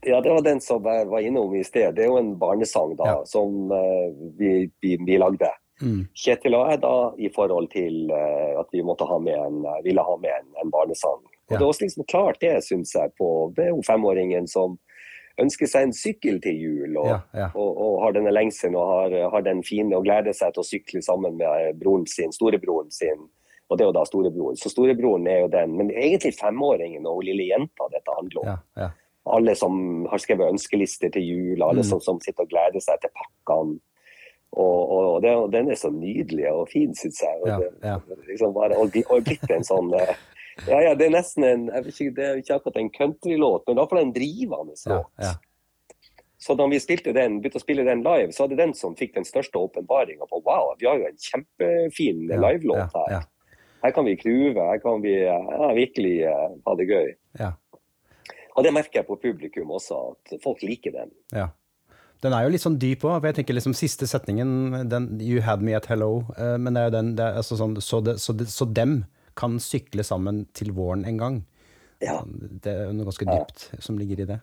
Ja, 0.01 0.21
det 0.21 0.29
var 0.29 0.41
den 0.41 0.61
som 0.61 0.85
jeg 0.85 1.07
var 1.07 1.21
innom 1.21 1.55
i 1.55 1.63
sted. 1.63 1.93
Det 1.95 2.05
er 2.05 2.09
jo 2.09 2.17
en 2.17 2.33
barnesang 2.41 2.95
da, 2.97 3.09
ja. 3.11 3.17
som 3.29 3.69
uh, 3.69 4.09
vi, 4.37 4.71
vi, 4.81 4.95
vi, 5.05 5.17
lagde. 5.21 5.51
Mm. 5.81 6.07
Kjetil 6.17 6.57
og 6.57 6.71
jeg 6.71 6.81
da 6.81 6.95
i 7.21 7.29
forhold 7.33 7.69
til 7.73 8.09
uh, 8.09 8.61
at 8.61 8.73
vi 8.73 8.81
måtte 8.85 9.05
ha 9.05 9.19
med 9.21 9.37
en, 9.37 9.61
uh, 9.67 9.77
ville 9.85 10.01
ha 10.05 10.15
med 10.21 10.33
en, 10.39 10.49
en 10.63 10.73
barnesang. 10.73 11.21
Og 11.21 11.53
ja. 11.53 11.59
Det 11.59 11.67
var 11.67 11.83
liksom 11.85 12.07
klart 12.09 12.41
det, 12.41 12.55
syns 12.65 12.95
jeg, 12.97 13.13
på 13.21 13.29
det 13.57 13.67
er 13.67 13.75
jo 13.75 13.85
femåringen 13.85 14.49
som 14.49 14.79
ønsker 15.39 15.69
seg 15.69 15.87
en 15.87 15.93
sykkel 15.95 16.39
til 16.43 16.57
jul, 16.59 16.97
og, 16.99 17.11
ja, 17.11 17.19
ja. 17.37 17.49
og, 17.55 17.77
og 17.85 17.99
har 18.05 18.15
denne 18.17 18.33
lengselen 18.33 18.75
og 18.79 18.89
har, 18.89 19.15
har, 19.35 19.45
den 19.45 19.63
fine 19.63 19.95
og 19.97 20.07
gleder 20.07 20.35
seg 20.35 20.55
til 20.55 20.63
å 20.63 20.67
sykle 20.67 21.03
sammen 21.05 21.37
med 21.39 21.77
broren 21.79 22.07
sin, 22.09 22.33
storebroren 22.35 22.91
sin. 22.91 23.29
Og 23.71 23.77
det 23.79 23.85
er 23.85 23.91
jo 23.91 23.95
da 23.95 24.03
storebroren. 24.03 24.57
Så 24.59 24.71
storebroren 24.73 25.29
er 25.31 25.45
jo 25.45 25.51
den. 25.53 25.77
Men 25.79 25.93
egentlig 25.93 26.33
femåringen 26.35 27.05
og 27.07 27.21
lille 27.23 27.45
jenta 27.53 27.87
dette 27.93 28.17
handler 28.17 28.41
om. 28.41 28.49
Ja, 28.75 28.89
alle 29.23 29.55
som 29.55 30.05
har 30.09 30.17
skrevet 30.17 30.49
ønskelister 30.49 31.11
til 31.13 31.23
jul, 31.23 31.61
alle 31.61 31.85
mm. 31.85 31.87
som, 31.87 32.01
som, 32.01 32.19
sitter 32.23 32.45
og 32.45 32.51
gleder 32.51 32.83
seg 32.83 33.01
til 33.03 33.13
pakkene. 33.13 33.77
Og, 34.51 34.79
og, 34.91 35.21
det, 35.23 35.31
og, 35.31 35.45
den 35.53 35.69
er 35.71 35.77
så 35.79 35.87
nydelig 35.93 36.49
og 36.51 36.65
fin, 36.73 36.91
syns 36.97 37.21
jeg. 37.23 37.37
Og, 37.45 37.61
det, 37.79 38.17
liksom 38.27 38.51
bare, 38.55 38.75
og, 38.75 38.97
og 39.07 39.23
blitt 39.23 39.53
en 39.53 39.63
sånn 39.63 39.93
eh, 39.95 40.11
ja, 40.67 40.81
ja, 40.85 40.91
det 40.97 41.07
er 41.07 41.15
nesten 41.15 41.45
en 41.47 41.63
jeg 41.69 41.85
vet 41.85 41.95
ikke, 41.95 42.15
Det 42.17 42.25
er 42.27 42.41
ikke 42.41 42.57
akkurat 42.59 42.81
en 42.81 42.91
countrylåt, 42.97 43.63
men 43.67 43.79
iallfall 43.79 44.01
en 44.01 44.13
drivende 44.15 44.75
låt. 44.75 45.09
Ja, 45.17 45.31
ja. 45.31 45.33
Så 46.41 46.55
da 46.57 46.65
vi 46.65 46.79
spilte 46.81 47.13
den, 47.13 47.37
begynte 47.41 47.59
å 47.59 47.61
spille 47.61 47.83
den 47.85 48.01
live, 48.01 48.33
så 48.33 48.47
hadde 48.47 48.57
den 48.57 48.71
som 48.73 48.95
fikk 48.97 49.13
den 49.13 49.27
største 49.27 49.61
åpenbaringa 49.61 50.25
på 50.25 50.39
wow, 50.41 50.71
vi 50.79 50.87
har 50.89 50.97
jo 50.97 51.05
en 51.11 51.19
kjempefin 51.21 52.23
ja, 52.31 52.39
livelåt 52.41 52.95
her. 52.97 53.27
Her 53.81 53.93
kan 53.93 54.05
vi 54.05 54.15
kruve, 54.17 54.57
her 54.57 54.81
kan 54.81 55.03
vi 55.03 55.13
virkelig 55.77 56.15
uh, 56.25 56.49
ha 56.65 56.75
det 56.77 56.87
gøy. 56.89 57.11
Og 58.57 58.65
det 58.65 58.73
merker 58.73 58.99
jeg 58.99 59.07
på 59.07 59.19
publikum 59.21 59.69
også, 59.77 59.99
at 60.15 60.41
folk 60.43 60.65
liker 60.65 60.97
den. 60.97 61.13
Ja. 61.33 61.51
Den 62.21 62.33
er 62.37 62.45
jo 62.45 62.51
litt 62.53 62.65
sånn 62.65 62.77
dyp 62.81 63.05
òg. 63.05 63.25
Jeg 63.25 63.39
tenker 63.39 63.57
liksom 63.57 63.73
Siste 63.77 64.09
setningen, 64.09 64.89
den 64.89 65.07
'You 65.21 65.45
had 65.45 65.61
me 65.65 65.77
at 65.77 65.89
hello', 65.89 66.25
uh, 66.37 66.57
men 66.57 66.73
det 66.73 66.81
er 66.81 66.89
jo 66.89 66.97
den 66.97 67.15
det 67.17 67.25
er 67.25 67.41
altså 67.41 67.57
sånn, 67.57 67.77
så, 67.81 68.01
de, 68.01 68.17
så, 68.21 68.33
de, 68.33 68.49
så 68.49 68.65
dem 68.65 69.03
kan 69.41 69.57
sykle 69.63 70.05
sammen 70.07 70.45
til 70.57 70.73
våren 70.77 71.05
en 71.09 71.19
gang. 71.21 71.41
Ja. 72.01 72.19
Sånn, 72.21 72.59
det 72.63 72.73
er 72.73 72.93
noe 72.95 73.09
ganske 73.09 73.27
dypt 73.29 73.67
ja. 73.73 73.81
som 73.85 73.99
ligger 74.01 74.23
i 74.23 74.29
det. 74.33 74.39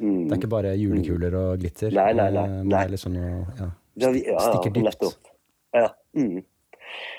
Mm. 0.00 0.28
Det 0.28 0.32
er 0.32 0.38
ikke 0.40 0.52
bare 0.52 0.76
julekuler 0.80 1.36
og 1.36 1.60
glitter. 1.60 1.92
Nei, 1.96 2.12
nei, 2.16 2.30
nei. 2.32 2.46
Men 2.48 2.72
det 2.72 2.80
er 2.80 2.94
Liksom 2.94 3.18
ja, 3.20 3.68
stikker 4.00 4.72
dypt. 4.72 4.86
Nettopp. 4.88 5.34
Ja. 5.76 5.90
Mm. 6.16 6.40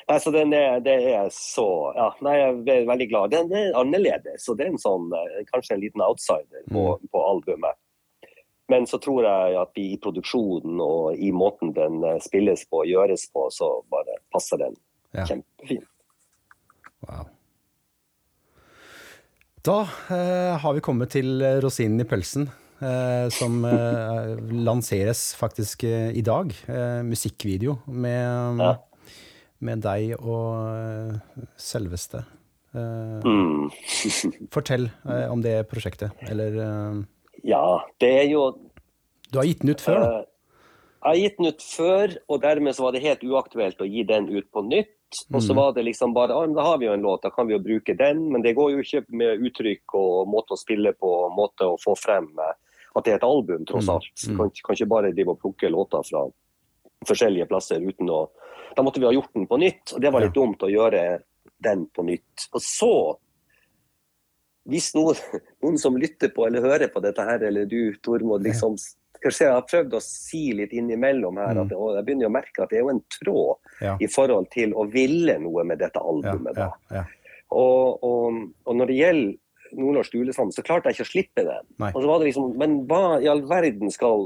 Nei, 0.10 0.18
så 0.20 0.32
den 0.32 0.54
er, 0.54 0.82
det 0.84 0.98
er 1.14 1.30
så 1.32 1.94
ja, 1.96 2.10
nei, 2.26 2.34
Jeg 2.38 2.82
er 2.82 2.90
veldig 2.90 3.08
glad. 3.12 3.32
Den 3.32 3.54
er 3.56 3.78
annerledes, 3.80 4.48
og 4.50 4.58
det 4.60 4.68
er 4.68 4.74
en 4.74 4.82
sånn, 4.82 5.08
eh, 5.16 5.44
kanskje 5.52 5.78
en 5.78 5.84
liten 5.84 6.04
outsider 6.04 6.66
på, 6.68 6.88
mm. 6.98 7.12
på 7.14 7.24
albumet. 7.30 7.80
Men 8.72 8.88
så 8.88 9.00
tror 9.04 9.26
jeg 9.28 9.56
at 9.60 9.80
i 9.80 9.88
produksjonen 10.00 10.80
og 10.84 11.20
i 11.20 11.32
måten 11.36 11.74
den 11.76 12.04
eh, 12.08 12.20
spilles 12.24 12.66
på 12.70 12.84
og 12.84 12.92
gjøres 12.92 13.28
på, 13.32 13.48
så 13.54 13.72
bare 13.92 14.20
passer 14.34 14.62
den 14.62 14.76
ja. 15.16 15.26
kjempefint. 15.28 15.88
Wow. 17.08 17.30
Da 19.62 19.78
eh, 20.10 20.58
har 20.58 20.74
vi 20.74 20.82
kommet 20.82 21.14
til 21.14 21.42
rosinen 21.62 22.02
i 22.02 22.08
pølsen, 22.10 22.48
eh, 22.82 23.28
som 23.34 23.60
eh, 23.70 24.32
lanseres 24.68 25.32
faktisk 25.38 25.86
eh, 25.86 26.10
i 26.18 26.24
dag. 26.26 26.54
Eh, 26.66 27.02
musikkvideo 27.06 27.78
med, 27.86 28.62
ja. 28.62 28.74
med, 29.62 29.84
deg 29.86 30.16
og 30.18 30.70
eh, 30.74 31.42
selveste. 31.62 32.26
Mm. 32.72 33.68
fortell 34.56 34.86
om 35.04 35.42
det 35.44 35.58
prosjektet, 35.68 36.14
eller 36.32 36.54
Ja, 37.44 37.82
det 38.00 38.12
er 38.22 38.30
jo 38.32 38.46
Du 39.28 39.42
har 39.42 39.50
gitt 39.50 39.66
den 39.66 39.74
ut 39.74 39.84
før, 39.84 40.00
da? 40.00 40.22
Jeg 41.02 41.10
har 41.10 41.18
gitt 41.18 41.38
den 41.40 41.50
ut 41.50 41.64
før, 41.66 42.12
og 42.30 42.42
dermed 42.44 42.76
så 42.78 42.84
var 42.86 42.94
det 42.94 43.02
helt 43.02 43.24
uaktuelt 43.26 43.80
å 43.82 43.88
gi 43.90 44.04
den 44.06 44.28
ut 44.30 44.48
på 44.54 44.62
nytt. 44.68 44.98
Og 45.34 45.42
så 45.44 45.52
mm. 45.52 45.58
var 45.58 45.72
det 45.76 45.84
liksom 45.88 46.14
bare 46.16 46.36
ah, 46.38 46.46
da 46.56 46.64
har 46.64 46.78
vi 46.80 46.88
jo 46.88 46.94
en 46.96 47.04
låt, 47.04 47.24
da 47.26 47.32
kan 47.34 47.50
vi 47.50 47.56
jo 47.56 47.64
bruke 47.64 47.96
den. 47.98 48.28
Men 48.32 48.46
det 48.46 48.54
går 48.56 48.76
jo 48.76 48.84
ikke 48.84 49.02
med 49.10 49.42
uttrykk 49.50 49.96
og 49.98 50.30
måte 50.30 50.56
å 50.56 50.60
spille 50.62 50.94
på, 50.94 51.10
måte 51.36 51.68
å 51.68 51.80
få 51.82 51.96
frem 52.00 52.30
eh, 52.38 52.54
at 52.92 53.08
det 53.08 53.16
er 53.16 53.18
et 53.18 53.26
album, 53.26 53.66
tross 53.66 53.90
mm. 53.90 53.96
alt. 53.96 54.14
Mm. 54.28 54.38
Kan, 54.38 54.54
kan 54.62 54.78
ikke 54.78 54.92
bare 54.94 55.12
drive 55.16 55.34
og 55.34 55.42
plukke 55.42 55.74
låter 55.74 56.06
fra 56.06 56.24
forskjellige 57.10 57.50
plasser 57.50 57.82
uten 57.82 58.14
å 58.14 58.22
Da 58.72 58.86
måtte 58.86 59.02
vi 59.02 59.08
ha 59.10 59.12
gjort 59.12 59.34
den 59.36 59.50
på 59.50 59.58
nytt, 59.60 59.92
og 59.92 60.00
det 60.00 60.10
var 60.14 60.24
litt 60.24 60.36
dumt 60.38 60.62
å 60.64 60.70
gjøre 60.72 61.02
den 61.60 61.82
på 61.92 62.06
nytt. 62.08 62.46
Og 62.56 62.62
så 62.64 62.94
hvis 64.70 64.92
noen, 64.96 65.18
noen, 65.64 65.80
som 65.82 65.98
lytter 66.00 66.32
på 66.32 66.46
eller 66.48 66.64
hører 66.64 66.92
på 66.94 67.02
dette 67.04 67.26
her, 67.26 67.44
eller 67.50 67.66
du 67.68 67.98
Tormod, 68.04 68.46
liksom 68.46 68.78
kanskje 69.22 69.48
jeg 69.48 69.56
har 69.56 69.68
prøvd 69.68 69.96
å 69.98 70.02
si 70.04 70.44
litt 70.58 70.74
innimellom 70.78 71.40
her 71.42 71.62
at 71.64 71.72
mm. 71.72 71.82
jeg 71.98 72.06
begynner 72.08 72.30
å 72.30 72.34
merke 72.34 72.64
at 72.64 72.72
det 72.72 72.80
er 72.80 72.86
jo 72.86 72.94
en 72.94 73.04
tråd 73.16 73.84
ja. 73.86 73.96
i 74.02 74.10
forhold 74.12 74.50
til 74.54 74.76
å 74.78 74.86
ville 74.92 75.38
noe 75.42 75.66
med 75.68 75.82
dette 75.84 76.02
albumet. 76.02 76.58
Ja, 76.58 76.72
ja, 76.96 77.06
og, 77.52 78.04
og, 78.08 78.44
og, 78.66 78.76
når 78.80 78.92
det 78.92 79.00
gjelder 79.00 79.38
Nordnorsk 79.72 80.16
julesang, 80.18 80.50
så 80.52 80.64
klarte 80.68 80.92
jeg 80.92 80.98
ikke 80.98 81.06
å 81.06 81.10
slippe 81.12 81.44
den. 81.48 81.68
Og 81.94 82.00
så 82.02 82.08
var 82.10 82.20
det 82.20 82.26
liksom, 82.28 82.50
Men 82.60 82.74
hva 82.90 83.22
i 83.24 83.30
all 83.32 83.46
verden 83.48 83.94
skal 83.94 84.26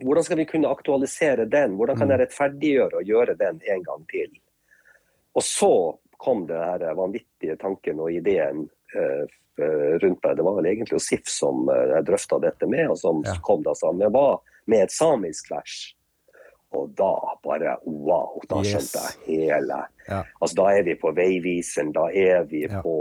Hvordan 0.00 0.26
skal 0.26 0.36
vi 0.36 0.46
kunne 0.48 0.68
aktualisere 0.68 1.46
den? 1.48 1.78
Hvordan 1.78 1.96
kan 1.96 2.08
mm. 2.08 2.12
jeg 2.12 2.20
rettferdiggjøre 2.22 3.00
å 3.00 3.06
gjøre 3.08 3.38
den 3.40 3.60
en 3.72 3.82
gang 3.84 4.04
til? 4.12 4.30
Og 5.36 5.44
så 5.44 5.72
kom 6.20 6.44
det 6.48 6.58
her 6.60 6.84
vanvittige 6.98 7.56
tanken 7.60 8.00
og 8.04 8.12
ideen 8.12 8.66
Eh, 9.60 9.98
rundt 9.98 10.24
meg. 10.24 10.36
Det 10.36 10.42
var 10.42 10.54
vel 10.54 10.66
egentlig 10.66 11.00
Sif 11.02 11.28
som 11.28 11.68
eh, 11.68 11.88
jeg 11.94 12.06
drøfta 12.08 12.38
dette 12.40 12.66
med, 12.70 12.86
og 12.92 12.98
som 12.98 13.24
ja. 13.26 13.34
kom 13.44 13.64
da 13.66 13.74
sammen. 13.76 14.06
Jeg 14.06 14.14
var 14.14 14.38
med 14.70 14.86
et 14.86 14.94
samisk 14.94 15.50
vers. 15.52 15.80
Og 16.70 16.92
da 16.96 17.10
bare 17.44 17.74
wow, 17.84 18.38
da 18.48 18.60
skjønte 18.62 19.02
jeg 19.02 19.40
hele 19.42 19.80
ja. 20.06 20.20
Altså 20.38 20.54
Da 20.60 20.66
er 20.70 20.84
vi 20.86 20.94
på 21.00 21.10
Veiviseren, 21.16 21.90
da 21.96 22.04
er 22.14 22.44
vi 22.46 22.62
ja. 22.62 22.78
på 22.84 22.94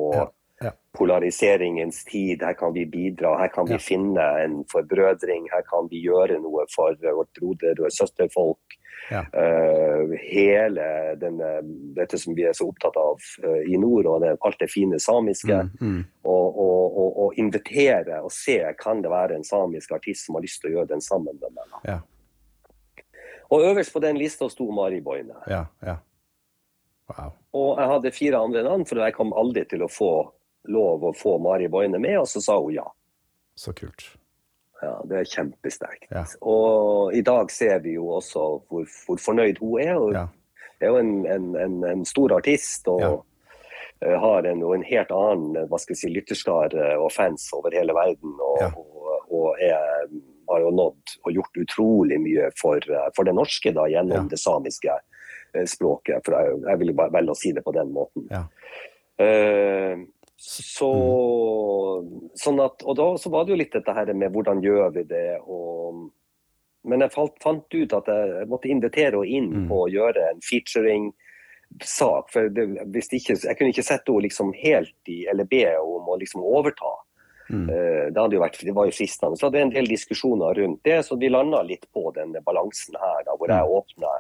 Ja. 0.62 0.72
polariseringens 0.98 2.04
tid. 2.06 2.42
Her 2.44 2.54
kan 2.54 2.74
vi 2.74 2.86
bidra, 2.86 3.38
her 3.40 3.48
kan 3.48 3.68
vi 3.68 3.78
Ja. 3.78 3.80
finne 3.80 4.26
en 4.44 4.66
forbrødring, 4.72 5.48
her 5.52 5.62
kan 5.62 5.88
vi 5.92 6.02
gjøre 6.04 6.40
noe 6.42 6.66
for 6.76 6.96
vårt 7.00 7.32
broder- 7.40 7.86
og 7.86 7.92
søsterfolk. 7.92 8.76
Ja. 9.12 9.24
Uh, 9.34 10.12
hele 10.22 11.16
denne, 11.18 11.62
dette 11.96 12.18
som 12.20 12.36
vi 12.36 12.44
er 12.46 12.54
så 12.54 12.68
opptatt 12.68 12.98
av 13.00 13.18
uh, 13.44 13.64
i 13.66 13.78
nord, 13.78 14.06
og 14.06 14.22
det, 14.22 14.36
alt 14.46 14.60
det 14.60 14.70
fine 14.70 15.00
samiske. 15.00 15.56
Mm, 15.80 15.80
mm. 15.82 16.04
Og, 16.24 16.60
og, 16.60 16.98
og, 16.98 17.18
og 17.24 17.40
invitere 17.42 18.20
og 18.22 18.32
se 18.32 18.60
kan 18.78 19.02
det 19.02 19.10
være 19.10 19.40
en 19.40 19.48
samisk 19.48 19.96
artist 19.96 20.28
som 20.28 20.36
har 20.36 20.46
lyst 20.46 20.62
til 20.62 20.70
å 20.70 20.74
gjøre 20.78 20.92
den 20.92 21.02
sammen 21.02 21.40
med 21.42 21.56
meg. 21.56 21.80
Ja. 21.88 22.00
Og 23.50 23.66
øverst 23.66 23.94
på 23.94 24.04
den 24.04 24.20
lista 24.20 24.50
sto 24.50 24.70
Mari 24.72 25.00
Boine. 25.02 25.40
Ja. 25.50 25.66
Ja. 25.82 25.96
Wow. 27.10 27.32
Og 27.58 27.80
jeg 27.80 27.90
hadde 27.90 28.12
fire 28.14 28.44
andre 28.46 28.64
navn, 28.64 28.86
for 28.86 29.02
jeg 29.02 29.16
kom 29.16 29.34
aldri 29.34 29.64
til 29.66 29.82
å 29.82 29.90
få 29.90 30.12
lov 30.68 31.04
å 31.04 31.14
få 31.16 31.38
Mari 31.42 31.68
Boine 31.72 32.00
med, 32.00 32.18
og 32.20 32.28
så 32.28 32.42
sa 32.44 32.58
hun 32.60 32.74
ja. 32.74 32.86
Så 33.56 33.74
kult. 33.74 34.04
Ja, 34.82 35.02
Det 35.06 35.18
er 35.20 35.24
kjempesterkt. 35.28 36.08
Ja. 36.12 36.24
Og 36.42 37.14
i 37.14 37.22
dag 37.22 37.52
ser 37.52 37.80
vi 37.84 37.94
jo 37.98 38.06
også 38.16 38.44
hvor, 38.70 38.86
hvor 39.08 39.18
fornøyd 39.20 39.58
hun 39.60 39.80
er. 39.82 39.94
Hun 40.00 40.14
Ja. 40.16 40.28
er 40.82 40.88
jo 40.88 40.96
en, 41.02 41.26
en, 41.28 41.56
en, 41.56 41.84
en 41.84 42.06
stor 42.06 42.32
artist 42.38 42.88
og 42.88 43.02
Ja. 43.02 43.10
eh, 44.02 44.16
har 44.20 44.44
en, 44.48 44.64
og 44.64 44.76
en 44.76 44.84
helt 44.88 45.12
annen 45.12 45.58
eh, 45.58 45.66
hva 45.68 45.80
skal 45.80 45.96
jeg 45.96 46.00
si, 46.04 46.14
lytterskare 46.16 46.94
og 47.00 47.12
fans 47.12 47.50
over 47.54 47.72
hele 47.76 47.92
verden. 47.94 48.38
Og, 48.40 48.80
og, 48.80 49.26
og 49.32 49.60
er, 49.60 50.08
har 50.50 50.62
jo 50.64 50.72
nådd 50.72 51.18
og 51.26 51.34
gjort 51.36 51.60
utrolig 51.66 52.20
mye 52.24 52.48
for, 52.62 52.78
eh, 52.80 53.10
for 53.16 53.28
det 53.28 53.36
norske 53.36 53.74
da, 53.76 53.84
gjennom 53.92 54.30
det 54.32 54.40
samiske 54.40 54.96
eh, 54.96 55.66
språket. 55.68 56.24
For 56.24 56.40
jeg, 56.40 56.62
jeg 56.70 56.80
vil 56.86 56.94
bare 56.96 57.12
velge 57.20 57.36
å 57.36 57.42
si 57.42 57.52
det 57.52 57.66
på 57.68 57.76
den 57.76 57.92
måten. 57.92 58.30
Ja. 58.32 58.46
Eh, 59.20 59.98
så, 60.40 60.90
sånn 62.40 62.62
at, 62.64 62.84
og 62.88 62.96
da 62.96 63.10
så 63.20 63.32
var 63.34 63.44
det 63.46 63.52
jo 63.54 63.60
litt 63.60 63.74
dette 63.76 63.92
her 63.96 64.12
med 64.16 64.32
hvordan 64.32 64.62
gjør 64.64 64.94
vi 64.96 65.04
det. 65.10 65.40
Og, 65.44 66.06
men 66.88 67.04
jeg 67.04 67.12
falt, 67.12 67.36
fant 67.44 67.68
ut 67.76 67.96
at 67.98 68.08
jeg 68.08 68.48
måtte 68.48 68.72
invitere 68.72 69.20
henne 69.20 69.28
inn 69.28 69.50
Mm. 69.52 69.68
på 69.68 69.82
å 69.84 69.90
gjøre 69.92 70.30
en 70.30 70.40
featuring-sak. 70.40 72.32
for 72.32 72.50
det, 72.50 72.68
hvis 72.88 73.12
ikke, 73.12 73.36
Jeg 73.44 73.58
kunne 73.58 73.70
ikke 73.74 73.84
sette 73.84 74.12
henne 74.12 74.24
liksom 74.30 74.54
helt 74.56 74.96
i, 75.12 75.26
eller 75.28 75.44
be 75.44 75.66
henne 75.66 75.84
om 75.84 76.08
å 76.08 76.18
liksom 76.20 76.42
overta. 76.42 76.94
Mm. 77.50 77.70
Eh, 77.70 78.10
Det, 78.14 78.32
jo 78.32 78.40
vært, 78.40 78.64
det 78.64 78.76
var 78.76 78.86
jo 78.86 78.92
fristende. 78.96 79.36
Så 79.38 79.48
hadde 79.48 79.58
vi 79.58 79.62
en 79.62 79.70
del 79.76 79.88
diskusjoner 79.88 80.54
rundt 80.56 80.84
det, 80.84 81.04
så 81.06 81.18
vi 81.20 81.30
landa 81.30 81.62
litt 81.64 81.86
på 81.94 82.14
den 82.16 82.32
balansen 82.46 82.96
her, 82.96 83.24
da, 83.26 83.36
hvor 83.36 83.48
jeg 83.50 83.66
åpner 83.66 84.20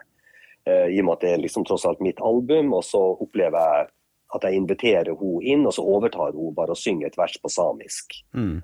eh, 0.65 0.87
i 0.91 0.99
og 0.99 1.05
med 1.05 1.13
at 1.13 1.21
det 1.21 1.31
er 1.33 1.37
liksom 1.45 1.63
tross 1.65 1.85
alt 1.85 2.01
mitt 2.01 2.19
album, 2.19 2.73
og 2.73 2.83
så 2.83 2.99
opplever 3.21 3.55
jeg 3.59 3.87
at 4.35 4.43
jeg 4.45 4.59
inviterer 4.59 5.15
henne 5.17 5.43
inn, 5.43 5.65
og 5.65 5.73
så 5.73 5.85
overtar 5.85 6.35
hun 6.35 6.53
bare 6.57 6.75
og 6.75 6.77
synger 6.77 7.07
et 7.09 7.17
vers 7.17 7.37
på 7.41 7.49
samisk. 7.49 8.19
Mm. 8.33 8.59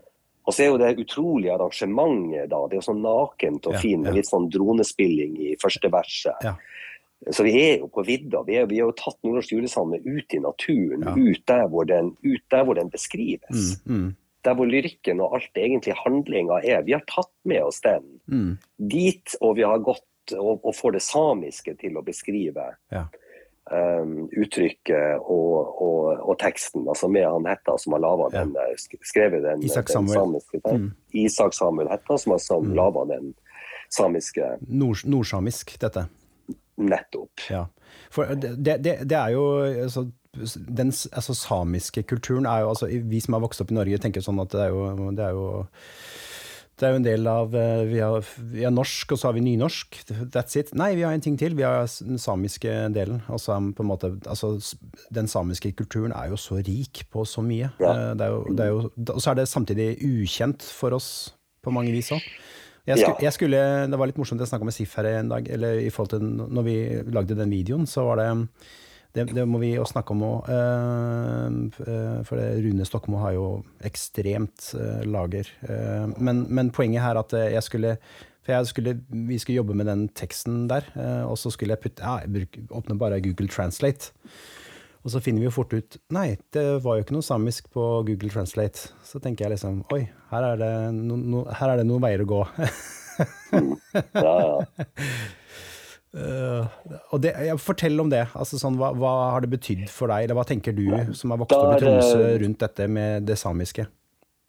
Og 0.46 0.54
så 0.54 0.62
er 0.62 0.68
jo 0.70 0.78
det 0.78 0.92
utrolige 1.02 1.54
arrangementet, 1.56 2.50
da. 2.52 2.60
Det 2.70 2.78
er 2.78 2.82
jo 2.84 2.86
sånn 2.92 3.02
nakent 3.02 3.66
og 3.66 3.74
Ja, 3.74 3.80
fint, 3.82 4.04
med 4.04 4.12
ja. 4.14 4.18
litt 4.20 4.30
sånn 4.30 4.50
dronespilling 4.54 5.40
i 5.42 5.56
første 5.62 5.90
verset. 5.90 6.44
Ja. 6.46 6.54
Så 7.34 7.44
vi 7.48 7.56
er 7.58 7.80
jo 7.80 7.88
på 7.90 8.04
vidda. 8.06 8.44
Vi, 8.46 8.60
er, 8.60 8.68
vi 8.70 8.78
har 8.78 8.92
jo 8.92 8.98
tatt 9.00 9.18
Nordnorsk 9.26 9.56
julesalme 9.56 9.98
ut 10.06 10.36
i 10.36 10.42
naturen, 10.44 11.08
ut, 11.18 11.42
der 11.50 11.66
hvor 11.72 11.88
den, 11.90 12.12
ut 12.22 12.44
der 12.54 12.68
hvor 12.68 12.78
den 12.78 12.92
beskrives. 12.94 13.80
Mm. 13.88 13.96
Mm. 14.04 14.12
Der 14.46 14.54
hvor 14.54 14.70
lyrikken 14.70 15.24
og 15.26 15.34
alt 15.40 15.58
egentlig 15.58 15.96
handlinga 16.04 16.60
er. 16.62 16.84
Vi 16.86 16.94
har 16.94 17.02
tatt 17.10 17.34
med 17.44 17.64
oss 17.64 17.82
den 17.82 18.12
Mm. 18.30 18.58
dit, 18.78 19.36
og 19.42 19.56
vi 19.58 19.64
har 19.64 19.78
gått 19.80 20.34
og, 20.34 20.62
og 20.66 20.74
får 20.76 20.96
det 20.96 21.02
samiske 21.06 21.76
til 21.78 21.98
å 21.98 22.02
beskrive 22.06 22.76
Ja. 22.92 23.08
Um, 23.72 24.30
uttrykket 24.38 25.22
og, 25.22 25.82
og, 25.82 26.20
og 26.30 26.38
teksten. 26.42 26.86
Altså 26.88 27.10
med 27.12 27.26
han 27.28 27.48
Hetta 27.50 27.78
som 27.82 27.96
har 27.96 28.04
laga 28.04 28.30
den, 28.34 28.56
eh, 28.62 28.76
skrevet 29.04 29.44
den, 29.44 29.64
Isak 29.66 29.90
den 29.94 30.10
samiske 30.10 30.62
Mm. 30.66 30.92
Isak 31.14 31.54
Samuel 31.54 31.90
Hetta 31.90 32.18
som 32.18 32.32
har 32.32 32.40
som 32.40 32.66
Mm. 32.66 32.76
laga 32.76 33.06
den 33.06 33.34
samiske 33.90 34.58
Nord, 34.68 35.06
nordsamisk, 35.06 35.80
dette. 35.80 36.08
nettopp. 36.78 37.42
Ja. 37.50 37.66
For 38.12 38.26
det, 38.36 38.84
det, 38.84 39.10
det 39.10 39.18
er 39.18 39.30
jo 39.30 39.62
altså, 39.64 40.08
den 40.68 40.92
altså, 41.14 41.34
samiske 41.34 42.04
kulturen 42.04 42.46
er 42.46 42.60
jo 42.60 42.70
altså, 42.70 42.90
Vi 43.04 43.20
som 43.20 43.34
har 43.34 43.42
vokst 43.42 43.62
opp 43.62 43.72
i 43.72 43.78
Norge, 43.78 43.98
tenker 43.98 44.22
sånn 44.22 44.42
at 44.42 44.52
det 44.52 44.66
er 44.66 44.74
jo, 44.74 45.12
det 45.16 45.24
er 45.24 45.32
jo 45.32 45.46
det 46.76 46.84
er 46.88 46.92
jo 46.92 47.00
en 47.00 47.06
del 47.06 47.28
av 47.32 47.54
eh, 47.56 47.86
vi 47.88 48.02
har, 48.04 48.26
vi 48.52 48.66
har 48.66 48.74
norsk, 48.76 49.14
og 49.16 49.20
så 49.20 49.30
har 49.30 49.36
vi 49.38 49.46
nynorsk. 49.46 49.96
That's 50.34 50.58
it. 50.60 50.74
Nei, 50.76 50.90
vi 51.00 51.06
har 51.08 51.16
en 51.16 51.24
ting 51.24 51.38
til. 51.40 51.56
Vi 51.56 51.64
har 51.64 51.88
den 52.04 52.20
samiske 52.20 52.74
delen. 52.96 53.22
Og 53.32 53.86
måte, 53.88 54.12
altså, 54.28 54.58
den 55.16 55.32
samiske 55.32 55.72
kulturen 55.80 56.12
er 56.12 56.34
jo 56.34 56.40
så 56.42 56.60
rik 56.60 57.06
på 57.14 57.24
så 57.24 57.44
mye. 57.46 57.72
Ja. 57.80 58.12
Eh, 58.12 58.76
og 58.76 59.22
så 59.24 59.32
er 59.32 59.40
det 59.40 59.48
samtidig 59.48 59.96
ukjent 60.04 60.68
for 60.68 60.98
oss 60.98 61.10
på 61.64 61.72
mange 61.72 61.96
vis 61.96 62.12
òg. 62.12 62.28
Jeg, 62.86 63.00
skulle, 63.00 63.24
jeg 63.24 63.34
skulle, 63.34 63.60
Det 63.90 63.98
var 63.98 64.12
litt 64.12 64.20
morsomt, 64.20 64.44
jeg 64.44 64.52
snakka 64.52 64.68
med 64.68 64.76
Sif 64.76 64.92
her 65.00 65.08
en 65.16 65.32
dag, 65.32 65.48
eller 65.50 65.80
i 65.82 65.90
forhold 65.90 66.12
til 66.12 66.28
når 66.28 66.66
vi 66.68 66.76
lagde 67.16 67.38
den 67.40 67.50
videoen, 67.56 67.88
så 67.90 68.04
var 68.06 68.20
det 68.22 68.28
det, 69.16 69.26
det 69.32 69.46
må 69.48 69.60
vi 69.62 69.74
jo 69.74 69.88
snakke 69.88 70.12
om 70.16 70.24
òg. 70.28 70.52
for 72.28 72.40
det, 72.40 72.48
Rune 72.66 72.86
Stokmo 72.88 73.22
har 73.24 73.36
jo 73.38 73.48
ekstremt 73.88 74.74
eh, 74.76 75.04
lager. 75.08 75.50
Eh, 75.64 76.08
men, 76.18 76.46
men 76.50 76.72
poenget 76.76 77.06
her 77.06 77.20
at 77.22 77.34
eh, 77.34 77.54
jeg 77.56 77.64
skulle 77.64 77.98
for 78.46 78.68
skulle, 78.70 79.00
Vi 79.10 79.40
skulle 79.42 79.58
jobbe 79.58 79.74
med 79.74 79.88
den 79.90 80.08
teksten 80.10 80.68
der, 80.70 80.86
eh, 80.96 81.24
og 81.26 81.38
så 81.38 81.50
skulle 81.50 81.74
jeg 81.74 81.82
putte 81.82 82.04
ja, 82.04 82.20
jeg 82.22 82.68
åpne 82.70 82.98
bare 82.98 83.22
Google 83.22 83.48
Translate. 83.48 84.12
Og 85.06 85.12
så 85.14 85.22
finner 85.22 85.40
vi 85.40 85.46
jo 85.46 85.54
fort 85.54 85.74
ut 85.74 85.98
Nei, 86.14 86.38
det 86.54 86.84
var 86.84 86.98
jo 86.98 87.06
ikke 87.06 87.14
noe 87.14 87.26
samisk 87.26 87.70
på 87.74 88.04
Google 88.06 88.30
Translate. 88.30 88.92
Så 89.06 89.22
tenker 89.22 89.46
jeg 89.46 89.56
liksom 89.56 89.84
Oi, 89.94 90.04
her 90.32 90.52
er 90.52 90.62
det, 90.62 90.74
no, 90.98 91.18
no, 91.18 91.46
her 91.50 91.74
er 91.74 91.82
det 91.82 91.88
noen 91.90 92.04
veier 92.06 92.26
å 92.26 92.30
gå. 92.30 92.44
Ja, 94.12 94.36
ja. 94.44 94.86
Eh, 96.16 96.96
og 97.12 97.22
det, 97.24 97.34
jeg, 97.48 97.60
fortell 97.60 98.00
om 98.00 98.10
det. 98.12 98.24
Altså, 98.38 98.60
sånn, 98.62 98.80
hva, 98.80 98.94
hva 98.96 99.14
har 99.36 99.44
det 99.44 99.52
betydd 99.52 99.86
for 99.92 100.12
deg, 100.12 100.28
eller 100.28 100.40
hva 100.40 100.48
tenker 100.48 100.76
du 100.76 100.88
som 101.18 101.34
har 101.34 101.42
vokst 101.42 101.58
opp 101.58 101.76
i 101.76 101.84
Tromsø 101.84 102.34
rundt 102.46 102.64
dette 102.64 102.90
med 102.92 103.28
det 103.28 103.38
samiske? 103.42 103.88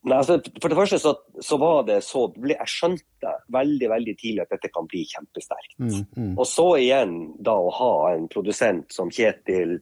Nei, 0.07 0.21
altså, 0.21 0.37
for 0.63 0.71
det 0.71 0.79
første 0.79 1.01
så, 1.03 1.13
så 1.43 1.57
var 1.59 1.81
det 1.89 1.97
så 2.07 2.29
Jeg 2.47 2.71
skjønte 2.71 3.33
veldig 3.51 3.89
veldig 3.91 4.15
tidlig 4.21 4.45
at 4.45 4.53
dette 4.55 4.71
kan 4.71 4.87
bli 4.87 5.03
kjempesterkt. 5.11 5.75
Mm, 5.83 6.05
mm, 6.15 6.33
Og 6.37 6.47
så 6.47 6.69
igjen 6.79 7.17
da 7.43 7.57
å 7.59 7.73
ha 7.75 7.93
en 8.13 8.29
produsent 8.31 8.95
som 8.95 9.11
Kjetil 9.11 9.81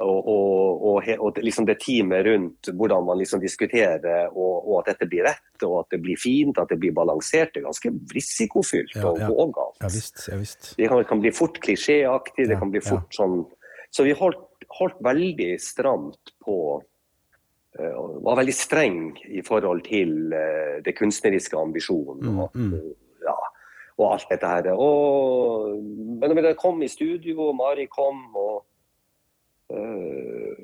og, 0.00 0.28
og, 0.32 0.82
og, 0.88 1.08
og 1.20 1.38
liksom 1.44 1.66
det 1.68 1.76
teamet 1.82 2.24
rundt 2.26 2.70
hvordan 2.72 3.04
man 3.04 3.18
liksom 3.20 3.42
diskuterer 3.42 4.30
og, 4.32 4.78
at 4.80 4.92
dette 4.94 5.08
blir 5.10 5.26
rett 5.28 5.64
og 5.66 5.74
at 5.82 5.94
det 5.94 6.00
blir 6.04 6.20
fint, 6.20 6.58
at 6.58 6.70
det 6.72 6.78
blir 6.80 6.94
balansert, 6.96 7.52
det 7.54 7.60
er 7.62 7.68
ganske 7.68 7.92
risikofylt 8.14 8.96
Ja, 8.96 9.12
og 9.12 9.52
galt. 9.56 9.76
ja 9.82 9.90
visst. 9.92 10.22
Ja, 10.28 10.38
visst. 10.40 10.72
Det 10.78 10.88
kan, 10.88 11.04
kan 11.08 11.20
bli 11.20 11.32
fort 11.36 11.60
klisjéaktig, 11.60 12.46
det 12.46 12.56
Ja, 12.56 12.60
kan 12.62 12.72
bli 12.72 12.82
fort 12.84 13.12
sånn 13.16 13.42
Så 13.90 14.06
vi 14.06 14.14
holdt, 14.16 14.64
holdt 14.78 15.00
veldig 15.02 15.52
stramt 15.60 16.34
på 16.44 16.56
uh, 16.78 17.94
var 18.24 18.38
veldig 18.40 18.54
streng 18.54 19.00
i 19.26 19.42
forhold 19.46 19.82
til 19.88 20.32
uh, 20.32 20.78
det 20.84 20.94
kunstneriske 20.98 21.58
ambisjonen. 21.58 22.22
Mm, 22.54 22.70
mm. 22.70 22.92
ja, 23.26 23.34
og 24.00 24.14
alt 24.14 24.30
dette 24.30 24.48
her. 24.48 24.70
Men 24.70 26.30
når 26.30 26.38
vi 26.38 26.54
kom 26.60 26.82
i 26.82 26.88
studio, 26.88 27.50
og 27.50 27.56
Mari 27.58 27.86
kom, 27.90 28.22
og, 28.36 28.62
eh, 28.62 28.69
og, 29.70 30.60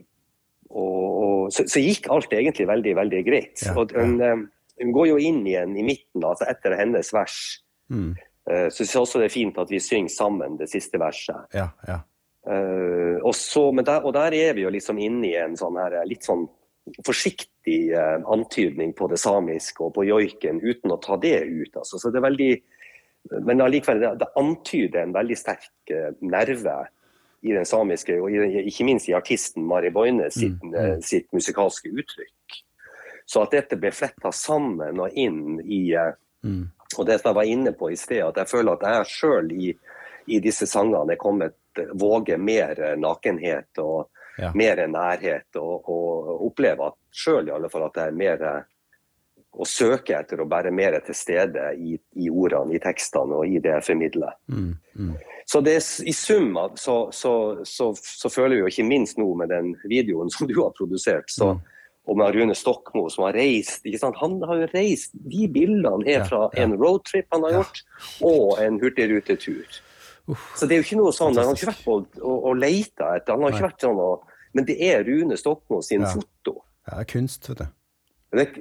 og 0.77 1.53
så, 1.55 1.67
så 1.71 1.83
gikk 1.83 2.09
alt 2.13 2.33
egentlig 2.35 2.67
veldig, 2.69 2.95
veldig 2.99 3.23
greit. 3.27 3.63
Ja, 3.63 3.77
og 3.79 3.95
hun, 3.95 4.17
eh, 4.21 4.47
hun 4.83 4.95
går 4.97 5.13
jo 5.13 5.21
inn 5.23 5.45
igjen 5.47 5.77
i 5.79 5.85
midten, 5.87 6.25
altså 6.27 6.49
etter 6.51 6.77
hennes 6.79 7.13
vers. 7.15 7.39
Mm, 7.93 8.15
Uh, 8.47 8.69
Så 8.71 8.85
syns 8.85 8.93
jeg 8.95 9.01
også 9.03 9.19
det 9.19 9.27
er 9.27 9.33
fint 9.35 9.57
at 9.59 9.71
vi 9.75 9.81
synger 9.83 10.13
sammen 10.15 10.53
det 10.61 10.69
siste 10.71 11.01
verset. 11.03 11.49
ja, 11.51 11.67
ja. 11.89 11.97
Uh, 12.47 13.19
og, 13.27 13.33
så, 13.35 13.73
men 13.75 13.83
der, 13.83 14.05
og 14.07 14.13
der 14.15 14.31
er 14.39 14.53
vi 14.55 14.63
jo 14.63 14.71
liksom 14.71 15.01
inne 15.03 15.27
i 15.27 15.35
en 15.35 15.57
sånn 15.59 15.75
her, 15.81 15.97
litt 16.07 16.23
sånn 16.23 16.45
forsiktig 17.03 17.91
uh, 17.91 18.23
antydning 18.31 18.93
på 18.95 19.09
det 19.11 19.19
samiske 19.19 19.83
og 19.83 19.97
på 19.97 20.05
joiken, 20.07 20.61
uten 20.63 20.95
å 20.95 21.01
ta 21.03 21.19
det 21.19 21.41
ut. 21.43 21.73
Altså. 21.75 21.99
Så 21.99 22.13
det 22.15 22.21
er 22.21 22.27
veldig, 22.29 22.53
men 23.49 23.65
allikevel, 23.67 24.05
det, 24.05 24.13
det 24.23 24.31
antyder 24.39 25.03
en 25.03 25.17
veldig 25.17 25.39
sterk 25.41 25.91
eh, 25.91 26.13
nerve 26.23 26.77
i 27.47 27.53
den 27.55 27.67
samiske, 27.69 28.17
og 28.21 28.31
i, 28.35 28.65
ikke 28.71 28.85
minst 28.89 29.09
i 29.09 29.15
artisten 29.17 29.65
Mari 29.69 29.91
Boine 29.95 30.31
sitt, 30.35 30.59
Mm, 30.63 30.73
mm. 30.73 30.79
eh, 30.81 30.97
sitt 31.07 31.29
musikalske 31.33 31.91
uttrykk. 31.93 32.61
Så 33.27 33.43
at 33.43 33.55
dette 33.57 33.79
ble 33.79 33.91
fletta 33.91 34.31
sammen 34.35 35.01
og 35.03 35.15
inn 35.19 35.61
i 35.65 35.93
eh, 35.95 36.15
Mm, 36.47 36.69
og 36.99 37.07
det 37.09 37.17
jeg 37.25 37.35
var 37.35 37.49
inne 37.49 37.73
på 37.75 37.89
i 37.91 37.97
sted, 37.99 38.21
at 38.23 38.37
jeg 38.39 38.47
føler 38.47 38.77
at 38.77 38.85
jeg 38.87 39.07
sjøl 39.11 39.49
i, 39.57 39.73
i 40.31 40.39
disse 40.45 40.67
sangene 40.71 41.17
er 41.17 41.19
kommet 41.19 41.57
våger 41.99 42.39
mer 42.39 42.79
nakenhet 42.97 43.79
og 43.83 44.11
Ja. 44.39 44.51
mer 44.55 44.77
nærhet. 44.87 45.49
Og, 45.57 45.89
og 45.89 46.45
opplever 46.47 46.87
at 46.93 46.95
sjøl 47.11 47.49
i 47.49 47.55
alle 47.57 47.71
fall 47.73 47.87
at 47.89 47.97
jeg 47.97 48.13
er 48.13 48.19
mer 48.21 48.43
å 49.57 49.65
søke 49.65 50.13
etter 50.19 50.43
å 50.45 50.47
være 50.49 50.71
mer 50.71 50.99
til 51.07 51.17
stede 51.17 51.71
i, 51.81 51.97
i 52.21 52.29
ordene, 52.29 52.77
i 52.77 52.79
tekstene 52.85 53.39
og 53.41 53.49
i 53.49 53.59
det 53.59 53.73
jeg 53.79 53.87
formidler. 53.89 54.37
mm, 54.53 54.75
mm. 54.95 55.15
Så 55.47 55.61
det, 55.63 55.77
i 56.03 56.13
sum 56.13 56.57
så, 56.75 56.97
så, 57.15 57.33
så, 57.65 57.93
så 57.95 58.29
føler 58.33 58.57
vi 58.57 58.63
jo 58.65 58.71
ikke 58.73 58.89
minst 58.89 59.19
nå 59.21 59.29
med 59.39 59.49
den 59.55 59.75
videoen 59.87 60.31
som 60.35 60.49
du 60.51 60.57
har 60.63 60.73
produsert, 60.75 61.31
så 61.31 61.53
Mm. 61.55 61.61
og 62.11 62.17
med 62.19 62.35
Rune 62.35 62.55
Stokmo 62.55 63.09
som 63.11 63.25
har 63.25 63.35
reist. 63.35 63.85
ikke 63.87 63.99
sant? 63.99 64.17
Han 64.21 64.41
har 64.47 64.57
jo 64.61 64.67
reist, 64.75 65.11
De 65.15 65.49
bildene 65.51 66.07
er 66.07 66.25
fra 66.27 66.49
en 66.55 66.75
roadtrip 66.79 67.27
han 67.33 67.43
har 67.43 67.53
gjort, 67.61 67.81
og 68.23 68.59
en 68.63 68.81
hurtigrutetur. 68.83 69.65
Så 70.57 70.67
det 70.67 70.75
er 70.77 70.83
jo 70.83 70.87
ikke 70.87 70.99
noe 71.01 71.13
sånn, 71.15 71.35
Han 71.37 71.47
har 71.47 71.55
ikke 71.55 71.71
vært 71.73 71.85
på 71.87 71.97
å, 72.23 72.37
å 72.51 72.53
lete 72.59 73.07
etter, 73.17 73.33
han 73.35 73.43
har 73.43 73.51
ikke 73.55 73.69
vært 73.69 73.87
sånn, 73.87 74.01
men 74.55 74.65
det 74.67 74.77
er 74.83 75.05
Rune 75.07 75.37
Stokmo 75.39 75.83
sin 75.83 76.03
foto. 76.07 76.63
Ja, 76.87 76.97
det 76.99 77.05
er 77.07 77.11
kunst, 77.13 77.49
vet 77.49 77.59
du. 77.59 77.67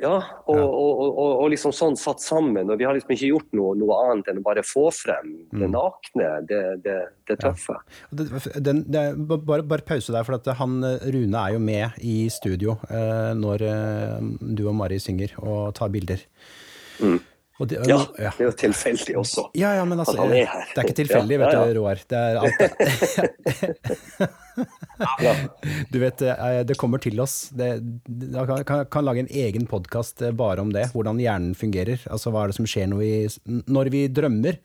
Ja, 0.02 0.16
og, 0.46 0.60
og, 0.60 1.02
og, 1.06 1.32
og, 1.42 1.46
liksom 1.54 1.74
sånn 1.76 1.98
satt 2.00 2.24
sammen. 2.24 2.70
Og 2.72 2.80
vi 2.80 2.88
har 2.88 2.96
liksom 2.98 3.14
ikke 3.16 3.32
gjort 3.32 3.50
noe, 3.58 3.74
noe 3.80 4.00
annet 4.06 4.32
enn 4.32 4.42
å 4.42 4.46
bare 4.46 4.64
få 4.66 4.88
frem 4.96 5.32
det 5.52 5.68
mm. 5.68 5.74
nakne, 5.76 6.32
det, 6.50 6.62
det, 6.86 6.98
det 7.30 7.40
tøffe. 7.44 7.78
Ja. 8.12 8.56
Den, 8.70 8.84
bare, 8.90 9.64
bare, 9.64 9.86
pause 9.86 10.16
der, 10.16 10.26
for 10.28 10.58
han, 10.62 10.80
Rune 11.14 11.42
er 11.44 11.56
jo 11.56 11.62
med 11.62 12.00
i 12.06 12.18
studio 12.34 12.78
eh, 12.90 13.32
når 13.38 13.66
eh, 13.70 14.20
du 14.56 14.66
og 14.66 14.76
Mari 14.80 15.00
synger 15.04 15.36
og 15.44 15.74
tar 15.78 15.94
bilder. 15.94 16.24
Mm. 17.02 17.20
Det, 17.56 17.78
ja, 17.88 18.02
ja, 18.20 18.32
det 18.36 18.44
er 18.44 18.50
jo 18.50 18.54
tilfeldig 18.60 19.14
også. 19.16 19.46
Ja, 19.56 19.70
ja, 19.78 19.84
men 19.88 20.02
altså, 20.04 20.26
det 20.28 20.42
er, 20.44 20.66
det 20.74 20.82
er 20.82 20.88
ikke 20.90 20.98
tilfeldig, 20.98 21.38
vet 21.40 21.54
du, 21.56 21.78
Roar. 21.78 22.02
Det 22.04 22.20
er 22.20 22.36
alt 22.42 22.60
Du 25.94 26.00
vet, 26.02 26.22
eh, 26.22 26.60
det 26.68 26.76
kommer 26.80 27.00
til 27.00 27.20
oss. 27.24 27.50
Det, 27.56 27.70
jeg 28.12 28.66
kan, 28.68 28.84
kan, 28.92 29.06
lage 29.08 29.24
en 29.24 29.32
egen 29.32 29.68
podkast 29.72 30.20
eh, 30.22 30.36
bare 30.36 30.66
om 30.66 30.74
det. 30.76 30.90
Hvordan 30.92 31.22
hjernen 31.24 31.56
fungerer. 31.56 32.04
Altså 32.12 32.34
hva 32.34 32.44
er 32.44 32.52
det 32.52 32.58
som 32.60 32.68
skjer 32.68 32.90
når 32.92 33.00
vi, 33.00 33.64
når 33.72 33.92
vi 33.94 34.02
drømmer. 34.12 34.60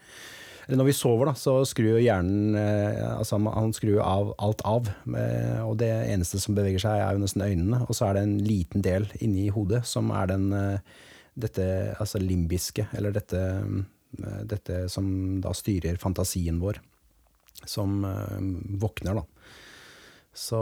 Eller 0.66 0.80
når 0.80 0.88
vi 0.90 0.94
sover, 0.98 1.30
da, 1.30 1.34
så 1.38 1.60
skrur 1.66 1.98
hjernen 2.02 2.58
eh, 2.58 3.04
altså 3.16 3.38
Han 3.54 3.70
skrur 3.76 4.02
av 4.02 4.32
alt 4.42 4.64
av. 4.66 4.90
Og 5.66 5.78
det 5.78 5.92
eneste 6.10 6.42
som 6.42 6.58
beveger 6.58 6.82
seg, 6.82 7.04
er 7.04 7.14
jo 7.14 7.22
nesten 7.22 7.46
øynene. 7.46 7.84
Og 7.86 7.94
så 7.94 8.08
er 8.08 8.18
det 8.18 8.26
en 8.26 8.36
liten 8.42 8.82
del 8.86 9.06
inni 9.22 9.46
hodet 9.54 9.84
som 9.86 10.10
er 10.10 10.34
den 10.34 10.50
dette 11.42 11.66
altså 12.00 12.20
limbiske, 12.22 12.86
eller 12.96 13.14
dette, 13.14 13.40
dette 14.50 14.84
som 14.92 15.06
da 15.42 15.54
styrer 15.56 16.00
fantasien 16.02 16.60
vår, 16.62 16.80
som 17.68 18.00
våkner, 18.80 19.20
da. 19.20 19.24
Så, 20.30 20.58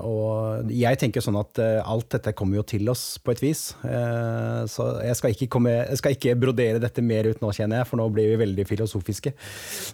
og 0.00 0.70
jeg 0.72 0.96
tenker 0.96 1.20
sånn 1.20 1.36
at 1.36 1.58
uh, 1.60 1.82
alt 1.84 2.06
dette 2.14 2.32
kommer 2.32 2.56
jo 2.56 2.62
til 2.64 2.88
oss 2.88 3.18
på 3.20 3.34
et 3.34 3.42
vis. 3.44 3.60
Uh, 3.84 4.64
så 4.64 4.86
jeg 5.04 5.18
skal, 5.18 5.34
komme, 5.52 5.74
jeg 5.76 5.98
skal, 6.00 6.14
ikke 6.16 6.38
brodere 6.40 6.80
dette 6.80 7.04
mer 7.04 7.28
ut 7.28 7.42
nå, 7.44 7.50
kjenner 7.52 7.82
jeg, 7.82 7.88
for 7.90 8.00
nå 8.00 8.06
blir 8.16 8.30
vi 8.30 8.38
veldig 8.40 8.64
filosofiske. 8.64 9.34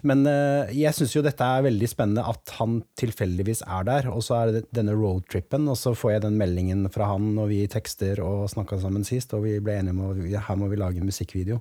Men 0.07 0.23
uh, 0.31 0.71
jeg 0.71 0.95
syns 0.95 1.17
jo 1.17 1.25
dette 1.25 1.43
er 1.43 1.65
veldig 1.67 1.89
spennende 1.91 2.23
at 2.23 2.53
han 2.55 2.79
tilfeldigvis 2.99 3.65
er 3.67 3.89
der. 3.89 4.07
Og 4.13 4.23
så 4.23 4.37
er 4.39 4.53
det 4.55 4.61
denne 4.71 4.95
roadtripen, 4.95 5.67
og 5.67 5.75
så 5.79 5.91
får 5.91 6.15
jeg 6.15 6.23
den 6.29 6.39
meldingen 6.39 6.87
fra 6.93 7.11
han 7.11 7.33
når 7.35 7.51
vi 7.51 7.59
tekster 7.71 8.23
og 8.23 8.47
snakka 8.53 8.79
sammen 8.79 9.03
sist, 9.07 9.35
og 9.35 9.43
vi 9.43 9.57
ble 9.59 9.75
enige 9.81 9.97
om 9.97 10.05
at 10.07 10.47
her 10.47 10.61
må 10.61 10.71
vi 10.71 10.79
lage 10.79 11.03
en 11.03 11.11
musikkvideo. 11.11 11.59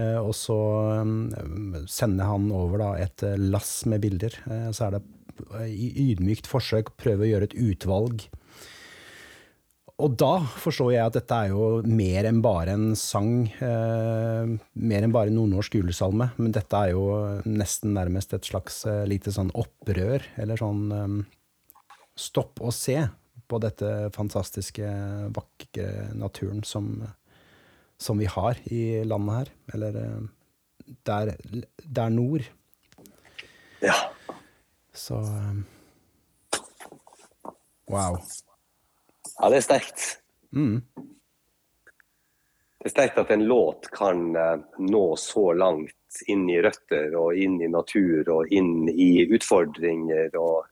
og 0.00 0.32
så 0.36 0.56
um, 1.04 1.76
sender 1.88 2.32
han 2.32 2.48
over 2.56 2.80
da, 2.80 2.90
et 3.04 3.28
lass 3.52 3.84
med 3.84 4.00
bilder. 4.00 4.40
så 4.72 4.88
er 4.88 4.96
det 4.96 5.04
i 5.66 5.88
ydmykt 6.10 6.48
forsøk 6.50 6.94
prøve 7.00 7.26
å 7.26 7.30
gjøre 7.30 7.50
et 7.50 7.58
utvalg. 7.58 8.26
Og 9.96 10.12
da 10.20 10.34
forstår 10.60 10.90
jeg 10.92 11.08
at 11.08 11.14
dette 11.16 11.36
er 11.46 11.52
jo 11.54 11.68
mer 11.88 12.26
enn 12.28 12.42
bare 12.44 12.74
en 12.76 12.90
sang, 13.00 13.46
eh, 13.48 14.50
mer 14.76 15.06
enn 15.06 15.14
bare 15.14 15.32
nordnorsk 15.32 15.78
julesalme, 15.78 16.28
men 16.36 16.52
dette 16.52 16.76
er 16.76 16.92
jo 16.92 17.06
nesten 17.48 17.94
nærmest 17.96 18.34
et 18.36 18.44
slags 18.44 18.82
eh, 18.84 19.06
lite 19.08 19.32
sånn 19.32 19.54
opprør, 19.56 20.26
eller 20.36 20.60
sånn 20.60 20.82
eh, 20.92 21.16
stopp 22.12 22.60
og 22.60 22.76
se 22.76 22.98
på 23.48 23.60
dette 23.62 24.10
fantastiske, 24.12 24.90
vakre 25.32 25.88
naturen 26.18 26.60
som, 26.66 27.00
som 27.96 28.20
vi 28.20 28.28
har 28.28 28.60
i 28.68 29.00
landet 29.00 29.38
her, 29.38 29.52
eller 29.78 30.00
eh, 30.02 30.28
der, 31.08 31.32
der 31.80 32.12
nord. 32.12 32.44
Ja. 33.80 33.96
Så 34.96 35.14
um, 35.14 35.64
Wow. 37.86 38.18
Ja, 39.38 39.50
det 39.50 39.56
er 39.56 39.60
sterkt. 39.60 40.06
Mm. 40.54 40.80
Det 42.78 42.88
er 42.88 42.94
sterkt 42.94 43.18
at 43.18 43.30
en 43.30 43.44
låt 43.46 43.90
kan 43.94 44.32
uh, 44.36 44.56
nå 44.78 45.04
så 45.20 45.52
langt 45.52 46.22
inn 46.26 46.48
i 46.50 46.58
røtter 46.62 47.14
og 47.18 47.36
inn 47.38 47.60
i 47.62 47.68
natur 47.70 48.28
og 48.32 48.50
inn 48.50 48.88
i 48.88 49.26
utfordringer. 49.36 50.34
Og, 50.40 50.66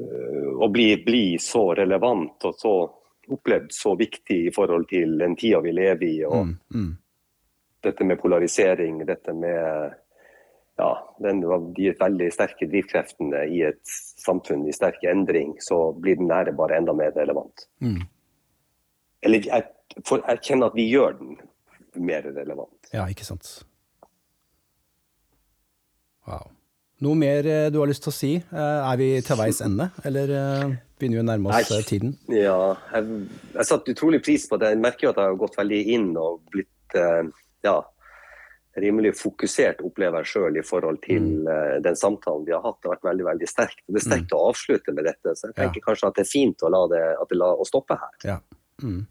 uh, 0.00 0.50
og 0.56 0.70
bli, 0.72 0.88
bli, 1.04 1.24
så 1.42 1.66
relevant 1.82 2.48
og 2.48 2.56
så 2.56 2.74
opplevd 3.30 3.74
så 3.74 3.94
viktig 3.98 4.38
i 4.46 4.54
forhold 4.54 4.88
til 4.88 5.18
den 5.18 5.36
tida 5.36 5.60
vi 5.60 5.74
lever 5.76 6.06
i. 6.06 6.16
og 6.24 6.46
mm, 6.46 6.56
mm. 6.74 6.90
Dette 7.80 8.04
med 8.04 8.20
polarisering, 8.20 9.04
dette 9.08 9.32
med 9.36 9.99
ja, 10.80 10.90
den, 11.22 11.42
de 11.76 11.92
veldig 11.98 12.30
sterke 12.32 12.68
drivkreftene 12.70 13.44
i 13.52 13.62
et 13.68 13.80
samfunn 14.20 14.66
i 14.68 14.74
sterk 14.74 15.02
endring, 15.08 15.54
så 15.62 15.90
blir 15.96 16.18
den 16.20 16.30
nære 16.30 16.54
bare 16.56 16.78
enda 16.80 16.94
mer 16.96 17.12
relevant. 17.16 17.66
Mm. 17.84 18.06
Eller 19.26 19.48
jeg, 19.50 19.66
for, 20.06 20.22
jeg 20.24 20.44
kjenner 20.46 20.70
at 20.70 20.78
vi 20.78 20.88
gjør 20.88 21.18
den 21.18 21.36
mer 22.00 22.24
relevant. 22.24 22.92
Ja, 22.94 23.04
ikke 23.10 23.26
sant. 23.28 23.58
Wow. 26.28 26.48
Noe 27.04 27.16
mer 27.16 27.46
eh, 27.48 27.68
du 27.72 27.80
har 27.80 27.88
lyst 27.88 28.04
til 28.04 28.12
å 28.12 28.16
si? 28.16 28.32
Eh, 28.40 28.80
er 28.92 29.00
vi 29.00 29.12
til 29.24 29.38
veis 29.40 29.62
ende, 29.64 29.88
eller 30.04 30.32
eh, 30.36 30.74
begynner 31.00 31.20
vi 31.20 31.22
å 31.22 31.28
nærme 31.28 31.52
oss 31.52 31.70
Nei, 31.72 31.84
tiden? 31.88 32.16
Ja, 32.32 32.58
jeg, 32.94 33.22
jeg 33.54 33.68
satte 33.68 33.94
utrolig 33.94 34.20
pris 34.24 34.44
på 34.48 34.60
det. 34.60 34.74
Jeg 34.74 34.82
merker 34.84 35.08
jo 35.08 35.14
at 35.14 35.20
jeg 35.22 35.32
har 35.32 35.40
gått 35.40 35.56
veldig 35.60 35.80
inn 35.96 36.10
og 36.20 36.42
blitt 36.52 36.68
ja, 37.64 37.76
rimelig 38.78 39.14
fokusert, 39.18 39.80
opplever 39.86 40.22
jeg 40.22 40.30
sjøl, 40.32 40.58
i 40.60 40.66
forhold 40.66 41.00
til 41.04 41.48
uh, 41.48 41.78
den 41.82 41.96
samtalen 41.98 42.44
vi 42.46 42.54
har 42.54 42.62
hatt. 42.64 42.78
Det 42.78 42.90
har 42.90 42.98
vært 42.98 43.08
veldig 43.10 43.26
veldig 43.30 43.48
sterkt. 43.50 43.82
Det 43.86 43.98
er 43.98 44.06
sterkt 44.06 44.30
mm. 44.30 44.36
å 44.36 44.44
avslutte 44.50 44.94
med 44.96 45.08
dette, 45.10 45.34
så 45.34 45.50
jeg 45.50 45.56
tenker 45.58 45.82
ja. 45.82 45.86
kanskje 45.88 46.10
at 46.10 46.20
det 46.20 46.26
er 46.26 46.30
fint 46.30 46.66
å 46.66 46.70
la 46.72 46.84
det, 46.92 47.02
at 47.22 47.32
det 47.32 47.40
la, 47.40 47.50
å 47.54 47.66
stoppe 47.68 47.98
her. 47.98 48.14
Ja. 48.26 48.38
Mm. 48.84 49.02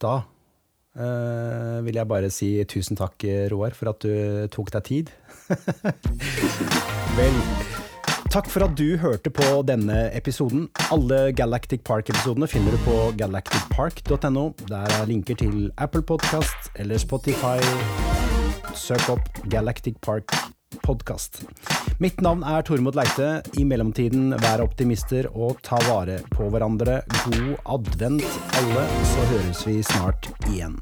Da 0.00 0.14
uh, 0.20 1.78
vil 1.86 2.00
jeg 2.00 2.10
bare 2.12 2.32
si 2.34 2.52
tusen 2.68 3.00
takk, 3.00 3.24
Roar, 3.52 3.76
for 3.76 3.94
at 3.94 4.04
du 4.04 4.48
tok 4.52 4.72
deg 4.76 4.88
tid. 4.90 5.14
Vel, 7.18 7.40
Takk 8.30 8.46
for 8.46 8.62
at 8.62 8.76
du 8.78 8.94
hørte 9.02 9.30
på 9.34 9.44
denne 9.66 10.04
episoden. 10.14 10.68
Alle 10.94 11.32
Galactic 11.34 11.80
Park-episodene 11.82 12.46
finner 12.46 12.76
du 12.76 12.78
på 12.84 12.94
galacticpark.no. 13.18 14.44
Der 14.68 14.94
er 15.00 15.08
linker 15.10 15.34
til 15.40 15.72
Apple 15.74 16.04
Podcast 16.06 16.70
eller 16.78 17.00
Spotify. 17.02 17.58
Søk 18.78 19.08
opp 19.10 19.40
Galactic 19.50 19.98
Park 20.06 20.30
Podcast. 20.84 21.42
Mitt 21.98 22.22
navn 22.22 22.44
er 22.46 22.62
Tormod 22.62 22.94
Leite. 22.94 23.40
I 23.58 23.66
mellomtiden, 23.66 24.30
vær 24.44 24.62
optimister 24.62 25.26
og 25.34 25.58
ta 25.66 25.80
vare 25.88 26.20
på 26.30 26.46
hverandre. 26.54 27.00
God 27.26 27.58
advent, 27.80 28.38
alle, 28.62 28.86
så 29.10 29.26
høres 29.34 29.66
vi 29.66 29.80
snart 29.90 30.30
igjen. 30.46 30.78